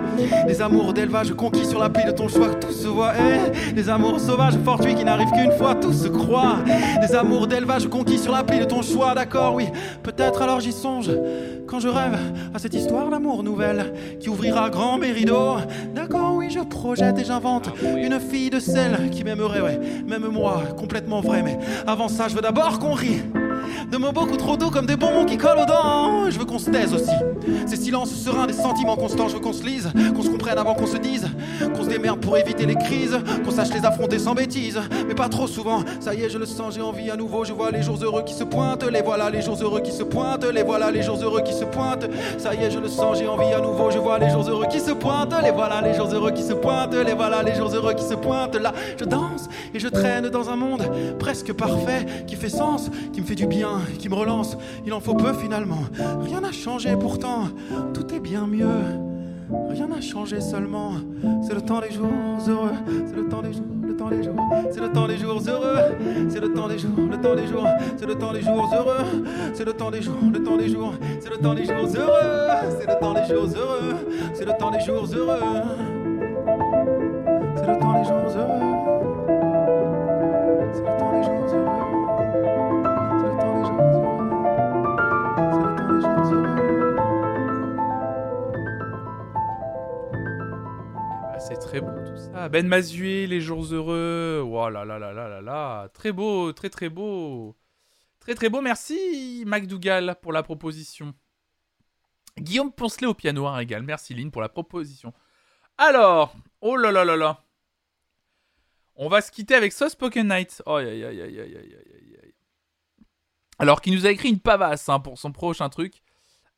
Des 0.48 0.62
amours 0.62 0.94
d'élevage 0.94 1.34
conquis 1.34 1.66
sur 1.66 1.80
l'appli 1.80 2.06
de 2.06 2.12
ton 2.12 2.28
choix, 2.28 2.50
tout 2.56 2.72
se 2.72 2.88
voit. 2.88 3.14
Eh, 3.18 3.74
des 3.74 3.90
amours 3.90 4.20
sauvages, 4.20 4.58
fortuits 4.66 4.96
qui 4.96 5.04
n'arrivent 5.04 5.32
qu'une 5.32 5.52
fois, 5.52 5.76
tout 5.76 5.94
se 5.94 6.08
croit. 6.08 6.58
Des 7.02 7.16
amours 7.16 7.48
d'élevage 7.48 7.88
conquis 7.88 8.18
sur 8.18 8.32
l'appli 8.32 8.60
de 8.60 8.66
ton 8.66 8.82
choix, 8.82 9.14
d'accord, 9.14 9.54
oui. 9.56 9.68
Peut-être 10.04 10.42
alors 10.42 10.60
j'y 10.60 10.72
songe 10.72 11.10
quand 11.70 11.80
je 11.80 11.88
rêve 11.88 12.18
à 12.54 12.60
cette 12.60 12.74
histoire 12.74 13.10
d'amour 13.10 13.44
nouvelle 13.44 13.94
qui 14.20 14.30
ouvrira 14.30 14.70
grand 14.70 14.98
mes 14.98 15.12
rideaux. 15.12 15.58
D'accord, 15.94 16.36
oui, 16.36 16.50
je 16.50 16.60
projette 16.60 17.20
et 17.20 17.24
j'invente 17.24 17.70
une 17.84 18.20
fille 18.20 18.50
de 18.50 18.60
celle 18.60 19.10
qui 19.12 19.24
m'aimerait, 19.24 19.62
ouais, 19.62 19.80
même 20.08 20.28
moi, 20.28 20.64
complètement 20.78 21.22
vrai. 21.22 21.44
Mais 21.44 21.60
avant 21.86 22.08
ça, 22.08 22.28
je 22.28 22.36
veux 22.36 22.42
d'abord 22.42 22.80
qu'on 22.80 22.94
rie. 22.94 23.22
De 23.92 23.98
mots 23.98 24.12
beaucoup 24.12 24.38
trop 24.38 24.56
doux 24.56 24.70
comme 24.70 24.86
des 24.86 24.96
bonbons 24.96 25.26
qui 25.26 25.38
collent 25.38 25.58
aux 25.58 25.66
dents. 25.66 26.30
Je 26.30 26.38
veux 26.38 26.46
qu'on 26.46 26.60
se 26.60 26.70
taise 26.70 26.94
aussi. 26.94 27.10
Ces 27.66 27.76
silences 27.76 28.12
sereins, 28.12 28.46
des 28.46 28.54
sentiments 28.54 28.96
constants. 28.96 29.28
Je 29.28 29.34
veux 29.34 29.40
qu'on 29.40 29.54
se 29.54 29.64
lise, 29.64 29.92
qu'on 30.16 30.22
se 30.22 30.30
comprenne 30.30 30.60
avant 30.60 30.76
qu'on 30.76 30.86
se 30.86 30.98
dise. 30.98 31.28
Qu'on 31.76 31.84
se 31.84 31.90
démerde 31.90 32.20
pour 32.20 32.38
éviter 32.38 32.68
les 32.68 32.76
crises. 32.76 33.18
Qu'on 33.44 33.50
sache 33.50 33.74
les 33.74 33.86
affronter 33.86 34.20
sans 34.20 34.36
bêtises. 34.36 34.80
Mais 35.08 35.16
pas 35.16 35.28
trop 35.28 35.48
souvent. 35.48 35.84
Ça 36.00 36.14
y 36.14 36.22
est, 36.22 36.30
je 36.30 36.38
le 36.38 36.46
sens, 36.46 36.76
j'ai 36.76 36.82
envie 36.82 37.10
à 37.10 37.16
nouveau. 37.16 37.46
Je 37.46 37.54
vois 37.54 37.72
les 37.72 37.82
jours 37.82 37.98
heureux 38.00 38.22
qui 38.24 38.36
se 38.36 38.44
pointent. 38.44 38.84
Les 38.84 39.02
voilà, 39.02 39.32
les 39.32 39.42
jours 39.42 39.58
heureux 39.60 39.82
qui 39.82 39.92
se 39.92 40.04
pointent. 40.04 40.46
Les 40.46 40.62
voilà, 40.62 40.92
les 40.92 41.02
jours 41.02 41.18
heureux 41.24 41.42
qui 41.42 41.54
se 41.54 41.66
pointent. 41.66 42.08
Ça 42.38 42.54
y 42.54 42.64
est, 42.64 42.70
je 42.70 42.78
le 42.78 42.90
sens, 42.90 43.18
j'ai 43.18 43.28
envie 43.28 43.52
à 43.54 43.60
nouveau. 43.60 43.90
Je 43.90 43.98
vois 43.98 44.20
les 44.20 44.30
jours 44.30 44.48
heureux 44.48 44.68
qui 44.68 44.80
se 44.80 44.92
pointent. 44.92 45.34
Les 45.44 45.52
voilà, 45.52 45.82
les 45.82 45.96
jours 45.96 46.14
heureux 46.14 46.32
qui 46.32 46.44
se 46.44 46.54
pointent. 46.54 46.94
Les 46.94 47.14
voilà, 47.14 47.42
les 47.42 47.56
jours 47.56 47.74
heureux 47.74 47.96
qui 47.96 48.04
se 48.04 48.14
pointent. 48.14 48.56
Là, 48.56 48.72
je 49.00 49.06
danse 49.06 49.50
et 49.74 49.80
je 49.80 49.88
traîne 49.88 50.30
dans 50.30 50.52
un 50.52 50.56
monde 50.56 50.84
presque 51.18 51.54
parfait 51.54 52.06
qui 52.28 52.36
fait 52.36 52.50
sens, 52.50 52.92
qui 53.14 53.22
me 53.22 53.26
fait 53.26 53.36
du 53.36 53.48
bien, 53.48 53.79
qui 53.98 54.10
me 54.10 54.16
relance. 54.16 54.58
Il 54.86 54.94
en 54.94 55.00
faut 55.00 55.14
peu 55.14 55.34
finalement. 55.34 55.82
Rien 56.22 56.42
n'a 56.42 56.52
changé 56.52 56.96
pourtant. 56.96 57.50
Tout 57.94 58.14
est 58.14 58.20
bien 58.20 58.48
mieux. 58.48 58.68
Rien 59.70 59.88
n'a 59.88 60.02
changé 60.02 60.42
seulement. 60.42 60.94
C'est 61.42 61.54
le 61.54 61.62
temps 61.62 61.82
des 61.82 61.92
jours 61.92 62.08
heureux. 62.48 62.72
C'est 63.08 63.16
le 63.16 63.28
temps 63.28 63.42
des 63.42 63.54
jours, 63.54 63.66
le 63.82 63.96
temps 63.96 64.10
des 64.10 64.24
jours. 64.24 64.36
C'est 64.72 64.82
le 64.82 64.92
temps 64.92 65.08
des 65.08 65.18
jours 65.18 65.42
heureux. 65.48 65.96
C'est 66.30 66.40
le 66.40 66.54
temps 66.54 66.68
des 66.68 66.78
jours, 66.78 66.92
le 67.10 67.22
temps 67.22 67.36
des 67.36 67.48
jours. 67.48 67.68
C'est 67.98 68.06
le 68.06 68.16
temps 68.16 68.32
des 68.32 68.42
jours 68.42 68.70
heureux. 68.74 69.06
C'est 69.54 69.66
le 69.66 69.74
temps 69.74 69.92
des 69.92 70.02
jours, 70.02 70.16
le 70.32 70.44
temps 70.44 70.58
des 70.58 70.70
jours. 70.70 70.94
C'est 71.20 71.30
le 71.30 71.38
temps 71.38 71.54
des 71.54 71.66
jours 71.66 71.76
heureux. 71.76 72.48
C'est 72.80 72.88
le 72.88 73.00
temps 73.00 73.14
des 73.14 73.26
jours 73.26 73.48
heureux. 73.56 73.96
C'est 74.34 74.46
le 74.46 74.54
temps 74.54 74.72
des 74.72 74.80
jours 74.82 75.08
heureux. 75.14 76.00
des 78.00 78.06
jours 78.06 78.16
heureux. 78.16 78.60
C'est 80.74 80.82
le 80.82 80.98
temps 81.00 81.12
des 81.12 81.24
jours 81.24 81.54
heureux. 81.54 81.69
très 91.70 91.82
beau 91.82 92.00
tout 92.04 92.18
ça. 92.18 92.50
Ben 92.50 92.68
Mazué, 92.68 93.28
Les 93.28 93.42
Jours 93.42 93.64
Heureux. 93.72 94.42
Oh 94.44 94.70
là 94.70 94.84
là 94.86 94.98
là 94.98 95.14
là 95.14 95.40
là. 95.40 95.88
Très 95.94 96.12
beau, 96.12 96.52
très 96.52 96.72
très 96.72 96.90
beau. 96.90 97.56
Très 98.20 98.34
très 98.34 98.50
beau, 98.50 98.60
merci 98.62 99.44
MacDougall 99.46 100.16
pour 100.20 100.34
la 100.34 100.42
proposition. 100.42 101.14
Guillaume 102.40 102.72
Poncelet 102.72 103.06
au 103.06 103.14
piano, 103.14 103.46
hein, 103.46 103.54
un 103.54 103.58
régal. 103.58 103.84
Merci 103.84 104.16
Lynn 104.16 104.32
pour 104.32 104.42
la 104.42 104.50
proposition. 104.50 105.14
Alors, 105.78 106.36
oh 106.62 106.76
là 106.76 106.92
là 106.92 107.06
là 107.06 107.16
là. 107.16 107.46
On 108.96 109.08
va 109.08 109.22
se 109.22 109.32
quitter 109.32 109.54
avec 109.54 109.72
So 109.72 109.90
Spoken 109.90 110.28
Night. 110.28 110.64
Oh, 110.66 110.74
aïe, 110.74 110.88
aïe, 110.88 111.04
aïe, 111.04 111.22
aïe, 111.22 111.40
aïe, 111.40 112.18
aïe. 112.24 112.34
Alors, 113.60 113.82
qui 113.82 113.92
nous 113.92 114.08
a 114.08 114.10
écrit 114.10 114.30
une 114.30 114.40
pavasse 114.40 114.90
hein, 114.90 115.00
pour 115.00 115.20
son 115.20 115.32
prochain 115.32 115.70
truc. 115.70 116.02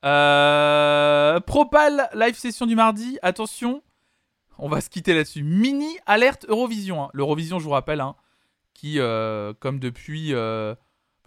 Euh, 0.06 1.40
Propal, 1.42 2.10
live 2.14 2.36
session 2.36 2.66
du 2.66 2.76
mardi. 2.76 3.20
Attention, 3.22 3.84
on 4.62 4.70
va 4.70 4.80
se 4.80 4.90
quitter 4.90 5.14
là-dessus. 5.14 5.44
Mini 5.44 5.98
alerte 6.06 6.46
Eurovision. 6.48 7.04
hein. 7.04 7.10
L'Eurovision, 7.14 7.60
je 7.60 7.66
vous 7.66 7.72
rappelle, 7.72 8.00
hein, 8.00 8.16
qui, 8.74 9.00
euh, 9.00 9.54
comme 9.60 9.80
depuis, 9.80 10.34
euh, 10.34 10.76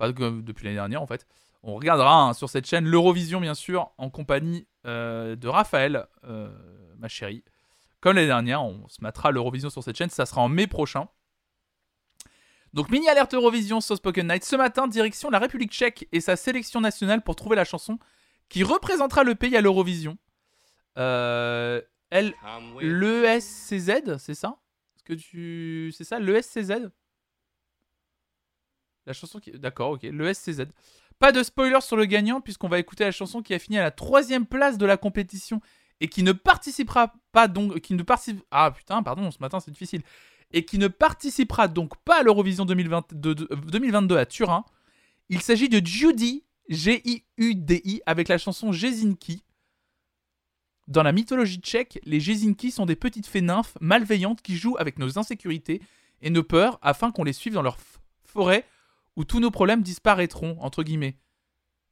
depuis 0.01 0.65
l'année 0.65 0.77
dernière 0.77 1.03
en 1.03 1.07
fait, 1.07 1.27
on 1.63 1.75
regardera 1.75 2.23
hein, 2.23 2.33
sur 2.33 2.49
cette 2.49 2.67
chaîne 2.67 2.85
l'Eurovision, 2.87 3.41
bien 3.41 3.55
sûr, 3.55 3.91
en 3.99 4.09
compagnie 4.09 4.67
euh, 4.87 5.35
de 5.35 5.49
Raphaël, 5.49 6.07
ma 6.99 7.09
chérie. 7.09 7.43
Comme 8.01 8.17
l'année 8.17 8.29
dernière, 8.29 8.63
on 8.63 8.87
se 8.89 9.03
mettra 9.03 9.31
l'Eurovision 9.31 9.71
sur 9.71 9.83
cette 9.83 9.97
chaîne. 9.97 10.11
Ça 10.11 10.27
sera 10.27 10.43
en 10.43 10.49
mai 10.49 10.67
prochain. 10.67 11.09
Donc, 12.75 12.91
mini 12.91 13.09
alerte 13.09 13.35
Eurovision 13.35 13.81
sur 13.81 13.97
Spoken 13.97 14.29
Night. 14.29 14.45
Ce 14.45 14.57
matin, 14.57 14.87
direction 14.87 15.31
la 15.31 15.39
République 15.39 15.73
tchèque 15.73 16.07
et 16.13 16.21
sa 16.21 16.37
sélection 16.37 16.81
nationale 16.81 17.23
pour 17.23 17.35
trouver 17.35 17.57
la 17.57 17.65
chanson 17.65 17.99
qui 18.49 18.63
représentera 18.63 19.25
le 19.25 19.35
pays 19.35 19.57
à 19.57 19.61
l'Eurovision. 19.61 20.19
Euh, 20.99 21.81
elle, 22.15 22.35
l'ESCZ, 22.81 24.17
c'est 24.19 24.35
ça? 24.35 24.59
Est-ce 24.97 25.05
que 25.05 25.13
tu. 25.15 25.93
C'est 25.97 26.05
ça, 26.05 26.19
l'ESCZ 26.19 26.91
La 29.07 29.13
chanson 29.13 29.39
qui. 29.41 29.51
D'accord, 29.53 29.91
ok, 29.93 30.03
l'ESCZ. 30.05 30.65
Pas 31.19 31.31
de 31.33 31.43
spoiler 31.43 31.81
sur 31.81 31.97
le 31.97 32.07
gagnant, 32.07 32.41
puisqu'on 32.41 32.69
va 32.69 32.79
écouter 32.79 33.05
la 33.05 33.13
chanson 33.13 33.43
qui 33.43 33.55
a 33.55 33.59
fini 33.59 33.79
à 33.79 33.83
la 33.83 33.91
troisième 33.91 34.47
place 34.47 34.79
de 34.79 34.87
la 34.87 34.97
compétition 34.97 35.61
et 36.01 36.09
qui 36.09 36.23
ne 36.23 36.33
participera 36.33 37.13
pas 37.33 37.47
donc. 37.49 37.81
Qui 37.81 37.95
ne 37.95 38.03
participe. 38.03 38.43
Ah 38.51 38.71
putain, 38.71 39.03
pardon, 39.03 39.31
ce 39.31 39.39
matin 39.41 39.61
c'est 39.61 39.71
difficile. 39.71 40.03
Et 40.53 40.65
qui 40.65 40.79
ne 40.79 40.89
participera 40.89 41.69
donc 41.69 41.97
pas 42.05 42.21
à 42.21 42.23
l'Eurovision 42.23 42.65
2022, 42.65 43.35
de- 43.35 43.49
2022 43.71 44.17
à 44.17 44.27
Turin. 44.27 44.65
Il 45.29 45.41
s'agit 45.41 45.69
de 45.69 45.85
Judy, 45.85 46.45
G-I-U-D-I, 46.69 48.03
avec 48.07 48.29
la 48.29 48.39
chanson 48.39 48.73
Jezinki. 48.73 49.44
Dans 50.87 51.03
la 51.03 51.13
mythologie 51.13 51.61
tchèque, 51.61 51.99
les 52.05 52.21
Jezinki 52.21 52.71
sont 52.71 52.87
des 52.87 52.97
petites 52.97 53.27
fées 53.27 53.41
nymphes 53.41 53.77
malveillantes 53.81 54.43
qui 54.43 54.57
jouent 54.57 54.77
avec 54.79 54.99
nos 54.99 55.19
insécurités 55.19 55.81
et 56.21 56.31
nos 56.31 56.43
peurs 56.43 56.79
afin 56.83 57.11
qu'on 57.11 57.25
les 57.25 57.33
suive 57.33 57.55
dans 57.55 57.63
leur 57.63 57.79
forêt 58.25 58.67
où 59.17 59.25
tous 59.25 59.41
nos 59.41 59.51
problèmes 59.51 59.83
disparaîtront, 59.83 60.57
entre 60.61 60.83
guillemets. 60.83 61.17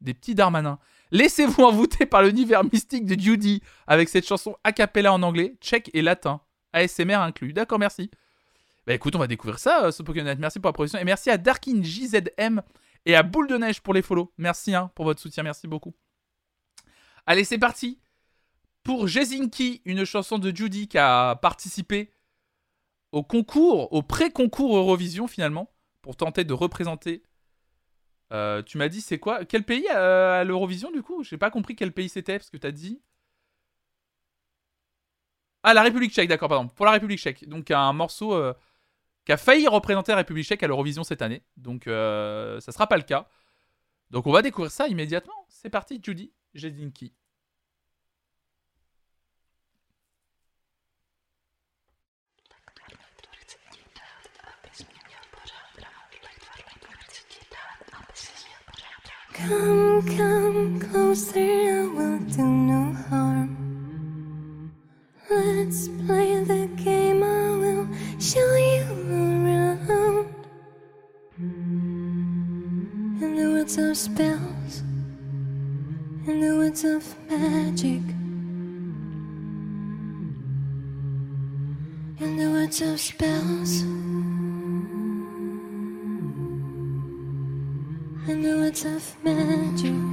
Des 0.01 0.15
petits 0.15 0.35
darmanins. 0.35 0.79
Laissez-vous 1.11 1.63
envoûter 1.63 2.07
par 2.07 2.23
l'univers 2.23 2.65
mystique 2.65 3.07
de 3.07 3.19
Judy 3.19 3.63
avec 3.87 4.09
cette 4.09 4.27
chanson 4.27 4.57
a 4.65 4.73
cappella 4.73 5.13
en 5.13 5.23
anglais, 5.23 5.57
tchèque 5.61 5.91
et 5.95 6.03
latin. 6.03 6.41
ASMR 6.73 7.15
inclus. 7.15 7.53
D'accord, 7.53 7.79
merci. 7.79 8.11
Bah 8.87 8.95
écoute, 8.95 9.15
on 9.15 9.19
va 9.19 9.27
découvrir 9.27 9.59
ça, 9.59 9.85
euh, 9.85 9.91
ce 9.93 10.03
Pokémon. 10.03 10.35
Merci 10.39 10.59
pour 10.59 10.69
la 10.69 10.73
proposition. 10.73 10.99
Et 10.99 11.05
merci 11.05 11.31
à 11.31 11.39
Darkin 11.39 11.83
JZM 11.83 12.63
et 13.07 13.15
à 13.15 13.23
Boule 13.23 13.47
de 13.47 13.57
Neige 13.57 13.81
pour 13.81 13.95
les 13.95 14.03
follow. 14.03 14.33
Merci 14.39 14.75
hein, 14.75 14.91
pour 14.95 15.05
votre 15.05 15.21
soutien, 15.21 15.43
merci 15.43 15.69
beaucoup. 15.69 15.95
Allez, 17.27 17.45
c'est 17.45 17.59
parti 17.59 18.02
pour 18.83 19.07
Jezinki, 19.07 19.83
une 19.85 20.05
chanson 20.05 20.39
de 20.39 20.55
Judy 20.55 20.89
qui 20.89 20.99
a 20.99 21.37
participé 21.37 22.13
au 23.13 23.23
concours, 23.23 23.93
au 23.93 24.03
pré-concours 24.03 24.77
Eurovision 24.77 25.27
finalement, 25.27 25.73
pour 26.01 26.17
tenter 26.17 26.45
de 26.45 26.53
représenter. 26.53 27.23
Euh, 28.33 28.63
tu 28.63 28.79
m'as 28.79 28.89
dit 28.89 29.01
c'est 29.01 29.19
quoi 29.19 29.45
Quel 29.45 29.65
pays 29.65 29.87
euh, 29.95 30.41
à 30.41 30.45
l'Eurovision 30.45 30.91
du 30.91 31.03
coup? 31.03 31.23
J'ai 31.23 31.37
pas 31.37 31.51
compris 31.51 31.77
quel 31.77 31.93
pays 31.93 32.09
c'était 32.09 32.39
parce 32.39 32.51
que 32.51 32.57
t'as 32.57 32.71
dit. 32.71 33.03
Ah 35.63 35.75
la 35.75 35.83
République 35.83 36.13
Tchèque, 36.13 36.29
d'accord, 36.29 36.49
pardon. 36.49 36.69
Pour 36.69 36.87
la 36.87 36.93
République 36.93 37.21
Tchèque, 37.21 37.49
donc 37.49 37.71
un 37.71 37.93
morceau 37.93 38.35
euh, 38.35 38.53
qui 39.25 39.33
a 39.33 39.37
failli 39.37 39.69
représenter 39.69 40.11
la 40.11 40.19
République 40.19 40.47
Tchèque 40.47 40.63
à 40.63 40.67
l'Eurovision 40.67 41.05
cette 41.05 41.23
année, 41.23 41.45
donc 41.57 41.85
ça 41.85 42.73
sera 42.73 42.89
pas 42.89 42.97
le 42.97 43.05
cas. 43.05 43.29
Donc 44.11 44.27
on 44.27 44.33
va 44.33 44.43
découvrir 44.43 44.73
ça 44.73 44.89
immédiatement. 44.89 45.47
C'est 45.49 45.71
parti, 45.71 46.01
Judy 46.03 46.33
Jezinki. 46.55 47.15
Come, 59.49 60.03
come 60.17 60.79
closer, 60.79 61.41
I 61.41 61.87
will 61.89 62.19
do 62.21 62.45
no 62.45 62.93
harm. 63.11 64.71
Let's 65.29 65.89
play 65.89 66.45
the 66.45 66.69
game, 66.77 67.25
I 67.25 67.51
will 67.59 67.89
show 68.21 68.55
you 68.55 68.85
around. 69.11 70.33
In 73.21 73.35
the 73.35 73.51
woods 73.51 73.79
of 73.79 73.97
spells, 73.97 74.83
in 76.29 76.41
the 76.41 76.55
woods 76.57 76.85
of 76.85 77.03
magic, 77.29 78.03
in 82.21 82.37
the 82.37 82.49
woods 82.49 82.81
of 82.81 83.01
spells. 83.01 83.83
I 88.29 88.35
know 88.35 88.63
it's 88.63 88.87
I've 88.87 89.17
met 89.25 89.83
you. 89.83 90.12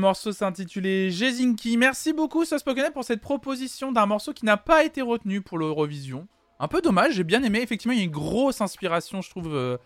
Morceau 0.00 0.32
s'intitulait 0.32 1.10
Jezinki. 1.10 1.76
Merci 1.76 2.12
beaucoup, 2.12 2.44
Sospokenet, 2.44 2.90
pour 2.90 3.04
cette 3.04 3.20
proposition 3.20 3.92
d'un 3.92 4.06
morceau 4.06 4.32
qui 4.32 4.44
n'a 4.44 4.56
pas 4.56 4.84
été 4.84 5.02
retenu 5.02 5.40
pour 5.40 5.58
l'Eurovision. 5.58 6.26
Un 6.58 6.68
peu 6.68 6.82
dommage, 6.82 7.14
j'ai 7.14 7.24
bien 7.24 7.42
aimé. 7.42 7.60
Effectivement, 7.60 7.92
il 7.92 7.98
y 7.98 8.02
a 8.02 8.04
une 8.04 8.10
grosse 8.10 8.60
inspiration, 8.60 9.22
je 9.22 9.30
trouve, 9.30 9.54
euh, 9.54 9.78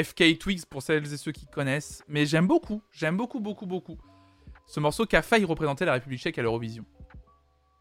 FK 0.00 0.38
Twigs 0.38 0.64
pour 0.66 0.82
celles 0.82 1.12
et 1.12 1.16
ceux 1.16 1.32
qui 1.32 1.46
connaissent. 1.46 2.02
Mais 2.08 2.24
j'aime 2.24 2.46
beaucoup, 2.46 2.82
j'aime 2.92 3.16
beaucoup, 3.16 3.40
beaucoup, 3.40 3.66
beaucoup 3.66 3.98
ce 4.70 4.78
morceau 4.78 5.04
qui 5.04 5.16
a 5.16 5.22
failli 5.22 5.44
représenter 5.44 5.84
la 5.84 5.94
République 5.94 6.20
tchèque 6.20 6.38
à 6.38 6.42
l'Eurovision. 6.42 6.84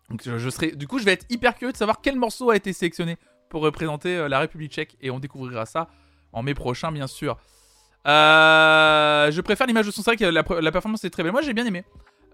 Donc 0.10 0.24
je, 0.24 0.50
serai, 0.50 0.72
du 0.72 0.88
coup, 0.88 0.98
je 0.98 1.06
vais 1.06 1.14
être 1.14 1.26
hyper 1.30 1.54
curieux 1.54 1.72
de 1.72 1.78
savoir 1.78 2.02
quel 2.02 2.16
morceau 2.16 2.50
a 2.50 2.56
été 2.56 2.74
sélectionné 2.74 3.18
pour 3.48 3.62
représenter 3.62 4.18
euh, 4.18 4.28
la 4.28 4.40
République 4.40 4.72
tchèque 4.72 4.98
et 5.00 5.12
on 5.12 5.20
découvrira 5.20 5.68
ça 5.68 5.88
en 6.34 6.42
mai 6.42 6.56
prochain, 6.56 6.92
bien 6.92 7.06
sûr. 7.06 7.38
Euh, 8.08 9.32
je 9.32 9.42
préfère 9.42 9.68
l'image 9.68 9.86
de 9.86 9.92
son. 9.92 10.02
C'est 10.02 10.12
vrai 10.12 10.18
que 10.18 10.26
la, 10.26 10.72
performance 10.72 11.04
est 11.04 11.10
très 11.10 11.24
belle. 11.24 11.32
Moi, 11.32 11.42
j'ai 11.42 11.54
bien 11.54 11.66
aimé. 11.66 11.84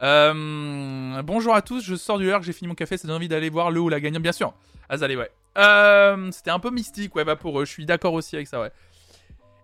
Euh, 0.03 1.21
bonjour 1.23 1.55
à 1.55 1.61
tous. 1.61 1.83
Je 1.83 1.95
sors 1.95 2.17
du 2.17 2.29
que 2.29 2.43
j'ai 2.43 2.53
fini 2.53 2.67
mon 2.67 2.75
café. 2.75 2.97
Ça 2.97 3.07
donne 3.07 3.17
envie 3.17 3.27
d'aller 3.27 3.49
voir 3.49 3.71
le 3.71 3.79
ou 3.79 3.89
la 3.89 3.99
gagnante, 3.99 4.23
bien 4.23 4.31
sûr. 4.31 4.53
Azalée, 4.89 5.15
ouais. 5.15 5.31
Euh, 5.57 6.29
C'était 6.31 6.51
un 6.51 6.59
peu 6.59 6.69
mystique, 6.69 7.15
ouais, 7.15 7.23
vaporeux. 7.23 7.65
Je 7.65 7.71
suis 7.71 7.85
d'accord 7.85 8.13
aussi 8.13 8.35
avec 8.35 8.47
ça, 8.47 8.61
ouais. 8.61 8.71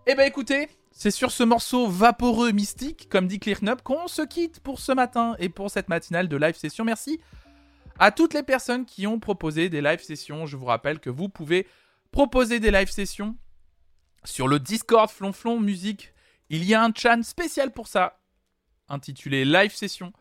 Eh 0.06 0.14
ben, 0.14 0.26
écoutez, 0.26 0.68
c'est 0.90 1.12
sur 1.12 1.30
ce 1.30 1.44
morceau 1.44 1.86
vaporeux 1.86 2.50
mystique, 2.50 3.08
comme 3.08 3.28
dit 3.28 3.38
Clearknup, 3.38 3.82
qu'on 3.82 4.08
se 4.08 4.22
quitte 4.22 4.60
pour 4.60 4.80
ce 4.80 4.92
matin 4.92 5.36
et 5.38 5.48
pour 5.48 5.70
cette 5.70 5.88
matinale 5.88 6.28
de 6.28 6.36
live 6.36 6.56
session. 6.56 6.84
Merci 6.84 7.20
à 7.98 8.10
toutes 8.10 8.34
les 8.34 8.42
personnes 8.42 8.84
qui 8.84 9.06
ont 9.06 9.20
proposé 9.20 9.68
des 9.68 9.80
live 9.80 10.02
sessions. 10.02 10.46
Je 10.46 10.56
vous 10.56 10.66
rappelle 10.66 10.98
que 10.98 11.10
vous 11.10 11.28
pouvez 11.28 11.68
proposer 12.10 12.58
des 12.58 12.70
live 12.70 12.90
sessions 12.90 13.36
sur 14.24 14.48
le 14.48 14.58
Discord 14.58 15.10
Flonflon 15.10 15.60
Musique. 15.60 16.12
Il 16.50 16.64
y 16.64 16.74
a 16.74 16.82
un 16.82 16.92
chan 16.94 17.22
spécial 17.22 17.72
pour 17.72 17.88
ça, 17.88 18.20
intitulé 18.88 19.44
Live 19.44 19.74
Session. 19.74 20.12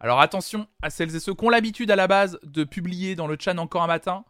Alors 0.00 0.20
attention 0.20 0.66
à 0.82 0.90
celles 0.90 1.14
et 1.14 1.20
ceux 1.20 1.34
qui 1.34 1.44
ont 1.44 1.50
l'habitude 1.50 1.90
à 1.90 1.96
la 1.96 2.06
base 2.06 2.38
de 2.42 2.64
publier 2.64 3.14
dans 3.14 3.26
le 3.26 3.36
chan 3.38 3.58
encore 3.58 3.82
un 3.82 3.86
matin. 3.86 4.24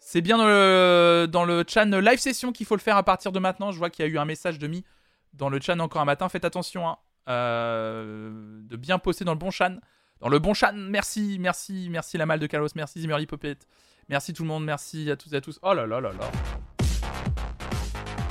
C'est 0.00 0.20
bien 0.20 0.38
dans 0.38 0.46
le, 0.46 1.26
dans 1.28 1.44
le 1.44 1.64
chan 1.66 1.84
Live 1.84 2.18
Session 2.18 2.52
qu'il 2.52 2.66
faut 2.66 2.76
le 2.76 2.80
faire 2.80 2.96
à 2.96 3.02
partir 3.02 3.32
de 3.32 3.38
maintenant. 3.38 3.72
Je 3.72 3.78
vois 3.78 3.90
qu'il 3.90 4.04
y 4.04 4.08
a 4.08 4.10
eu 4.10 4.18
un 4.18 4.24
message 4.24 4.58
de 4.58 4.66
mi 4.66 4.84
dans 5.32 5.48
le 5.48 5.60
chan 5.60 5.78
encore 5.80 6.02
un 6.02 6.06
matin. 6.06 6.28
Faites 6.28 6.44
attention 6.44 6.88
hein, 6.88 6.98
euh, 7.28 8.60
de 8.62 8.76
bien 8.76 8.98
poster 8.98 9.24
dans 9.24 9.32
le 9.32 9.38
bon 9.38 9.50
chan. 9.50 9.78
Dans 10.20 10.28
le 10.28 10.38
bon 10.38 10.54
chan, 10.54 10.72
merci, 10.74 11.38
merci, 11.38 11.88
merci 11.90 12.18
la 12.18 12.26
malle 12.26 12.40
de 12.40 12.46
Carlos, 12.46 12.68
merci 12.74 13.00
Zimmerly 13.00 13.26
Popette, 13.26 13.68
merci 14.08 14.32
tout 14.32 14.42
le 14.42 14.48
monde, 14.48 14.64
merci 14.64 15.08
à 15.12 15.16
toutes 15.16 15.32
et 15.32 15.36
à 15.36 15.40
tous. 15.40 15.60
Oh 15.62 15.74
là 15.74 15.86
là 15.86 16.00
là 16.00 16.10
là. 16.10 16.77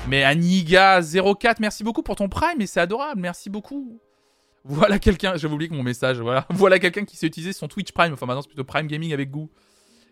Mais 0.08 0.24
Aniga04, 0.24 1.56
merci 1.60 1.84
beaucoup 1.84 2.02
pour 2.02 2.16
ton 2.16 2.30
prime, 2.30 2.62
et 2.62 2.66
c'est 2.68 2.80
adorable, 2.80 3.20
merci 3.20 3.50
beaucoup. 3.50 4.00
Voilà 4.64 5.00
quelqu'un, 5.00 5.36
j'avais 5.36 5.54
oublié 5.54 5.70
que 5.70 5.76
mon 5.76 5.84
message, 5.84 6.20
voilà. 6.20 6.46
Voilà 6.50 6.80
quelqu'un 6.80 7.04
qui 7.06 7.18
s'est 7.18 7.28
utilisé 7.28 7.52
son 7.54 7.68
Twitch 7.68 7.92
Prime, 7.92 8.14
enfin 8.14 8.26
maintenant 8.26 8.42
c'est 8.42 8.48
plutôt 8.48 8.64
Prime 8.64 8.88
Gaming 8.88 9.14
avec 9.14 9.30
goût. 9.30 9.50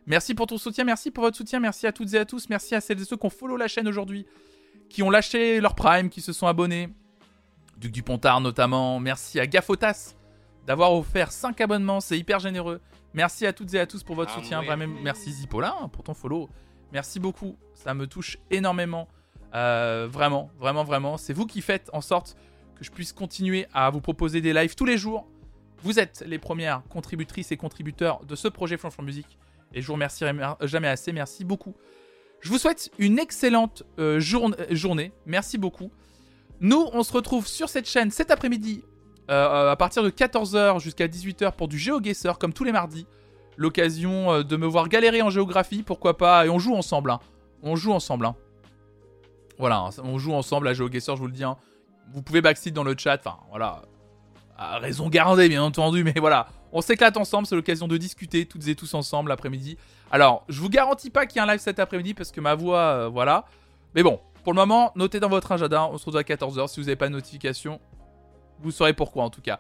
Merci 0.06 0.36
pour 0.36 0.48
ton 0.48 0.58
soutien, 0.58 0.84
merci 0.84 1.12
pour 1.12 1.24
votre 1.24 1.38
soutien, 1.38 1.60
merci 1.60 1.88
à 1.88 1.92
toutes 1.92 2.14
et 2.14 2.18
à 2.18 2.26
tous, 2.26 2.50
merci 2.50 2.76
à 2.76 2.82
celles 2.82 3.02
et 3.02 3.06
ceux 3.06 3.18
qui 3.18 3.26
ont 3.26 3.30
follow 3.30 3.58
la 3.58 3.68
chaîne 3.68 3.88
aujourd'hui, 3.88 4.26
qui 4.90 5.02
ont 5.02 5.10
lâché 5.10 5.62
leur 5.62 5.76
Prime, 5.76 6.10
qui 6.10 6.22
se 6.22 6.34
sont 6.34 6.48
abonnés. 6.48 6.90
Duc 7.78 7.92
du 7.92 8.04
Pontard 8.04 8.42
notamment, 8.42 9.00
merci 9.00 9.40
à 9.40 9.48
Gafotas 9.48 10.14
d'avoir 10.68 10.94
offert 10.94 11.32
5 11.32 11.60
abonnements, 11.62 12.00
c'est 12.02 12.18
hyper 12.18 12.40
généreux. 12.40 12.82
Merci 13.14 13.46
à 13.46 13.54
toutes 13.54 13.74
et 13.74 13.80
à 13.80 13.86
tous 13.88 14.04
pour 14.04 14.16
votre 14.16 14.32
Ah 14.36 14.42
soutien, 14.42 14.60
oui. 14.60 14.66
vraiment. 14.66 15.00
Merci 15.02 15.32
Zipolin 15.32 15.74
pour 15.94 16.04
ton 16.04 16.14
follow. 16.14 16.50
Merci 16.92 17.20
beaucoup, 17.20 17.56
ça 17.74 17.94
me 17.94 18.08
touche 18.08 18.38
énormément. 18.52 19.08
Euh, 19.56 20.08
vraiment, 20.10 20.52
vraiment, 20.60 20.84
vraiment. 20.84 21.18
C'est 21.18 21.34
vous 21.34 21.46
qui 21.46 21.62
faites 21.62 21.90
en 21.94 22.02
sorte 22.02 22.36
que 22.76 22.84
je 22.84 22.92
puisse 22.92 23.14
continuer 23.14 23.68
à 23.74 23.90
vous 23.90 24.02
proposer 24.02 24.42
des 24.42 24.54
lives 24.54 24.76
tous 24.76 24.86
les 24.86 24.98
jours. 24.98 25.28
Vous 25.82 26.00
êtes 26.00 26.24
les 26.28 26.40
premières 26.40 26.84
contributrices 26.90 27.52
et 27.52 27.58
contributeurs 27.58 28.26
de 28.26 28.36
ce 28.36 28.48
projet 28.48 28.78
Flanflan 28.78 29.04
Musique. 29.06 29.38
Et 29.74 29.82
je 29.82 29.88
vous 29.88 29.94
remercierai 29.94 30.34
mer- 30.34 30.58
jamais 30.62 30.88
assez. 30.90 31.12
Merci 31.14 31.46
beaucoup. 31.46 31.74
Je 32.42 32.50
vous 32.50 32.58
souhaite 32.58 32.92
une 33.00 33.18
excellente 33.18 33.84
euh, 33.98 34.20
journ- 34.20 34.56
euh, 34.60 34.66
journée. 34.76 35.12
Merci 35.26 35.58
beaucoup. 35.58 35.90
Nous, 36.60 36.86
on 36.94 37.04
se 37.04 37.14
retrouve 37.14 37.48
sur 37.48 37.70
cette 37.70 37.88
chaîne 37.88 38.12
cet 38.12 38.32
après-midi 38.32 38.84
euh, 39.30 39.72
à 39.72 39.76
partir 39.76 40.04
de 40.04 40.10
14h 40.10 40.80
jusqu'à 40.82 41.08
18h 41.08 41.54
pour 41.54 41.68
du 41.68 41.78
GeoGuessr 41.80 42.38
comme 42.40 42.54
tous 42.54 42.64
les 42.64 42.72
mardis. 42.72 43.08
L'occasion 43.58 44.32
euh, 44.32 44.44
de 44.44 44.58
me 44.58 44.66
voir 44.68 44.90
galérer 44.90 45.22
en 45.22 45.30
géographie, 45.30 45.82
pourquoi 45.84 46.18
pas. 46.18 46.46
Et 46.46 46.50
on 46.50 46.60
joue 46.60 46.76
ensemble. 46.76 47.12
hein. 47.12 47.20
On 47.64 47.76
joue 47.76 47.94
ensemble. 47.94 48.26
hein. 48.26 48.36
Voilà, 49.58 49.90
on 50.04 50.18
joue 50.18 50.34
ensemble 50.34 50.68
à 50.68 50.74
GeoGuessr, 50.74 51.16
je 51.16 51.22
vous 51.22 51.28
le 51.28 51.34
dis. 51.34 51.44
hein. 51.44 51.58
Vous 52.12 52.22
pouvez 52.22 52.42
backseat 52.42 52.74
dans 52.74 52.84
le 52.84 52.96
chat. 52.98 53.18
Enfin, 53.20 53.38
voilà. 53.50 53.82
Raison 54.58 55.10
gardée, 55.10 55.50
bien 55.50 55.64
entendu. 55.64 56.04
Mais 56.04 56.14
voilà, 56.18 56.48
on 56.72 56.82
s'éclate 56.82 57.18
ensemble. 57.18 57.48
C'est 57.48 57.56
l'occasion 57.56 57.88
de 57.88 57.98
discuter 57.98 58.46
toutes 58.46 58.68
et 58.68 58.76
tous 58.76 58.94
ensemble 58.94 59.30
l'après-midi. 59.30 59.78
Alors, 60.12 60.44
je 60.50 60.62
vous 60.62 60.70
garantis 60.70 61.10
pas 61.10 61.26
qu'il 61.26 61.38
y 61.38 61.40
a 61.40 61.44
un 61.44 61.48
live 61.48 61.60
cet 61.60 61.80
après-midi 61.80 62.14
parce 62.14 62.32
que 62.32 62.40
ma 62.42 62.54
voix, 62.56 62.80
euh, 62.80 63.08
voilà. 63.10 63.46
Mais 63.96 64.04
bon, 64.04 64.20
pour 64.44 64.54
le 64.54 64.58
moment, 64.58 64.92
notez 64.96 65.20
dans 65.20 65.30
votre 65.30 65.52
agenda. 65.52 65.86
On 65.88 65.98
se 65.98 66.06
retrouve 66.06 66.18
à 66.18 66.24
14h. 66.24 66.68
Si 66.68 66.80
vous 66.80 66.86
n'avez 66.86 66.96
pas 66.96 67.08
de 67.08 67.14
notification, 67.14 67.80
vous 68.60 68.72
saurez 68.72 68.94
pourquoi 68.94 69.24
en 69.24 69.30
tout 69.30 69.42
cas. 69.42 69.60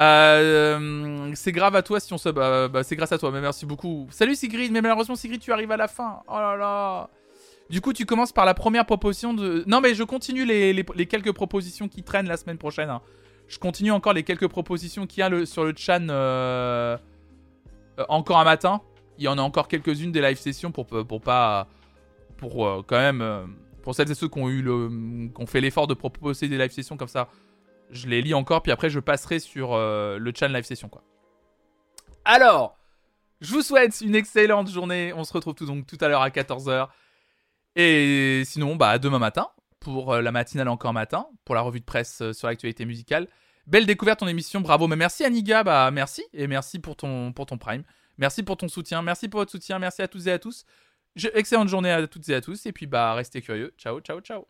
Euh, 0.00 1.30
c'est 1.34 1.52
grave 1.52 1.74
à 1.76 1.82
toi 1.82 2.00
si 2.00 2.12
on 2.12 2.18
se. 2.18 2.28
Bah, 2.28 2.68
bah, 2.68 2.82
c'est 2.82 2.96
grâce 2.96 3.12
à 3.12 3.18
toi, 3.18 3.30
mais 3.30 3.40
merci 3.40 3.66
beaucoup. 3.66 4.06
Salut 4.10 4.34
Sigrid, 4.34 4.70
mais 4.72 4.80
malheureusement 4.80 5.16
Sigrid, 5.16 5.40
tu 5.40 5.52
arrives 5.52 5.72
à 5.72 5.76
la 5.76 5.88
fin. 5.88 6.20
Oh 6.28 6.34
là 6.38 6.56
là. 6.56 7.08
Du 7.70 7.80
coup, 7.80 7.92
tu 7.92 8.06
commences 8.06 8.32
par 8.32 8.44
la 8.46 8.54
première 8.54 8.86
proposition 8.86 9.34
de. 9.34 9.64
Non, 9.66 9.80
mais 9.80 9.94
je 9.94 10.02
continue 10.02 10.44
les, 10.46 10.84
quelques 11.06 11.32
propositions 11.32 11.88
qui 11.88 12.02
traînent 12.02 12.28
la 12.28 12.36
semaine 12.36 12.58
prochaine. 12.58 12.88
hein. 12.90 13.02
Je 13.46 13.58
continue 13.58 13.90
encore 13.92 14.12
les 14.12 14.22
quelques 14.24 14.48
propositions 14.48 15.06
qu'il 15.06 15.20
y 15.20 15.22
a 15.22 15.28
le- 15.28 15.46
sur 15.46 15.64
le 15.64 15.74
chan 15.76 16.06
euh, 16.10 16.96
euh, 17.98 18.04
encore 18.08 18.38
un 18.38 18.44
matin. 18.44 18.80
Il 19.18 19.24
y 19.24 19.28
en 19.28 19.36
a 19.38 19.42
encore 19.42 19.68
quelques-unes 19.68 20.12
des 20.12 20.20
live 20.20 20.38
sessions 20.38 20.70
pour, 20.70 20.86
pour 20.86 21.20
pas. 21.20 21.66
Pour 22.36 22.66
euh, 22.66 22.82
quand 22.86 22.98
même. 22.98 23.20
euh, 23.22 23.44
pour 23.82 23.94
celles 23.94 24.10
et 24.10 24.14
ceux 24.14 24.28
qui 24.28 24.38
ont, 24.38 24.48
eu 24.50 24.60
le, 24.60 24.90
qui 25.34 25.46
fait 25.46 25.60
l'effort 25.62 25.86
de 25.86 25.94
proposer 25.94 26.46
des 26.48 26.58
live 26.58 26.70
sessions 26.70 26.96
comme 26.98 27.08
ça 27.08 27.28
je 27.90 28.06
les 28.06 28.20
lis 28.20 28.34
encore, 28.34 28.62
puis 28.62 28.70
après 28.70 28.90
je 28.90 29.00
passerai 29.00 29.38
sur 29.38 29.72
euh, 29.72 30.18
le 30.18 30.30
chan 30.38 30.48
live 30.48 30.64
session 30.64 30.90
quoi. 30.90 31.02
Alors, 32.24 32.76
je 33.40 33.54
vous 33.54 33.62
souhaite 33.62 34.00
une 34.02 34.14
excellente 34.14 34.70
journée. 34.70 35.12
On 35.16 35.24
se 35.24 35.32
retrouve 35.32 35.54
donc 35.54 35.86
tout 35.86 35.96
à 36.02 36.08
l'heure 36.08 36.20
à 36.20 36.28
14h. 36.28 36.88
Et 37.78 38.42
sinon, 38.44 38.74
bah 38.76 38.98
demain 38.98 39.20
matin 39.20 39.48
pour 39.78 40.12
euh, 40.12 40.20
la 40.20 40.32
matinale 40.32 40.68
encore 40.68 40.92
matin, 40.92 41.26
pour 41.44 41.54
la 41.54 41.60
revue 41.60 41.78
de 41.78 41.84
presse 41.84 42.20
euh, 42.20 42.32
sur 42.32 42.48
l'actualité 42.48 42.84
musicale. 42.84 43.28
Belle 43.68 43.86
découverte 43.86 44.18
ton 44.18 44.26
émission, 44.26 44.60
bravo. 44.60 44.88
Mais 44.88 44.96
merci 44.96 45.24
Aniga, 45.24 45.62
bah 45.62 45.90
merci 45.92 46.24
et 46.34 46.48
merci 46.48 46.80
pour 46.80 46.96
ton 46.96 47.32
prime. 47.32 47.84
Merci 48.18 48.42
pour 48.42 48.56
ton 48.56 48.66
soutien, 48.66 49.00
merci 49.00 49.28
pour 49.28 49.40
votre 49.40 49.52
soutien, 49.52 49.78
merci 49.78 50.02
à 50.02 50.08
toutes 50.08 50.26
et 50.26 50.32
à 50.32 50.40
tous. 50.40 50.64
Excellente 51.34 51.68
journée 51.68 51.92
à 51.92 52.06
toutes 52.08 52.28
et 52.28 52.34
à 52.34 52.40
tous 52.40 52.66
et 52.66 52.72
puis 52.72 52.86
bah 52.86 53.14
restez 53.14 53.42
curieux. 53.42 53.72
Ciao, 53.78 54.00
ciao, 54.00 54.20
ciao. 54.20 54.48